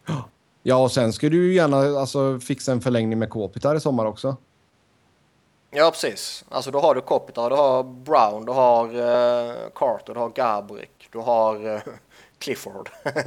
Ja. 0.07 0.29
ja, 0.63 0.77
och 0.77 0.93
sen 0.93 1.13
ska 1.13 1.29
du 1.29 1.47
ju 1.47 1.55
gärna 1.55 2.01
alltså, 2.01 2.41
fixa 2.41 2.73
en 2.73 2.81
förlängning 2.81 3.19
med 3.19 3.31
Kopitar 3.31 3.77
i 3.77 3.81
sommar 3.81 4.05
också. 4.05 4.37
Ja, 5.77 5.91
precis. 5.91 6.45
Alltså 6.49 6.71
då 6.71 6.81
har 6.81 6.95
du 6.95 7.01
Kopitar, 7.01 7.51
du 7.51 7.57
har 7.57 7.83
Brown, 7.83 8.45
du 8.45 8.53
har 8.53 8.85
uh, 8.85 9.71
Carter, 9.75 10.15
du 10.15 10.21
har 10.21 10.29
Gabrik, 10.29 11.09
du 11.13 11.19
har 11.19 11.67
uh, 11.67 11.81
Clifford. 12.39 12.91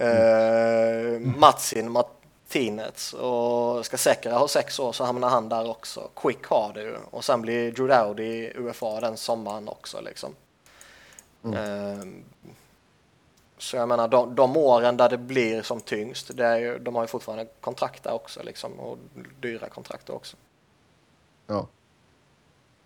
Mm. 0.00 1.14
Eh, 1.14 1.20
Matsin 1.20 1.90
Martinez 1.90 3.12
och 3.12 3.86
ska 3.86 3.96
Sekera 3.96 4.38
ha 4.38 4.48
sex 4.48 4.78
år 4.78 4.92
så 4.92 5.04
hamnar 5.04 5.28
han 5.28 5.48
där 5.48 5.70
också. 5.70 6.10
Quick 6.14 6.44
har 6.44 6.72
det 6.74 6.82
ju 6.82 6.96
och 7.10 7.24
sen 7.24 7.42
blir 7.42 7.72
Drew 7.72 7.88
Dowdy 7.88 8.50
UFA 8.54 9.00
den 9.00 9.16
sommaren 9.16 9.68
också 9.68 10.00
liksom. 10.00 10.34
Mm. 11.44 11.54
Eh, 11.54 12.06
så 13.58 13.76
jag 13.76 13.88
menar 13.88 14.08
de, 14.08 14.34
de, 14.34 14.56
åren 14.56 14.96
där 14.96 15.08
det 15.08 15.18
blir 15.18 15.62
som 15.62 15.80
tyngst, 15.80 16.36
det 16.36 16.46
är 16.46 16.58
ju, 16.58 16.78
de 16.78 16.94
har 16.94 17.02
ju 17.02 17.08
fortfarande 17.08 17.46
kontrakt 17.60 18.02
där 18.02 18.12
också 18.12 18.42
liksom 18.42 18.80
och 18.80 18.98
dyra 19.40 19.68
kontrakt 19.68 20.10
också. 20.10 20.36
Ja. 21.48 21.68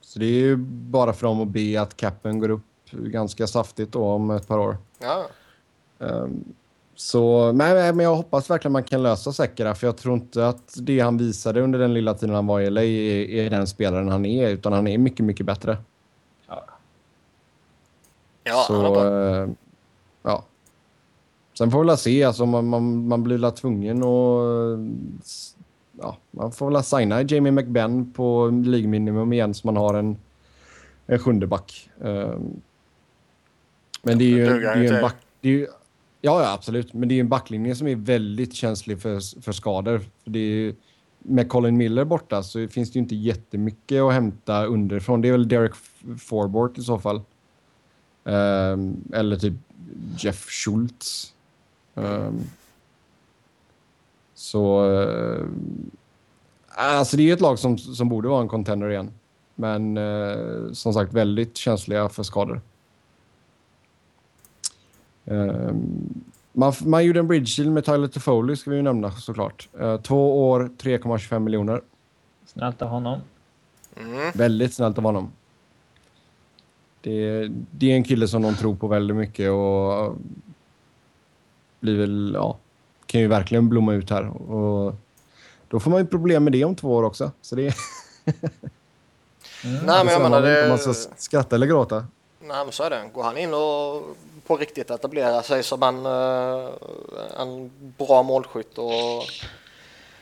Så 0.01 0.19
det 0.19 0.25
är 0.25 0.41
ju 0.41 0.57
bara 0.67 1.13
för 1.13 1.27
dem 1.27 1.41
att 1.41 1.49
be 1.49 1.81
att 1.81 1.97
capen 1.97 2.39
går 2.39 2.51
upp 2.51 2.63
ganska 2.91 3.47
saftigt 3.47 3.93
då 3.93 4.05
om 4.05 4.31
ett 4.31 4.49
par 4.49 4.59
år. 4.59 4.77
Ja. 4.99 5.27
Um, 5.99 6.45
så 6.95 7.53
nej, 7.53 7.93
men 7.93 8.05
jag 8.05 8.17
hoppas 8.17 8.51
verkligen 8.51 8.73
man 8.73 8.85
kan 8.85 9.03
lösa 9.03 9.33
Sekera 9.33 9.75
för 9.75 9.87
jag 9.87 9.97
tror 9.97 10.15
inte 10.15 10.49
att 10.49 10.75
det 10.77 11.01
han 11.01 11.19
visade 11.19 11.61
under 11.61 11.79
den 11.79 11.95
lilla 11.95 12.15
tiden 12.15 12.35
han 12.35 12.47
var 12.47 12.61
i 12.61 12.71
LA 12.71 12.83
är, 12.83 13.31
är 13.31 13.51
den 13.51 13.67
spelaren 13.67 14.09
han 14.09 14.25
är 14.25 14.49
utan 14.49 14.73
han 14.73 14.87
är 14.87 14.99
mycket, 14.99 15.27
mycket 15.27 15.47
bättre. 15.47 15.77
Ja. 16.49 16.65
Ja, 18.45 18.65
Så, 18.67 18.83
han 18.83 19.07
är 19.07 19.43
äh, 19.43 19.51
ja. 20.23 20.45
Sen 21.59 21.71
får 21.71 21.81
vi 21.81 21.87
väl 21.87 21.99
se, 21.99 22.25
alltså 22.25 22.47
man, 22.47 22.69
man, 22.69 23.09
man 23.09 23.23
blir 23.23 23.39
väl 23.39 23.53
tvungen 23.53 24.03
att... 24.03 24.79
Ja, 26.03 26.17
man 26.31 26.53
får 26.53 26.71
väl 26.71 26.85
signa 26.85 27.23
Jamie 27.23 27.53
McBen 27.53 28.13
på 28.13 28.49
ligminimum 28.65 29.33
igen 29.33 29.55
så 29.55 29.67
man 29.67 29.77
har 29.77 29.95
en, 29.95 30.17
en 31.07 31.19
sjunde 31.19 31.47
back. 31.47 31.91
Um, 31.99 32.61
men 34.03 34.19
det 34.19 34.25
är 34.25 34.29
ju, 34.29 34.45
det 34.45 34.69
är 34.69 34.77
ju 34.77 34.87
en 34.87 35.03
back... 35.03 35.17
Det 35.41 35.49
är 35.49 35.53
ju, 35.53 35.67
Ja, 36.25 36.43
ja, 36.43 36.53
absolut. 36.53 36.93
Men 36.93 37.09
det 37.09 37.15
är 37.15 37.21
en 37.21 37.29
backlinje 37.29 37.75
som 37.75 37.87
är 37.87 37.97
väldigt 37.97 38.55
känslig 38.55 39.03
för, 39.03 39.41
för 39.43 39.53
skador. 39.53 40.01
Det 40.25 40.39
är, 40.39 40.75
med 41.19 41.49
Colin 41.49 41.77
Miller 41.77 42.05
borta 42.05 42.43
så 42.43 42.69
finns 42.69 42.93
det 42.93 42.97
ju 42.97 43.03
inte 43.03 43.15
jättemycket 43.15 44.03
att 44.03 44.13
hämta 44.13 44.65
underifrån. 44.65 45.21
Det 45.21 45.29
är 45.29 45.33
väl 45.33 45.49
Derek 45.49 45.73
Forbort 46.19 46.79
i 46.79 46.83
så 46.83 46.99
fall. 46.99 47.23
Um, 48.25 49.05
eller 49.13 49.37
typ 49.37 49.55
Jeff 50.19 50.49
Schultz. 50.51 51.35
Um, 51.95 52.41
så... 54.35 54.91
Uh, 54.91 55.47
alltså 56.75 57.17
det 57.17 57.31
är 57.31 57.35
ett 57.35 57.41
lag 57.41 57.59
som, 57.59 57.79
som 57.79 58.09
borde 58.09 58.29
vara 58.29 58.43
en 58.43 58.49
contender 58.49 58.91
igen. 58.91 59.11
Men 59.55 59.97
uh, 59.97 60.73
som 60.73 60.93
sagt 60.93 61.13
väldigt 61.13 61.57
känsliga 61.57 62.09
för 62.09 62.23
skador. 62.23 62.61
Ehm, 65.25 66.25
man, 66.53 66.73
man 66.85 67.05
gjorde 67.05 67.21
en 67.21 67.29
bridge 67.29 67.63
deal 67.63 67.73
med 67.73 67.85
Tyler 67.85 68.09
Toffoli 68.09 68.57
ska 68.57 68.71
vi 68.71 68.77
ju 68.77 68.83
nämna 68.83 69.11
såklart. 69.11 69.69
Uh, 69.81 69.97
två 69.97 70.51
år, 70.51 70.71
3,25 70.79 71.39
miljoner. 71.39 71.83
Snällt 72.47 72.83
av 72.83 72.89
honom. 72.89 73.21
Mm. 73.97 74.33
Väldigt 74.35 74.75
snällt 74.75 74.99
av 74.99 75.05
honom. 75.05 75.33
Det, 77.01 77.49
det, 77.71 77.93
är 77.93 77.97
en 77.97 78.05
kille 78.05 78.29
som 78.29 78.43
de 78.43 78.55
tror 78.55 78.75
på 78.75 78.87
väldigt 78.87 79.17
mycket 79.17 79.51
och 79.51 80.17
blir 81.81 81.99
väl, 81.99 82.33
ja, 82.35 82.59
kan 83.07 83.21
ju 83.21 83.27
verkligen 83.27 83.69
blomma 83.69 83.95
ut 83.95 84.11
här. 84.11 84.29
Och 84.29 84.95
då 85.73 85.81
får 85.81 85.91
man 85.91 86.01
ju 86.01 86.07
problem 86.07 86.45
med 86.45 86.53
det 86.53 86.65
om 86.65 86.77
två 86.77 86.95
år 86.95 87.03
också. 87.03 87.31
Så 87.43 87.55
det 87.55 87.63
mm. 87.63 87.75
Nej, 89.87 90.05
men 90.05 90.07
jag 90.07 90.23
menar 90.23 90.43
det... 90.43 90.69
Man 90.69 90.79
ska 90.79 90.95
skratta 91.17 91.57
eller 91.57 91.67
gråta. 91.67 92.07
Nej, 92.41 92.65
men 92.65 92.73
så 92.73 92.83
är 92.83 92.91
det. 92.91 93.11
Går 93.15 93.23
han 93.23 93.39
in 93.39 93.55
och 93.55 94.03
på 94.47 94.57
riktigt 94.57 94.91
etablera 94.91 95.43
sig 95.43 95.63
som 95.63 95.83
en, 95.83 96.07
eh, 96.07 96.71
en 97.41 97.71
bra 97.99 98.23
målskytt 98.23 98.79
och 98.79 99.23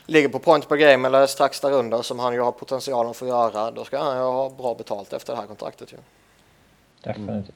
ligger 0.06 0.28
på 0.28 0.38
point 0.38 0.68
per 0.68 0.76
game 0.76 1.08
eller 1.08 1.26
strax 1.26 1.60
där 1.60 1.72
under 1.72 2.02
som 2.02 2.18
han 2.18 2.34
ju 2.34 2.40
har 2.40 2.52
potentialen 2.52 3.14
för 3.14 3.26
att 3.26 3.54
göra, 3.54 3.70
då 3.70 3.84
ska 3.84 3.98
han 3.98 4.16
ju 4.16 4.22
ha 4.22 4.50
bra 4.50 4.74
betalt 4.74 5.12
efter 5.12 5.32
det 5.32 5.40
här 5.40 5.46
kontraktet 5.46 5.92
ju. 5.92 5.96
Definitivt. 7.02 7.54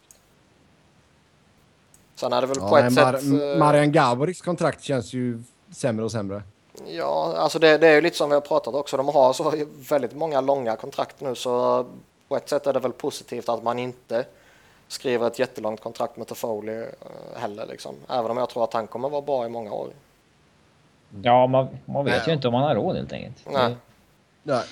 Sen 2.15 2.33
är 2.33 2.41
det 2.41 2.47
väl 2.47 2.57
ja, 2.61 2.69
på 2.69 2.79
ett 2.79 2.93
Mar 2.93 3.12
sätt... 3.12 3.43
Eh, 3.43 3.59
Marian 3.59 3.93
Gaboriks 3.93 4.41
kontrakt 4.41 4.83
känns 4.83 5.12
ju 5.12 5.43
sämre 5.71 6.05
och 6.05 6.12
sämre. 6.12 6.43
Ja, 6.87 7.37
alltså 7.37 7.59
det, 7.59 7.79
det 7.79 7.89
är 7.89 7.95
ju 7.95 8.01
lite 8.01 8.17
som 8.17 8.29
vi 8.29 8.35
har 8.35 8.41
pratat 8.41 8.75
också. 8.75 8.97
De 8.97 9.09
har 9.09 9.33
så 9.33 9.55
väldigt 9.89 10.15
många 10.15 10.41
långa 10.41 10.77
kontrakt 10.77 11.21
nu 11.21 11.35
så 11.35 11.87
på 12.29 12.37
ett 12.37 12.49
sätt 12.49 12.67
är 12.67 12.73
det 12.73 12.81
väl 12.81 12.93
positivt 12.93 13.49
att 13.49 13.63
man 13.63 13.79
inte 13.79 14.25
skriver 14.89 15.27
ett 15.27 15.39
jättelångt 15.39 15.81
kontrakt 15.81 16.17
med 16.17 16.27
Toffoli 16.27 16.79
eh, 16.79 16.87
heller 17.41 17.67
liksom. 17.67 17.95
Även 18.09 18.31
om 18.31 18.37
jag 18.37 18.51
tror 18.51 18.65
att 18.65 18.73
han 18.73 18.87
kommer 18.87 19.09
vara 19.09 19.23
bra 19.23 19.47
i 19.47 19.49
många 19.49 19.73
år. 19.73 19.89
Ja, 21.23 21.47
man, 21.47 21.69
man 21.85 22.05
vet 22.05 22.15
Nej. 22.15 22.23
ju 22.27 22.33
inte 22.33 22.49
om 22.49 22.53
man 22.53 22.63
har 22.63 22.75
råd 22.75 22.97
helt 22.97 23.13
enkelt. 23.13 23.47
Nej. 23.53 23.77
Nej. 24.43 24.65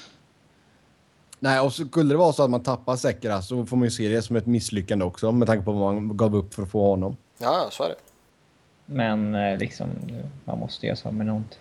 Nej, 1.38 1.60
och 1.60 1.72
skulle 1.72 2.14
det 2.14 2.18
vara 2.18 2.32
så 2.32 2.42
att 2.42 2.50
man 2.50 2.62
tappar 2.62 2.96
Sekera 2.96 3.42
så 3.42 3.66
får 3.66 3.76
man 3.76 3.84
ju 3.84 3.90
se 3.90 4.08
det 4.08 4.22
som 4.22 4.36
ett 4.36 4.46
misslyckande 4.46 5.04
också 5.04 5.32
med 5.32 5.48
tanke 5.48 5.64
på 5.64 5.72
vad 5.72 5.94
man 5.94 6.16
gav 6.16 6.36
upp 6.36 6.54
för 6.54 6.62
att 6.62 6.70
få 6.70 6.90
honom. 6.90 7.16
Ja, 7.38 7.66
så 7.70 7.82
är 7.82 7.88
det. 7.88 7.94
Men 8.86 9.34
eh, 9.34 9.58
liksom, 9.58 9.88
man 10.44 10.58
måste 10.58 10.86
göra 10.86 10.96
så 10.96 11.10
med 11.10 11.26
något. 11.26 11.58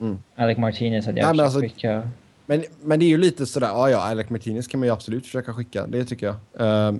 Mm. 0.00 0.18
Alec 0.36 0.58
Martinez 0.58 1.06
hade 1.06 1.20
jag 1.20 1.26
Nej, 1.26 1.36
men 1.36 1.44
alltså, 1.44 1.60
skicka. 1.60 2.10
Men, 2.46 2.64
men 2.82 2.98
det 2.98 3.04
är 3.04 3.08
ju 3.08 3.18
lite 3.18 3.46
sådär, 3.46 3.68
ja 3.68 3.90
ja, 3.90 3.98
Alec 3.98 4.30
Martinez 4.30 4.68
kan 4.68 4.80
man 4.80 4.86
ju 4.86 4.92
absolut 4.92 5.24
försöka 5.24 5.54
skicka, 5.54 5.86
det 5.86 6.04
tycker 6.04 6.26
jag. 6.26 6.90
Uh, 6.92 6.98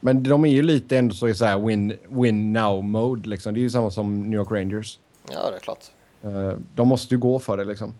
men 0.00 0.22
de 0.22 0.44
är 0.44 0.48
ju 0.48 0.62
lite 0.62 0.98
ändå 0.98 1.14
så 1.14 1.34
såhär 1.34 1.58
win, 1.58 1.96
win 2.08 2.52
now 2.52 2.84
mode 2.84 3.28
liksom. 3.28 3.54
Det 3.54 3.60
är 3.60 3.62
ju 3.62 3.70
samma 3.70 3.90
som 3.90 4.30
New 4.30 4.38
York 4.38 4.50
Rangers. 4.50 4.98
Ja, 5.32 5.50
det 5.50 5.56
är 5.56 5.60
klart. 5.60 5.84
Uh, 6.24 6.52
de 6.74 6.88
måste 6.88 7.14
ju 7.14 7.18
gå 7.18 7.38
för 7.38 7.56
det 7.56 7.64
liksom. 7.64 7.94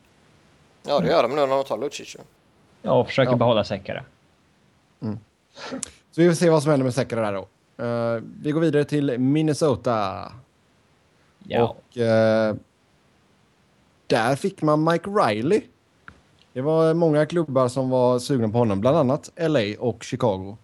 Ja, 0.87 1.01
det 1.01 1.09
gör 1.09 1.23
de 1.23 1.29
nu 1.29 1.37
när 1.37 1.47
de 1.47 1.65
tar 1.65 1.79
Lucic 1.79 2.17
Ja, 2.83 2.93
och 2.93 3.07
försöker 3.07 3.33
ja. 3.33 3.37
behålla 3.37 3.65
Säckare. 3.65 4.05
Mm. 5.03 5.19
Så 6.11 6.21
vi 6.21 6.29
får 6.29 6.35
se 6.35 6.51
vad 6.51 6.63
som 6.63 6.71
händer 6.71 6.85
med 6.85 6.95
Säckare 6.95 7.21
där 7.21 7.33
då. 7.33 7.49
Uh, 7.85 8.23
vi 8.43 8.51
går 8.51 8.61
vidare 8.61 8.85
till 8.85 9.19
Minnesota. 9.19 10.33
Ja. 11.39 11.63
Och 11.63 11.97
uh, 11.97 12.57
där 14.07 14.37
fick 14.37 14.63
man 14.63 14.85
Mike 14.85 15.11
Riley. 15.11 15.63
Det 16.53 16.61
var 16.61 16.95
många 16.95 17.27
klubbar 17.27 17.69
som 17.69 17.91
var 17.91 18.19
sugna 18.19 18.49
på 18.49 18.59
honom, 18.59 18.81
bland 18.81 18.97
annat 18.97 19.31
LA 19.37 19.61
och 19.79 20.03
Chicago. 20.05 20.57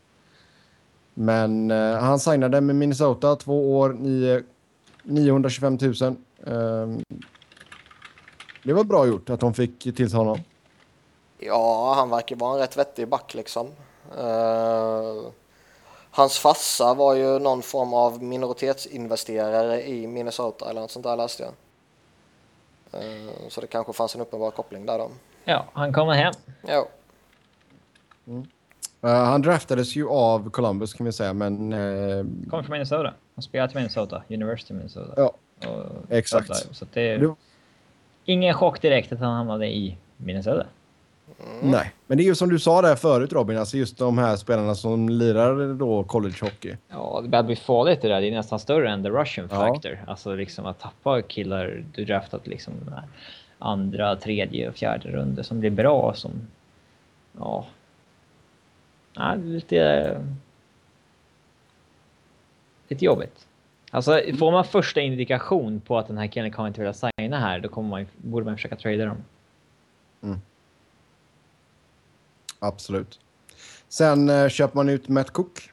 Men 1.15 1.71
eh, 1.71 1.97
han 1.97 2.21
signade 2.21 2.61
med 2.61 2.77
Minnesota 2.77 3.37
två 3.37 3.79
år, 3.79 3.93
nio, 3.93 4.43
925 5.03 5.79
000. 5.81 5.95
Eh, 6.47 7.17
det 8.65 8.73
var 8.73 8.85
bra 8.85 9.07
gjort 9.07 9.31
att 9.31 9.41
de 9.41 9.55
fick 9.55 9.97
till 9.97 10.13
honom. 10.13 10.39
Ja, 11.39 11.95
han 11.97 12.11
verkar 12.11 12.37
vara 12.37 12.55
en 12.55 12.61
rätt 12.61 12.77
vettig 12.77 13.09
back 13.09 13.35
liksom. 13.35 13.67
Uh, 14.19 15.31
hans 16.11 16.39
farsa 16.39 16.95
var 16.95 17.15
ju 17.15 17.39
någon 17.39 17.63
form 17.63 17.95
av 17.95 18.23
minoritetsinvesterare 18.23 19.89
i 19.89 20.07
Minnesota 20.07 20.71
eller 20.71 20.81
något 20.81 20.91
sånt 20.91 21.05
där 21.05 21.17
läste 21.17 21.43
jag. 21.43 21.53
Uh, 22.95 23.49
så 23.49 23.61
det 23.61 23.67
kanske 23.67 23.93
fanns 23.93 24.15
en 24.15 24.21
uppenbar 24.21 24.51
koppling 24.51 24.87
där 24.87 24.99
då. 24.99 25.11
Ja, 25.45 25.67
han 25.73 25.93
kommer 25.93 26.13
hem. 26.15 26.33
Ja. 26.67 26.89
Mm. 28.27 28.47
Uh, 29.05 29.11
han 29.11 29.43
draftades 29.43 29.97
ju 29.97 30.09
av 30.09 30.51
Columbus 30.51 30.95
kan 30.95 31.07
vi 31.07 31.13
säga, 31.13 31.33
men... 31.33 31.73
Uh, 31.73 32.25
kommer 32.51 32.63
från 32.63 32.73
Minnesota. 32.73 33.15
Han 33.35 33.43
spelar 33.43 33.69
till 33.69 33.77
Minnesota, 33.77 34.23
University 34.29 34.75
of 34.75 34.77
Minnesota. 34.77 35.13
Ja, 35.17 35.33
och, 35.69 36.13
exakt. 36.13 36.77
Så 36.77 36.87
det 36.93 37.03
är 37.03 37.19
du... 37.19 37.35
ingen 38.25 38.55
chock 38.55 38.83
direkt 38.83 39.13
att 39.13 39.19
han 39.19 39.37
hamnade 39.37 39.67
i 39.67 39.97
Minnesota. 40.17 40.67
Mm. 41.45 41.71
Nej, 41.71 41.93
men 42.07 42.19
det 42.19 42.23
är 42.23 42.25
ju 42.25 42.35
som 42.35 42.49
du 42.49 42.59
sa 42.59 42.83
där 42.83 42.97
förut 42.97 43.33
Robin, 43.33 43.59
alltså 43.59 43.77
just 43.77 43.99
de 43.99 44.19
här 44.19 44.37
spelarna 44.37 44.75
som 44.75 45.09
lirar 45.09 45.75
då 45.75 46.05
college 46.05 46.37
hockey. 46.41 46.77
Ja, 46.89 47.21
det 47.23 47.29
börjar 47.29 47.43
bli 47.43 47.57
farligt 47.57 48.03
det 48.03 48.09
där. 48.09 48.21
Det 48.21 48.27
är 48.27 48.33
nästan 48.33 48.59
större 48.59 48.91
än 48.91 49.03
the 49.03 49.09
Russian 49.09 49.49
factor. 49.49 49.99
Ja. 50.05 50.11
Alltså 50.11 50.35
liksom 50.35 50.67
att 50.67 50.81
tappa 50.81 51.23
killar 51.23 51.85
du 51.95 52.05
draftat 52.05 52.47
liksom 52.47 52.73
andra, 53.59 54.17
tredje 54.17 54.69
och 54.69 54.75
fjärde 54.75 55.09
runder 55.09 55.43
som 55.43 55.61
blir 55.61 55.71
bra 55.71 56.15
som... 56.15 56.31
Ja. 57.39 57.67
Ja, 59.13 59.35
lite... 59.35 60.17
Lite 62.89 63.05
jobbigt. 63.05 63.47
Alltså 63.91 64.21
får 64.39 64.53
man 64.53 64.65
första 64.65 65.01
indikation 65.01 65.81
på 65.81 65.99
att 65.99 66.07
den 66.07 66.19
här 66.19 66.27
killen 66.27 66.51
kommer 66.51 66.69
inte 66.69 66.81
vilja 66.81 66.93
signa 66.93 67.39
här, 67.39 67.61
då 67.61 67.69
kommer 67.69 67.89
man, 67.89 68.07
borde 68.17 68.47
man 68.47 68.57
försöka 68.57 68.77
trada 68.77 69.05
dem. 69.05 69.17
Mm. 70.23 70.41
Absolut. 72.61 73.21
Sen 73.89 74.29
eh, 74.29 74.49
köper 74.49 74.77
man 74.77 74.89
ut 74.89 75.09
Matt 75.09 75.31
Cook. 75.31 75.71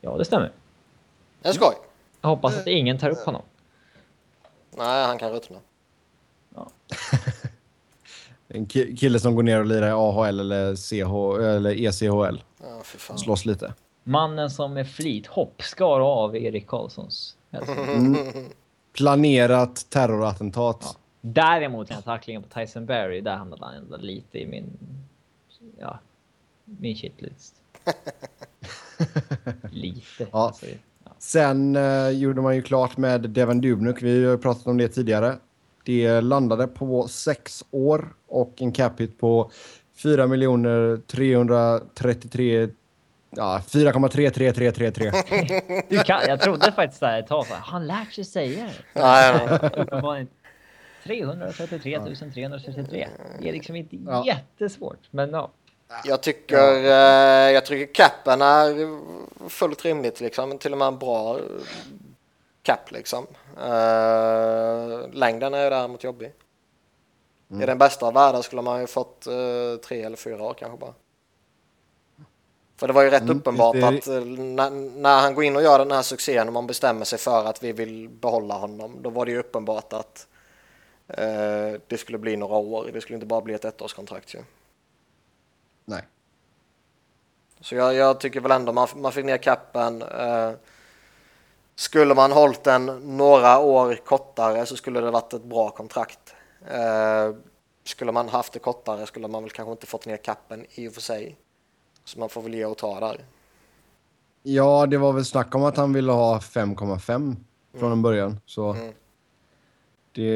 Ja, 0.00 0.16
det 0.16 0.24
stämmer. 0.24 0.52
Det 1.42 1.48
är 1.48 1.52
skoj. 1.52 1.74
Jag 2.20 2.28
hoppas 2.28 2.58
att 2.58 2.66
ingen 2.66 2.98
tar 2.98 3.10
upp 3.10 3.18
honom. 3.18 3.42
Nej, 4.76 5.06
han 5.06 5.18
kan 5.18 5.32
ruttna. 5.32 5.58
Ja. 6.54 6.70
en 8.48 8.66
kille 8.66 9.20
som 9.20 9.34
går 9.34 9.42
ner 9.42 9.60
och 9.60 9.66
lirar 9.66 9.88
i 9.88 9.90
AHL 9.90 10.40
eller, 10.40 10.76
CH, 10.76 11.44
eller 11.44 11.70
ECHL. 11.70 12.42
Ja, 12.62 12.80
för 12.82 12.98
fan. 12.98 13.18
Slåss 13.18 13.44
lite. 13.44 13.74
Mannen 14.02 14.50
som 14.50 14.74
med 14.74 14.88
flit 14.88 15.26
hopp 15.26 15.62
skar 15.62 16.00
av 16.00 16.36
Erik 16.36 16.66
Karlssons. 16.66 17.36
Mm. 17.52 18.16
Planerat 18.92 19.86
terrorattentat. 19.90 20.78
Ja. 20.82 20.96
Däremot 21.20 21.88
den 21.88 22.02
tacklingen 22.02 22.42
på 22.42 22.48
Tyson 22.48 22.86
Berry, 22.86 23.20
där 23.20 23.36
hamnade 23.36 23.64
han 23.64 23.74
ändå 23.74 23.96
lite 23.96 24.38
i 24.38 24.46
min 24.46 24.78
ja, 25.80 25.98
min 26.64 26.96
shitlist. 26.96 27.54
Lite. 29.70 30.02
Ja. 30.18 30.28
Alltså, 30.32 30.66
ja. 31.04 31.10
Sen 31.18 31.76
eh, 31.76 32.08
gjorde 32.10 32.40
man 32.40 32.56
ju 32.56 32.62
klart 32.62 32.96
med 32.96 33.20
Devon 33.20 33.60
Dubnuk. 33.60 34.02
Vi 34.02 34.24
har 34.24 34.36
pratat 34.36 34.66
om 34.66 34.78
det 34.78 34.88
tidigare. 34.88 35.36
Det 35.84 36.20
landade 36.20 36.66
på 36.66 37.08
sex 37.08 37.64
år 37.70 38.14
och 38.26 38.62
en 38.62 38.72
cap 38.72 39.00
hit 39.00 39.18
på 39.18 39.50
4 40.02 40.26
miljoner 40.26 41.00
333 41.06 42.68
Ja, 43.36 43.62
4,33333. 43.66 45.12
jag 46.28 46.40
trodde 46.40 46.72
faktiskt 46.72 47.00
där 47.00 47.18
ett 47.18 47.26
tag, 47.26 47.44
han 47.50 47.86
lärt 47.86 48.12
sig 48.12 48.24
säga 48.24 48.64
det. 48.64 49.00
Nej, 49.00 50.26
333 51.04 51.98
333. 52.00 53.08
Det 53.40 53.48
är 53.48 53.52
liksom 53.52 53.76
inte 53.76 53.96
ja. 53.96 54.24
jättesvårt, 54.26 55.08
men 55.10 55.30
ja. 55.30 55.50
Jag 56.04 56.22
tycker, 56.22 56.56
ja. 56.56 57.46
eh, 57.46 57.52
jag 57.52 57.66
tycker 57.66 57.94
capen 57.94 58.42
är 58.42 58.98
fullt 59.48 59.84
rimligt 59.84 60.20
liksom, 60.20 60.58
till 60.58 60.72
och 60.72 60.78
med 60.78 60.88
en 60.88 60.98
bra 60.98 61.38
cap 62.62 62.90
liksom. 62.90 63.26
Eh, 63.56 65.08
längden 65.12 65.54
är 65.54 65.70
däremot 65.70 66.04
jobbig. 66.04 66.32
Mm. 67.50 67.62
I 67.62 67.66
den 67.66 67.78
bästa 67.78 68.06
av 68.06 68.14
världar 68.14 68.42
skulle 68.42 68.62
man 68.62 68.80
ju 68.80 68.86
fått 68.86 69.26
eh, 69.26 69.80
tre 69.84 70.02
eller 70.02 70.16
fyra 70.16 70.42
år 70.42 70.54
kanske 70.58 70.78
bara. 70.78 70.94
För 72.76 72.86
det 72.86 72.92
var 72.92 73.02
ju 73.02 73.10
rätt 73.10 73.22
mm, 73.22 73.38
uppenbart 73.38 73.74
det... 73.74 73.88
att 73.88 74.06
när, 74.06 74.70
när, 75.00 75.20
han 75.20 75.34
går 75.34 75.44
in 75.44 75.56
och 75.56 75.62
gör 75.62 75.78
den 75.78 75.90
här 75.90 76.02
succén 76.02 76.46
och 76.46 76.52
man 76.52 76.66
bestämmer 76.66 77.04
sig 77.04 77.18
för 77.18 77.44
att 77.44 77.62
vi 77.62 77.72
vill 77.72 78.08
behålla 78.08 78.54
honom, 78.54 78.96
då 79.02 79.10
var 79.10 79.26
det 79.26 79.32
ju 79.32 79.38
uppenbart 79.38 79.92
att 79.92 80.26
eh, 81.08 81.80
det 81.86 81.98
skulle 81.98 82.18
bli 82.18 82.36
några 82.36 82.56
år. 82.56 82.90
Det 82.92 83.00
skulle 83.00 83.14
inte 83.14 83.26
bara 83.26 83.40
bli 83.40 83.54
ett 83.54 83.64
ettårskontrakt 83.64 84.34
ju. 84.34 84.38
Nej. 85.90 86.02
Så 87.60 87.74
jag, 87.74 87.94
jag, 87.94 88.20
tycker 88.20 88.40
väl 88.40 88.50
ändå 88.50 88.72
man, 88.72 88.88
man 88.96 89.12
fick 89.12 89.24
ner 89.24 89.36
kappen. 89.36 90.02
Eh, 90.02 90.50
skulle 91.74 92.14
man 92.14 92.32
hållit 92.32 92.64
den 92.64 92.86
några 93.16 93.58
år 93.58 93.94
kortare 93.94 94.66
så 94.66 94.76
skulle 94.76 95.00
det 95.00 95.10
varit 95.10 95.32
ett 95.32 95.44
bra 95.44 95.70
kontrakt. 95.70 96.34
Eh, 96.70 97.34
skulle 97.84 98.12
man 98.12 98.28
haft 98.28 98.52
det 98.52 98.58
kortare 98.58 99.06
skulle 99.06 99.28
man 99.28 99.42
väl 99.42 99.50
kanske 99.50 99.72
inte 99.72 99.86
fått 99.86 100.06
ner 100.06 100.16
kappen 100.16 100.66
i 100.70 100.88
och 100.88 100.92
för 100.92 101.00
sig. 101.00 101.36
Så 102.04 102.18
man 102.18 102.28
får 102.28 102.42
väl 102.42 102.54
ge 102.54 102.64
och 102.64 102.78
ta 102.78 103.00
där. 103.00 103.24
Ja, 104.42 104.86
det 104.86 104.98
var 104.98 105.12
väl 105.12 105.24
snack 105.24 105.54
om 105.54 105.64
att 105.64 105.76
han 105.76 105.92
ville 105.92 106.12
ha 106.12 106.38
5,5 106.38 107.14
mm. 107.14 107.36
från 107.78 107.92
en 107.92 108.02
början. 108.02 108.40
Så 108.46 108.72
mm. 108.72 108.92
det, 110.12 110.32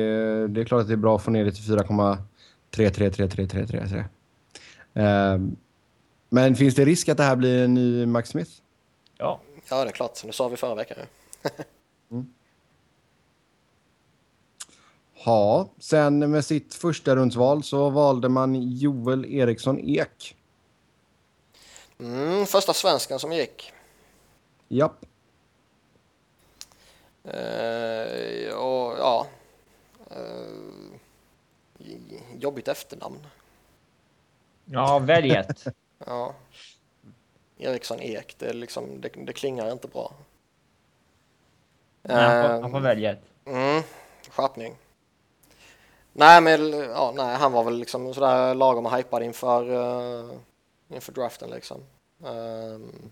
det 0.47 0.61
är 0.61 0.65
klart 0.65 0.81
att 0.81 0.89
det 0.89 0.95
är 0.95 0.97
bra 0.97 1.17
att 1.17 1.23
få 1.23 1.31
ner 1.31 1.45
det 1.45 1.53
till 1.53 1.65
4,3333333. 1.65 4.05
Ehm, 4.95 5.57
men 6.29 6.57
finns 6.57 6.75
det 6.75 6.85
risk 6.85 7.09
att 7.09 7.17
det 7.17 7.23
här 7.23 7.37
blir 7.37 7.65
en 7.65 7.75
ny 7.75 8.07
Max 8.07 8.29
Smith? 8.29 8.51
Ja. 9.19 9.41
Ja, 9.69 9.85
det 9.85 9.91
är 9.91 9.93
klart. 9.93 10.23
Det 10.25 10.33
sa 10.33 10.49
vi 10.49 10.57
förra 10.57 10.75
veckan. 10.75 10.99
mm. 12.11 12.35
Ja, 15.25 15.69
sen 15.79 16.31
med 16.31 16.45
sitt 16.45 16.75
första 16.75 17.17
rundsval 17.17 17.63
så 17.63 17.91
valde 17.91 18.29
man 18.29 18.55
Joel 18.55 19.25
Eriksson 19.25 19.81
Ek. 19.81 20.37
Mm, 21.99 22.47
första 22.47 22.75
svensken 22.75 23.19
som 23.19 23.33
gick. 23.33 23.73
Japp. 24.69 25.05
Uh, 27.25 28.55
och 28.55 28.99
ja. 28.99 29.27
Uh, 30.11 30.95
jobbigt 32.39 32.69
efternamn. 32.69 33.27
Ja, 34.65 34.99
välj 34.99 35.31
ett. 35.31 35.65
ja. 36.07 36.35
Eriksson 37.59 38.01
Ek, 38.01 38.35
det, 38.39 38.53
liksom, 38.53 39.01
det, 39.01 39.09
det 39.09 39.33
klingar 39.33 39.73
inte 39.73 39.89
bra. 39.89 40.13
Nej, 42.03 42.17
han, 42.17 42.43
får, 42.43 42.63
han 42.63 42.71
får 42.71 42.81
välja 42.81 43.13
ett. 43.13 43.23
Mm, 43.45 43.83
skärpning. 44.31 44.77
Nej, 46.13 46.41
men 46.41 46.73
ja, 46.73 47.13
nej, 47.17 47.37
han 47.37 47.53
var 47.53 47.65
väl 47.65 47.79
liksom 47.79 48.15
sådär 48.15 48.55
lagom 48.55 48.87
hypad 48.87 49.23
inför, 49.23 49.71
uh, 49.71 50.31
inför 50.89 51.13
draften 51.13 51.51
liksom. 51.51 51.81
Um, 52.19 53.11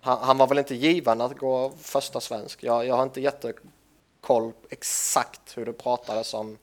han, 0.00 0.18
han, 0.18 0.38
var 0.38 0.46
väl 0.46 0.58
inte 0.58 0.74
given 0.74 1.20
att 1.20 1.38
gå 1.38 1.72
första 1.80 2.20
svensk. 2.20 2.62
Jag, 2.62 2.86
jag 2.86 2.96
har 2.96 3.02
inte 3.02 3.20
jättekoll 3.20 4.52
exakt 4.70 5.56
hur 5.56 5.66
det 5.66 5.72
pratades 5.72 6.34
om 6.34 6.58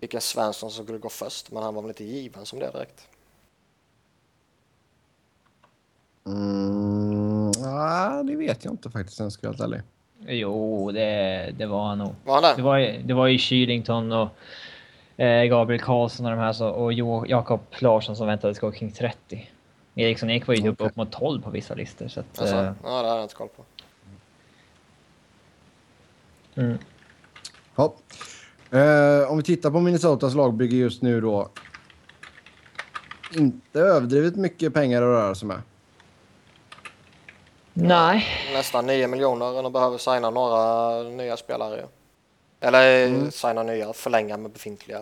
vilken 0.00 0.20
svensk 0.20 0.58
som 0.58 0.70
skulle 0.70 0.98
gå 0.98 1.08
först, 1.08 1.50
men 1.50 1.62
han 1.62 1.74
var 1.74 1.82
väl 1.82 1.90
inte 1.90 2.04
given 2.04 2.46
som 2.46 2.58
det 2.58 2.70
direkt. 2.70 3.08
Mm, 6.26 7.52
ah, 7.66 8.22
det 8.22 8.36
vet 8.36 8.64
jag 8.64 8.72
inte 8.72 8.90
faktiskt, 8.90 9.20
jag 9.20 9.32
ska 9.32 9.52
vara 9.52 9.64
ärlig. 9.64 9.80
Jo, 10.26 10.90
det, 10.92 11.54
det 11.58 11.66
var 11.66 11.86
han 11.86 11.98
nog. 11.98 12.14
Var 12.24 12.34
han 12.34 12.42
det? 12.42 12.54
Det 12.56 12.62
var, 12.62 12.78
det 13.04 13.14
var 13.14 13.26
ju 13.26 13.38
Kylington 13.38 14.12
och 14.12 14.28
eh, 15.16 15.44
Gabriel 15.44 15.82
Karlsson 15.82 16.26
och 16.26 16.32
de 16.32 16.38
här 16.38 16.52
så, 16.52 16.68
och 16.68 16.92
jo, 16.92 17.26
Jakob 17.26 17.60
Larsson 17.78 18.16
som 18.16 18.26
väntades 18.26 18.58
gå 18.58 18.72
kring 18.72 18.92
30. 18.92 19.50
Eriksson 19.94 20.30
Ek 20.30 20.46
var 20.46 20.54
ju 20.54 20.70
okay. 20.70 20.86
upp 20.86 20.96
mot 20.96 21.12
12 21.12 21.42
på 21.42 21.50
vissa 21.50 21.74
listor. 21.74 22.08
Så 22.08 22.20
att, 22.20 22.40
alltså, 22.40 22.56
eh, 22.56 22.72
ja, 22.84 23.02
det 23.02 23.08
har 23.08 23.16
jag 23.16 23.24
inte 23.24 23.34
koll 23.34 23.48
på. 23.48 23.64
Mm. 26.60 26.78
Ja. 27.76 27.94
Eh, 28.70 29.30
om 29.30 29.36
vi 29.36 29.42
tittar 29.42 29.70
på 29.70 29.80
Minnesotas 29.80 30.34
lagbygge 30.34 30.76
just 30.76 31.02
nu 31.02 31.20
då. 31.20 31.48
Inte 33.36 33.80
överdrivet 33.80 34.36
mycket 34.36 34.74
pengar 34.74 35.02
att 35.02 35.06
röra 35.06 35.34
sig 35.34 35.48
med. 35.48 35.62
Nej. 37.72 38.26
Nästan 38.52 38.86
9 38.86 39.08
miljoner 39.08 39.56
och 39.56 39.62
de 39.62 39.72
behöver 39.72 39.98
signa 39.98 40.30
några 40.30 41.02
nya 41.02 41.36
spelare. 41.36 41.84
Eller 42.60 43.06
mm. 43.06 43.30
signa 43.30 43.62
nya, 43.62 43.92
förlänga 43.92 44.36
med 44.36 44.50
befintliga. 44.50 45.00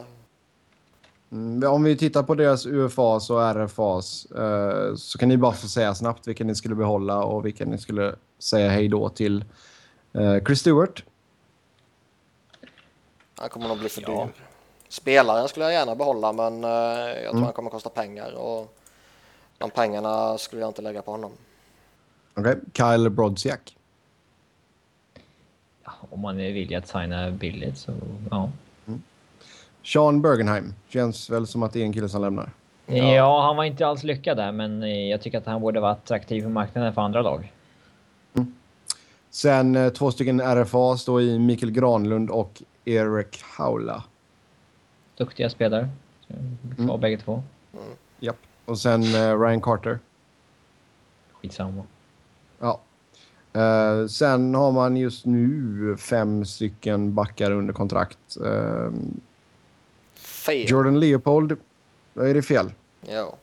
Mm, 1.32 1.72
om 1.72 1.82
vi 1.82 1.96
tittar 1.96 2.22
på 2.22 2.34
deras 2.34 2.66
UFAs 2.66 3.30
och 3.30 3.42
RFAs 3.42 4.26
eh, 4.26 4.94
så 4.94 5.18
kan 5.18 5.28
ni 5.28 5.36
bara 5.36 5.52
få 5.52 5.68
säga 5.68 5.94
snabbt 5.94 6.28
vilka 6.28 6.44
ni 6.44 6.54
skulle 6.54 6.74
behålla 6.74 7.24
och 7.24 7.46
vilka 7.46 7.64
ni 7.64 7.78
skulle 7.78 8.14
säga 8.38 8.70
hej 8.70 8.88
då 8.88 9.08
till. 9.08 9.44
Eh, 10.12 10.44
Chris 10.44 10.60
Stewart. 10.60 11.04
Han 13.40 13.48
kommer 13.48 13.68
nog 13.68 13.78
bli 13.78 13.88
för 13.88 14.02
ja. 14.02 14.24
dyr. 14.24 14.44
Spelaren 14.88 15.48
skulle 15.48 15.64
jag 15.64 15.72
gärna 15.72 15.94
behålla 15.94 16.32
men 16.32 16.64
eh, 16.64 16.70
jag 16.70 17.22
tror 17.22 17.30
mm. 17.30 17.42
han 17.42 17.52
kommer 17.52 17.70
kosta 17.70 17.90
pengar 17.90 18.32
och 18.32 18.74
de 19.58 19.70
pengarna 19.70 20.38
skulle 20.38 20.60
jag 20.62 20.70
inte 20.70 20.82
lägga 20.82 21.02
på 21.02 21.10
honom. 21.10 21.30
Okej, 22.34 22.52
okay. 22.52 22.96
Kyle 22.96 23.10
Brodziak. 23.10 23.76
Ja, 25.84 25.92
om 26.10 26.20
man 26.20 26.40
är 26.40 26.52
villig 26.52 26.76
att 26.76 26.88
signa 26.88 27.30
billigt 27.30 27.78
så 27.78 27.92
ja. 28.30 28.50
Mm. 28.86 29.02
Sean 29.84 30.22
Bergenheim. 30.22 30.74
Känns 30.88 31.30
väl 31.30 31.46
som 31.46 31.62
att 31.62 31.72
det 31.72 31.80
är 31.80 31.84
en 31.84 31.92
kille 31.92 32.08
som 32.08 32.22
lämnar. 32.22 32.50
Ja. 32.86 33.14
ja, 33.14 33.42
han 33.42 33.56
var 33.56 33.64
inte 33.64 33.86
alls 33.86 34.02
lyckad 34.02 34.36
där, 34.36 34.52
men 34.52 35.08
jag 35.08 35.20
tycker 35.20 35.38
att 35.38 35.46
han 35.46 35.60
borde 35.60 35.80
vara 35.80 35.92
attraktiv 35.92 36.42
på 36.42 36.48
marknaden 36.48 36.94
för 36.94 37.02
andra 37.02 37.22
lag. 37.22 37.52
Mm. 38.34 38.54
Sen 39.30 39.76
eh, 39.76 39.88
två 39.88 40.10
stycken 40.10 40.40
RFA 40.40 40.96
står 40.96 41.22
i 41.22 41.38
Mikael 41.38 41.72
Granlund 41.72 42.30
och 42.30 42.62
Erik 42.88 43.42
Haula. 43.42 44.04
Duktiga 45.16 45.50
spelare. 45.50 45.88
Mm. 46.78 46.90
Och 46.90 46.98
bägge 46.98 47.18
två. 47.18 47.42
Mm. 47.72 47.84
Japp. 48.20 48.36
Och 48.64 48.78
sen 48.78 49.02
uh, 49.02 49.40
Ryan 49.40 49.60
Carter. 49.60 49.98
Skitsamma. 51.32 51.82
Ja. 52.58 52.80
Uh, 53.56 54.06
sen 54.06 54.54
har 54.54 54.72
man 54.72 54.96
just 54.96 55.26
nu 55.26 55.96
fem 55.96 56.44
stycken 56.44 57.14
backar 57.14 57.50
under 57.50 57.74
kontrakt. 57.74 58.36
Uh, 58.40 58.90
fel. 60.14 60.70
Jordan 60.70 61.00
Leopold. 61.00 61.56
Är 62.14 62.34
det 62.34 62.42
fel? 62.42 62.72
Ja. 63.00 63.34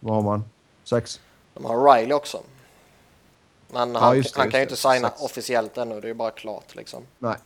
Vad 0.00 0.14
har 0.14 0.22
man? 0.22 0.44
Sex? 0.84 1.20
De 1.54 1.64
har 1.64 1.94
Riley 1.94 2.12
också. 2.12 2.42
Men 3.72 3.92
ja, 3.92 4.00
han, 4.00 4.16
det, 4.16 4.36
han 4.36 4.50
kan 4.50 4.60
ju 4.60 4.64
inte 4.64 4.76
signa 4.76 5.08
Sex. 5.08 5.22
officiellt 5.22 5.78
ännu. 5.78 6.00
Det 6.00 6.06
är 6.06 6.08
ju 6.08 6.14
bara 6.14 6.30
klart 6.30 6.74
liksom. 6.74 7.02
Nej. 7.18 7.36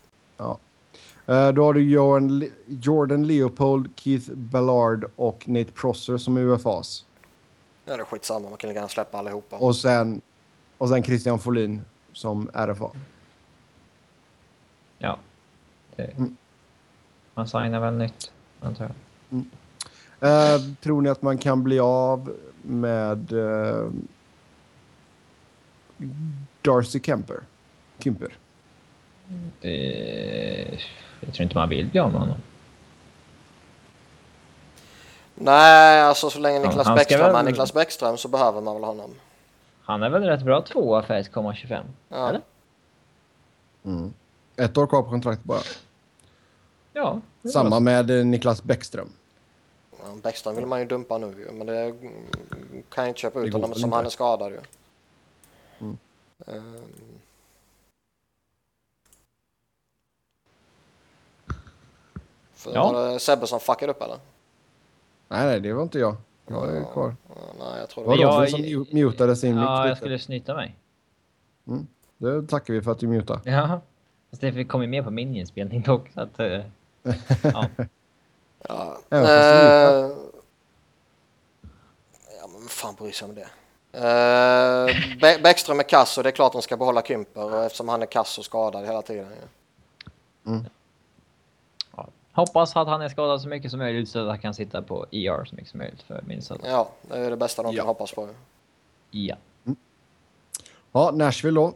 Ja. 0.40 0.58
Uh, 1.28 1.52
då 1.54 1.64
har 1.64 1.74
du 1.74 1.90
Jordan, 1.90 2.44
Jordan 2.66 3.26
Leopold, 3.26 3.90
Keith 3.96 4.30
Ballard 4.30 5.10
och 5.16 5.48
Nate 5.48 5.72
Prosser 5.72 6.18
som 6.18 6.36
är 6.36 6.40
UFAs. 6.40 7.04
Ja, 7.84 7.96
det 7.96 8.02
är 8.02 8.04
skitsamma. 8.04 8.48
Man 8.48 8.58
kan 8.58 8.68
lika 8.68 8.78
gärna 8.78 8.88
släppa 8.88 9.18
allihopa. 9.18 9.56
Och 9.56 9.76
sen, 9.76 10.20
och 10.78 10.88
sen 10.88 11.02
Christian 11.02 11.38
Folin 11.38 11.82
som 12.12 12.50
RFA. 12.54 12.90
Ja. 14.98 15.18
Det, 15.96 16.02
mm. 16.02 16.36
Man 17.34 17.48
signar 17.48 17.80
väl 17.80 17.94
nytt, 17.94 18.32
antar 18.60 18.84
jag. 18.84 18.94
Mm. 19.30 19.50
Uh, 20.22 20.74
tror 20.80 21.02
ni 21.02 21.08
att 21.08 21.22
man 21.22 21.38
kan 21.38 21.62
bli 21.62 21.80
av 21.80 22.36
med 22.62 23.32
uh, 23.32 23.90
Darcy 26.62 27.00
Kemper? 27.00 27.40
Kemper? 27.98 28.36
Uh, 29.64 30.78
jag 31.20 31.34
tror 31.34 31.42
inte 31.42 31.54
man 31.56 31.68
vill 31.68 31.86
bli 31.86 32.00
av 32.00 32.12
med 32.12 32.20
honom. 32.20 32.38
Nej, 35.34 36.02
alltså 36.02 36.30
så 36.30 36.38
länge 36.38 36.58
Niklas 36.58 36.86
ja, 36.86 36.94
Bäckström 36.94 37.20
väl... 37.20 37.34
är 37.34 37.42
Niklas 37.42 37.72
Bäckström 37.72 38.16
så 38.16 38.28
behöver 38.28 38.60
man 38.60 38.74
väl 38.74 38.84
honom. 38.84 39.14
Han 39.82 40.02
är 40.02 40.10
väl 40.10 40.22
rätt 40.22 40.42
bra 40.42 40.62
tvåa 40.62 41.02
för 41.02 41.14
1,25? 41.14 41.82
Ja. 42.08 42.28
Eller? 42.28 42.40
Mm. 43.84 44.14
Ett 44.56 44.78
år 44.78 44.86
kvar 44.86 45.02
på 45.02 45.10
kontraktet 45.10 45.44
bara. 45.44 45.60
Ja. 46.92 47.20
Samma 47.52 47.80
med 47.80 48.10
eh, 48.10 48.24
Niklas 48.24 48.62
Bäckström. 48.62 49.12
Ja, 49.90 50.06
Bäckström 50.22 50.56
vill 50.56 50.66
man 50.66 50.80
ju 50.80 50.86
dumpa 50.86 51.18
nu 51.18 51.48
men 51.52 51.66
det 51.66 51.94
kan 52.88 53.04
jag 53.04 53.08
inte 53.08 53.20
köpa 53.20 53.40
ut 53.40 53.52
honom 53.52 53.74
som 53.74 53.84
inte. 53.84 53.96
han 53.96 54.06
är 54.06 54.10
skadad 54.10 54.52
ju. 54.52 54.60
Mm. 55.80 55.98
Um... 56.46 57.20
För 62.60 62.74
ja. 62.74 62.92
Var 62.92 63.12
det 63.12 63.20
Sebbe 63.20 63.46
som 63.46 63.60
fuckade 63.60 63.92
upp 63.92 64.02
eller? 64.02 64.18
Nej, 65.28 65.46
nej, 65.46 65.60
det 65.60 65.72
var 65.72 65.82
inte 65.82 65.98
jag. 65.98 66.16
Jag 66.46 66.76
är 66.76 66.84
kvar. 66.92 67.16
nej, 67.58 67.80
jag 67.80 67.88
tror 67.88 68.16
det 68.16 68.26
var 68.26 68.46
Robin 68.46 68.86
som 68.86 68.96
mutade 68.96 69.36
sin 69.36 69.54
mick. 69.54 69.64
Ja, 69.64 69.88
jag 69.88 69.96
skulle 69.96 70.18
snyta 70.18 70.54
mig. 70.54 70.76
Mm. 71.66 71.86
Det 72.18 72.48
tackar 72.48 72.74
vi 72.74 72.82
för 72.82 72.90
att 72.92 72.98
du 72.98 73.06
mutade. 73.06 73.50
Ja. 73.50 73.80
Fast 74.30 74.42
det 74.42 74.64
kom 74.64 74.82
ju 74.82 74.88
med 74.88 75.04
på 75.04 75.10
min 75.10 75.36
inspelning 75.36 75.82
dock. 75.82 76.08
Så 76.14 76.20
att, 76.20 76.40
uh, 76.40 76.46
ja. 77.42 77.66
ja. 78.68 78.98
Uh, 79.12 79.18
ja, 82.38 82.46
men 82.46 82.62
vad 82.62 82.70
fan 82.70 82.94
bryr 82.94 83.12
sig 83.12 83.28
om 83.28 83.34
det? 83.34 83.48
Uh, 83.94 85.42
Bäckström 85.42 85.78
är 85.78 85.88
kass 85.88 86.18
och 86.18 86.24
det 86.24 86.30
är 86.30 86.32
klart 86.32 86.52
de 86.52 86.62
ska 86.62 86.76
behålla 86.76 87.02
Kymper 87.02 87.66
eftersom 87.66 87.88
han 87.88 88.02
är 88.02 88.06
kass 88.06 88.38
och 88.38 88.44
skadad 88.44 88.86
hela 88.86 89.02
tiden. 89.02 89.26
Mm. 90.46 90.64
Hoppas 92.40 92.76
att 92.76 92.88
han 92.88 93.02
är 93.02 93.08
skadad 93.08 93.40
så 93.40 93.48
mycket 93.48 93.70
som 93.70 93.78
möjligt 93.78 94.08
så 94.08 94.18
att 94.18 94.28
han 94.28 94.38
kan 94.38 94.54
sitta 94.54 94.82
på 94.82 95.06
ER 95.10 95.44
så 95.44 95.54
mycket 95.54 95.70
som 95.70 95.78
möjligt 95.78 96.02
för 96.02 96.22
Minnesota. 96.26 96.68
Ja, 96.68 96.90
det 97.08 97.18
är 97.18 97.30
det 97.30 97.36
bästa 97.36 97.62
de 97.62 97.74
ja. 97.74 97.78
kan 97.78 97.86
hoppas 97.86 98.12
på. 98.12 98.28
Ja. 99.10 99.36
Mm. 99.66 99.76
Ja, 100.92 101.10
Nashville 101.14 101.60
då. 101.60 101.72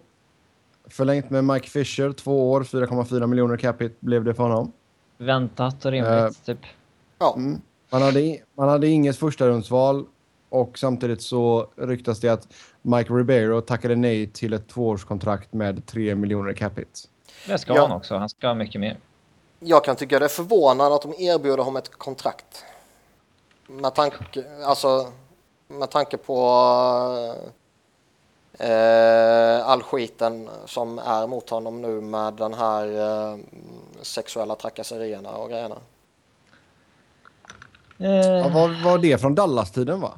Förlängt 0.87 1.31
med 1.31 1.45
Mike 1.45 1.69
Fisher, 1.69 2.13
två 2.13 2.53
år, 2.53 2.63
4,4 2.63 3.27
miljoner 3.27 3.57
capita 3.57 3.95
blev 4.01 4.25
det 4.25 4.35
för 4.35 4.43
honom. 4.43 4.73
Väntat 5.17 5.85
och 5.85 5.91
rimligt, 5.91 6.13
uh, 6.13 6.31
typ. 6.45 6.59
Ja. 7.19 7.35
Mm. 7.37 7.61
Man, 7.91 8.03
hade, 8.03 8.39
man 8.55 8.69
hade 8.69 8.89
inget 8.89 9.19
första 9.19 9.49
rundsval 9.49 10.05
och 10.49 10.79
samtidigt 10.79 11.23
så 11.23 11.69
ryktas 11.77 12.21
det 12.21 12.29
att 12.29 12.49
Mike 12.83 13.13
Ribeiro 13.13 13.61
tackade 13.61 13.97
nej 13.97 14.27
till 14.27 14.53
ett 14.53 14.69
tvåårskontrakt 14.69 15.53
med 15.53 15.87
3 15.87 16.15
miljoner 16.15 16.53
capita. 16.53 16.91
Det 17.47 17.59
ska 17.59 17.75
ja. 17.75 17.81
han 17.81 17.97
också, 17.97 18.17
han 18.17 18.29
ska 18.29 18.47
ha 18.47 18.55
mycket 18.55 18.81
mer 18.81 18.97
jag 19.65 19.85
kan 19.85 19.97
tycka 19.97 20.19
det 20.19 20.25
är 20.25 20.29
förvånande 20.29 20.97
att 20.97 21.03
de 21.03 21.15
erbjuder 21.19 21.59
honom 21.59 21.77
ett 21.77 21.91
kontrakt. 21.91 22.65
Med 23.67 23.95
tanke, 23.95 24.45
alltså, 24.65 25.13
med 25.69 25.91
tanke 25.91 26.17
på 26.17 26.37
eh, 28.59 29.69
all 29.69 29.83
skiten 29.83 30.49
som 30.67 30.99
är 30.99 31.27
mot 31.27 31.51
honom 31.51 31.83
nu 31.83 32.01
med 32.01 32.35
den 32.35 32.55
här 32.55 32.87
eh, 32.87 33.39
sexuella 34.03 34.55
trakasserierna 34.55 35.31
och 35.31 35.49
grejerna. 35.49 35.77
Eh. 37.99 38.11
Ja, 38.11 38.49
var, 38.49 38.85
var 38.85 38.99
det 38.99 39.21
från 39.21 39.35
Dallas-tiden 39.35 40.01
va? 40.01 40.13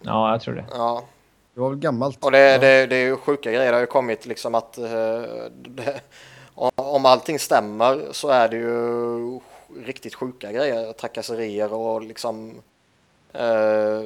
Ja, 0.00 0.30
jag 0.30 0.40
tror 0.40 0.54
det. 0.54 0.64
Ja. 0.70 1.04
Det 1.54 1.60
var 1.60 1.68
väl 1.68 1.78
gammalt. 1.78 2.24
Och 2.24 2.30
det, 2.30 2.58
det, 2.58 2.86
det 2.86 2.96
är 2.96 3.04
ju 3.04 3.16
sjuka 3.16 3.52
grejer. 3.52 3.66
Det 3.66 3.76
har 3.76 3.80
ju 3.80 3.86
kommit 3.86 4.26
liksom 4.26 4.54
att 4.54 4.78
eh, 4.78 5.22
det, 5.54 6.00
om 6.74 7.06
allting 7.06 7.38
stämmer 7.38 8.12
så 8.12 8.28
är 8.28 8.48
det 8.48 8.56
ju 8.56 9.40
riktigt 9.84 10.14
sjuka 10.14 10.52
grejer, 10.52 10.92
trakasserier 10.92 11.72
och 11.72 12.02
liksom 12.02 12.50
eh, 13.32 14.02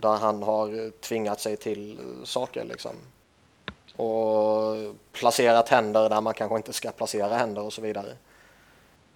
där 0.00 0.16
han 0.20 0.42
har 0.42 0.90
tvingat 1.00 1.40
sig 1.40 1.56
till 1.56 1.98
saker 2.24 2.64
liksom. 2.64 2.92
och 3.96 4.94
placerat 5.12 5.68
händer 5.68 6.08
där 6.08 6.20
man 6.20 6.34
kanske 6.34 6.56
inte 6.56 6.72
ska 6.72 6.90
placera 6.90 7.36
händer 7.36 7.62
och 7.62 7.72
så 7.72 7.82
vidare. 7.82 8.16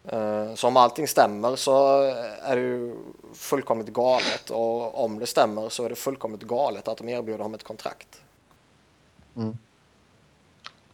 Eh, 0.05 0.55
så 0.55 0.69
om 0.69 0.77
allting 0.77 1.09
stämmer 1.09 1.56
så 1.56 2.02
är 2.43 2.56
det 2.56 2.62
ju 2.62 2.97
fullkomligt 3.35 3.89
galet 3.89 4.51
och 4.51 5.05
om 5.05 5.19
det 5.19 5.27
stämmer 5.27 5.69
så 5.69 5.85
är 5.85 5.89
det 5.89 5.97
fullkomligt 5.97 6.43
galet 6.43 6.89
att 6.89 6.98
de 6.98 7.09
erbjuder 7.09 7.39
honom 7.39 7.55
ett 7.55 7.65
kontrakt. 7.65 8.20
Mm. 9.36 9.59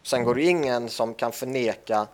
Sen 0.05 0.25
går 0.25 0.35
det 0.35 0.43
ingen 0.43 0.89
som 0.89 1.15
kan 1.15 1.33
förneka 1.33 2.07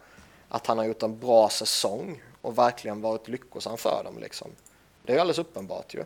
att 0.48 0.66
han 0.66 0.78
har 0.78 0.84
gjort 0.84 1.02
en 1.02 1.18
bra 1.18 1.48
säsong 1.48 2.22
och 2.42 2.58
verkligen 2.58 3.00
varit 3.00 3.28
lyckosam 3.28 3.76
för 3.76 4.04
dem. 4.04 4.18
Liksom. 4.18 4.48
Det 5.02 5.12
är 5.12 5.16
ju 5.16 5.20
alldeles 5.20 5.38
uppenbart 5.38 5.94
ju. 5.94 6.04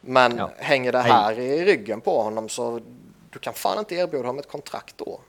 Men 0.00 0.36
ja. 0.36 0.50
hänger 0.56 0.92
det 0.92 0.98
här 0.98 1.38
i 1.38 1.64
ryggen 1.64 2.00
på 2.00 2.22
honom 2.22 2.48
så 2.48 2.80
du 3.30 3.38
kan 3.38 3.54
fan 3.54 3.78
inte 3.78 3.94
erbjuda 3.94 4.26
honom 4.26 4.38
ett 4.38 4.48
kontrakt 4.48 4.98
då. 4.98 5.20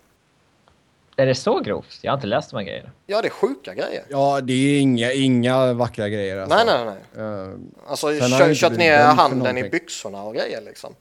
Är 1.15 1.25
det 1.25 1.35
så 1.35 1.59
grovt? 1.59 1.99
Jag 2.01 2.11
har 2.11 2.17
inte 2.17 2.27
läst 2.27 2.49
de 2.49 2.57
här 2.57 2.63
grejerna. 2.63 2.89
Ja, 3.05 3.21
det 3.21 3.27
är 3.27 3.29
sjuka 3.29 3.73
grejer. 3.73 4.05
Ja, 4.09 4.41
det 4.41 4.53
är 4.53 4.79
inga, 4.81 5.11
inga 5.13 5.73
vackra 5.73 6.09
grejer. 6.09 6.37
Alltså. 6.37 6.55
Nej, 6.55 6.85
nej, 6.85 6.95
nej. 7.15 7.25
Uh, 7.25 7.59
alltså, 7.87 8.07
kö 8.37 8.53
kört 8.55 8.77
ner 8.77 9.03
handen 9.03 9.57
i 9.57 9.69
byxorna 9.69 10.23
och 10.23 10.35
grejer 10.35 10.61
liksom. 10.61 10.95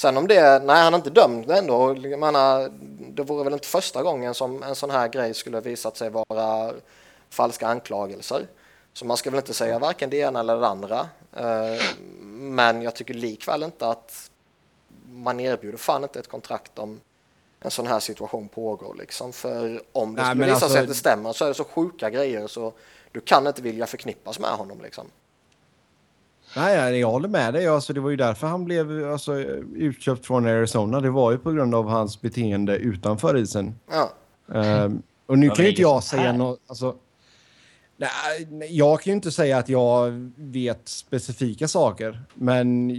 Sen 0.00 0.16
om 0.16 0.28
det, 0.28 0.62
nej 0.64 0.82
han 0.82 0.94
är 0.94 0.98
inte 0.98 1.10
dömd 1.10 1.50
ändå. 1.50 1.96
Jag 2.02 2.20
menar, 2.20 2.72
det 3.10 3.22
vore 3.22 3.44
väl 3.44 3.52
inte 3.52 3.66
första 3.66 4.02
gången 4.02 4.34
som 4.34 4.62
en 4.62 4.74
sån 4.74 4.90
här 4.90 5.08
grej 5.08 5.34
skulle 5.34 5.60
visat 5.60 5.96
sig 5.96 6.10
vara 6.10 6.72
falska 7.30 7.68
anklagelser. 7.68 8.46
Så 8.92 9.04
man 9.04 9.16
ska 9.16 9.30
väl 9.30 9.38
inte 9.38 9.54
säga 9.54 9.78
varken 9.78 10.10
det 10.10 10.16
ena 10.16 10.40
eller 10.40 10.56
det 10.56 10.66
andra. 10.66 11.08
Uh, 11.40 11.82
men 12.30 12.82
jag 12.82 12.94
tycker 12.94 13.14
likväl 13.14 13.62
inte 13.62 13.88
att 13.88 14.30
man 15.08 15.40
erbjuder 15.40 15.78
fan 15.78 16.02
inte 16.02 16.18
ett 16.18 16.28
kontrakt 16.28 16.78
om 16.78 17.00
en 17.60 17.70
sån 17.70 17.86
här 17.86 18.00
situation 18.00 18.48
pågår. 18.48 18.94
Liksom. 18.94 19.32
För 19.32 19.82
om 19.92 20.14
det 20.14 20.22
Nej, 20.22 20.30
skulle 20.30 20.44
visa 20.44 20.54
alltså... 20.54 20.68
sig 20.68 20.80
att 20.80 20.88
det 20.88 20.94
stämmer 20.94 21.32
så 21.32 21.44
är 21.44 21.48
det 21.48 21.54
så 21.54 21.64
sjuka 21.64 22.10
grejer 22.10 22.46
så 22.46 22.72
du 23.12 23.20
kan 23.20 23.46
inte 23.46 23.62
vilja 23.62 23.86
förknippas 23.86 24.38
med 24.38 24.50
honom. 24.50 24.80
Liksom. 24.82 25.06
Nej, 26.56 26.98
jag 26.98 27.10
håller 27.10 27.28
med 27.28 27.54
dig. 27.54 27.66
Alltså, 27.66 27.92
det 27.92 28.00
var 28.00 28.10
ju 28.10 28.16
därför 28.16 28.46
han 28.46 28.64
blev 28.64 29.12
alltså, 29.12 29.38
utköpt 29.74 30.26
från 30.26 30.46
Arizona. 30.46 31.00
Det 31.00 31.10
var 31.10 31.32
ju 31.32 31.38
på 31.38 31.52
grund 31.52 31.74
av 31.74 31.88
hans 31.88 32.20
beteende 32.20 32.76
utanför 32.76 33.36
isen. 33.36 33.74
Ja. 33.90 34.12
Um, 34.46 35.02
och 35.26 35.38
nu 35.38 35.50
kan 35.50 35.64
ju 35.64 35.70
inte 35.70 35.82
jag 35.82 36.02
säga 36.02 36.32
något... 36.32 36.60
Alltså, 36.66 36.94
nej, 37.96 38.76
jag 38.76 39.00
kan 39.00 39.10
ju 39.10 39.14
inte 39.14 39.32
säga 39.32 39.58
att 39.58 39.68
jag 39.68 40.30
vet 40.36 40.88
specifika 40.88 41.68
saker, 41.68 42.22
men 42.34 42.90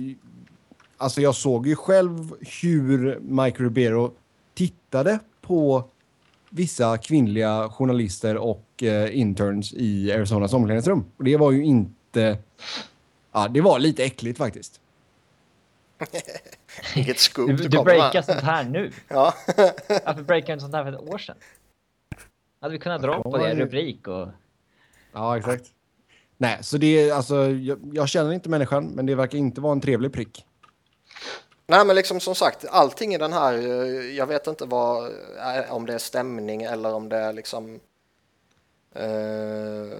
alltså 0.97 1.21
jag 1.21 1.35
såg 1.35 1.67
ju 1.67 1.75
själv 1.75 2.31
hur 2.61 3.19
Mike 3.19 3.63
Ribeiro 3.63 4.11
tittade 4.53 5.19
på 5.41 5.83
vissa 6.49 6.97
kvinnliga 6.97 7.69
journalister 7.69 8.37
och 8.37 8.83
eh, 8.83 9.19
interns 9.19 9.73
i 9.73 10.11
Arizonas 10.11 10.53
omklädningsrum. 10.53 11.05
Och 11.17 11.23
det 11.23 11.37
var 11.37 11.51
ju 11.51 11.65
inte... 11.65 12.37
Ja, 13.31 13.47
det 13.47 13.61
var 13.61 13.79
lite 13.79 14.03
äckligt 14.03 14.37
faktiskt. 14.37 14.81
Inget 16.95 17.19
scoop 17.19 17.47
du, 17.47 17.55
du 17.67 17.83
breakar 17.83 18.21
sånt 18.21 18.41
här 18.41 18.63
nu. 18.63 18.91
ja. 19.07 19.33
Varför 20.05 20.23
breakar 20.23 20.53
du 20.53 20.59
sånt 20.59 20.75
här 20.75 20.83
för 20.83 20.91
ett 20.91 21.13
år 21.13 21.17
sedan? 21.17 21.35
Hade 22.61 22.71
vi 22.71 22.79
kunnat 22.79 23.01
dra 23.01 23.23
på 23.23 23.37
det 23.37 23.55
rubrik 23.55 24.07
och... 24.07 24.27
Ja, 25.13 25.37
exakt. 25.37 25.65
Nej, 26.37 26.57
så 26.61 26.77
det 26.77 27.09
är 27.09 27.13
alltså, 27.13 27.49
jag, 27.49 27.79
jag, 27.93 28.09
känner 28.09 28.33
inte 28.33 28.49
människan, 28.49 28.85
men 28.85 29.05
det 29.05 29.15
verkar 29.15 29.37
inte 29.37 29.61
vara 29.61 29.71
en 29.71 29.81
trevlig 29.81 30.13
prick. 30.13 30.45
Nej 31.67 31.85
men 31.85 31.95
liksom 31.95 32.19
som 32.19 32.35
sagt, 32.35 32.65
allting 32.69 33.13
i 33.13 33.17
den 33.17 33.33
här, 33.33 33.53
eh, 33.53 34.15
jag 34.15 34.27
vet 34.27 34.47
inte 34.47 34.65
vad, 34.65 35.05
eh, 35.05 35.73
om 35.73 35.85
det 35.85 35.93
är 35.93 35.97
stämning 35.97 36.63
eller 36.63 36.93
om 36.93 37.09
det 37.09 37.17
är 37.17 37.33
liksom, 37.33 37.79
eh, 38.95 39.97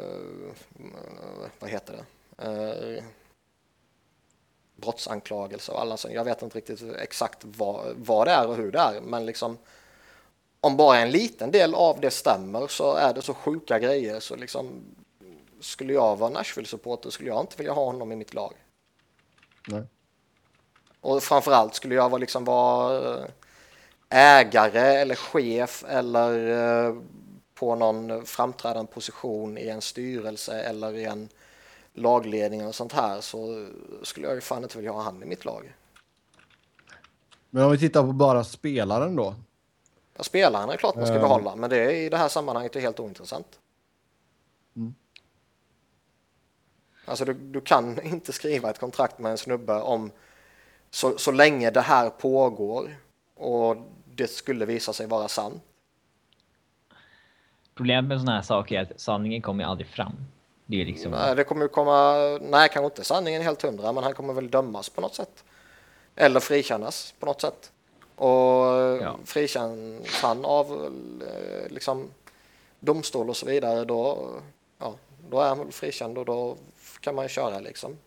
vad 1.59 1.69
heter 1.69 1.93
det, 1.93 2.45
eh, 2.45 3.03
brottsanklagelser 4.81 5.73
och 5.73 5.81
alla 5.81 5.97
sånt. 5.97 6.13
Jag 6.13 6.23
vet 6.23 6.41
inte 6.41 6.57
riktigt 6.57 6.81
exakt 6.99 7.37
vad, 7.43 7.95
vad 7.95 8.27
det 8.27 8.31
är 8.31 8.47
och 8.47 8.55
hur 8.55 8.71
det 8.71 8.79
är, 8.79 9.01
men 9.01 9.25
liksom 9.25 9.57
om 10.61 10.77
bara 10.77 10.97
en 10.97 11.11
liten 11.11 11.51
del 11.51 11.75
av 11.75 11.99
det 11.99 12.11
stämmer 12.11 12.67
så 12.67 12.93
är 12.93 13.13
det 13.13 13.21
så 13.21 13.33
sjuka 13.33 13.79
grejer 13.79 14.19
så 14.19 14.35
liksom 14.35 14.83
skulle 15.59 15.93
jag 15.93 16.15
vara 16.15 16.29
Nashville-supporter 16.29 17.09
skulle 17.09 17.29
jag 17.29 17.41
inte 17.41 17.57
vilja 17.57 17.73
ha 17.73 17.85
honom 17.85 18.11
i 18.11 18.15
mitt 18.15 18.33
lag. 18.33 18.53
Nej. 19.67 19.83
Och 21.01 21.23
framförallt 21.23 21.75
skulle 21.75 21.95
jag 21.95 22.19
liksom 22.19 22.45
vara 22.45 23.17
eh, 23.19 23.25
ägare 24.09 25.01
eller 25.01 25.15
chef 25.15 25.83
eller 25.87 26.49
eh, 26.87 26.95
på 27.53 27.75
någon 27.75 28.25
framträdande 28.25 28.91
position 28.91 29.57
i 29.57 29.67
en 29.67 29.81
styrelse 29.81 30.61
eller 30.61 30.93
i 30.93 31.05
en 31.05 31.29
lagledning 31.93 32.65
och 32.65 32.75
sånt 32.75 32.93
här 32.93 33.21
så 33.21 33.67
skulle 34.03 34.27
jag 34.27 34.35
ju 34.35 34.41
fan 34.41 34.63
inte 34.63 34.77
vilja 34.77 34.91
ha 34.91 35.01
han 35.01 35.23
i 35.23 35.25
mitt 35.25 35.45
lag. 35.45 35.73
Men 37.49 37.63
om 37.63 37.71
vi 37.71 37.77
tittar 37.77 38.01
på 38.01 38.11
bara 38.13 38.43
spelaren 38.43 39.15
då? 39.15 39.35
Ja, 40.17 40.23
spelaren 40.23 40.69
är 40.69 40.77
klart 40.77 40.95
man 40.95 41.05
ska 41.05 41.15
uh. 41.15 41.21
behålla, 41.21 41.55
men 41.55 41.69
det 41.69 41.77
är 41.77 41.89
i 41.89 42.09
det 42.09 42.17
här 42.17 42.29
sammanhanget 42.29 42.75
är 42.75 42.79
helt 42.79 42.99
ointressant. 42.99 43.59
Mm. 44.75 44.95
Alltså 47.05 47.25
du, 47.25 47.33
du 47.33 47.61
kan 47.61 48.01
inte 48.03 48.33
skriva 48.33 48.69
ett 48.69 48.79
kontrakt 48.79 49.19
med 49.19 49.31
en 49.31 49.37
snubbe 49.37 49.81
om 49.81 50.11
så, 50.89 51.17
så 51.17 51.31
länge 51.31 51.69
det 51.69 51.81
här 51.81 52.09
pågår 52.09 52.95
och 53.35 53.77
det 54.15 54.27
skulle 54.27 54.65
visa 54.65 54.93
sig 54.93 55.07
vara 55.07 55.27
sant. 55.27 55.63
Problemet 57.75 58.07
med 58.07 58.19
sådana 58.19 58.35
här 58.35 58.41
saker 58.41 58.75
är 58.75 58.81
att 58.81 58.99
sanningen 58.99 59.41
kommer 59.41 59.63
aldrig 59.63 59.87
fram. 59.87 60.15
Det 60.71 60.81
är 60.81 60.85
liksom... 60.85 61.11
Nej, 61.11 61.35
det 61.35 61.43
kommer 61.43 61.67
komma... 61.67 62.13
Nej, 62.41 62.69
kanske 62.69 62.85
inte 62.85 63.03
sanningen 63.03 63.41
helt 63.41 63.61
hundra, 63.61 63.91
men 63.91 64.03
han 64.03 64.13
kommer 64.13 64.33
väl 64.33 64.49
dömas 64.49 64.89
på 64.89 65.01
något 65.01 65.15
sätt. 65.15 65.43
Eller 66.15 66.39
frikännas 66.39 67.13
på 67.19 67.25
något 67.25 67.41
sätt. 67.41 67.71
Och 68.15 68.65
ja. 69.01 69.17
frikänns 69.25 70.21
han 70.21 70.45
av 70.45 70.91
eh, 71.27 71.71
liksom 71.71 72.09
domstol 72.79 73.29
och 73.29 73.37
så 73.37 73.45
vidare, 73.45 73.85
då, 73.85 74.29
ja, 74.77 74.95
då 75.29 75.39
är 75.39 75.47
han 75.47 75.57
väl 75.57 75.71
frikänd 75.71 76.17
och 76.17 76.25
då 76.25 76.57
kan 76.99 77.15
man 77.15 77.25
ju 77.25 77.29
köra 77.29 77.59
liksom. 77.59 77.97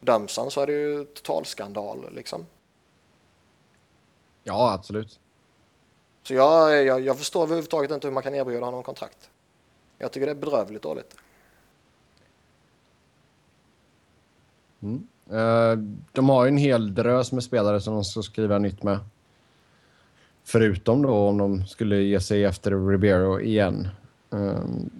Döms 0.00 0.36
han 0.36 0.50
så 0.50 0.60
är 0.60 0.66
det 0.66 0.72
ju 0.72 1.04
totalskandal 1.04 2.14
liksom. 2.14 2.46
Ja, 4.42 4.72
absolut. 4.72 5.20
Så 6.22 6.34
jag, 6.34 6.84
jag, 6.84 7.00
jag 7.00 7.18
förstår 7.18 7.42
överhuvudtaget 7.42 7.90
inte 7.90 8.06
hur 8.06 8.14
man 8.14 8.22
kan 8.22 8.34
erbjuda 8.34 8.64
honom 8.64 8.82
kontrakt. 8.82 9.30
Jag 9.98 10.12
tycker 10.12 10.26
det 10.26 10.32
är 10.32 10.36
bedrövligt 10.36 10.82
dåligt. 10.82 11.16
Mm. 14.82 15.06
Eh, 15.30 15.78
de 16.12 16.28
har 16.28 16.44
ju 16.44 16.48
en 16.48 16.56
hel 16.56 16.94
drös 16.94 17.32
med 17.32 17.44
spelare 17.44 17.80
som 17.80 17.94
de 17.94 18.04
ska 18.04 18.22
skriva 18.22 18.58
nytt 18.58 18.82
med. 18.82 18.98
Förutom 20.44 21.02
då 21.02 21.28
om 21.28 21.38
de 21.38 21.66
skulle 21.66 21.96
ge 21.96 22.20
sig 22.20 22.44
efter 22.44 22.88
Ribeiro 22.88 23.40
igen. 23.40 23.88
Ehm, 24.32 24.90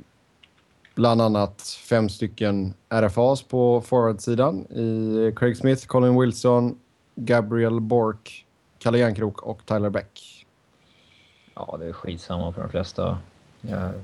bland 0.95 1.21
annat 1.21 1.63
fem 1.63 2.09
stycken 2.09 2.75
RFAs 2.89 3.43
på 3.43 3.81
forwardsidan 3.81 4.67
i 4.67 5.33
Craig 5.37 5.57
Smith, 5.57 5.87
Colin 5.87 6.21
Wilson, 6.21 6.79
Gabriel 7.15 7.81
Bork, 7.81 8.47
Kalle 8.79 8.99
Järnkrok 8.99 9.43
och 9.43 9.67
Tyler 9.67 9.91
Beck. 9.91 10.47
Ja, 11.55 11.77
det 11.81 11.87
är 11.87 11.93
skitsamma 11.93 12.53
för 12.53 12.61
de 12.61 12.71
flesta. 12.71 13.19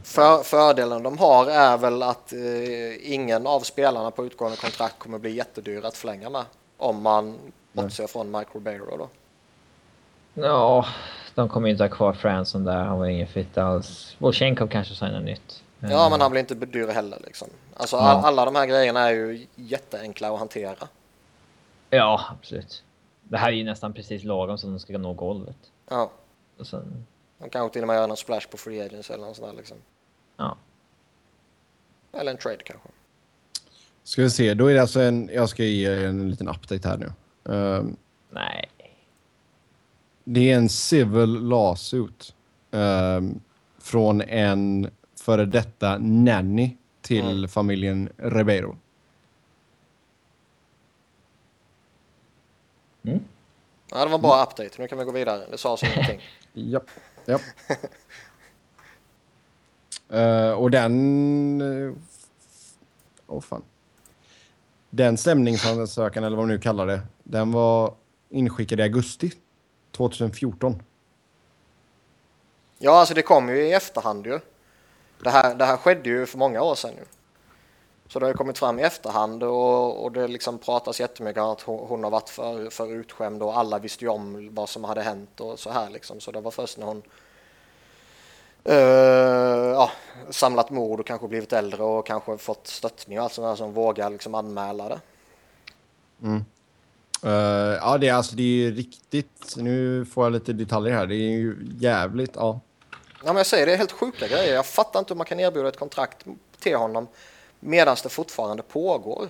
För, 0.02 0.42
fördelen 0.42 1.02
de 1.02 1.18
har 1.18 1.46
är 1.46 1.78
väl 1.78 2.02
att 2.02 2.32
eh, 2.32 3.12
ingen 3.12 3.46
av 3.46 3.60
spelarna 3.60 4.10
på 4.10 4.26
utgående 4.26 4.56
kontrakt 4.56 4.98
kommer 4.98 5.18
bli 5.18 5.30
jättedyr 5.30 5.84
att 5.84 5.96
förlänga 5.96 6.30
med. 6.30 6.44
Om 6.76 7.02
man 7.02 7.38
bortser 7.72 8.06
från 8.06 8.30
Mike 8.30 8.50
Ribeiro 8.54 8.96
då. 8.96 9.08
Ja, 10.34 10.86
de 11.34 11.48
kommer 11.48 11.68
inte 11.68 11.84
ha 11.84 11.88
kvar 11.88 12.12
Franson 12.12 12.64
där. 12.64 12.84
Han 12.84 12.98
var 12.98 13.06
ingen 13.06 13.26
fit 13.26 13.58
alls. 13.58 14.16
Volchenkov 14.18 14.68
kanske 14.68 14.94
signar 14.94 15.20
nytt. 15.20 15.62
Ja, 15.80 16.08
men 16.10 16.20
han 16.20 16.30
blir 16.30 16.40
inte 16.40 16.54
dyr 16.54 16.88
heller 16.88 17.18
liksom. 17.24 17.48
Alltså 17.76 17.96
ja. 17.96 18.02
all, 18.02 18.24
alla 18.24 18.44
de 18.44 18.54
här 18.56 18.66
grejerna 18.66 19.00
är 19.00 19.10
ju 19.10 19.46
jätteenkla 19.54 20.32
att 20.32 20.38
hantera. 20.38 20.88
Ja, 21.90 22.20
absolut. 22.38 22.82
Det 23.22 23.38
här 23.38 23.48
är 23.48 23.52
ju 23.52 23.64
nästan 23.64 23.92
precis 23.92 24.24
lagom 24.24 24.58
som 24.58 24.70
de 24.70 24.80
ska 24.80 24.98
nå 24.98 25.12
golvet. 25.12 25.56
Ja. 25.88 26.10
Och 26.58 26.66
sen... 26.66 27.06
De 27.38 27.50
kanske 27.50 27.72
till 27.72 27.82
och 27.82 27.88
med 27.88 27.96
gör 27.96 28.06
någon 28.06 28.16
splash 28.16 28.48
på 28.50 28.56
free 28.56 28.80
agents 28.80 29.10
eller 29.10 29.26
något 29.26 29.36
sånt 29.36 29.50
där 29.50 29.56
liksom. 29.56 29.76
Ja. 30.36 30.56
Eller 32.12 32.30
en 32.30 32.38
trade 32.38 32.62
kanske. 32.64 32.88
Ska 34.02 34.22
vi 34.22 34.30
se, 34.30 34.54
då 34.54 34.66
är 34.66 34.74
det 34.74 34.80
alltså 34.80 35.00
en... 35.00 35.30
Jag 35.32 35.48
ska 35.48 35.64
ge 35.64 36.04
en 36.04 36.30
liten 36.30 36.48
update 36.48 36.88
här 36.88 36.96
nu. 36.96 37.12
Um, 37.52 37.96
Nej. 38.30 38.70
Det 40.24 40.52
är 40.52 40.56
en 40.56 40.68
civil 40.68 41.48
lawsuit 41.48 42.34
um, 42.70 43.40
från 43.78 44.20
en 44.20 44.90
före 45.16 45.44
detta 45.44 45.98
nanny 45.98 46.76
till 47.00 47.30
mm. 47.30 47.48
familjen 47.48 48.08
Ribeiro. 48.16 48.76
Mm. 53.02 53.24
Ja, 53.90 54.04
det 54.04 54.10
var 54.10 54.18
bara 54.18 54.42
update. 54.42 54.70
Nu 54.78 54.88
kan 54.88 54.98
vi 54.98 55.04
gå 55.04 55.12
vidare. 55.12 55.46
Det 55.50 55.58
sa 55.58 55.76
så 55.76 55.86
ingenting. 55.86 56.20
Japp. 56.52 56.90
Japp. 57.28 57.42
uh, 60.12 60.50
och 60.58 60.70
den... 60.70 61.60
Uh, 61.60 61.94
oh, 63.26 63.40
fan. 63.40 63.62
Den 64.90 65.16
stämningsansökan, 65.16 66.24
eller 66.24 66.36
vad 66.36 66.46
man 66.46 66.54
nu 66.54 66.60
kallar 66.60 66.86
det, 66.86 67.00
den 67.24 67.52
var 67.52 67.94
inskickad 68.28 68.80
i 68.80 68.82
augusti 68.82 69.32
2014. 69.92 70.82
Ja, 72.78 73.00
alltså 73.00 73.14
det 73.14 73.22
kom 73.22 73.48
ju 73.48 73.66
i 73.66 73.72
efterhand 73.72 74.26
ju. 74.26 74.40
Det 75.22 75.30
här, 75.30 75.54
det 75.54 75.64
här 75.64 75.76
skedde 75.76 76.08
ju 76.08 76.26
för 76.26 76.38
många 76.38 76.62
år 76.62 76.74
sedan 76.74 76.94
nu. 76.96 77.04
Så 78.08 78.18
det 78.18 78.26
har 78.26 78.32
kommit 78.32 78.58
fram 78.58 78.78
i 78.78 78.82
efterhand 78.82 79.42
och, 79.42 80.04
och 80.04 80.12
det 80.12 80.28
liksom 80.28 80.58
pratas 80.58 81.00
jättemycket 81.00 81.42
om 81.42 81.50
att 81.50 81.60
hon, 81.62 82.04
har 82.04 82.10
varit 82.10 82.28
för, 82.28 82.70
för 82.70 82.92
utskämd 82.92 83.42
och 83.42 83.58
alla 83.58 83.78
visste 83.78 84.04
ju 84.04 84.08
om 84.08 84.54
vad 84.54 84.68
som 84.68 84.84
hade 84.84 85.02
hänt 85.02 85.40
och 85.40 85.58
så 85.58 85.70
här 85.70 85.90
liksom. 85.90 86.20
Så 86.20 86.30
det 86.30 86.40
var 86.40 86.50
först 86.50 86.78
när 86.78 86.86
hon 86.86 87.02
uh, 88.68 88.74
ja, 89.74 89.90
samlat 90.30 90.70
mod 90.70 91.00
och 91.00 91.06
kanske 91.06 91.28
blivit 91.28 91.52
äldre 91.52 91.82
och 91.82 92.06
kanske 92.06 92.38
fått 92.38 92.66
stöttning 92.66 93.18
och 93.18 93.24
allt 93.24 93.32
sånt 93.32 93.46
där 93.46 93.56
som 93.56 93.72
vågar 93.72 94.10
liksom 94.10 94.34
anmäla 94.34 94.88
det. 94.88 95.00
Mm. 96.22 96.44
Uh, 97.24 97.76
ja, 97.82 97.98
det 97.98 98.08
är 98.08 98.14
alltså 98.14 98.36
det 98.36 98.42
är 98.42 98.72
riktigt. 98.72 99.54
Nu 99.56 100.04
får 100.04 100.24
jag 100.24 100.32
lite 100.32 100.52
detaljer 100.52 100.94
här. 100.94 101.06
Det 101.06 101.14
är 101.14 101.30
ju 101.30 101.56
jävligt. 101.78 102.32
Ja. 102.34 102.60
Ja, 102.90 103.26
men 103.26 103.36
jag 103.36 103.46
säger 103.46 103.66
det 103.66 103.72
är 103.72 103.76
helt 103.76 103.92
sjuka 103.92 104.28
grejer. 104.28 104.54
Jag 104.54 104.66
fattar 104.66 104.98
inte 104.98 105.14
hur 105.14 105.18
man 105.18 105.26
kan 105.26 105.40
erbjuda 105.40 105.68
ett 105.68 105.78
kontrakt 105.78 106.24
till 106.60 106.76
honom 106.76 107.08
medan 107.60 107.96
det 108.02 108.08
fortfarande 108.08 108.62
pågår. 108.62 109.28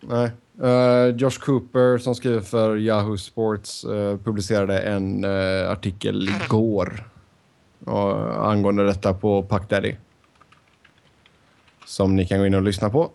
Nej. 0.00 0.30
Uh, 0.62 1.16
Josh 1.16 1.38
Cooper 1.40 1.98
som 1.98 2.14
skriver 2.14 2.40
för 2.40 2.76
Yahoo 2.76 3.16
Sports 3.16 3.84
uh, 3.84 4.18
publicerade 4.18 4.78
en 4.78 5.24
uh, 5.24 5.70
artikel 5.70 6.28
igår 6.44 7.10
angående 8.36 8.86
detta 8.86 9.14
på 9.14 9.42
Puck 9.42 9.68
Daddy. 9.68 9.96
Som 11.86 12.16
ni 12.16 12.26
kan 12.26 12.38
gå 12.38 12.46
in 12.46 12.54
och 12.54 12.62
lyssna 12.62 12.90
på. 12.90 13.10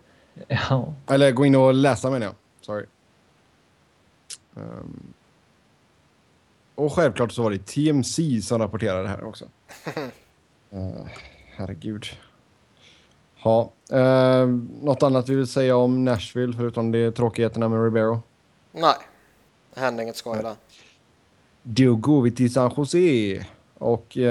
Ja. 0.48 0.94
Eller 1.06 1.32
gå 1.32 1.46
in 1.46 1.54
och 1.54 1.74
läsa 1.74 2.10
menar 2.10 2.26
jag. 2.26 2.34
Sorry. 2.60 2.86
Um, 4.54 5.12
och 6.74 6.92
självklart 6.92 7.32
så 7.32 7.42
var 7.42 7.50
det 7.50 7.66
TMC 7.66 8.42
som 8.42 8.58
rapporterade 8.58 9.02
det 9.02 9.08
här 9.08 9.24
också. 9.24 9.44
uh, 10.74 11.06
herregud. 11.56 12.06
Ja, 13.44 13.72
uh, 13.92 14.46
något 14.82 15.02
annat 15.02 15.28
vi 15.28 15.34
vill 15.34 15.46
säga 15.46 15.76
om 15.76 16.04
Nashville 16.04 16.52
förutom 16.56 16.92
de 16.92 17.12
tråkigheterna 17.12 17.68
med 17.68 17.84
Ribeiro? 17.84 18.22
Nej, 18.72 18.94
det 19.74 19.80
händer 19.80 20.02
inget 20.02 20.16
skoj 20.16 20.42
där. 20.42 20.54
Då 21.62 21.94
går 21.94 22.22
vi 22.22 22.30
till 22.30 22.52
San 22.52 22.72
Jose. 22.76 23.46
Och 23.78 24.16
uh, 24.16 24.22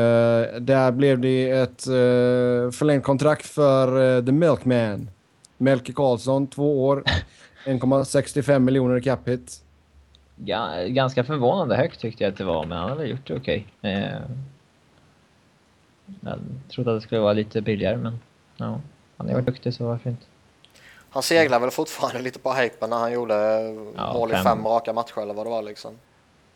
där 0.61 0.91
blev 0.91 1.19
det 1.19 1.49
ett 1.49 1.87
uh, 1.87 2.71
förlängt 2.71 3.03
kontrakt 3.03 3.45
för 3.45 3.97
uh, 3.97 4.25
The 4.25 4.31
Milkman. 4.31 5.09
Melke 5.57 5.93
Karlsson, 5.93 6.47
två 6.47 6.85
år, 6.87 7.03
1,65 7.65 8.59
miljoner 8.59 8.97
i 8.97 9.01
cap 9.01 9.27
hit 9.27 9.63
ganska 10.87 11.23
förvånande 11.23 11.75
högt 11.75 11.99
tyckte 11.99 12.23
jag 12.23 12.31
att 12.31 12.37
det 12.37 12.43
var, 12.43 12.65
men 12.65 12.77
han 12.77 12.89
hade 12.89 13.07
gjort 13.07 13.27
det 13.27 13.35
okej. 13.35 13.67
Okay. 13.79 13.91
Eh, 13.91 14.21
jag 16.21 16.39
trodde 16.69 16.91
att 16.91 16.97
det 16.97 17.01
skulle 17.01 17.21
vara 17.21 17.33
lite 17.33 17.61
billigare, 17.61 17.97
men 17.97 18.19
ja, 18.57 18.81
han 19.19 19.29
är 19.29 19.33
varit 19.33 19.45
duktig 19.45 19.73
så 19.73 19.85
varför 19.85 20.09
inte. 20.09 20.25
Han 21.09 21.23
seglar 21.23 21.59
väl 21.59 21.71
fortfarande 21.71 22.21
lite 22.21 22.39
på 22.39 22.53
hypen 22.53 22.89
när 22.89 22.97
han 22.97 23.11
gjorde 23.11 23.35
ja, 23.95 24.13
mål 24.13 24.31
i 24.31 24.33
fem. 24.33 24.43
fem 24.43 24.67
raka 24.67 24.93
matcher 24.93 25.21
eller 25.21 25.33
vad 25.33 25.45
det 25.45 25.49
var 25.49 25.61
liksom. 25.61 25.93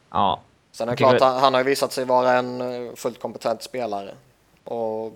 Ja. 0.10 0.41
Sen 0.72 0.88
är 0.88 0.91
det 0.91 0.98
klart, 0.98 1.22
han, 1.22 1.40
han 1.40 1.53
har 1.53 1.61
ju 1.61 1.65
visat 1.65 1.91
sig 1.91 2.06
vara 2.06 2.34
en 2.34 2.61
eh, 2.61 2.94
fullt 2.95 3.19
kompetent 3.19 3.61
spelare. 3.61 4.14
Och 4.64 5.14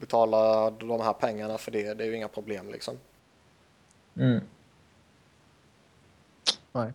betala 0.00 0.70
de 0.70 1.00
här 1.00 1.12
pengarna 1.12 1.58
för 1.58 1.70
det, 1.70 1.94
det 1.94 2.04
är 2.04 2.08
ju 2.08 2.16
inga 2.16 2.28
problem 2.28 2.70
liksom. 2.72 2.94
Mm. 4.16 4.40
Nej. 6.72 6.92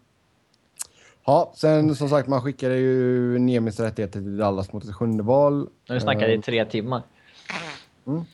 Ja, 1.26 1.52
sen 1.56 1.96
som 1.96 2.10
sagt, 2.10 2.28
man 2.28 2.42
skickade 2.42 2.76
ju 2.76 3.40
Nemis 3.40 3.80
rättigheter 3.80 4.20
till 4.20 4.38
Dallas 4.38 4.74
mot 4.74 4.84
ett 4.84 4.96
sjunde 4.96 5.24
val. 5.24 5.70
Nu 5.90 6.00
snackade 6.00 6.32
i 6.32 6.36
eh, 6.36 6.42
tre 6.42 6.66
timmar. 6.66 7.02
Mm, 8.08 8.26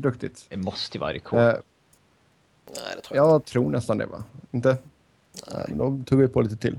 duktigt. 0.00 0.46
Det 0.48 0.56
måste 0.56 0.98
ju 0.98 1.00
vara 1.00 1.12
rekord. 1.12 1.38
Uh, 1.38 1.54
Nej, 2.66 2.96
det 2.96 3.02
tror 3.02 3.16
jag, 3.16 3.30
jag 3.30 3.44
tror 3.44 3.70
nästan 3.70 3.98
det, 3.98 4.06
va? 4.06 4.24
Inte? 4.50 4.76
Nej. 5.52 5.66
Då 5.68 6.00
tog 6.06 6.18
vi 6.18 6.28
på 6.28 6.42
lite 6.42 6.56
till. 6.56 6.78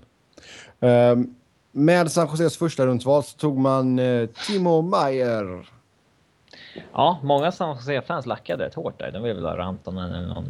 Uh, 0.83 1.25
med 1.71 2.11
San 2.11 2.27
Joses 2.27 2.57
första 2.57 2.85
rundsval 2.85 3.23
så 3.23 3.37
tog 3.37 3.57
man 3.57 3.99
uh, 3.99 4.29
Timo 4.47 4.81
Meyer. 4.81 5.69
Ja, 6.93 7.19
många 7.23 7.51
San 7.51 7.75
Jose-fans 7.75 8.25
lackade 8.25 8.65
rätt 8.65 8.73
hårt 8.73 8.99
där. 8.99 9.11
De 9.11 9.23
ville 9.23 9.35
väl 9.35 9.45
ha 9.45 9.57
Rantanen 9.57 10.13
eller 10.13 10.27
någon... 10.27 10.45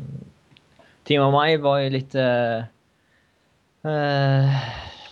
Timo 1.04 1.32
Meyer 1.32 1.58
var 1.58 1.78
ju 1.78 1.90
lite... 1.90 2.66
Uh, 3.86 4.50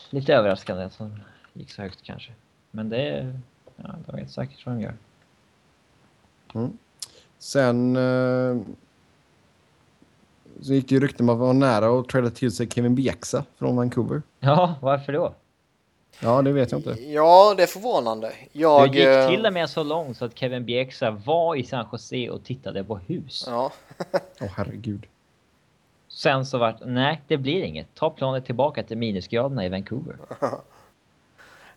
lite 0.10 0.34
överraskande 0.34 0.84
att 0.84 0.96
han 0.96 1.24
gick 1.54 1.72
så 1.72 1.82
högt 1.82 2.04
kanske. 2.04 2.32
Men 2.72 2.90
det. 2.90 3.40
Ja, 3.76 3.96
de 4.06 4.16
vet 4.16 4.32
säkert 4.32 4.66
vad 4.66 4.76
de 4.76 4.82
gör. 4.82 4.94
Mm. 6.54 6.78
Sen 7.40 7.96
eh, 7.96 8.58
så 10.62 10.74
gick 10.74 10.90
det 10.90 10.96
ju 10.96 11.02
rykten 11.02 11.30
om 11.30 11.36
att 11.36 11.40
vara 11.40 11.54
nära 11.54 12.00
att 12.00 12.10
träda 12.10 12.30
till 12.30 12.52
sig 12.52 12.70
Kevin 12.70 12.96
Bieksa 12.96 13.46
från 13.58 13.76
Vancouver. 13.76 14.22
Ja, 14.40 14.76
varför 14.82 15.14
då? 15.14 15.34
Ja, 16.20 16.42
det 16.42 16.52
vet 16.52 16.72
jag 16.72 16.80
inte. 16.80 17.04
Ja, 17.04 17.54
det 17.58 17.64
är 17.64 17.68
förvånande. 17.68 18.34
Jag... 18.52 18.92
Det 18.92 18.98
gick 18.98 19.08
eh, 19.08 19.30
till 19.30 19.46
och 19.46 19.54
med 19.54 19.70
så 19.70 19.84
långt 19.84 20.18
så 20.18 20.26
att 20.26 20.38
Kevin 20.38 20.66
Bieksa 20.66 21.12
var 21.12 21.56
i 21.56 21.64
San 21.64 21.86
Jose 21.92 22.30
och 22.30 22.44
tittade 22.44 22.84
på 22.84 22.98
hus. 22.98 23.44
Ja. 23.48 23.72
Åh, 24.14 24.48
oh, 24.48 24.52
herregud. 24.56 25.06
Sen 26.08 26.46
så 26.46 26.58
vart 26.58 26.76
nej, 26.86 27.22
det 27.28 27.38
blir 27.38 27.64
inget. 27.64 27.88
Ta 27.96 28.10
planet 28.10 28.46
tillbaka 28.46 28.84
till 28.84 28.98
minusgraderna 28.98 29.66
i 29.66 29.70
Vancouver. 29.70 30.16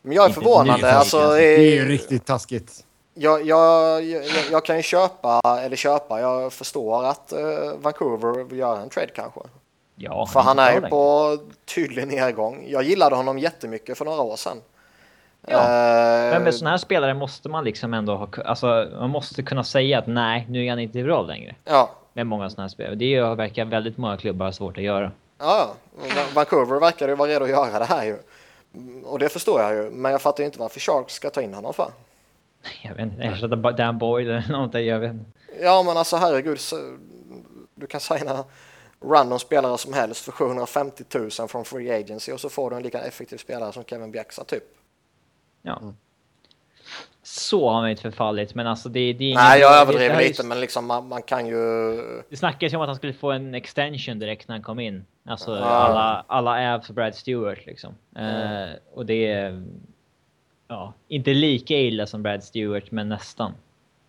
Men 0.03 0.13
jag 0.13 0.29
är 0.31 0.33
förvånande. 0.33 0.93
Alltså, 0.93 1.19
det 1.19 1.57
är 1.57 1.75
ju 1.75 1.89
riktigt 1.89 2.25
taskigt. 2.27 2.86
Jag, 3.19 3.47
jag, 3.47 4.05
jag, 4.05 4.25
jag, 4.51 4.65
kan 4.65 4.77
ju 4.77 4.83
köpa, 4.83 5.41
eller 5.63 5.77
köpa, 5.77 6.21
jag 6.21 6.53
förstår 6.53 7.05
att 7.05 7.33
uh, 7.37 7.79
Vancouver 7.79 8.45
vill 8.45 8.59
göra 8.59 8.81
en 8.81 8.89
trade 8.89 9.11
kanske. 9.15 9.41
Ja, 9.95 10.27
för 10.27 10.41
han 10.41 10.59
är 10.59 10.73
ju 10.73 10.81
på 10.81 11.37
tydlig 11.75 12.07
nedgång. 12.07 12.65
Jag 12.69 12.83
gillade 12.83 13.17
honom 13.17 13.39
jättemycket 13.39 13.99
för 13.99 14.05
några 14.05 14.23
år 14.23 14.37
sedan. 14.37 14.57
Ja, 15.47 15.59
uh, 15.59 16.33
men 16.33 16.43
med 16.43 16.55
sådana 16.55 16.71
här 16.71 16.79
spelare 16.79 17.15
måste 17.15 17.49
man 17.49 17.65
liksom 17.65 17.95
ändå 17.95 18.17
ha, 18.17 18.29
alltså 18.45 18.89
man 18.99 19.11
måste 19.11 19.43
kunna 19.43 19.65
säga 19.65 19.99
att 19.99 20.07
nej, 20.07 20.47
nu 20.49 20.67
är 20.67 20.71
han 20.71 20.79
inte 20.79 21.03
bra 21.03 21.23
längre. 21.23 21.55
Ja, 21.65 21.91
med 22.13 22.27
många 22.27 22.51
sådana 22.51 22.65
här 22.65 22.69
spel. 22.69 22.99
Det 22.99 23.21
verkar 23.21 23.65
väldigt 23.65 23.97
många 23.99 24.17
klubbar 24.17 24.47
ha 24.47 24.53
svårt 24.53 24.79
att 24.79 24.85
göra. 24.85 25.13
Ja, 25.39 25.75
Vancouver 26.35 26.81
verkar 26.81 27.09
ju 27.09 27.15
vara 27.15 27.31
redo 27.31 27.45
att 27.45 27.51
göra 27.51 27.79
det 27.79 27.85
här 27.85 28.05
ju. 28.05 28.19
Och 29.05 29.19
det 29.19 29.29
förstår 29.29 29.63
jag 29.63 29.75
ju, 29.75 29.91
men 29.91 30.13
jag 30.13 30.23
fattar 30.23 30.45
inte 30.45 30.59
varför 30.59 30.81
Sharks 30.81 31.15
ska 31.15 31.31
ta 31.31 31.43
in 31.43 31.55
honom 31.55 31.75
för. 31.75 31.91
Jag 32.83 32.95
vet 32.95 33.07
inte, 33.07 33.23
ersätta 33.23 33.57
Dan 33.57 33.99
Boyd 33.99 34.29
eller 34.29 34.49
någonting, 34.53 34.87
jag 34.87 35.01
vet 35.01 35.13
inte. 35.13 35.31
Ja, 35.63 35.83
men 35.83 35.97
alltså 35.97 36.17
herregud, 36.17 36.59
du 37.75 37.87
kan 37.87 38.01
signa 38.01 38.45
random 39.05 39.39
spelare 39.39 39.79
som 39.79 39.93
helst 39.93 40.25
för 40.25 40.33
750 40.33 41.05
000 41.15 41.31
från 41.49 41.65
Free 41.65 41.91
Agency 41.91 42.33
och 42.33 42.41
så 42.41 42.49
får 42.49 42.71
du 42.71 42.77
en 42.77 42.83
lika 42.83 43.01
effektiv 43.01 43.37
spelare 43.37 43.73
som 43.73 43.85
Kevin 43.85 44.11
Bjäxa 44.11 44.45
typ. 44.45 44.65
Ja. 45.63 45.79
Mm 45.83 45.95
så 47.27 47.71
har 47.71 47.81
man 47.81 47.91
inte 47.91 48.03
förfallit, 48.03 48.55
men 48.55 48.67
alltså 48.67 48.89
det, 48.89 49.13
det 49.13 49.33
är 49.33 49.35
Nej, 49.35 49.61
jag 49.61 49.77
överdriver 49.81 50.19
lite, 50.19 50.47
men 50.47 50.61
liksom 50.61 50.87
man, 50.87 51.09
man, 51.09 51.23
kan 51.23 51.47
ju... 51.47 51.97
Det 52.29 52.37
snackades 52.37 52.73
ju 52.73 52.77
om 52.77 52.83
att 52.83 52.89
han 52.89 52.97
skulle 52.97 53.13
få 53.13 53.33
en 53.33 53.55
extension 53.55 54.19
direkt 54.19 54.49
när 54.49 54.55
han 54.55 54.63
kom 54.63 54.81
in. 54.81 55.05
Alltså 55.25 55.57
ja. 55.57 55.65
alla, 55.65 56.25
alla 56.27 56.75
Avs 56.75 56.91
Brad 56.91 57.15
Stewart 57.15 57.67
liksom. 57.67 57.95
Mm. 58.17 58.69
Uh, 58.69 58.77
och 58.95 59.07
det 59.07 59.33
är... 59.33 59.65
Ja, 60.69 60.93
inte 61.09 61.35
lika 61.35 61.75
illa 61.75 62.07
som 62.07 62.23
Brad 62.23 62.45
Stewart, 62.45 62.91
men 62.91 63.09
nästan 63.09 63.53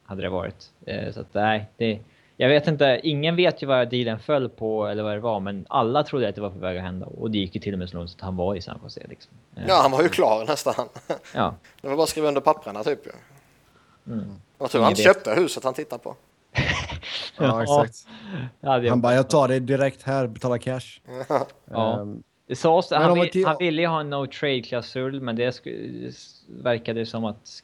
hade 0.06 0.22
det 0.22 0.30
varit. 0.30 0.72
Uh, 0.88 1.12
så 1.12 1.20
att 1.20 1.34
nej, 1.34 1.72
det... 1.78 2.00
Jag 2.40 2.50
vet 2.50 2.68
inte, 2.68 3.00
ingen 3.04 3.36
vet 3.36 3.64
ju 3.64 3.68
vad 3.68 3.90
dealen 3.90 4.20
föll 4.20 4.50
på 4.50 4.88
eller 4.88 5.04
vad 5.04 5.14
det 5.14 5.20
var, 5.20 5.40
men 5.40 5.66
alla 5.70 6.04
trodde 6.04 6.30
att 6.30 6.36
det 6.36 6.42
var 6.42 6.50
på 6.50 6.60
väg 6.60 6.78
att 6.78 6.84
hända. 6.84 7.06
Och 7.06 7.32
det 7.32 7.38
gick 7.38 7.56
ju 7.56 7.62
till 7.62 7.74
och 7.74 7.80
med 7.80 7.90
så 7.90 7.98
långt 7.98 8.10
att 8.16 8.22
han 8.22 8.36
var 8.36 8.56
i 8.56 8.62
San 8.62 8.80
Jose. 8.84 9.08
Liksom. 9.10 9.32
Ja, 9.68 9.80
han 9.82 9.92
var 9.92 10.02
ju 10.02 10.10
klar 10.10 10.46
nästan. 10.46 10.90
Ja. 11.34 11.56
Det 11.82 11.88
var 11.88 11.96
bara 11.96 12.04
att 12.04 12.10
skriva 12.10 12.28
under 12.28 12.42
papperna 12.42 12.84
typ 12.84 13.06
ju. 13.06 13.12
Mm. 14.14 14.36
Jag 14.58 14.72
tror 14.72 14.82
han 14.82 14.92
vet. 14.92 15.04
köpte 15.04 15.34
huset 15.34 15.64
han 15.64 15.74
tittar 15.74 15.98
på. 15.98 16.16
ja, 17.38 17.64
exakt. 17.64 18.08
Ja, 18.60 18.90
han 18.90 19.02
bara, 19.02 19.16
jag 19.16 19.30
tar 19.30 19.48
det 19.48 19.60
direkt 19.60 20.04
här, 20.04 20.28
betala 20.28 20.58
cash. 20.58 21.02
ja. 21.72 22.00
Um, 22.00 22.24
det 22.48 22.56
sades, 22.56 22.92
han, 22.92 23.20
vill, 23.20 23.46
han 23.46 23.58
ville 23.60 23.82
ju 23.82 23.88
ha 23.88 24.00
en 24.00 24.10
no 24.10 24.28
trade-klausul, 24.28 25.22
men 25.22 25.36
det 25.36 25.62
verkade 26.48 27.06
som 27.06 27.26
att 27.26 27.64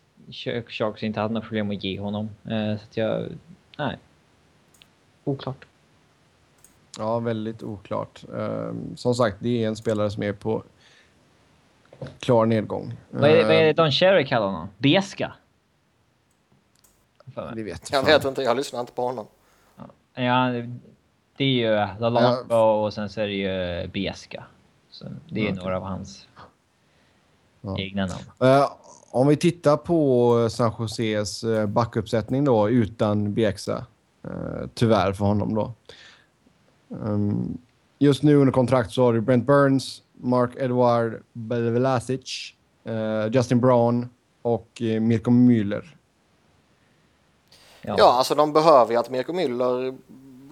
Sharks 0.67 1.03
inte 1.03 1.19
hade 1.19 1.33
några 1.33 1.47
problem 1.47 1.71
att 1.71 1.83
ge 1.83 1.99
honom. 1.99 2.29
Uh, 2.51 2.77
så 2.77 2.83
att 2.83 2.97
jag, 2.97 3.25
nej. 3.77 3.97
Oklart. 5.23 5.65
Ja, 6.97 7.19
väldigt 7.19 7.63
oklart. 7.63 8.23
Um, 8.29 8.97
som 8.97 9.15
sagt, 9.15 9.37
det 9.39 9.63
är 9.63 9.67
en 9.67 9.75
spelare 9.75 10.09
som 10.09 10.23
är 10.23 10.33
på 10.33 10.63
klar 12.19 12.45
nedgång. 12.45 12.93
Vad 13.09 13.29
är, 13.29 13.43
vad 13.43 13.55
är 13.55 13.63
det 13.63 13.73
Don 13.73 13.91
Cherry 13.91 14.25
kallar 14.25 14.45
honom? 14.45 14.69
Beska? 14.77 15.33
Det 17.55 17.63
vet 17.63 17.91
jag 17.91 18.05
vet 18.05 18.25
inte, 18.25 18.41
jag 18.41 18.57
lyssnar 18.57 18.79
inte 18.79 18.91
på 18.91 19.01
honom. 19.01 19.27
Ja, 20.13 20.51
det 21.37 21.43
är 21.43 21.47
ju 21.47 21.99
Lalanko 21.99 22.45
ja. 22.49 22.85
och 22.85 22.93
sen 22.93 23.09
så 23.09 23.21
är 23.21 23.27
det 23.27 23.33
ju 23.33 23.87
Beska. 23.87 24.43
Så 24.93 25.05
det 25.29 25.39
är 25.39 25.51
okay. 25.51 25.63
några 25.63 25.77
av 25.77 25.83
hans 25.83 26.27
ja. 27.61 27.79
egna 27.79 28.05
namn. 28.05 28.23
Uh, 28.61 28.71
om 29.11 29.27
vi 29.27 29.37
tittar 29.37 29.77
på 29.77 30.49
San 30.49 30.73
Joses 30.79 31.43
eh, 31.43 31.65
backuppsättning 31.65 32.43
då 32.43 32.69
utan 32.69 33.33
Bieksa. 33.33 33.85
Uh, 34.27 34.67
tyvärr 34.73 35.13
för 35.13 35.25
honom 35.25 35.55
då. 35.55 35.73
Um, 36.87 37.57
just 37.99 38.23
nu 38.23 38.35
under 38.35 38.53
kontrakt 38.53 38.91
så 38.91 39.03
har 39.03 39.13
du 39.13 39.21
Brent 39.21 39.45
Burns, 39.45 40.01
Mark 40.13 40.51
Edward 40.55 41.23
Velasic, 41.33 42.53
uh, 42.89 43.27
Justin 43.31 43.59
Brown 43.59 44.09
och 44.41 44.67
Mirko 45.01 45.31
Müller. 45.31 45.95
Ja. 47.81 47.95
ja, 47.97 48.13
alltså 48.13 48.35
de 48.35 48.53
behöver 48.53 48.91
ju 48.91 48.99
att 48.99 49.09
Mirko 49.09 49.33
Müller 49.33 49.97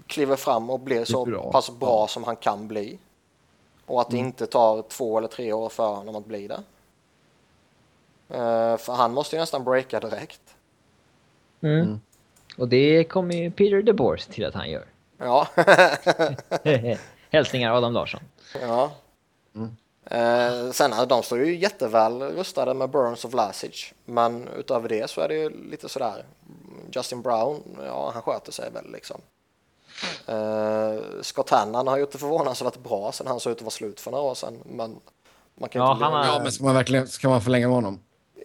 kliver 0.07 0.35
fram 0.35 0.69
och 0.69 0.79
blir 0.79 1.05
så 1.05 1.25
bra. 1.25 1.51
pass 1.51 1.79
bra 1.79 2.03
ja. 2.03 2.07
som 2.07 2.23
han 2.23 2.35
kan 2.35 2.67
bli. 2.67 2.99
Och 3.85 4.01
att 4.01 4.09
det 4.09 4.17
mm. 4.17 4.27
inte 4.27 4.47
tar 4.47 4.81
två 4.81 5.17
eller 5.17 5.27
tre 5.27 5.53
år 5.53 5.69
för 5.69 5.87
honom 5.87 6.15
att 6.15 6.25
bli 6.25 6.47
det. 6.47 6.63
Uh, 8.31 8.77
för 8.77 8.93
han 8.93 9.13
måste 9.13 9.35
ju 9.35 9.39
nästan 9.39 9.63
breaka 9.63 9.99
direkt. 9.99 10.55
Mm. 11.61 11.79
Mm. 11.79 12.01
Och 12.57 12.67
det 12.67 13.03
kommer 13.03 13.35
ju 13.35 13.51
Peter 13.51 13.81
DeBoers 13.81 14.25
till 14.25 14.45
att 14.45 14.53
han 14.53 14.69
gör. 14.69 14.85
Ja. 15.17 15.47
Hälsningar 17.29 17.73
Adam 17.73 17.93
Larsson. 17.93 18.21
Ja. 18.61 18.91
Mm. 19.55 19.75
Eh, 20.05 20.71
sen 20.71 21.07
de 21.07 21.23
står 21.23 21.39
ju 21.39 21.55
jätteväl 21.55 22.21
rustade 22.21 22.73
med 22.73 22.89
Burns 22.89 23.25
och 23.25 23.31
Vlasic. 23.31 23.93
Men 24.05 24.47
utöver 24.47 24.89
det 24.89 25.09
så 25.09 25.21
är 25.21 25.27
det 25.27 25.35
ju 25.35 25.69
lite 25.69 25.89
sådär. 25.89 26.25
Justin 26.91 27.21
Brown, 27.21 27.63
ja 27.85 28.11
han 28.13 28.21
sköter 28.21 28.51
sig 28.51 28.71
väl 28.71 28.91
liksom. 28.91 29.21
Eh, 30.27 31.21
Scott 31.21 31.49
Hannan 31.49 31.87
har 31.87 31.97
gjort 31.97 32.11
det 32.11 32.17
förvånansvärt 32.17 32.77
bra 32.77 33.11
sen 33.11 33.27
han 33.27 33.39
såg 33.39 33.51
ut 33.51 33.57
att 33.57 33.63
vara 33.63 33.71
slut 33.71 33.99
för 33.99 34.11
några 34.11 34.23
år 34.23 34.35
sedan. 34.35 34.57
Men 34.65 34.99
man 35.55 35.69
kan 35.69 35.81
ja, 35.81 35.91
inte 35.93 36.03
han 36.03 36.13
har... 36.13 36.25
ja, 36.25 36.39
men 36.43 36.51
ska 36.51 36.63
man 36.63 36.75
verkligen 36.75 37.07
ska 37.07 37.29
man 37.29 37.41
förlänga 37.41 37.67
med 37.67 37.75
honom? 37.75 37.99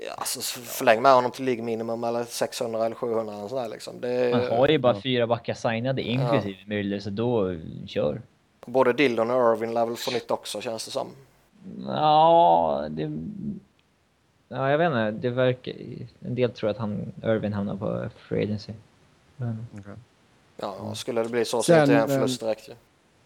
Ja, 0.06 0.12
alltså, 0.16 0.40
förläng 0.60 1.02
med 1.02 1.14
honom 1.14 1.30
till 1.30 1.44
League 1.44 1.62
minimum 1.64 2.04
eller 2.04 2.24
600 2.24 2.86
eller 2.86 2.96
700 2.96 3.34
eller 3.34 3.48
sådär 3.48 3.68
liksom. 3.68 4.00
Det, 4.00 4.30
Man 4.30 4.58
har 4.58 4.68
ju 4.68 4.78
bara 4.78 5.00
fyra 5.00 5.26
backar 5.26 5.54
signade 5.54 6.02
inklusive 6.02 6.58
ja. 6.66 6.72
Müller 6.72 7.00
så 7.00 7.10
då 7.10 7.56
kör. 7.86 8.22
Både 8.66 8.92
Dillon 8.92 9.30
och 9.30 9.56
Irvin 9.56 9.74
lär 9.74 9.86
väl 9.86 9.96
få 9.96 10.10
nytt 10.10 10.30
också 10.30 10.60
känns 10.60 10.84
det 10.84 10.90
som. 10.90 11.08
Ja, 11.86 12.86
det... 12.90 13.12
Ja, 14.48 14.70
jag 14.70 14.78
vet 14.78 14.86
inte. 14.86 15.10
Det 15.10 15.30
verkar... 15.30 15.74
En 16.20 16.34
del 16.34 16.50
tror 16.50 16.70
att 16.70 16.78
han, 16.78 17.12
Irvin 17.24 17.52
hamnar 17.52 17.76
på 17.76 18.08
free 18.18 18.44
agency. 18.44 18.72
Men... 19.36 19.66
Okay. 19.78 19.94
Ja, 20.56 20.94
skulle 20.94 21.22
det 21.22 21.28
bli 21.28 21.44
så 21.44 21.62
så 21.62 21.72
är 21.72 21.86
det 21.86 21.96
en 21.96 22.08
förlust 22.08 22.40
direkt 22.40 22.68
ju. 22.68 22.72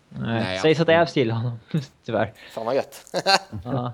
Nej, 0.08 0.42
Nej 0.42 0.58
sägs 0.58 0.80
att 0.80 0.86
det 0.86 0.94
är 0.94 1.06
till 1.06 1.30
honom, 1.30 1.52
tyvärr. 2.04 2.32
Fan 2.52 2.66
vad 2.66 2.74
gött. 2.74 3.16
ja. 3.64 3.92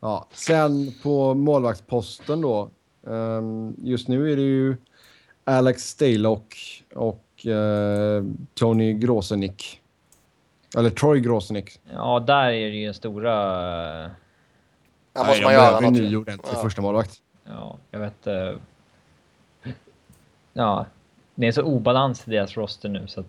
ja. 0.00 0.26
Sen 0.32 0.94
på 1.02 1.34
målvaktsposten 1.34 2.40
då. 2.40 2.70
Um, 3.02 3.74
just 3.78 4.08
nu 4.08 4.32
är 4.32 4.36
det 4.36 4.42
ju 4.42 4.76
Alex 5.44 5.82
Staylock 5.82 6.56
och 6.94 7.46
uh, 7.46 8.24
Tony 8.54 8.92
Grosenick. 8.92 9.80
Eller 10.76 10.90
Troy 10.90 11.20
Grosenick. 11.20 11.80
Ja, 11.92 12.20
där 12.26 12.48
är 12.48 12.70
det 12.70 12.76
ju 12.76 12.94
stora... 12.94 13.34
Där 15.12 15.26
måste 15.26 15.42
man 15.42 15.52
göra 15.52 15.80
något. 15.80 15.92
Ny 15.92 16.16
ordentlig 16.16 16.52
ja. 16.54 16.62
första 16.62 16.82
målvakt. 16.82 17.22
Ja, 17.44 17.78
jag 17.90 18.00
vet... 18.00 18.26
Uh... 18.26 18.58
Ja, 20.52 20.86
det 21.40 21.46
är 21.46 21.52
så 21.52 21.62
obalans 21.62 22.28
i 22.28 22.30
deras 22.30 22.56
roster 22.56 22.88
nu 22.88 23.06
så 23.06 23.20
att... 23.20 23.26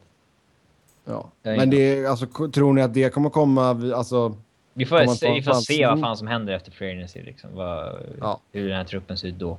Ja, 1.06 1.30
men 1.42 1.70
det 1.70 1.78
är, 1.78 2.10
alltså, 2.10 2.26
tror 2.54 2.74
ni 2.74 2.82
att 2.82 2.94
det 2.94 3.14
kommer 3.14 3.30
komma, 3.30 3.94
alltså... 3.96 4.36
Vi 4.74 4.86
får, 4.86 5.16
se, 5.16 5.34
vi 5.34 5.42
får 5.42 5.54
se 5.54 5.88
vad 5.88 6.00
fan 6.00 6.18
som 6.18 6.28
händer 6.28 6.54
efter 6.54 6.72
free 6.72 6.92
agency, 6.92 7.22
liksom. 7.22 7.50
Vad, 7.54 8.02
ja. 8.20 8.40
Hur 8.52 8.68
den 8.68 8.78
här 8.78 8.84
truppen 8.84 9.18
ser 9.18 9.28
ut 9.28 9.40
då. 9.40 9.58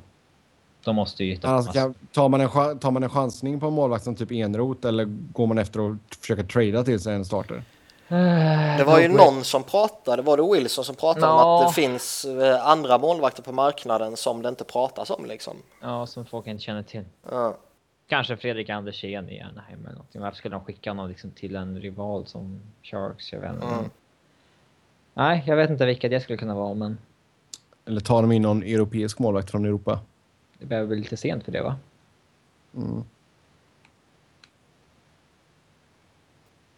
De 0.85 0.97
måste 0.97 1.25
ju 1.25 1.39
alltså, 1.43 1.73
kan, 1.73 1.95
tar, 2.13 2.29
man 2.29 2.41
en, 2.41 2.79
tar 2.79 2.91
man 2.91 3.03
en 3.03 3.11
chansning 3.11 3.61
på 3.61 3.67
en 3.67 3.73
målvakt 3.73 4.05
som 4.05 4.15
typ 4.15 4.33
enrot 4.33 4.85
eller 4.85 5.05
går 5.33 5.47
man 5.47 5.59
efter 5.59 5.81
och 5.81 5.97
försöker 6.21 6.43
trada 6.43 6.85
till 6.85 7.01
sig 7.01 7.15
en 7.15 7.25
starter? 7.25 7.63
Det 8.79 8.85
var 8.87 9.01
ju 9.01 9.09
någon 9.09 9.45
som 9.45 9.63
pratade, 9.63 10.23
var 10.23 10.37
det 10.37 10.43
Wilson 10.43 10.85
som 10.85 10.95
pratade 10.95 11.27
no. 11.27 11.33
om 11.33 11.39
att 11.39 11.69
det 11.69 11.83
finns 11.83 12.25
eh, 12.25 12.67
andra 12.67 12.99
målvakter 12.99 13.43
på 13.43 13.53
marknaden 13.53 14.17
som 14.17 14.43
det 14.43 14.49
inte 14.49 14.65
pratas 14.65 15.11
om 15.11 15.25
liksom. 15.25 15.57
Ja, 15.83 16.07
som 16.07 16.27
folk 16.27 16.47
inte 16.47 16.63
känner 16.63 16.83
till. 16.83 17.05
Ja. 17.31 17.57
Kanske 18.11 18.37
Fredrik 18.37 18.71
Andersén 18.71 19.29
i 19.29 19.41
Anaheim 19.41 19.81
eller 19.81 19.93
någonting. 19.93 20.21
Varför 20.21 20.37
skulle 20.37 20.55
de 20.55 20.65
skicka 20.65 20.91
honom 20.91 21.09
liksom 21.09 21.31
till 21.31 21.57
en 21.57 21.81
rival 21.81 22.27
som 22.27 22.61
Sharks? 22.83 23.33
Jag 23.33 23.41
vet 23.41 23.55
inte. 23.55 23.67
Mm. 23.67 23.91
Nej, 25.15 25.45
jag 25.47 25.57
vet 25.57 25.71
inte 25.71 25.87
vilka 25.87 26.09
det 26.09 26.21
skulle 26.21 26.39
kunna 26.39 26.55
vara, 26.55 26.75
men... 26.75 26.99
Eller 27.87 28.01
tar 28.01 28.23
de 28.23 28.33
in 28.33 28.43
någon 28.43 28.63
europeisk 28.63 29.19
målvakt 29.19 29.51
från 29.51 29.65
Europa? 29.65 30.01
Det 30.59 30.67
börjar 30.67 30.87
bli 30.87 30.97
lite 30.97 31.17
sent 31.17 31.45
för 31.45 31.53
det, 31.53 31.63
va? 31.63 31.77
Mm. 32.77 33.05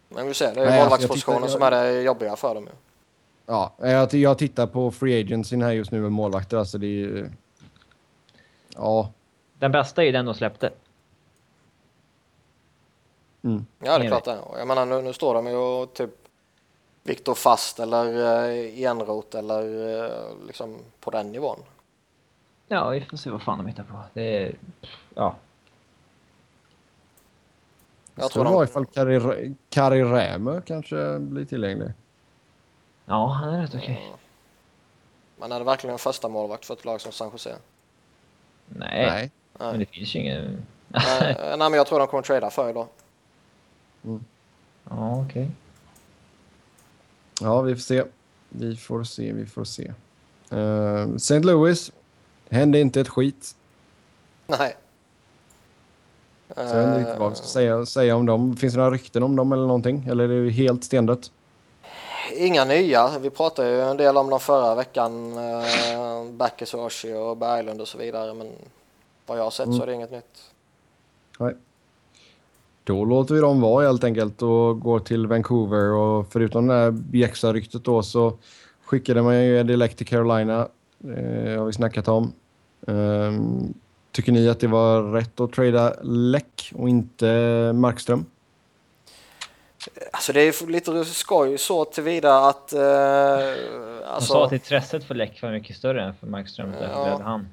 Men 0.09 0.27
vi 0.27 0.33
ser, 0.33 0.55
det 0.55 0.61
är 0.61 0.65
alltså, 0.65 0.79
målvaktspositionen 0.79 1.49
som 1.49 1.61
är 1.61 1.71
det 1.71 2.01
jobbiga 2.01 2.35
för 2.35 2.55
dem. 2.55 2.69
Ja, 3.45 3.73
jag, 3.77 4.13
jag 4.13 4.37
tittar 4.37 4.67
på 4.67 4.91
free 4.91 5.21
agency 5.21 5.57
här 5.57 5.71
just 5.71 5.91
nu 5.91 6.01
med 6.01 6.11
målvakter. 6.11 6.57
Alltså 6.57 6.77
det 6.77 7.03
är 7.03 7.31
Ja. 8.75 9.11
Den 9.59 9.71
bästa 9.71 10.01
är 10.01 10.05
ju 10.05 10.11
den 10.11 10.25
de 10.25 10.35
släppte. 10.35 10.71
Mm. 13.43 13.65
Ja, 13.79 13.97
det 13.97 14.05
är 14.05 14.07
klart 14.07 14.25
det. 14.25 14.39
Jag 14.57 14.67
menar, 14.67 14.85
nu, 14.85 15.01
nu 15.01 15.13
står 15.13 15.33
de 15.33 15.47
ju 15.47 15.55
och 15.55 15.93
typ 15.93 16.09
Viktor 17.03 17.35
Fast 17.35 17.79
eller 17.79 18.05
uh, 18.05 18.81
Enroth 18.83 19.37
eller 19.37 19.63
uh, 19.63 20.45
liksom 20.47 20.77
på 20.99 21.11
den 21.11 21.31
nivån. 21.31 21.59
Ja, 22.67 22.89
vi 22.89 23.01
får 23.01 23.17
se 23.17 23.29
vad 23.29 23.41
fan 23.41 23.57
de 23.57 23.67
hittar 23.67 23.83
på. 23.83 23.99
Det 24.13 24.37
är... 24.37 24.55
Ja. 25.15 25.35
Jag 28.15 28.31
tror 28.31 28.43
de... 28.43 28.63
ifall 28.63 28.85
Kari, 28.85 29.55
Kari 29.69 30.03
Rämö 30.03 30.61
kanske 30.61 31.19
blir 31.19 31.45
tillgänglig. 31.45 31.93
Ja, 33.05 33.27
han 33.27 33.53
är 33.53 33.61
rätt 33.61 33.75
okej. 33.75 33.93
Okay. 33.93 34.19
Men 35.37 35.51
är 35.51 35.59
det 35.59 35.65
verkligen 35.65 35.93
en 35.93 35.99
första 35.99 36.29
målvakt 36.29 36.65
för 36.65 36.73
ett 36.73 36.85
lag 36.85 37.01
som 37.01 37.11
San 37.11 37.29
Jose? 37.31 37.55
Nej, 38.65 39.05
nej. 39.05 39.31
men 39.57 39.79
det 39.79 39.85
finns 39.85 40.15
ju 40.15 40.19
ingen... 40.19 40.65
nej, 40.87 41.37
nej, 41.39 41.57
men 41.57 41.73
jag 41.73 41.87
tror 41.87 41.99
de 41.99 42.07
kommer 42.07 42.23
trada 42.23 42.49
för 42.49 42.69
idag. 42.69 42.87
Mm. 44.03 44.23
Ja, 44.89 45.23
okej. 45.25 45.43
Okay. 45.43 45.47
Ja, 47.41 47.61
vi 47.61 47.75
får 47.75 47.81
se. 47.81 48.03
Vi 48.49 48.75
får 48.75 49.03
se, 49.03 49.33
vi 49.33 49.45
får 49.45 49.63
se. 49.63 49.93
Uh, 50.53 50.59
eh, 50.59 51.15
St. 51.15 51.39
Louis. 51.39 51.91
Hände 52.49 52.79
inte 52.79 53.01
ett 53.01 53.09
skit. 53.09 53.55
Nej. 54.47 54.77
Så 56.55 56.61
jag 56.61 56.87
vet 56.87 56.99
inte 56.99 57.19
vad 57.19 57.29
vi 57.29 57.35
ska 57.35 57.45
säga, 57.45 57.85
säga 57.85 58.15
om 58.15 58.25
dem. 58.25 58.55
Finns 58.55 58.73
det 58.73 58.79
några 58.79 58.91
rykten 58.91 59.23
om 59.23 59.35
dem 59.35 59.51
eller 59.51 59.67
någonting? 59.67 60.07
Eller 60.09 60.29
är 60.29 60.45
det 60.45 60.51
helt 60.51 60.83
stendött? 60.83 61.31
Inga 62.35 62.65
nya. 62.65 63.19
Vi 63.19 63.29
pratade 63.29 63.69
ju 63.69 63.81
en 63.81 63.97
del 63.97 64.17
om 64.17 64.29
dem 64.29 64.39
förra 64.39 64.75
veckan. 64.75 65.37
Uh, 65.37 66.31
Backes 66.31 66.73
och 66.73 67.37
Berglund 67.37 67.81
och 67.81 67.87
så 67.87 67.97
vidare. 67.97 68.33
Men 68.33 68.51
vad 69.25 69.37
jag 69.37 69.43
har 69.43 69.51
sett 69.51 69.65
mm. 69.65 69.77
så 69.77 69.83
är 69.83 69.87
det 69.87 69.93
inget 69.93 70.11
nytt. 70.11 70.51
Nej. 71.39 71.55
Då 72.83 73.05
låter 73.05 73.35
vi 73.35 73.41
dem 73.41 73.61
vara 73.61 73.85
helt 73.85 74.03
enkelt 74.03 74.41
och 74.41 74.79
går 74.79 74.99
till 74.99 75.27
Vancouver. 75.27 75.93
Och 75.93 76.27
förutom 76.31 76.67
det 76.67 76.73
här 76.73 76.91
Bjäxa-ryktet 76.91 77.83
då 77.83 78.03
så 78.03 78.37
skickade 78.85 79.21
man 79.21 79.45
ju 79.45 79.59
Eddie 79.59 79.87
till 79.87 80.07
Carolina. 80.07 80.67
Det 80.97 81.55
har 81.57 81.65
vi 81.65 81.73
snackat 81.73 82.07
om. 82.07 82.33
Um, 82.81 83.73
Tycker 84.13 84.31
ni 84.31 84.49
att 84.49 84.59
det 84.59 84.67
var 84.67 85.03
rätt 85.03 85.39
att 85.39 85.51
trada 85.51 85.93
Läck 86.03 86.71
och 86.75 86.89
inte 86.89 87.71
Markström? 87.73 88.25
Alltså 90.11 90.33
det 90.33 90.41
är 90.41 90.67
lite 90.67 91.05
skoj 91.05 91.57
så 91.57 91.85
tillvida 91.85 92.37
att... 92.37 92.73
Eh, 92.73 92.83
alltså... 94.05 94.33
sa 94.33 94.45
att 94.45 94.51
intresset 94.51 95.03
för 95.03 95.15
Läck 95.15 95.41
var 95.41 95.51
mycket 95.51 95.75
större 95.75 96.03
än 96.03 96.13
för 96.13 96.27
Markström. 96.27 96.73
Ja. 96.73 96.79
Därför 96.79 97.23
han. 97.23 97.47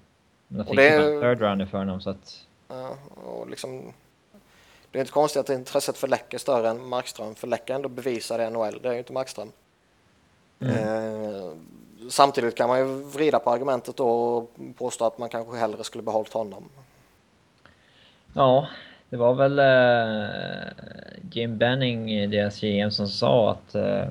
Men 0.49 0.59
då 0.59 0.65
fick 0.65 0.77
det 0.77 0.89
är... 0.89 1.15
en 1.15 1.21
third 1.21 1.41
runner 1.41 1.67
för 1.67 1.79
honom 1.79 2.01
så 2.01 2.11
att... 2.11 2.37
Ja, 2.69 2.97
och 3.25 3.51
liksom... 3.51 3.93
Det 4.91 4.99
är 4.99 5.01
inte 5.01 5.13
konstigt 5.13 5.41
att 5.41 5.49
intresset 5.49 5.99
för 5.99 6.09
Läck 6.09 6.35
är 6.35 6.39
större 6.39 6.69
än 6.69 6.89
Markström. 6.89 7.35
För 7.35 7.47
Läck 7.47 7.71
är 7.71 7.75
ändå 7.75 7.89
bevisad 7.89 8.41
i 8.41 8.51
NHL. 8.51 8.79
Det 8.83 8.89
är 8.89 8.93
ju 8.93 8.99
inte 8.99 9.13
Markström. 9.13 9.53
Mm. 10.61 10.75
Eh, 10.77 11.51
samtidigt 12.11 12.55
kan 12.55 12.69
man 12.69 12.79
ju 12.79 13.03
vrida 13.03 13.39
på 13.39 13.51
argumentet 13.51 13.97
då 13.97 14.09
och 14.09 14.51
påstå 14.79 15.05
att 15.05 15.19
man 15.19 15.29
kanske 15.29 15.57
hellre 15.57 15.85
skulle 15.85 16.03
behållit 16.03 16.33
honom. 16.33 16.65
Ja, 18.35 18.69
det 19.11 19.17
var 19.17 19.35
väl 19.35 19.59
uh, 19.59 20.31
Jim 21.33 21.59
Benning, 21.59 22.31
deras 22.31 22.61
GM, 22.61 22.91
som 22.91 23.09
sa 23.09 23.51
att 23.51 23.75
uh, 23.75 24.05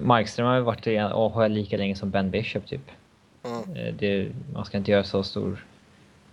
Markström 0.00 0.46
har 0.46 0.56
ju 0.56 0.60
varit 0.60 0.86
i 0.86 0.98
AHL 0.98 1.52
lika 1.52 1.76
länge 1.76 1.96
som 1.96 2.10
Ben 2.10 2.30
Bishop 2.30 2.66
typ. 2.66 2.90
Mm. 3.44 3.76
Eh, 3.76 3.94
det, 3.94 4.28
man 4.52 4.64
ska 4.64 4.78
inte 4.78 4.90
göra 4.90 5.04
så 5.04 5.22
stor 5.22 5.64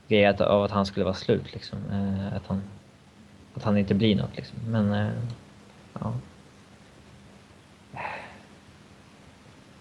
grej 0.07 0.27
av 0.27 0.63
att 0.63 0.71
han 0.71 0.85
skulle 0.85 1.03
vara 1.03 1.15
slut 1.15 1.53
liksom. 1.53 1.79
Eh, 1.91 2.37
att 2.37 2.47
han, 2.47 2.63
att 3.53 3.63
han 3.63 3.77
inte 3.77 3.93
blir 3.93 4.15
något 4.15 4.35
liksom. 4.35 4.57
Men, 4.67 4.93
eh, 4.93 5.11
ja. 5.99 6.13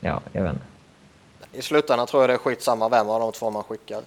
Ja, 0.01 0.21
jag 0.33 0.43
vet 0.43 0.53
inte. 0.53 0.65
I 1.53 1.63
slutändan 1.63 2.07
tror 2.07 2.23
jag 2.23 2.31
det 2.31 2.35
är 2.35 2.39
skitsamma 2.39 2.89
vem 2.89 3.09
av 3.09 3.21
de 3.21 3.33
två 3.33 3.51
man 3.51 3.63
skickar. 3.63 4.03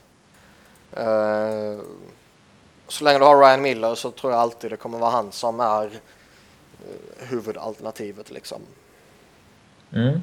Uh, 0.97 1.81
så 2.87 3.03
länge 3.03 3.19
du 3.19 3.25
har 3.25 3.39
Ryan 3.39 3.61
Miller 3.61 3.95
så 3.95 4.11
tror 4.11 4.31
jag 4.33 4.41
alltid 4.41 4.71
det 4.71 4.77
kommer 4.77 4.97
vara 4.97 5.11
han 5.11 5.31
som 5.31 5.59
är 5.59 5.85
uh, 5.85 7.27
huvudalternativet 7.29 8.31
liksom. 8.31 8.61
Mm. 9.93 10.21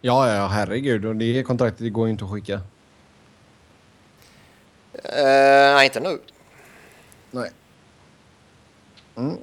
Ja, 0.00 0.34
ja, 0.34 0.46
herregud. 0.46 1.04
Och 1.04 1.16
det 1.16 1.42
kontraktet 1.42 1.92
går 1.92 2.06
ju 2.06 2.12
inte 2.12 2.24
att 2.24 2.30
skicka. 2.30 2.60
Uh, 4.94 5.74
nej, 5.74 5.84
inte 5.84 6.00
nu. 6.00 6.18
Nej. 7.30 7.50
Mm. 9.16 9.38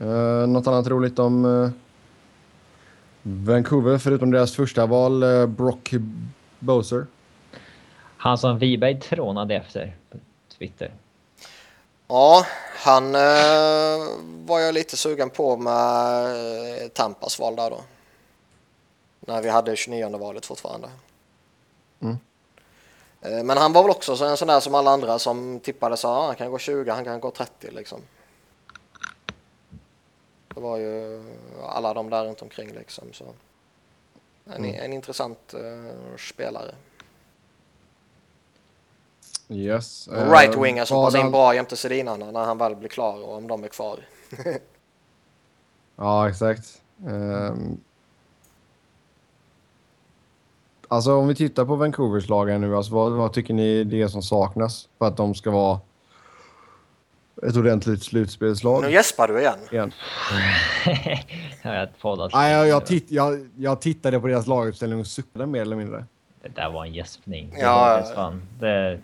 Uh, 0.00 0.46
något 0.46 0.66
annat 0.66 0.86
roligt 0.86 1.18
om 1.18 1.44
uh, 1.44 1.70
Vancouver, 3.22 3.98
förutom 3.98 4.30
deras 4.30 4.56
första 4.56 4.86
val, 4.86 5.22
uh, 5.22 5.46
Brock 5.46 5.94
Boser? 6.58 7.06
Han 8.16 8.38
som 8.38 8.58
Wiberg 8.58 9.00
trånade 9.00 9.54
efter 9.54 9.96
på 10.10 10.18
Twitter. 10.58 10.92
Ja, 12.08 12.46
han 12.76 13.12
var 14.46 14.60
jag 14.60 14.74
lite 14.74 14.96
sugen 14.96 15.30
på 15.30 15.56
med 15.56 16.94
Tampas 16.94 17.38
val 17.38 17.56
där 17.56 17.70
då. 17.70 17.80
När 19.20 19.42
vi 19.42 19.48
hade 19.48 19.76
29 19.76 20.18
valet 20.18 20.46
fortfarande. 20.46 20.88
Mm. 23.24 23.46
Men 23.46 23.58
han 23.58 23.72
var 23.72 23.82
väl 23.82 23.90
också 23.90 24.24
en 24.24 24.36
sån 24.36 24.48
där 24.48 24.60
som 24.60 24.74
alla 24.74 24.90
andra 24.90 25.18
som 25.18 25.60
tippade 25.60 25.96
så 25.96 26.08
ah, 26.08 26.26
han 26.26 26.36
kan 26.36 26.50
gå 26.50 26.58
20, 26.58 26.90
han 26.90 27.04
kan 27.04 27.20
gå 27.20 27.30
30 27.30 27.70
liksom. 27.70 28.00
Det 30.54 30.60
var 30.60 30.76
ju 30.76 31.22
alla 31.62 31.94
de 31.94 32.10
där 32.10 32.24
runt 32.24 32.42
omkring 32.42 32.72
liksom. 32.72 33.12
Så. 33.12 33.24
En, 34.44 34.64
mm. 34.64 34.74
en 34.74 34.92
intressant 34.92 35.54
uh, 35.54 36.16
spelare. 36.18 36.74
Yes. 39.48 40.08
Uh, 40.08 40.30
right 40.30 40.56
winger 40.56 40.84
som 40.84 41.04
passar 41.04 41.18
in 41.18 41.30
bra 41.30 41.54
jämte 41.54 41.76
Sedinarna 41.76 42.30
när 42.30 42.44
han 42.44 42.58
väl 42.58 42.76
blir 42.76 42.88
klar 42.88 43.22
och 43.22 43.36
om 43.36 43.48
de 43.48 43.64
är 43.64 43.68
kvar. 43.68 44.00
ja, 45.96 46.28
exakt. 46.28 46.82
Um, 47.06 47.80
alltså 50.88 51.14
om 51.14 51.28
vi 51.28 51.34
tittar 51.34 51.64
på 51.64 51.76
Vancouvers 51.76 52.28
lagen 52.28 52.60
nu, 52.60 52.76
alltså, 52.76 52.94
vad, 52.94 53.12
vad 53.12 53.32
tycker 53.32 53.54
ni 53.54 53.84
det 53.84 54.02
är 54.02 54.08
som 54.08 54.22
saknas 54.22 54.88
för 54.98 55.06
att 55.06 55.16
de 55.16 55.34
ska 55.34 55.50
vara 55.50 55.80
ett 57.42 57.56
ordentligt 57.56 58.02
slutspelslag. 58.02 58.82
Nu 58.82 58.90
gäspar 58.90 59.28
du 59.28 59.40
igen. 59.40 59.58
igen. 59.70 59.92
jag 61.62 61.88
Nej, 62.32 62.52
jag, 62.52 62.68
jag, 62.68 62.86
titt, 62.86 63.10
jag, 63.10 63.48
jag 63.56 63.80
tittade 63.80 64.20
på 64.20 64.26
deras 64.26 64.46
laguppställning 64.46 65.00
och 65.00 65.06
suckade 65.06 65.46
mer 65.46 65.62
eller 65.62 65.76
mindre. 65.76 66.04
Det 66.42 66.48
där 66.48 66.70
var 66.70 66.84
en 66.84 66.94
gäspning. 66.94 67.54
Ja, 67.58 68.02
fan. 68.14 68.42
Det... 68.60 68.98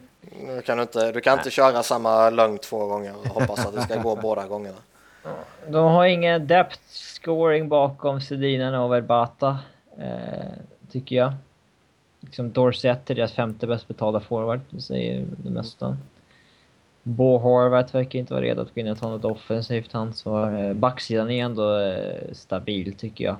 Du 0.47 0.63
kan 0.63 0.81
inte, 0.81 1.13
du 1.13 1.21
kan 1.21 1.39
inte 1.39 1.51
köra 1.51 1.83
samma 1.83 2.31
lögn 2.31 2.59
två 2.59 2.87
gånger 2.87 3.15
och 3.21 3.27
hoppas 3.27 3.67
att 3.67 3.75
det 3.75 3.83
ska 3.83 4.03
gå 4.03 4.17
båda 4.23 4.47
gångerna. 4.47 4.77
De 5.69 5.85
har 5.85 6.07
ingen 6.07 6.47
depth 6.47 6.81
scoring 6.89 7.69
bakom 7.69 8.21
Sedinen 8.21 8.75
och 8.75 8.93
Verbata, 8.93 9.59
eh, 9.99 10.53
tycker 10.93 11.17
jag. 11.17 11.33
Liksom 12.21 12.53
Dorset 12.53 13.11
är 13.11 13.15
deras 13.15 13.33
femte 13.33 13.67
bäst 13.67 13.89
betalda 13.89 14.21
forward, 14.21 14.61
det 14.71 14.81
säger 14.81 15.27
det 15.37 15.51
mesta. 15.51 15.97
Bo 17.03 17.39
Horvath 17.39 17.95
verkar 17.95 18.19
inte 18.19 18.33
vara 18.35 18.45
redo 18.45 18.63
att 18.63 18.75
gå 18.75 18.81
in 18.81 18.89
och 18.89 18.99
ta 18.99 19.09
något 19.09 19.25
offensivt 19.25 19.95
ansvar. 19.95 20.65
Eh, 20.65 20.73
backsidan 20.75 21.31
är 21.31 21.45
ändå 21.45 21.79
eh, 21.79 22.33
stabil 22.33 22.95
tycker 22.95 23.25
jag. 23.25 23.37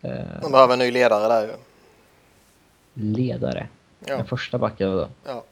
Eh, 0.00 0.24
De 0.42 0.52
behöver 0.52 0.72
en 0.72 0.78
ny 0.78 0.90
ledare 0.90 1.28
där 1.28 1.42
ju. 1.46 1.52
Ledare? 2.94 3.68
Ja. 4.06 4.16
Den 4.16 4.26
första 4.26 4.58
backen 4.58 4.90
då? 4.92 5.08
Ja. 5.24 5.44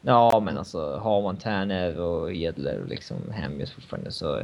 Ja, 0.00 0.40
men 0.40 0.58
alltså 0.58 0.96
har 0.96 1.22
man 1.22 1.36
Tärnev 1.36 2.00
och 2.00 2.34
Edler 2.34 2.80
och 2.80 2.88
liksom 2.88 3.16
Hemmius 3.30 3.72
fortfarande 3.72 4.12
så... 4.12 4.42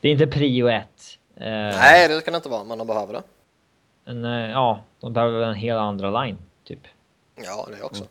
Det 0.00 0.08
är 0.08 0.12
inte 0.12 0.26
prio 0.26 0.68
ett. 0.68 1.18
Nej, 1.34 2.08
det 2.08 2.24
kan 2.24 2.32
det 2.32 2.36
inte 2.36 2.48
vara, 2.48 2.64
men 2.64 2.78
de 2.78 2.86
behöver 2.86 3.12
det. 3.12 3.22
En, 4.04 4.24
ja, 4.50 4.80
de 5.00 5.12
behöver 5.12 5.42
en 5.42 5.54
helt 5.54 5.78
andra 5.78 6.22
line, 6.22 6.38
typ. 6.68 6.86
Ja, 7.34 7.68
det 7.70 7.82
också. 7.82 8.06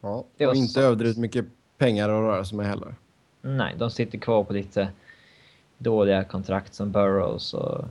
Ja, 0.00 0.24
och 0.38 0.54
inte 0.54 0.72
så... 0.72 0.80
överdrivet 0.80 1.16
mycket 1.16 1.44
pengar 1.78 2.08
att 2.08 2.22
röra 2.22 2.44
sig 2.44 2.56
med 2.56 2.66
heller. 2.66 2.94
Nej, 3.40 3.74
de 3.78 3.90
sitter 3.90 4.18
kvar 4.18 4.44
på 4.44 4.52
lite 4.52 4.92
dåliga 5.78 6.24
kontrakt 6.24 6.74
som 6.74 6.92
Burrows 6.92 7.54
och 7.54 7.84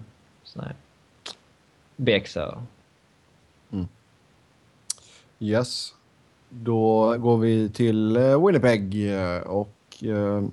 sådär. 0.43 0.65
här. 0.65 0.75
Bexo. 1.95 2.63
Mm. 3.71 3.87
Yes. 5.39 5.93
Då 6.49 7.17
går 7.17 7.37
vi 7.37 7.69
till 7.69 8.17
uh, 8.17 8.45
Winnipeg 8.45 9.13
eh, 9.13 9.41
och 9.41 10.03
uh, 10.03 10.47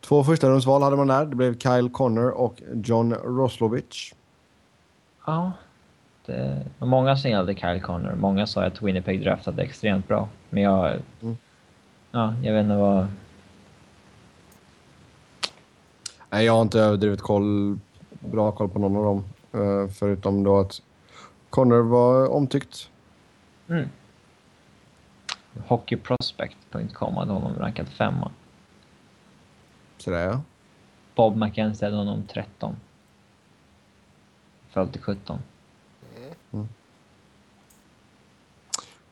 två 0.00 0.24
första 0.24 0.48
rundsval 0.48 0.82
hade 0.82 0.96
man 0.96 1.06
där. 1.06 1.26
Det 1.26 1.36
blev 1.36 1.58
Kyle 1.58 1.90
Connor 1.90 2.30
och 2.30 2.62
John 2.84 3.14
Roslovich. 3.14 4.14
Ja, 5.26 5.52
det 6.26 6.66
var 6.78 6.88
många 6.88 7.16
som 7.16 7.30
gillade 7.30 7.54
Kyle 7.54 7.80
Connor. 7.80 8.14
Många 8.14 8.46
sa 8.46 8.64
att 8.64 8.82
Winnipeg 8.82 9.22
draftade 9.22 9.62
extremt 9.62 10.08
bra. 10.08 10.28
Men 10.50 10.62
jag 10.62 10.96
mm. 11.22 11.36
Ja, 12.14 12.34
jag 12.42 12.52
vet 12.52 12.62
inte 12.62 12.76
vad... 12.76 13.06
Nej, 16.30 16.44
jag 16.44 16.52
har 16.52 16.62
inte 16.62 16.80
överdrivet 16.80 17.20
koll, 17.20 17.78
bra 18.20 18.52
koll 18.52 18.68
på 18.68 18.78
någon 18.78 18.96
av 18.96 19.04
dem. 19.04 19.24
Uh, 19.60 19.88
förutom 19.88 20.44
då 20.44 20.58
att 20.58 20.82
Connor 21.50 21.82
var 21.82 22.32
omtyckt. 22.32 22.90
Mm. 23.68 23.88
Hockeyprospect.com 25.66 27.16
hade 27.16 27.32
honom 27.32 27.54
rankad 27.58 27.88
femma. 27.88 28.30
Sådär 29.98 30.26
ja. 30.26 30.40
Bob 31.14 31.36
McKenzie 31.36 31.86
hade 31.86 31.96
honom 31.96 32.22
13. 32.26 32.76
Föll 34.68 34.88
till 34.88 35.02
17. 35.02 35.38
Mm. 36.52 36.68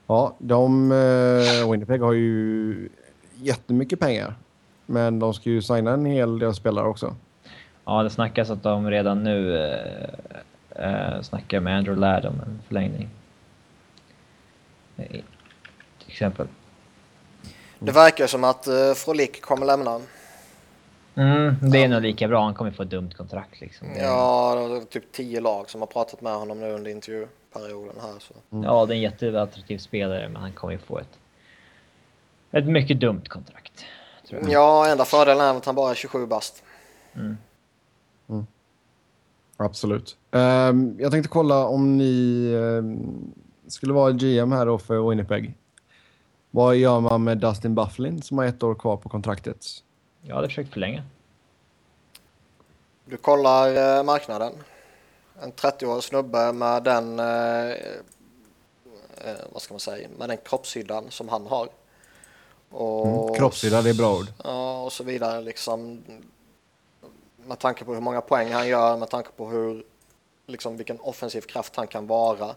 Ja, 0.06 0.34
de, 0.38 0.92
eh, 0.92 1.70
Winnipeg 1.70 2.00
har 2.00 2.12
ju 2.12 2.88
jättemycket 3.34 4.00
pengar. 4.00 4.34
Men 4.86 5.18
de 5.18 5.34
ska 5.34 5.50
ju 5.50 5.62
signa 5.62 5.92
en 5.92 6.04
hel 6.04 6.38
del 6.38 6.54
spelare 6.54 6.86
också. 6.86 7.14
Ja, 7.84 8.02
det 8.02 8.10
snackas 8.10 8.50
att 8.50 8.62
de 8.62 8.90
redan 8.90 9.24
nu 9.24 9.58
eh, 9.58 11.14
eh, 11.14 11.22
snackar 11.22 11.60
med 11.60 11.76
Andrew 11.76 12.00
Ladd 12.00 12.26
om 12.26 12.34
en 12.40 12.60
förlängning. 12.68 13.08
Eh, 14.96 15.06
till 15.98 16.10
exempel. 16.10 16.46
Det 17.78 17.92
verkar 17.92 18.26
som 18.26 18.44
att 18.44 18.68
uh, 18.68 18.94
Frolik 18.94 19.40
kommer 19.40 19.66
lämna. 19.66 20.00
Mm, 21.20 21.56
det 21.70 21.78
är 21.78 21.82
ja. 21.82 21.88
nog 21.88 22.02
lika 22.02 22.28
bra. 22.28 22.44
Han 22.44 22.54
kommer 22.54 22.70
få 22.70 22.82
ett 22.82 22.90
dumt 22.90 23.10
kontrakt 23.16 23.60
liksom. 23.60 23.88
Ja, 23.98 24.54
det 24.68 24.76
är 24.76 24.80
typ 24.80 25.12
tio 25.12 25.40
lag 25.40 25.70
som 25.70 25.80
har 25.80 25.86
pratat 25.86 26.20
med 26.20 26.34
honom 26.34 26.60
nu 26.60 26.72
under 26.72 26.90
intervju 26.90 27.26
perioden 27.52 27.96
här. 28.02 28.14
Så. 28.18 28.34
Mm. 28.52 28.64
Ja, 28.64 28.86
det 28.86 28.94
är 28.94 28.96
en 28.96 29.02
jätteattraktiv 29.02 29.78
spelare, 29.78 30.28
men 30.28 30.42
han 30.42 30.52
kommer 30.52 30.72
ju 30.72 30.78
få 30.78 30.98
ett, 30.98 31.18
ett 32.50 32.66
mycket 32.66 33.00
dumt 33.00 33.22
kontrakt. 33.28 33.84
Ja, 34.48 34.86
enda 34.88 35.04
fördelen 35.04 35.44
är 35.46 35.56
att 35.56 35.66
han 35.66 35.74
bara 35.74 35.90
är 35.90 35.94
27 35.94 36.26
bast. 36.26 36.62
Mm. 37.14 37.36
Mm. 38.28 38.46
Absolut. 39.56 40.16
Um, 40.30 40.96
jag 40.98 41.10
tänkte 41.10 41.28
kolla 41.28 41.66
om 41.66 41.98
ni 41.98 42.54
um, 42.54 43.32
skulle 43.66 43.92
vara 43.92 44.12
GM 44.12 44.52
här 44.52 44.66
då 44.66 44.78
för 44.78 45.08
Winnipeg. 45.10 45.54
Vad 46.50 46.76
gör 46.76 47.00
man 47.00 47.24
med 47.24 47.38
Dustin 47.38 47.74
Bufflin 47.74 48.22
som 48.22 48.38
har 48.38 48.44
ett 48.44 48.62
år 48.62 48.74
kvar 48.74 48.96
på 48.96 49.08
kontraktet? 49.08 49.66
Jag 50.22 50.34
hade 50.34 50.48
försökt 50.48 50.72
förlänga. 50.72 51.02
Du 53.04 53.16
kollar 53.16 53.98
eh, 53.98 54.04
marknaden 54.04 54.52
en 55.42 55.52
30-årig 55.52 56.02
snubbe 56.02 56.52
med 56.52 56.82
den, 56.82 57.18
eh, 57.20 57.70
eh, 59.24 59.36
vad 59.52 59.62
ska 59.62 59.74
man 59.74 59.80
säga, 59.80 60.08
med 60.18 60.28
den 60.28 60.36
kroppshyddan 60.36 61.10
som 61.10 61.28
han 61.28 61.46
har. 61.46 61.68
Och, 62.70 63.06
mm, 63.06 63.34
kroppshydda, 63.34 63.82
det 63.82 63.90
är 63.90 63.94
bra 63.94 64.16
ord. 64.16 64.26
Ja, 64.44 64.82
och 64.82 64.92
så 64.92 65.04
vidare 65.04 65.40
liksom. 65.40 66.02
Med 67.36 67.58
tanke 67.58 67.84
på 67.84 67.94
hur 67.94 68.00
många 68.00 68.20
poäng 68.20 68.52
han 68.52 68.68
gör, 68.68 68.96
med 68.96 69.10
tanke 69.10 69.30
på 69.36 69.48
hur, 69.48 69.84
liksom 70.46 70.76
vilken 70.76 71.00
offensiv 71.00 71.40
kraft 71.40 71.76
han 71.76 71.86
kan 71.86 72.06
vara. 72.06 72.54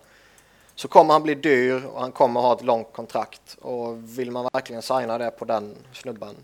Så 0.75 0.87
kommer 0.87 1.13
han 1.13 1.23
bli 1.23 1.35
dyr 1.35 1.85
och 1.85 2.01
han 2.01 2.11
kommer 2.11 2.41
ha 2.41 2.53
ett 2.53 2.63
långt 2.63 2.93
kontrakt. 2.93 3.57
Och 3.61 4.17
vill 4.19 4.31
man 4.31 4.49
verkligen 4.53 4.81
signa 4.81 5.17
det 5.17 5.31
på 5.31 5.45
den 5.45 5.75
snubben? 5.93 6.35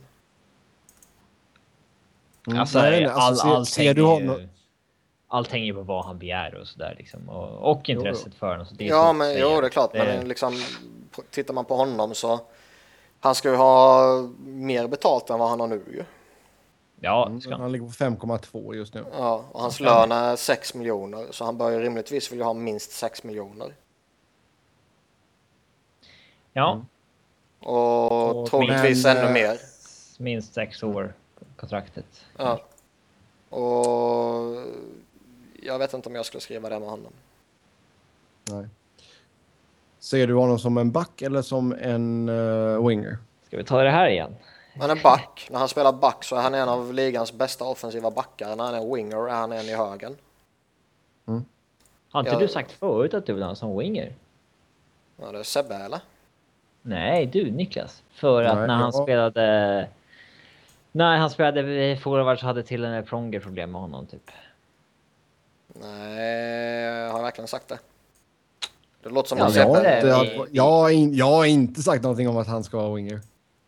Mm, 2.47 2.59
alltså, 2.59 2.79
nej, 2.79 2.91
nej, 2.91 3.05
alltså, 3.05 3.47
all, 3.47 3.65
ser, 3.65 3.83
ser 3.83 3.93
du 3.93 4.01
honom? 4.01 4.41
allt 5.29 5.51
hänger 5.51 5.73
på 5.73 5.81
vad 5.81 6.05
han 6.05 6.19
begär 6.19 6.55
och 6.55 6.67
sådär 6.67 6.95
liksom. 6.97 7.29
Och, 7.29 7.71
och 7.71 7.89
intresset 7.89 8.27
jo, 8.31 8.37
för 8.39 8.51
honom. 8.51 8.65
Så 8.65 8.75
det 8.75 8.85
ja, 8.85 9.13
men 9.13 9.39
jo, 9.39 9.61
det 9.61 9.67
är 9.67 9.69
klart. 9.69 9.93
Det... 9.93 9.97
Men 9.97 10.27
liksom, 10.27 10.63
tittar 11.31 11.53
man 11.53 11.65
på 11.65 11.75
honom 11.75 12.15
så 12.15 12.39
han 13.19 13.35
ska 13.35 13.49
ju 13.49 13.55
ha 13.55 14.03
mer 14.39 14.87
betalt 14.87 15.29
än 15.29 15.39
vad 15.39 15.49
han 15.49 15.59
har 15.59 15.67
nu 15.67 15.83
ju. 15.93 16.03
Ja, 16.99 17.27
mm, 17.27 17.41
ska 17.41 17.51
han. 17.51 17.61
han 17.61 17.71
ligger 17.71 17.85
på 17.85 17.91
5,2 17.91 18.75
just 18.75 18.93
nu. 18.93 19.05
Ja, 19.17 19.45
och 19.51 19.61
hans 19.61 19.79
lön 19.79 20.11
är 20.11 20.35
6 20.35 20.73
miljoner 20.73 21.27
så 21.31 21.45
han 21.45 21.57
bör 21.57 21.69
ju 21.69 21.79
rimligtvis 21.79 22.31
vilja 22.31 22.45
ha 22.45 22.53
minst 22.53 22.91
6 22.91 23.23
miljoner. 23.23 23.73
Ja. 26.53 26.71
Mm. 26.71 26.85
Och, 27.59 28.41
och 28.41 28.49
troligtvis 28.49 29.05
ännu 29.05 29.21
eh, 29.21 29.31
mer. 29.31 29.57
Minst 30.17 30.53
6 30.53 30.83
år 30.83 31.13
kontraktet. 31.59 32.25
Ja. 32.37 32.59
Och 33.49 34.55
jag 35.61 35.79
vet 35.79 35.93
inte 35.93 36.09
om 36.09 36.15
jag 36.15 36.25
skulle 36.25 36.41
skriva 36.41 36.69
det 36.69 36.79
med 36.79 36.89
honom. 36.89 37.13
Nej. 38.51 38.67
Ser 39.99 40.27
du 40.27 40.33
honom 40.33 40.59
som 40.59 40.77
en 40.77 40.91
back 40.91 41.21
eller 41.21 41.41
som 41.41 41.73
en 41.73 42.29
uh, 42.29 42.87
winger? 42.87 43.17
Ska 43.47 43.57
vi 43.57 43.63
ta 43.63 43.83
det 43.83 43.91
här 43.91 44.09
igen? 44.09 44.35
Han 44.79 44.89
är 44.89 45.03
back. 45.03 45.47
När 45.51 45.59
han 45.59 45.69
spelar 45.69 45.93
back 45.93 46.23
så 46.23 46.35
är 46.35 46.41
han 46.41 46.53
en 46.53 46.69
av 46.69 46.93
ligans 46.93 47.33
bästa 47.33 47.65
offensiva 47.65 48.11
backar. 48.11 48.55
När 48.55 48.63
han 48.63 48.75
är 48.75 48.95
winger 48.95 49.27
är 49.27 49.33
han 49.33 49.51
en 49.51 49.65
i 49.65 49.75
högen. 49.75 50.15
Mm. 51.27 51.45
Har 52.09 52.19
inte 52.19 52.31
jag... 52.31 52.41
du 52.41 52.47
sagt 52.47 52.71
förut 52.71 53.13
att 53.13 53.25
du 53.25 53.33
vill 53.33 53.43
ha 53.43 53.47
honom 53.47 53.55
som 53.55 53.77
winger? 53.77 54.13
Ja, 55.17 55.31
det 55.31 55.39
är 55.39 55.43
Sebbe 55.43 55.75
eller? 55.75 55.99
Nej, 56.81 57.25
du 57.25 57.51
Niklas. 57.51 58.03
För 58.09 58.43
att 58.43 58.57
Nej, 58.57 58.67
när 58.67 58.75
han 58.75 58.93
spelade... 58.93 59.87
När 60.91 61.17
han 61.17 61.29
spelade 61.29 61.97
forward 61.97 62.39
så 62.39 62.45
hade 62.45 62.63
till 62.63 62.83
och 62.85 62.89
med 62.91 63.07
Pronger 63.07 63.39
problem 63.39 63.71
med 63.71 63.81
honom 63.81 64.07
typ. 64.07 64.31
Nej, 65.81 67.09
har 67.09 67.17
jag 67.17 67.23
verkligen 67.23 67.47
sagt 67.47 67.67
det? 67.67 67.79
Det 69.03 69.09
låter 69.09 69.29
som 69.29 69.37
ja, 69.37 69.49
jag, 69.55 69.67
har 69.67 69.79
inte, 69.79 70.47
jag, 70.51 71.13
jag 71.13 71.25
har 71.25 71.45
inte 71.45 71.81
sagt 71.81 72.03
någonting 72.03 72.29
om 72.29 72.37
att 72.37 72.47
han 72.47 72.63
ska 72.63 72.77
vara 72.77 72.95
winger. 72.95 73.21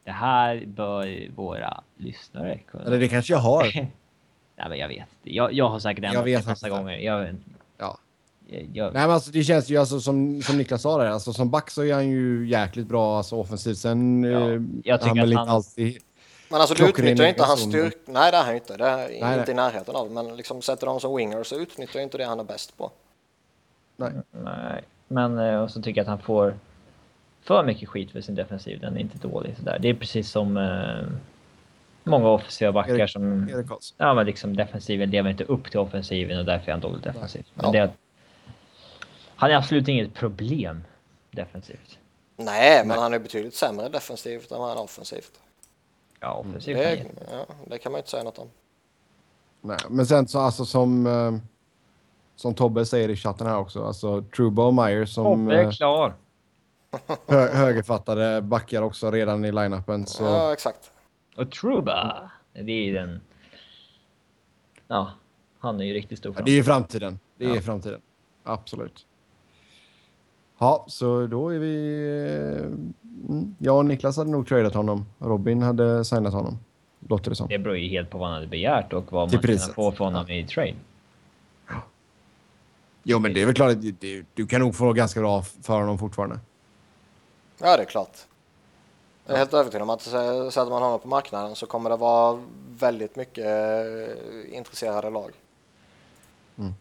Det 0.04 0.12
här 0.12 0.64
bör 0.66 1.30
våra 1.36 1.84
lyssnare 1.98 2.60
kunna... 2.72 2.84
Eller 2.84 3.00
det 3.00 3.08
kanske 3.08 3.34
jag 3.34 3.40
har. 3.40 3.64
Nej, 4.56 4.70
men 4.70 4.78
jag 4.78 4.88
vet. 4.88 5.08
Jag, 5.24 5.54
jag 5.54 5.70
har 5.70 5.80
säkert 5.80 6.06
ändrat 6.06 6.26
det 6.26 6.48
massa 6.48 6.70
gånger. 6.70 6.98
Jag, 6.98 7.36
ja. 7.78 7.98
Jag... 8.48 8.94
Nej, 8.94 9.02
men 9.02 9.12
alltså, 9.12 9.32
det 9.32 9.44
känns 9.44 9.70
ju 9.70 9.78
alltså, 9.78 10.00
som, 10.00 10.42
som 10.42 10.58
Niklas 10.58 10.82
sa 10.82 10.98
där, 10.98 11.06
alltså, 11.06 11.34
som 11.34 11.50
back 11.50 11.70
så 11.70 11.84
är 11.84 11.94
han 11.94 12.10
ju 12.10 12.48
jäkligt 12.48 12.88
bra 12.88 13.18
alltså, 13.18 13.36
offensivt. 13.36 13.78
Sen 13.78 14.24
ja, 14.24 14.52
eh, 14.52 14.62
jag 14.84 15.00
tycker 15.00 15.08
han 15.08 15.18
väl 15.18 15.32
inte 15.32 15.52
alltid... 15.52 15.98
Men 16.52 16.62
alltså 16.62 16.76
du 16.76 16.90
utnyttjar 16.90 17.26
inte 17.26 17.44
hans 17.44 17.62
styrka. 17.62 17.98
Nej, 18.06 18.32
det 18.32 18.38
är 18.38 18.44
han 18.44 18.56
inte. 18.56 18.78
Det 18.78 18.86
är 18.86 18.98
nej, 18.98 19.14
inte 19.14 19.36
nej. 19.38 19.52
i 19.52 19.54
närheten 19.54 19.96
av. 19.96 20.12
Men 20.12 20.38
liksom 20.38 20.62
sätter 20.62 20.88
de 20.88 21.00
som 21.00 21.16
winger 21.16 21.44
så 21.44 21.56
utnyttjar 21.56 22.00
inte 22.00 22.18
det 22.18 22.26
han 22.26 22.40
är 22.40 22.44
bäst 22.44 22.78
på. 22.78 22.92
Nej. 23.96 24.12
Nej. 24.32 24.84
Men 25.08 25.40
eh, 25.40 25.62
och 25.62 25.72
så 25.72 25.82
tycker 25.82 26.00
jag 26.00 26.04
att 26.04 26.10
han 26.10 26.20
får 26.20 26.56
för 27.44 27.64
mycket 27.64 27.90
skit 27.90 28.12
för 28.12 28.22
sin 28.22 28.36
defensiv. 28.36 28.80
Den 28.80 28.98
är 28.98 29.02
inte 29.02 29.18
dålig. 29.18 29.56
Så 29.58 29.64
där. 29.64 29.80
Det 29.80 29.90
är 29.90 29.94
precis 29.94 30.32
som 30.32 30.58
eh, 30.58 31.08
många 32.04 32.30
offensiva 32.30 32.72
backar 32.72 33.00
Erik, 33.00 33.10
som... 33.10 33.50
Erik 33.50 33.68
ja, 33.98 34.14
men 34.14 34.26
liksom 34.26 34.56
defensiven 34.56 35.10
lever 35.10 35.30
inte 35.30 35.44
upp 35.44 35.72
till 35.72 35.80
offensiven 35.80 36.40
och 36.40 36.46
därför 36.46 36.68
är 36.68 36.72
han 36.72 36.82
dålig 36.82 37.02
defensivt. 37.02 37.52
Men 37.54 37.74
ja. 37.74 37.86
det, 37.86 37.92
han 39.36 39.52
är 39.52 39.56
absolut 39.56 39.88
inget 39.88 40.14
problem 40.14 40.84
defensivt. 41.32 41.98
Nej, 42.38 42.86
men 42.86 43.00
han 43.00 43.14
är 43.14 43.20
betydligt 43.20 43.56
sämre 43.56 43.90
defensivt 43.90 44.52
än 44.52 44.60
vad 44.60 44.70
han 44.70 44.78
är 44.78 44.84
offensivt. 44.84 45.32
Ja, 46.22 46.34
offensivt. 46.34 46.78
Det, 46.78 47.06
ja, 47.32 47.46
det 47.68 47.78
kan 47.78 47.92
man 47.92 48.00
inte 48.00 48.10
säga 48.10 48.24
något 48.24 48.40
om. 48.40 48.48
Nej, 49.62 49.78
men 49.90 50.06
sen 50.06 50.28
så 50.28 50.40
alltså 50.40 50.66
som... 50.66 51.08
Eh, 51.08 51.34
som 52.36 52.54
Tobbe 52.54 52.86
säger 52.86 53.10
i 53.10 53.16
chatten 53.16 53.48
här 53.48 53.58
också, 53.58 53.86
alltså 53.86 54.22
Truba 54.22 54.66
och 54.66 54.74
Meyer 54.74 55.06
som... 55.06 55.24
Tobbe 55.24 55.62
är 55.62 55.72
klar. 55.72 56.14
Hö 57.28 57.48
högerfattade 57.48 58.42
backar 58.42 58.82
också 58.82 59.12
redan 59.12 59.46
i 59.46 59.52
line-upen. 59.52 60.06
Så... 60.06 60.24
Ja, 60.24 60.54
exakt. 60.54 60.92
Och 61.38 61.52
Truba, 61.52 62.32
det 62.54 62.72
är 62.72 62.94
den... 62.94 63.22
Ja, 64.88 65.12
han 65.60 65.82
är 65.82 65.86
ju 65.86 65.94
riktigt 65.94 66.20
stor. 66.20 66.34
Ja, 66.38 66.44
det 66.46 66.52
är 66.52 66.64
framtiden. 66.64 67.20
Det 67.38 67.46
är 67.46 67.56
ja. 67.56 67.62
framtiden. 67.62 68.02
Absolut. 68.44 69.06
Ja, 70.58 70.86
så 70.88 71.28
då 71.28 71.50
är 71.50 71.60
vi... 71.60 72.72
Mm, 73.30 73.56
jag 73.60 73.78
och 73.78 73.86
Niklas 73.86 74.18
hade 74.18 74.30
nog 74.32 74.48
tradat 74.48 74.74
honom. 74.74 75.06
Robin 75.20 75.62
hade 75.62 76.06
signat 76.06 76.34
honom. 76.34 76.60
Låter 77.08 77.30
det 77.30 77.36
som. 77.36 77.48
Det 77.48 77.60
beror 77.60 77.78
ju 77.78 77.90
helt 77.90 78.10
på 78.10 78.18
vad 78.18 78.28
han 78.28 78.36
hade 78.36 78.48
begärt 78.48 78.94
och 78.94 79.12
vad 79.12 79.34
man 79.34 79.42
kan 79.42 79.58
få 79.60 79.92
från 79.92 80.14
honom 80.14 80.32
i 80.32 80.48
trade. 80.48 80.76
Jo, 83.04 83.20
men 83.20 83.34
det 83.34 83.42
är 83.42 83.46
väl 83.46 83.56
klart 83.56 83.72
att 83.72 84.02
du, 84.02 84.26
du 84.34 84.48
kan 84.48 84.62
nog 84.62 84.76
få 84.76 84.94
ganska 84.94 85.20
bra 85.20 85.42
för 85.42 85.74
honom 85.74 85.98
fortfarande. 85.98 86.40
Ja, 87.58 87.78
det 87.78 87.84
är 87.84 87.86
klart. 87.86 88.18
Jag 89.26 89.34
är 89.34 89.38
helt 89.38 89.54
övertygad 89.54 89.82
om 89.82 89.90
att 89.90 90.02
sätter 90.02 90.70
man 90.70 90.82
honom 90.82 91.00
på 91.00 91.08
marknaden 91.08 91.56
så 91.56 91.66
kommer 91.66 91.90
det 91.90 91.98
vara 91.98 92.42
väldigt 92.80 93.16
mycket 93.16 93.46
eh, 93.46 94.58
intresserade 94.58 95.10
lag. 95.10 95.32
Mm. 96.58 96.74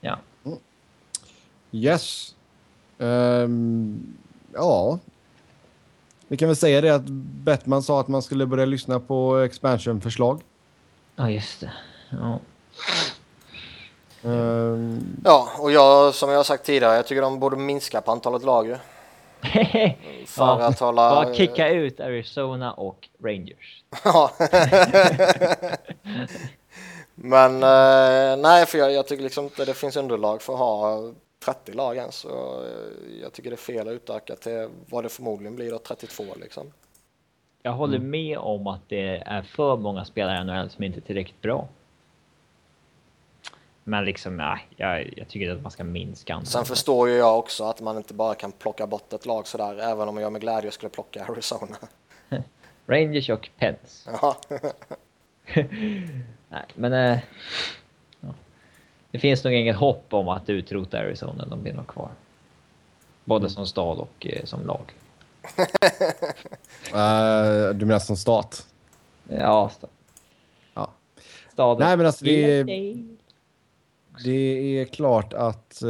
Ja. 0.00 0.18
Mm. 0.44 0.58
Yes. 1.72 2.34
Um, 2.98 4.16
ja. 4.54 4.98
Vi 6.28 6.36
kan 6.36 6.48
väl 6.48 6.56
säga 6.56 6.80
det 6.80 6.90
att 6.90 7.08
Bettman 7.44 7.82
sa 7.82 8.00
att 8.00 8.08
man 8.08 8.22
skulle 8.22 8.46
börja 8.46 8.64
lyssna 8.64 9.00
på 9.00 9.38
expansion-förslag. 9.38 10.40
Ja, 11.16 11.30
just 11.30 11.60
det. 11.60 11.72
Ja. 12.10 12.38
Um... 14.22 15.20
Ja, 15.24 15.48
och 15.58 15.72
jag 15.72 16.14
som 16.14 16.30
jag 16.30 16.36
har 16.36 16.44
sagt 16.44 16.66
tidigare, 16.66 16.96
jag 16.96 17.06
tycker 17.06 17.22
de 17.22 17.40
borde 17.40 17.56
minska 17.56 18.00
på 18.00 18.12
antalet 18.12 18.44
lag. 18.44 18.66
För 20.26 20.44
ja, 20.44 20.66
att 20.66 20.80
hålla... 20.80 21.10
Bara 21.10 21.34
kicka 21.34 21.68
ut 21.68 22.00
Arizona 22.00 22.72
och 22.72 23.08
Rangers. 23.24 23.84
Ja. 24.04 24.30
Men 27.14 27.54
eh, 27.54 28.36
nej, 28.36 28.66
för 28.66 28.78
jag, 28.78 28.92
jag, 28.92 29.06
tycker 29.06 29.22
liksom 29.22 29.44
inte 29.44 29.64
det 29.64 29.74
finns 29.74 29.96
underlag 29.96 30.42
för 30.42 30.52
att 30.52 30.58
ha 30.58 31.02
30 31.44 31.72
lag 31.72 31.96
ens. 31.96 32.14
Så 32.14 32.64
eh, 32.64 33.20
jag 33.22 33.32
tycker 33.32 33.50
det 33.50 33.54
är 33.54 33.56
fel 33.56 33.88
att 33.88 33.92
utöka 33.92 34.36
till 34.36 34.68
vad 34.88 35.04
det 35.04 35.08
förmodligen 35.08 35.56
blir 35.56 35.70
då, 35.70 35.78
32 35.78 36.24
liksom. 36.40 36.72
Jag 37.62 37.72
håller 37.72 37.96
mm. 37.96 38.10
med 38.10 38.38
om 38.38 38.66
att 38.66 38.88
det 38.88 39.22
är 39.26 39.42
för 39.42 39.76
många 39.76 40.04
spelare 40.04 40.40
i 40.40 40.44
NHL 40.44 40.70
som 40.70 40.84
inte 40.84 40.98
är 40.98 41.02
tillräckligt 41.02 41.40
bra. 41.40 41.68
Men 43.84 44.04
liksom, 44.04 44.36
nej, 44.36 44.68
jag, 44.76 45.14
jag 45.16 45.28
tycker 45.28 45.50
att 45.50 45.62
man 45.62 45.70
ska 45.70 45.84
minska 45.84 46.34
antalet. 46.34 46.48
Sen 46.48 46.64
förstår 46.64 47.08
ju 47.08 47.14
jag 47.14 47.38
också 47.38 47.64
att 47.64 47.80
man 47.80 47.96
inte 47.96 48.14
bara 48.14 48.34
kan 48.34 48.52
plocka 48.52 48.86
bort 48.86 49.12
ett 49.12 49.26
lag 49.26 49.46
sådär, 49.46 49.78
även 49.78 50.08
om 50.08 50.16
jag 50.16 50.32
med 50.32 50.40
glädje 50.40 50.70
skulle 50.70 50.90
plocka 50.90 51.24
Arizona. 51.28 51.76
Rangers 52.86 53.30
och 53.30 53.50
Pens. 53.58 54.08
Ja. 54.22 54.36
nej, 56.48 56.64
men 56.74 56.92
äh, 56.92 57.10
ja. 57.10 57.20
Det 59.10 59.18
finns 59.18 59.44
nog 59.44 59.54
inget 59.54 59.76
hopp 59.76 60.14
om 60.14 60.28
att 60.28 60.50
utrota 60.50 60.98
Arizona, 60.98 61.46
de 61.46 61.62
blir 61.62 61.72
nog 61.72 61.86
kvar. 61.86 62.10
Både 63.24 63.42
mm. 63.42 63.50
som 63.50 63.66
stad 63.66 63.98
och 63.98 64.26
eh, 64.26 64.44
som 64.44 64.66
lag. 64.66 64.92
uh, 66.94 67.74
du 67.74 67.86
menar 67.86 67.98
som 67.98 68.16
stat? 68.16 68.66
Ja, 69.28 69.68
stat. 69.68 69.90
Ja. 70.74 70.90
Staden. 71.52 71.86
Nej, 71.86 71.96
men 71.96 72.06
alltså 72.06 72.24
det 72.24 72.44
är 72.44 72.64
det 74.24 74.78
är 74.80 74.84
klart 74.84 75.32
att 75.32 75.82
eh, 75.82 75.88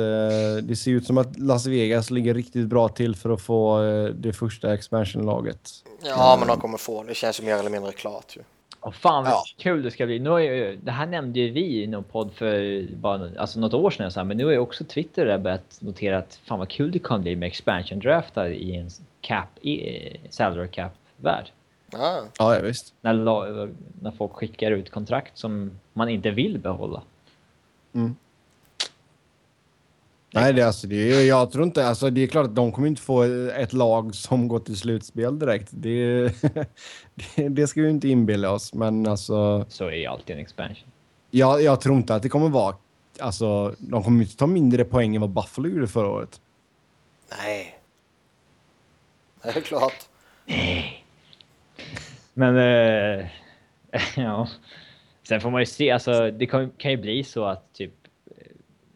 det 0.62 0.76
ser 0.78 0.90
ut 0.90 1.06
som 1.06 1.18
att 1.18 1.38
Las 1.38 1.66
Vegas 1.66 2.10
ligger 2.10 2.34
riktigt 2.34 2.66
bra 2.66 2.88
till 2.88 3.16
för 3.16 3.30
att 3.30 3.40
få 3.40 3.84
eh, 3.84 4.04
det 4.04 4.32
första 4.32 4.74
expansionlaget. 4.74 5.70
Ja, 6.02 6.36
men 6.38 6.48
de 6.48 6.60
kommer 6.60 6.78
få 6.78 7.02
det. 7.02 7.14
känns 7.14 7.40
ju 7.40 7.44
mer 7.44 7.56
eller 7.56 7.70
mindre 7.70 7.92
klart 7.92 8.36
ju. 8.36 8.42
Oh, 8.82 8.92
fan 8.92 9.24
vad 9.24 9.32
ja. 9.32 9.44
kul 9.56 9.82
det 9.82 9.90
ska 9.90 10.06
bli. 10.06 10.18
Nu 10.18 10.30
är, 10.30 10.76
det 10.82 10.90
här 10.90 11.06
nämnde 11.06 11.40
ju 11.40 11.50
vi 11.50 11.82
i 11.82 11.86
någon 11.86 12.04
podd 12.04 12.32
för 12.32 12.82
bara 12.96 13.30
alltså 13.38 13.60
något 13.60 13.74
år 13.74 13.90
sedan. 13.90 14.28
Men 14.28 14.36
nu 14.36 14.44
har 14.44 14.52
ju 14.52 14.58
också 14.58 14.84
Twitter 14.84 15.26
där 15.26 15.38
börjat 15.38 15.78
notera 15.80 16.18
att 16.18 16.40
fan 16.44 16.58
vad 16.58 16.68
kul 16.68 16.90
det 16.90 16.98
kan 16.98 17.22
bli 17.22 17.36
med 17.36 17.46
expansion 17.46 17.98
draftar 17.98 18.50
i 18.50 18.76
en 18.76 18.90
cap, 19.20 19.58
i, 19.62 20.16
salary 20.30 20.68
cap-värld. 20.68 21.50
Ja. 21.92 22.24
ja, 22.38 22.60
visst. 22.62 22.94
När, 23.00 23.14
när 24.02 24.10
folk 24.10 24.32
skickar 24.32 24.70
ut 24.70 24.90
kontrakt 24.90 25.38
som 25.38 25.70
man 25.92 26.08
inte 26.08 26.30
vill 26.30 26.58
behålla. 26.58 27.02
Mm. 27.92 28.16
Nej, 30.32 30.52
det, 30.52 30.62
alltså, 30.62 30.86
det 30.86 31.12
är, 31.12 31.26
jag 31.26 31.50
tror 31.50 31.64
inte... 31.64 31.86
Alltså, 31.86 32.10
det 32.10 32.20
är 32.20 32.26
klart 32.26 32.46
att 32.46 32.54
de 32.54 32.72
kommer 32.72 32.88
inte 32.88 33.02
få 33.02 33.22
ett 33.22 33.72
lag 33.72 34.14
som 34.14 34.48
går 34.48 34.58
till 34.58 34.76
slutspel 34.76 35.38
direkt. 35.38 35.68
Det, 35.72 36.22
det, 37.14 37.48
det 37.48 37.66
ska 37.66 37.82
vi 37.82 37.90
inte 37.90 38.08
inbilla 38.08 38.50
oss, 38.50 38.74
men 38.74 39.06
alltså... 39.06 39.66
Så 39.68 39.86
är 39.86 39.92
ju 39.92 40.06
alltid 40.06 40.36
en 40.36 40.42
expansion. 40.42 40.88
Jag, 41.30 41.62
jag 41.62 41.80
tror 41.80 41.96
inte 41.96 42.14
att 42.14 42.22
det 42.22 42.28
kommer 42.28 42.48
vara... 42.48 42.76
Alltså, 43.18 43.74
de 43.78 44.02
kommer 44.02 44.22
inte 44.22 44.36
ta 44.36 44.46
mindre 44.46 44.84
poäng 44.84 45.14
än 45.14 45.20
vad 45.20 45.30
Buffalo 45.30 45.68
gjorde 45.68 45.86
förra 45.86 46.08
året. 46.08 46.40
Nej. 47.44 47.78
Det 49.42 49.48
är 49.56 49.60
klart. 49.60 50.08
Nej. 50.46 51.04
Men... 52.34 52.56
Äh, 52.56 53.26
ja. 54.16 54.48
Sen 55.28 55.40
får 55.40 55.50
man 55.50 55.60
ju 55.60 55.66
se, 55.66 55.90
alltså 55.90 56.30
det 56.30 56.46
kan, 56.46 56.70
kan 56.70 56.90
ju 56.90 56.96
bli 56.96 57.24
så 57.24 57.44
att 57.44 57.72
typ 57.72 57.94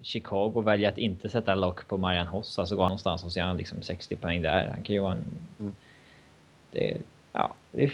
Chicago 0.04 0.60
väljer 0.60 0.88
att 0.88 0.98
inte 0.98 1.28
sätta 1.28 1.54
lock 1.54 1.88
på 1.88 1.96
Marian 1.96 2.26
Hossa 2.26 2.62
alltså 2.62 2.76
går 2.76 2.82
någonstans 2.82 3.24
och 3.24 3.32
så 3.32 3.40
han 3.40 3.56
liksom 3.56 3.82
60 3.82 4.16
poäng 4.16 4.42
där. 4.42 4.68
Han 4.74 4.82
kan 4.82 4.94
ju 4.94 5.00
vara 5.00 5.12
en... 5.12 5.24
Mm. 5.60 5.74
Det, 6.70 6.96
ja, 7.32 7.54
det... 7.72 7.90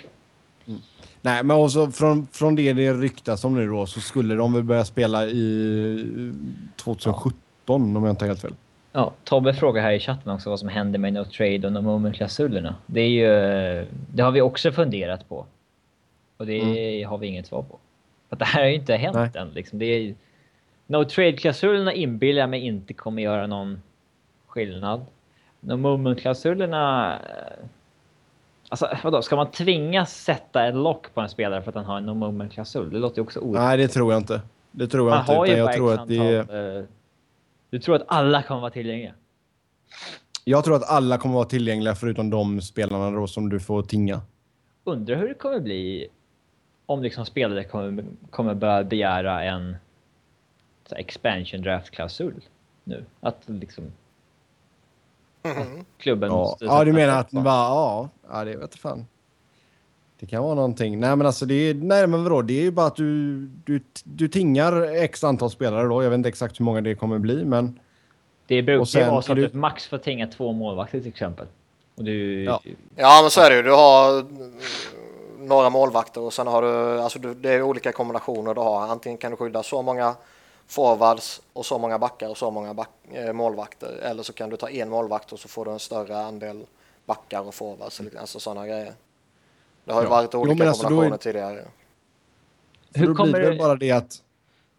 Mm. 0.67 0.81
Nej, 1.21 1.45
men 1.45 1.57
också 1.57 1.91
från, 1.91 2.27
från 2.33 2.55
det 2.55 2.73
det 2.73 2.93
ryktas 2.93 3.45
om 3.45 3.55
nu 3.55 3.67
då 3.67 3.87
så 3.87 4.01
skulle 4.01 4.35
de 4.35 4.53
väl 4.53 4.63
börja 4.63 4.85
spela 4.85 5.27
i 5.27 6.33
2017 6.77 7.35
ja. 7.67 7.75
om 7.75 8.05
jag 8.05 8.11
inte 8.11 8.25
har 8.25 8.29
helt 8.29 8.41
fel. 8.41 8.55
Ja, 8.93 9.13
Tobbe 9.25 9.55
frågar 9.55 9.83
här 9.83 9.93
i 9.93 10.01
chatten 10.01 10.33
också 10.33 10.51
vad 10.51 10.59
som 10.59 10.69
händer 10.69 10.99
med 10.99 11.13
no 11.13 11.25
trade 11.25 11.67
och 11.67 11.73
no 11.73 11.81
moment-klausulerna. 11.81 12.75
Det 12.87 13.01
är 13.01 13.09
ju... 13.09 13.87
Det 14.15 14.23
har 14.23 14.31
vi 14.31 14.41
också 14.41 14.73
funderat 14.73 15.29
på. 15.29 15.47
Och 16.37 16.47
det 16.47 16.61
mm. 16.61 17.09
har 17.11 17.19
vi 17.19 17.27
inget 17.27 17.47
svar 17.47 17.63
på. 17.63 17.79
För 18.29 18.37
det 18.37 18.45
här 18.45 18.61
har 18.61 18.69
ju 18.69 18.75
inte 18.75 18.95
hänt 18.95 19.35
Nej. 19.35 19.43
än 19.43 19.51
liksom. 19.51 19.79
Det 19.79 19.85
är 19.85 20.15
No 20.91 21.05
trade-klausulerna 21.05 21.93
inbillar 21.93 22.41
jag 22.41 22.51
mig 22.51 22.61
inte 22.61 22.95
kommer 22.95 23.23
göra 23.23 23.47
någon 23.47 23.83
skillnad. 24.47 25.07
No 25.61 25.77
moment-klausulerna... 25.77 27.15
Eh, 27.15 27.65
alltså 28.69 28.89
vadå, 29.05 29.23
ska 29.23 29.37
man 29.37 29.51
tvingas 29.51 30.15
sätta 30.15 30.67
en 30.67 30.83
lock 30.83 31.15
på 31.15 31.21
en 31.21 31.29
spelare 31.29 31.63
för 31.63 31.69
att 31.69 31.75
han 31.75 31.85
har 31.85 31.97
en 31.97 32.07
no 32.07 32.15
moment-klausul? 32.15 32.91
Det 32.91 32.99
låter 32.99 33.17
ju 33.17 33.23
också 33.23 33.41
orimligt. 33.41 33.61
Nej, 33.61 33.79
det 33.79 33.89
tror 33.89 34.13
jag 34.13 34.21
inte. 34.21 34.41
Det 34.71 34.87
tror 34.87 35.09
jag 35.09 35.17
man 35.17 35.21
inte. 35.21 35.33
Har 35.33 35.47
ju 35.47 35.53
jag 35.53 35.73
tror 35.73 35.95
att 35.95 36.09
det... 36.09 36.79
Uh, 36.79 36.85
du 37.71 37.79
tror 37.79 37.97
att 37.97 38.05
alla 38.07 38.43
kommer 38.43 38.61
vara 38.61 38.71
tillgängliga? 38.71 39.13
Jag 40.45 40.65
tror 40.65 40.77
att 40.77 40.91
alla 40.91 41.19
kommer 41.19 41.35
vara 41.35 41.45
tillgängliga 41.45 41.95
förutom 41.95 42.31
de 42.31 42.61
spelarna 42.61 43.11
då 43.11 43.27
som 43.27 43.49
du 43.49 43.61
får 43.61 43.83
tinga. 43.83 44.21
Undrar 44.85 45.17
hur 45.17 45.29
det 45.29 45.35
kommer 45.35 45.61
bli 45.61 46.09
om 46.87 47.03
liksom 47.03 47.27
spelare 47.27 47.65
kommer, 47.65 48.05
kommer 48.31 48.55
börja 48.55 48.85
begära 48.85 49.45
en 49.45 49.77
expansion 50.97 51.63
draft-klausul 51.63 52.35
nu. 52.85 53.05
Att 53.21 53.43
liksom... 53.47 53.85
Mm. 55.43 55.85
Klubben 55.99 56.31
ja. 56.31 56.57
ja, 56.61 56.85
du 56.85 56.93
menar 56.93 57.21
att 57.21 57.31
bara, 57.31 57.45
ja, 57.45 58.09
ja, 58.31 58.45
det 58.45 58.57
vet 58.57 58.75
fan. 58.75 59.07
Det 60.21 60.27
kan 60.27 60.43
vara 60.43 60.55
någonting. 60.55 61.01
Nej, 61.01 61.17
men 61.17 61.27
alltså 61.27 61.47
det 61.47 61.55
är, 61.55 61.75
nej, 61.75 62.07
men 62.07 62.25
vadå? 62.25 62.43
Det 62.43 62.59
är 62.59 62.63
ju 62.63 62.71
bara 62.71 62.87
att 62.87 62.97
du, 62.97 63.37
du, 63.47 63.81
du 64.05 64.29
tingar 64.29 64.83
x 64.83 65.25
antal 65.25 65.51
spelare 65.51 65.89
då. 65.89 66.03
Jag 66.03 66.11
vet 66.11 66.17
inte 66.17 66.29
exakt 66.29 66.61
hur 66.61 66.65
många 66.65 66.81
det 66.81 66.95
kommer 66.95 67.19
bli, 67.19 67.45
men... 67.45 67.81
Det 68.47 68.63
brukar 68.63 69.11
vara 69.11 69.23
så 69.23 69.33
att 69.33 69.39
du 69.39 69.51
max 69.53 69.87
får 69.87 69.99
tinga 69.99 70.27
två 70.27 70.53
målvakter 70.53 70.99
till 70.99 71.09
exempel. 71.09 71.47
Och 71.95 72.05
du... 72.05 72.45
Ja. 72.45 72.61
ja, 72.97 73.19
men 73.23 73.31
så 73.31 73.41
är 73.41 73.51
det 73.51 73.57
ju. 73.57 73.63
Du 73.63 73.71
har 73.71 74.27
några 75.39 75.71
målvakter 75.71 76.21
och 76.21 76.33
sen 76.33 76.47
har 76.47 76.63
du, 76.63 77.01
alltså 77.01 77.19
du, 77.19 77.35
det 77.35 77.51
är 77.51 77.63
olika 77.63 77.93
kombinationer 77.93 78.55
du 78.55 78.61
har. 78.61 78.83
Antingen 78.83 79.19
kan 79.19 79.31
du 79.31 79.37
skydda 79.37 79.63
så 79.63 79.83
många 79.83 80.15
forwards 80.71 81.43
och 81.53 81.67
så 81.67 81.79
många 81.79 81.99
backar 81.99 82.29
och 82.29 82.37
så 82.37 82.51
många 82.51 82.75
back, 82.75 82.91
äh, 83.13 83.33
målvakter. 83.33 83.99
Eller 84.03 84.23
så 84.23 84.33
kan 84.33 84.51
du 84.51 84.57
ta 84.57 84.71
en 84.71 84.91
målvakt 84.91 85.33
och 85.33 85.39
så 85.39 85.49
får 85.49 85.65
du 85.65 85.71
en 85.71 85.79
större 85.79 86.19
andel 86.19 86.67
backar 87.07 87.41
och 87.41 87.55
forwards. 87.55 88.01
Alltså 88.19 88.41
sådana 88.41 88.67
grejer. 88.67 88.93
Det 89.85 89.93
har 89.93 90.01
ju 90.01 90.07
ja. 90.07 90.11
varit 90.11 90.35
olika 90.35 90.65
jo, 90.65 90.69
alltså, 90.69 90.83
kombinationer 90.83 91.15
är... 91.15 91.19
tidigare. 91.19 91.65
Hur 92.95 93.07
då 93.07 93.15
kommer 93.15 93.33
blir 93.33 93.51
det 93.51 93.57
bara 93.57 93.77
det 93.77 93.91
att... 93.91 94.23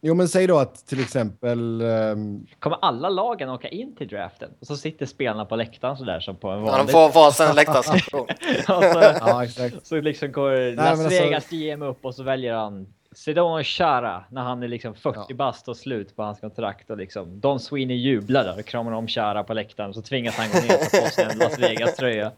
Jo, 0.02 0.14
men 0.14 0.30
säg 0.30 0.48
då 0.48 0.58
att 0.58 0.86
till 0.86 1.00
exempel... 1.00 1.82
Um... 1.82 2.48
Kommer 2.60 2.78
alla 2.82 3.10
lagen 3.10 3.50
åka 3.50 3.68
in 3.68 3.96
till 3.96 4.08
draften? 4.08 4.52
Och 4.60 4.68
så 4.68 4.78
sitter 4.78 5.06
spelarna 5.06 5.46
på 5.46 5.56
läktaren 5.56 5.98
sådär 5.98 6.20
som 6.20 6.36
på 6.36 6.50
en 6.50 6.62
vanlig... 6.62 6.74
Ja, 6.74 6.84
de 6.84 6.92
får 6.92 7.20
varsin 7.20 7.56
läktarstation. 7.56 8.28
ja, 8.68 9.44
exakt. 9.44 9.88
Så 9.88 10.02
liksom 10.02 10.32
går 10.32 10.52
Nej, 10.52 10.76
Las 10.76 10.90
alltså- 10.90 11.10
Vegas 11.10 11.44
alltså... 11.44 11.56
GM 11.56 11.82
upp 11.82 12.06
och 12.06 12.16
så 12.16 12.24
väljer 12.24 12.54
han 12.54 12.88
Sedon 13.16 13.64
Chara 13.64 14.24
när 14.30 14.42
han 14.42 14.64
är 14.64 14.68
liksom 14.68 14.96
40 14.96 15.20
ja. 15.30 15.36
bast 15.36 15.68
och 15.68 15.78
slut 15.78 16.16
på 16.16 16.24
hans 16.24 16.40
kontrakt 16.40 16.90
och 16.90 16.98
liksom 16.98 17.40
Don 17.40 17.60
Sweeney 17.60 17.98
jublar 17.98 18.44
där 18.44 18.60
och 18.60 18.66
kramar 18.66 18.92
om 18.92 19.08
Chara 19.08 19.44
på 19.44 19.54
läktaren 19.54 19.94
så 19.94 20.02
tvingas 20.02 20.36
han 20.36 20.50
gå 20.52 20.60
ner 20.60 20.76
och 20.76 20.92
ta 20.92 21.02
på 21.02 21.10
sig 21.10 21.28
en 21.32 21.38
Las 21.38 21.60
Vegas 21.60 21.96
tröja. 21.96 22.32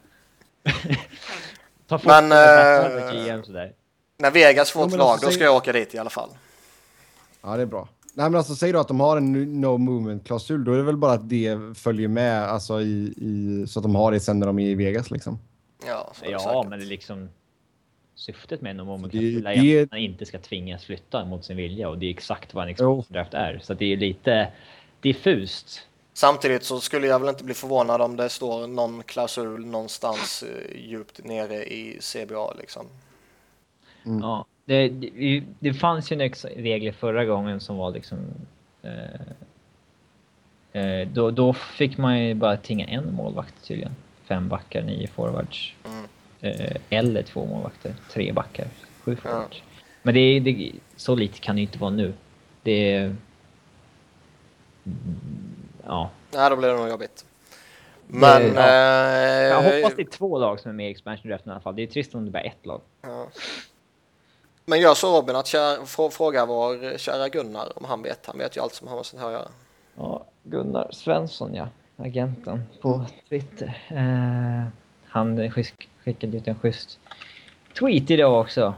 ta 1.86 2.00
Men 2.04 2.24
äh. 2.24 3.68
När 4.18 4.30
Vegas 4.30 4.70
får 4.70 4.86
ett 4.86 4.92
lag 4.96 5.08
alltså, 5.08 5.26
då 5.26 5.32
ska 5.32 5.44
jag 5.44 5.56
åka 5.56 5.72
dit 5.72 5.94
i 5.94 5.98
alla 5.98 6.10
fall. 6.10 6.30
Ja, 7.42 7.56
det 7.56 7.62
är 7.62 7.66
bra. 7.66 7.88
Nej, 8.14 8.30
men 8.30 8.38
alltså 8.38 8.54
säg 8.54 8.72
då 8.72 8.80
att 8.80 8.88
de 8.88 9.00
har 9.00 9.16
en 9.16 9.60
no 9.60 9.78
movement 9.78 10.26
klausul, 10.26 10.64
då 10.64 10.72
är 10.72 10.76
det 10.76 10.82
väl 10.82 10.96
bara 10.96 11.12
att 11.12 11.28
det 11.28 11.58
följer 11.74 12.08
med 12.08 12.42
alltså 12.42 12.80
i, 12.80 13.14
i 13.16 13.66
så 13.68 13.78
att 13.78 13.82
de 13.82 13.94
har 13.94 14.12
det 14.12 14.20
sen 14.20 14.38
när 14.38 14.46
de 14.46 14.58
är 14.58 14.66
i 14.66 14.74
Vegas 14.74 15.10
liksom. 15.10 15.38
Ja, 15.86 16.12
ja 16.22 16.66
men 16.68 16.78
det 16.78 16.84
är 16.84 16.88
liksom 16.88 17.28
syftet 18.14 18.60
med 18.60 18.70
en 18.80 18.86
moment 18.86 19.14
är 19.14 19.82
att 19.82 19.90
man 19.90 20.00
inte 20.00 20.26
ska 20.26 20.38
tvingas 20.38 20.84
flytta 20.84 21.24
mot 21.24 21.44
sin 21.44 21.56
vilja 21.56 21.88
och 21.88 21.98
det 21.98 22.06
är 22.06 22.10
exakt 22.10 22.54
vad 22.54 22.64
en 22.64 22.70
expansion 22.70 23.04
är. 23.30 23.60
Så 23.62 23.74
det 23.74 23.92
är 23.92 23.96
lite 23.96 24.48
diffust. 25.00 25.86
Samtidigt 26.12 26.64
så 26.64 26.80
skulle 26.80 27.06
jag 27.06 27.18
väl 27.18 27.28
inte 27.28 27.44
bli 27.44 27.54
förvånad 27.54 28.00
om 28.00 28.16
det 28.16 28.28
står 28.28 28.66
någon 28.66 29.02
klausul 29.02 29.66
någonstans 29.66 30.42
eh, 30.42 30.88
djupt 30.90 31.24
nere 31.24 31.64
i 31.64 31.98
CBA 32.00 32.52
liksom. 32.58 32.86
Mm. 34.06 34.20
Ja, 34.20 34.46
det, 34.64 34.88
det, 34.88 35.42
det, 35.58 35.74
fanns 35.74 36.12
ju 36.12 36.16
regler 36.56 36.92
förra 36.92 37.24
gången 37.24 37.60
som 37.60 37.76
var 37.76 37.90
liksom 37.90 38.18
eh, 38.82 39.20
eh, 40.82 41.08
då, 41.08 41.30
då 41.30 41.52
fick 41.52 41.98
man 41.98 42.20
ju 42.20 42.34
bara 42.34 42.56
tinga 42.56 42.86
en 42.86 43.14
målvakt 43.14 43.54
tydligen. 43.66 43.92
Fem 44.24 44.48
backar, 44.48 44.82
nio 44.82 45.06
forwards. 45.06 45.74
Mm. 45.84 46.08
Eh, 46.44 46.76
eller 46.90 47.22
två 47.22 47.46
målvakter, 47.46 47.94
tre 48.10 48.32
backar, 48.32 48.66
sju 49.04 49.16
forwards. 49.16 49.58
Ja. 49.58 49.82
Men 50.02 50.14
det 50.14 50.20
är, 50.20 50.40
det, 50.40 50.72
så 50.96 51.14
lite 51.14 51.38
kan 51.38 51.56
det 51.56 51.62
inte 51.62 51.78
vara 51.78 51.90
nu. 51.90 52.12
Det 52.62 52.92
är... 52.92 53.04
Mm, 53.04 53.16
ja. 55.86 56.10
Nej, 56.30 56.50
då 56.50 56.56
blir 56.56 56.68
det 56.68 56.76
nog 56.76 56.88
jobbigt. 56.88 57.24
Men... 58.06 58.42
Det, 58.42 58.60
ja. 58.60 59.62
jag 59.62 59.62
hoppas 59.62 59.96
det 59.96 60.02
är 60.02 60.10
två 60.10 60.38
lag 60.38 60.60
som 60.60 60.70
är 60.70 60.74
med 60.74 60.88
i 60.88 60.90
expansion 60.90 61.30
draften 61.30 61.50
i 61.50 61.52
alla 61.52 61.60
fall. 61.60 61.76
Det 61.76 61.82
är 61.82 61.86
trist 61.86 62.14
om 62.14 62.24
det 62.24 62.30
bara 62.30 62.42
är 62.42 62.48
ett 62.48 62.66
lag. 62.66 62.80
Ja. 63.02 63.26
Men 64.64 64.80
gör 64.80 64.94
så 64.94 65.16
Robin 65.16 65.36
att 65.36 65.46
kär, 65.46 66.10
fråga 66.10 66.46
vår 66.46 66.98
kära 66.98 67.28
Gunnar 67.28 67.78
om 67.78 67.84
han 67.84 68.02
vet. 68.02 68.26
Han 68.26 68.38
vet 68.38 68.56
ju 68.56 68.60
allt 68.60 68.74
som 68.74 68.88
har 68.88 68.96
med 68.96 69.06
sånt 69.06 69.22
här 69.22 69.28
att 69.28 69.34
göra. 69.34 69.48
Ja, 69.96 70.24
Gunnar 70.42 70.88
Svensson 70.92 71.54
ja. 71.54 71.68
Agenten 71.96 72.62
på 72.80 73.06
Twitter. 73.28 73.86
Eh, 73.88 74.68
han 75.06 75.36
skickade 76.04 76.36
ut 76.36 76.48
en 76.48 76.54
schysst 76.54 76.98
tweet 77.78 78.10
idag 78.10 78.40
också. 78.40 78.74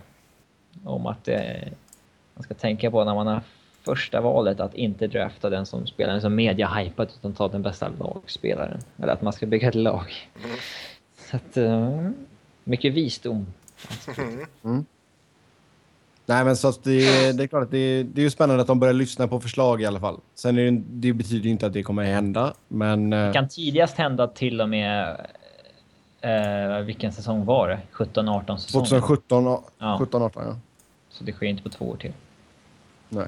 Om 0.84 1.06
att 1.06 1.28
eh, 1.28 1.38
man 2.34 2.42
ska 2.42 2.54
tänka 2.54 2.90
på 2.90 3.04
när 3.04 3.14
man 3.14 3.26
har 3.26 3.40
första 3.82 4.20
valet 4.20 4.60
att 4.60 4.74
inte 4.74 5.06
drafta 5.06 5.50
den 5.50 5.66
som 5.66 5.86
spelar 5.86 6.14
en 6.14 6.20
som 6.20 6.34
media 6.34 6.68
hypat 6.68 7.14
utan 7.18 7.34
ta 7.34 7.48
den 7.48 7.62
bästa 7.62 7.88
lagspelaren. 7.98 8.80
Eller 9.02 9.12
att 9.12 9.22
man 9.22 9.32
ska 9.32 9.46
bygga 9.46 9.68
ett 9.68 9.74
lag. 9.74 10.12
Mm. 10.44 10.56
Så 11.16 11.36
att, 11.36 11.56
uh, 11.56 12.10
mycket 12.64 12.94
visdom. 12.94 13.46
Mm. 14.64 14.84
Nej, 16.26 16.44
men 16.44 16.56
så 16.56 16.70
det, 16.70 17.32
det, 17.32 17.42
är 17.42 17.46
klart 17.46 17.62
att 17.62 17.70
det, 17.70 18.02
det 18.02 18.20
är 18.20 18.22
ju 18.22 18.30
spännande 18.30 18.62
att 18.62 18.66
de 18.66 18.80
börjar 18.80 18.94
lyssna 18.94 19.28
på 19.28 19.40
förslag 19.40 19.82
i 19.82 19.86
alla 19.86 20.00
fall. 20.00 20.20
Sen 20.34 20.58
är 20.58 20.70
det, 20.70 20.82
det 20.88 21.12
betyder 21.12 21.44
ju 21.44 21.50
inte 21.50 21.66
att 21.66 21.72
det 21.72 21.82
kommer 21.82 22.02
att 22.02 22.08
hända, 22.08 22.54
men... 22.68 23.10
Det 23.10 23.30
kan 23.34 23.48
tidigast 23.48 23.96
hända 23.96 24.26
till 24.26 24.60
och 24.60 24.68
med 24.68 25.16
Eh, 26.26 26.80
vilken 26.80 27.12
säsong 27.12 27.44
var 27.44 27.68
det? 27.68 27.78
17-18 27.92 28.56
säsong? 28.56 28.84
2017, 28.84 29.44
ja. 29.78 29.96
17, 30.00 30.22
18 30.22 30.42
ja. 30.46 30.56
Så 31.08 31.24
det 31.24 31.32
sker 31.32 31.46
inte 31.46 31.62
på 31.62 31.68
två 31.68 31.84
år 31.84 31.96
till. 31.96 32.12
Nej. 33.08 33.26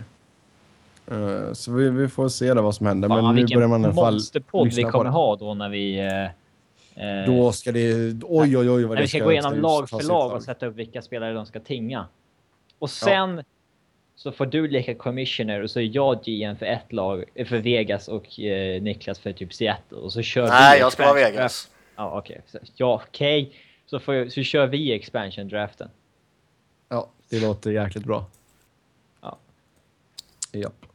Uh, 1.13 1.53
så 1.53 1.73
vi, 1.73 1.91
vi, 1.91 2.09
får 2.09 2.29
se 2.29 2.55
då 2.55 2.63
vad 2.63 2.75
som 2.75 2.87
händer. 2.87 3.09
Ja, 3.09 3.23
men 3.23 3.35
nu 3.35 3.47
börjar 3.55 3.69
man 3.69 3.81
i 3.81 3.85
alla 3.85 3.95
fall 3.95 4.13
monsterpodd 4.13 4.73
vi 4.73 4.83
kommer 4.83 5.11
ha 5.11 5.37
då 5.37 5.55
när 5.55 5.69
vi... 5.69 6.01
Uh, 6.97 7.27
då 7.27 7.53
ska 7.53 7.73
det... 7.73 8.15
Oj, 8.23 8.59
oj, 8.59 8.71
oj. 8.71 8.85
Vad 8.85 8.95
när 8.95 9.03
vi 9.03 9.09
ska, 9.09 9.19
ska 9.19 9.25
gå 9.25 9.33
igenom 9.33 9.55
lag 9.55 9.89
för 9.89 10.03
lag 10.03 10.33
och 10.33 10.43
sätta 10.43 10.67
upp 10.67 10.77
vilka 10.77 11.03
spelare 11.03 11.33
de 11.33 11.47
ska 11.47 11.61
tinga. 11.61 12.07
Och 12.79 12.91
sen 12.91 13.37
ja. 13.37 13.43
så 14.17 14.33
får 14.33 14.47
du 14.47 14.69
leka 14.69 14.95
commissioner 14.95 15.63
och 15.63 15.71
så 15.71 15.81
är 15.81 15.91
jag 15.95 16.23
GM 16.25 16.57
för 16.57 16.67
ett 16.67 16.93
lag, 16.93 17.25
för 17.47 17.59
Vegas 17.59 18.09
och 18.09 18.39
uh, 18.39 18.83
Niklas 18.83 19.19
för 19.19 19.33
typ 19.33 19.55
Seattle. 19.55 19.99
Och 19.99 20.13
så 20.13 20.23
kör 20.23 20.49
Nej, 20.49 20.79
jag 20.79 20.93
ska 20.93 21.03
vara 21.03 21.15
Vegas. 21.15 21.69
Ja, 21.99 22.19
okej. 22.19 22.41
Okay. 22.49 22.61
Ja, 22.77 23.03
okej. 23.09 23.43
Okay. 23.43 23.59
Så, 23.87 24.01
får, 24.01 24.29
så 24.29 24.43
kör 24.43 24.67
vi 24.67 24.93
expansion-draften. 24.93 25.89
Ja, 26.89 27.09
det 27.31 27.41
låter 27.41 27.71
jäkligt 27.71 28.05
bra. 28.05 28.27
Ja. 29.21 29.39
Japp. 30.53 30.87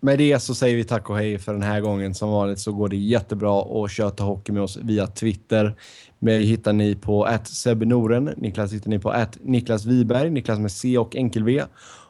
Med 0.00 0.18
det 0.18 0.40
så 0.40 0.54
säger 0.54 0.76
vi 0.76 0.84
tack 0.84 1.10
och 1.10 1.16
hej 1.16 1.38
för 1.38 1.52
den 1.52 1.62
här 1.62 1.80
gången. 1.80 2.14
Som 2.14 2.30
vanligt 2.30 2.58
så 2.58 2.72
går 2.72 2.88
det 2.88 2.96
jättebra 2.96 3.84
att 3.84 3.90
köta 3.90 4.24
hockey 4.24 4.52
med 4.52 4.62
oss 4.62 4.76
via 4.76 5.06
Twitter. 5.06 5.74
Mig 6.18 6.44
hittar 6.44 6.72
ni 6.72 6.94
på 6.94 7.24
att 7.24 7.50
Noren. 7.66 8.34
Niklas 8.36 8.72
hittar 8.72 8.90
ni 8.90 8.98
på 8.98 9.10
att 9.10 9.38
Niklas 9.40 9.84
Wiberg, 9.84 10.30
Niklas 10.30 10.58
med 10.58 10.72
C 10.72 10.98
och 10.98 11.16
enkel 11.16 11.44
V. 11.44 11.62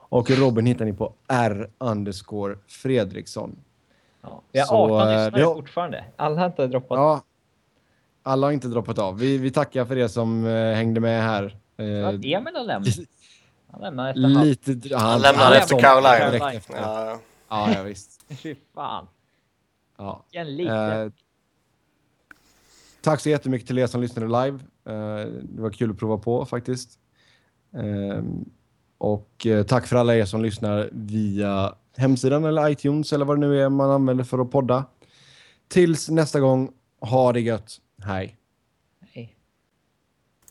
Och 0.09 0.31
Robin 0.31 0.66
hittar 0.66 0.85
ni 0.85 0.93
på 0.93 1.15
R 1.29 1.70
underscore 1.79 2.57
Fredriksson. 2.66 3.57
Ja, 4.23 4.43
vi 4.53 4.61
har 4.61 4.85
18 4.85 5.09
lyssnare 5.09 5.55
fortfarande. 5.55 6.05
Alla 6.16 6.41
har 6.41 6.47
inte 6.47 6.66
droppat. 6.66 6.97
Ja, 6.99 7.23
alla 8.23 8.47
har 8.47 8.53
inte 8.53 8.69
droppat 8.69 8.99
av. 8.99 9.19
Vi, 9.19 9.39
vi 9.39 9.51
tackar 9.51 9.85
för 9.85 9.99
er 9.99 10.09
som 10.09 10.44
uh, 10.44 10.74
hängde 10.74 11.01
med 11.01 11.23
här. 11.23 11.44
Uh, 11.81 12.09
Emil 12.09 12.55
har 12.55 12.65
lämnat. 12.65 12.94
Han 13.73 13.81
lämnade 13.81 14.11
efter 14.11 14.73
Lite, 14.74 14.97
han, 14.97 15.11
han 15.11 15.20
lämnade 15.20 15.59
efter 15.59 15.81
Carolina. 15.81 16.53
Efter. 16.53 16.77
Ja, 16.77 17.19
ja, 17.49 17.73
ja, 17.74 17.82
visst. 17.82 18.24
Fy 18.43 18.55
fan. 18.74 19.07
Ja. 19.99 20.24
Eh, 20.32 21.12
tack 23.01 23.20
så 23.20 23.31
jättemycket 23.31 23.66
till 23.66 23.78
er 23.78 23.86
som 23.86 24.01
lyssnade 24.01 24.27
live. 24.27 24.59
Eh, 24.86 25.27
det 25.43 25.62
var 25.62 25.70
kul 25.70 25.90
att 25.90 25.99
prova 25.99 26.19
på 26.19 26.47
faktiskt. 26.47 26.99
Eh, 27.74 28.23
och 28.99 29.47
eh, 29.47 29.62
tack 29.66 29.86
för 29.86 29.97
alla 29.97 30.16
er 30.16 30.24
som 30.24 30.43
lyssnar 30.43 30.89
via 30.93 31.74
hemsidan 31.97 32.44
eller 32.44 32.69
iTunes 32.69 33.12
eller 33.12 33.24
vad 33.24 33.40
det 33.40 33.47
nu 33.47 33.62
är 33.62 33.69
man 33.69 33.90
använder 33.90 34.24
för 34.24 34.39
att 34.39 34.51
podda. 34.51 34.85
Tills 35.69 36.09
nästa 36.09 36.40
gång, 36.40 36.73
ha 37.01 37.32
det 37.32 37.40
gött. 37.40 37.78
Hej! 38.05 38.41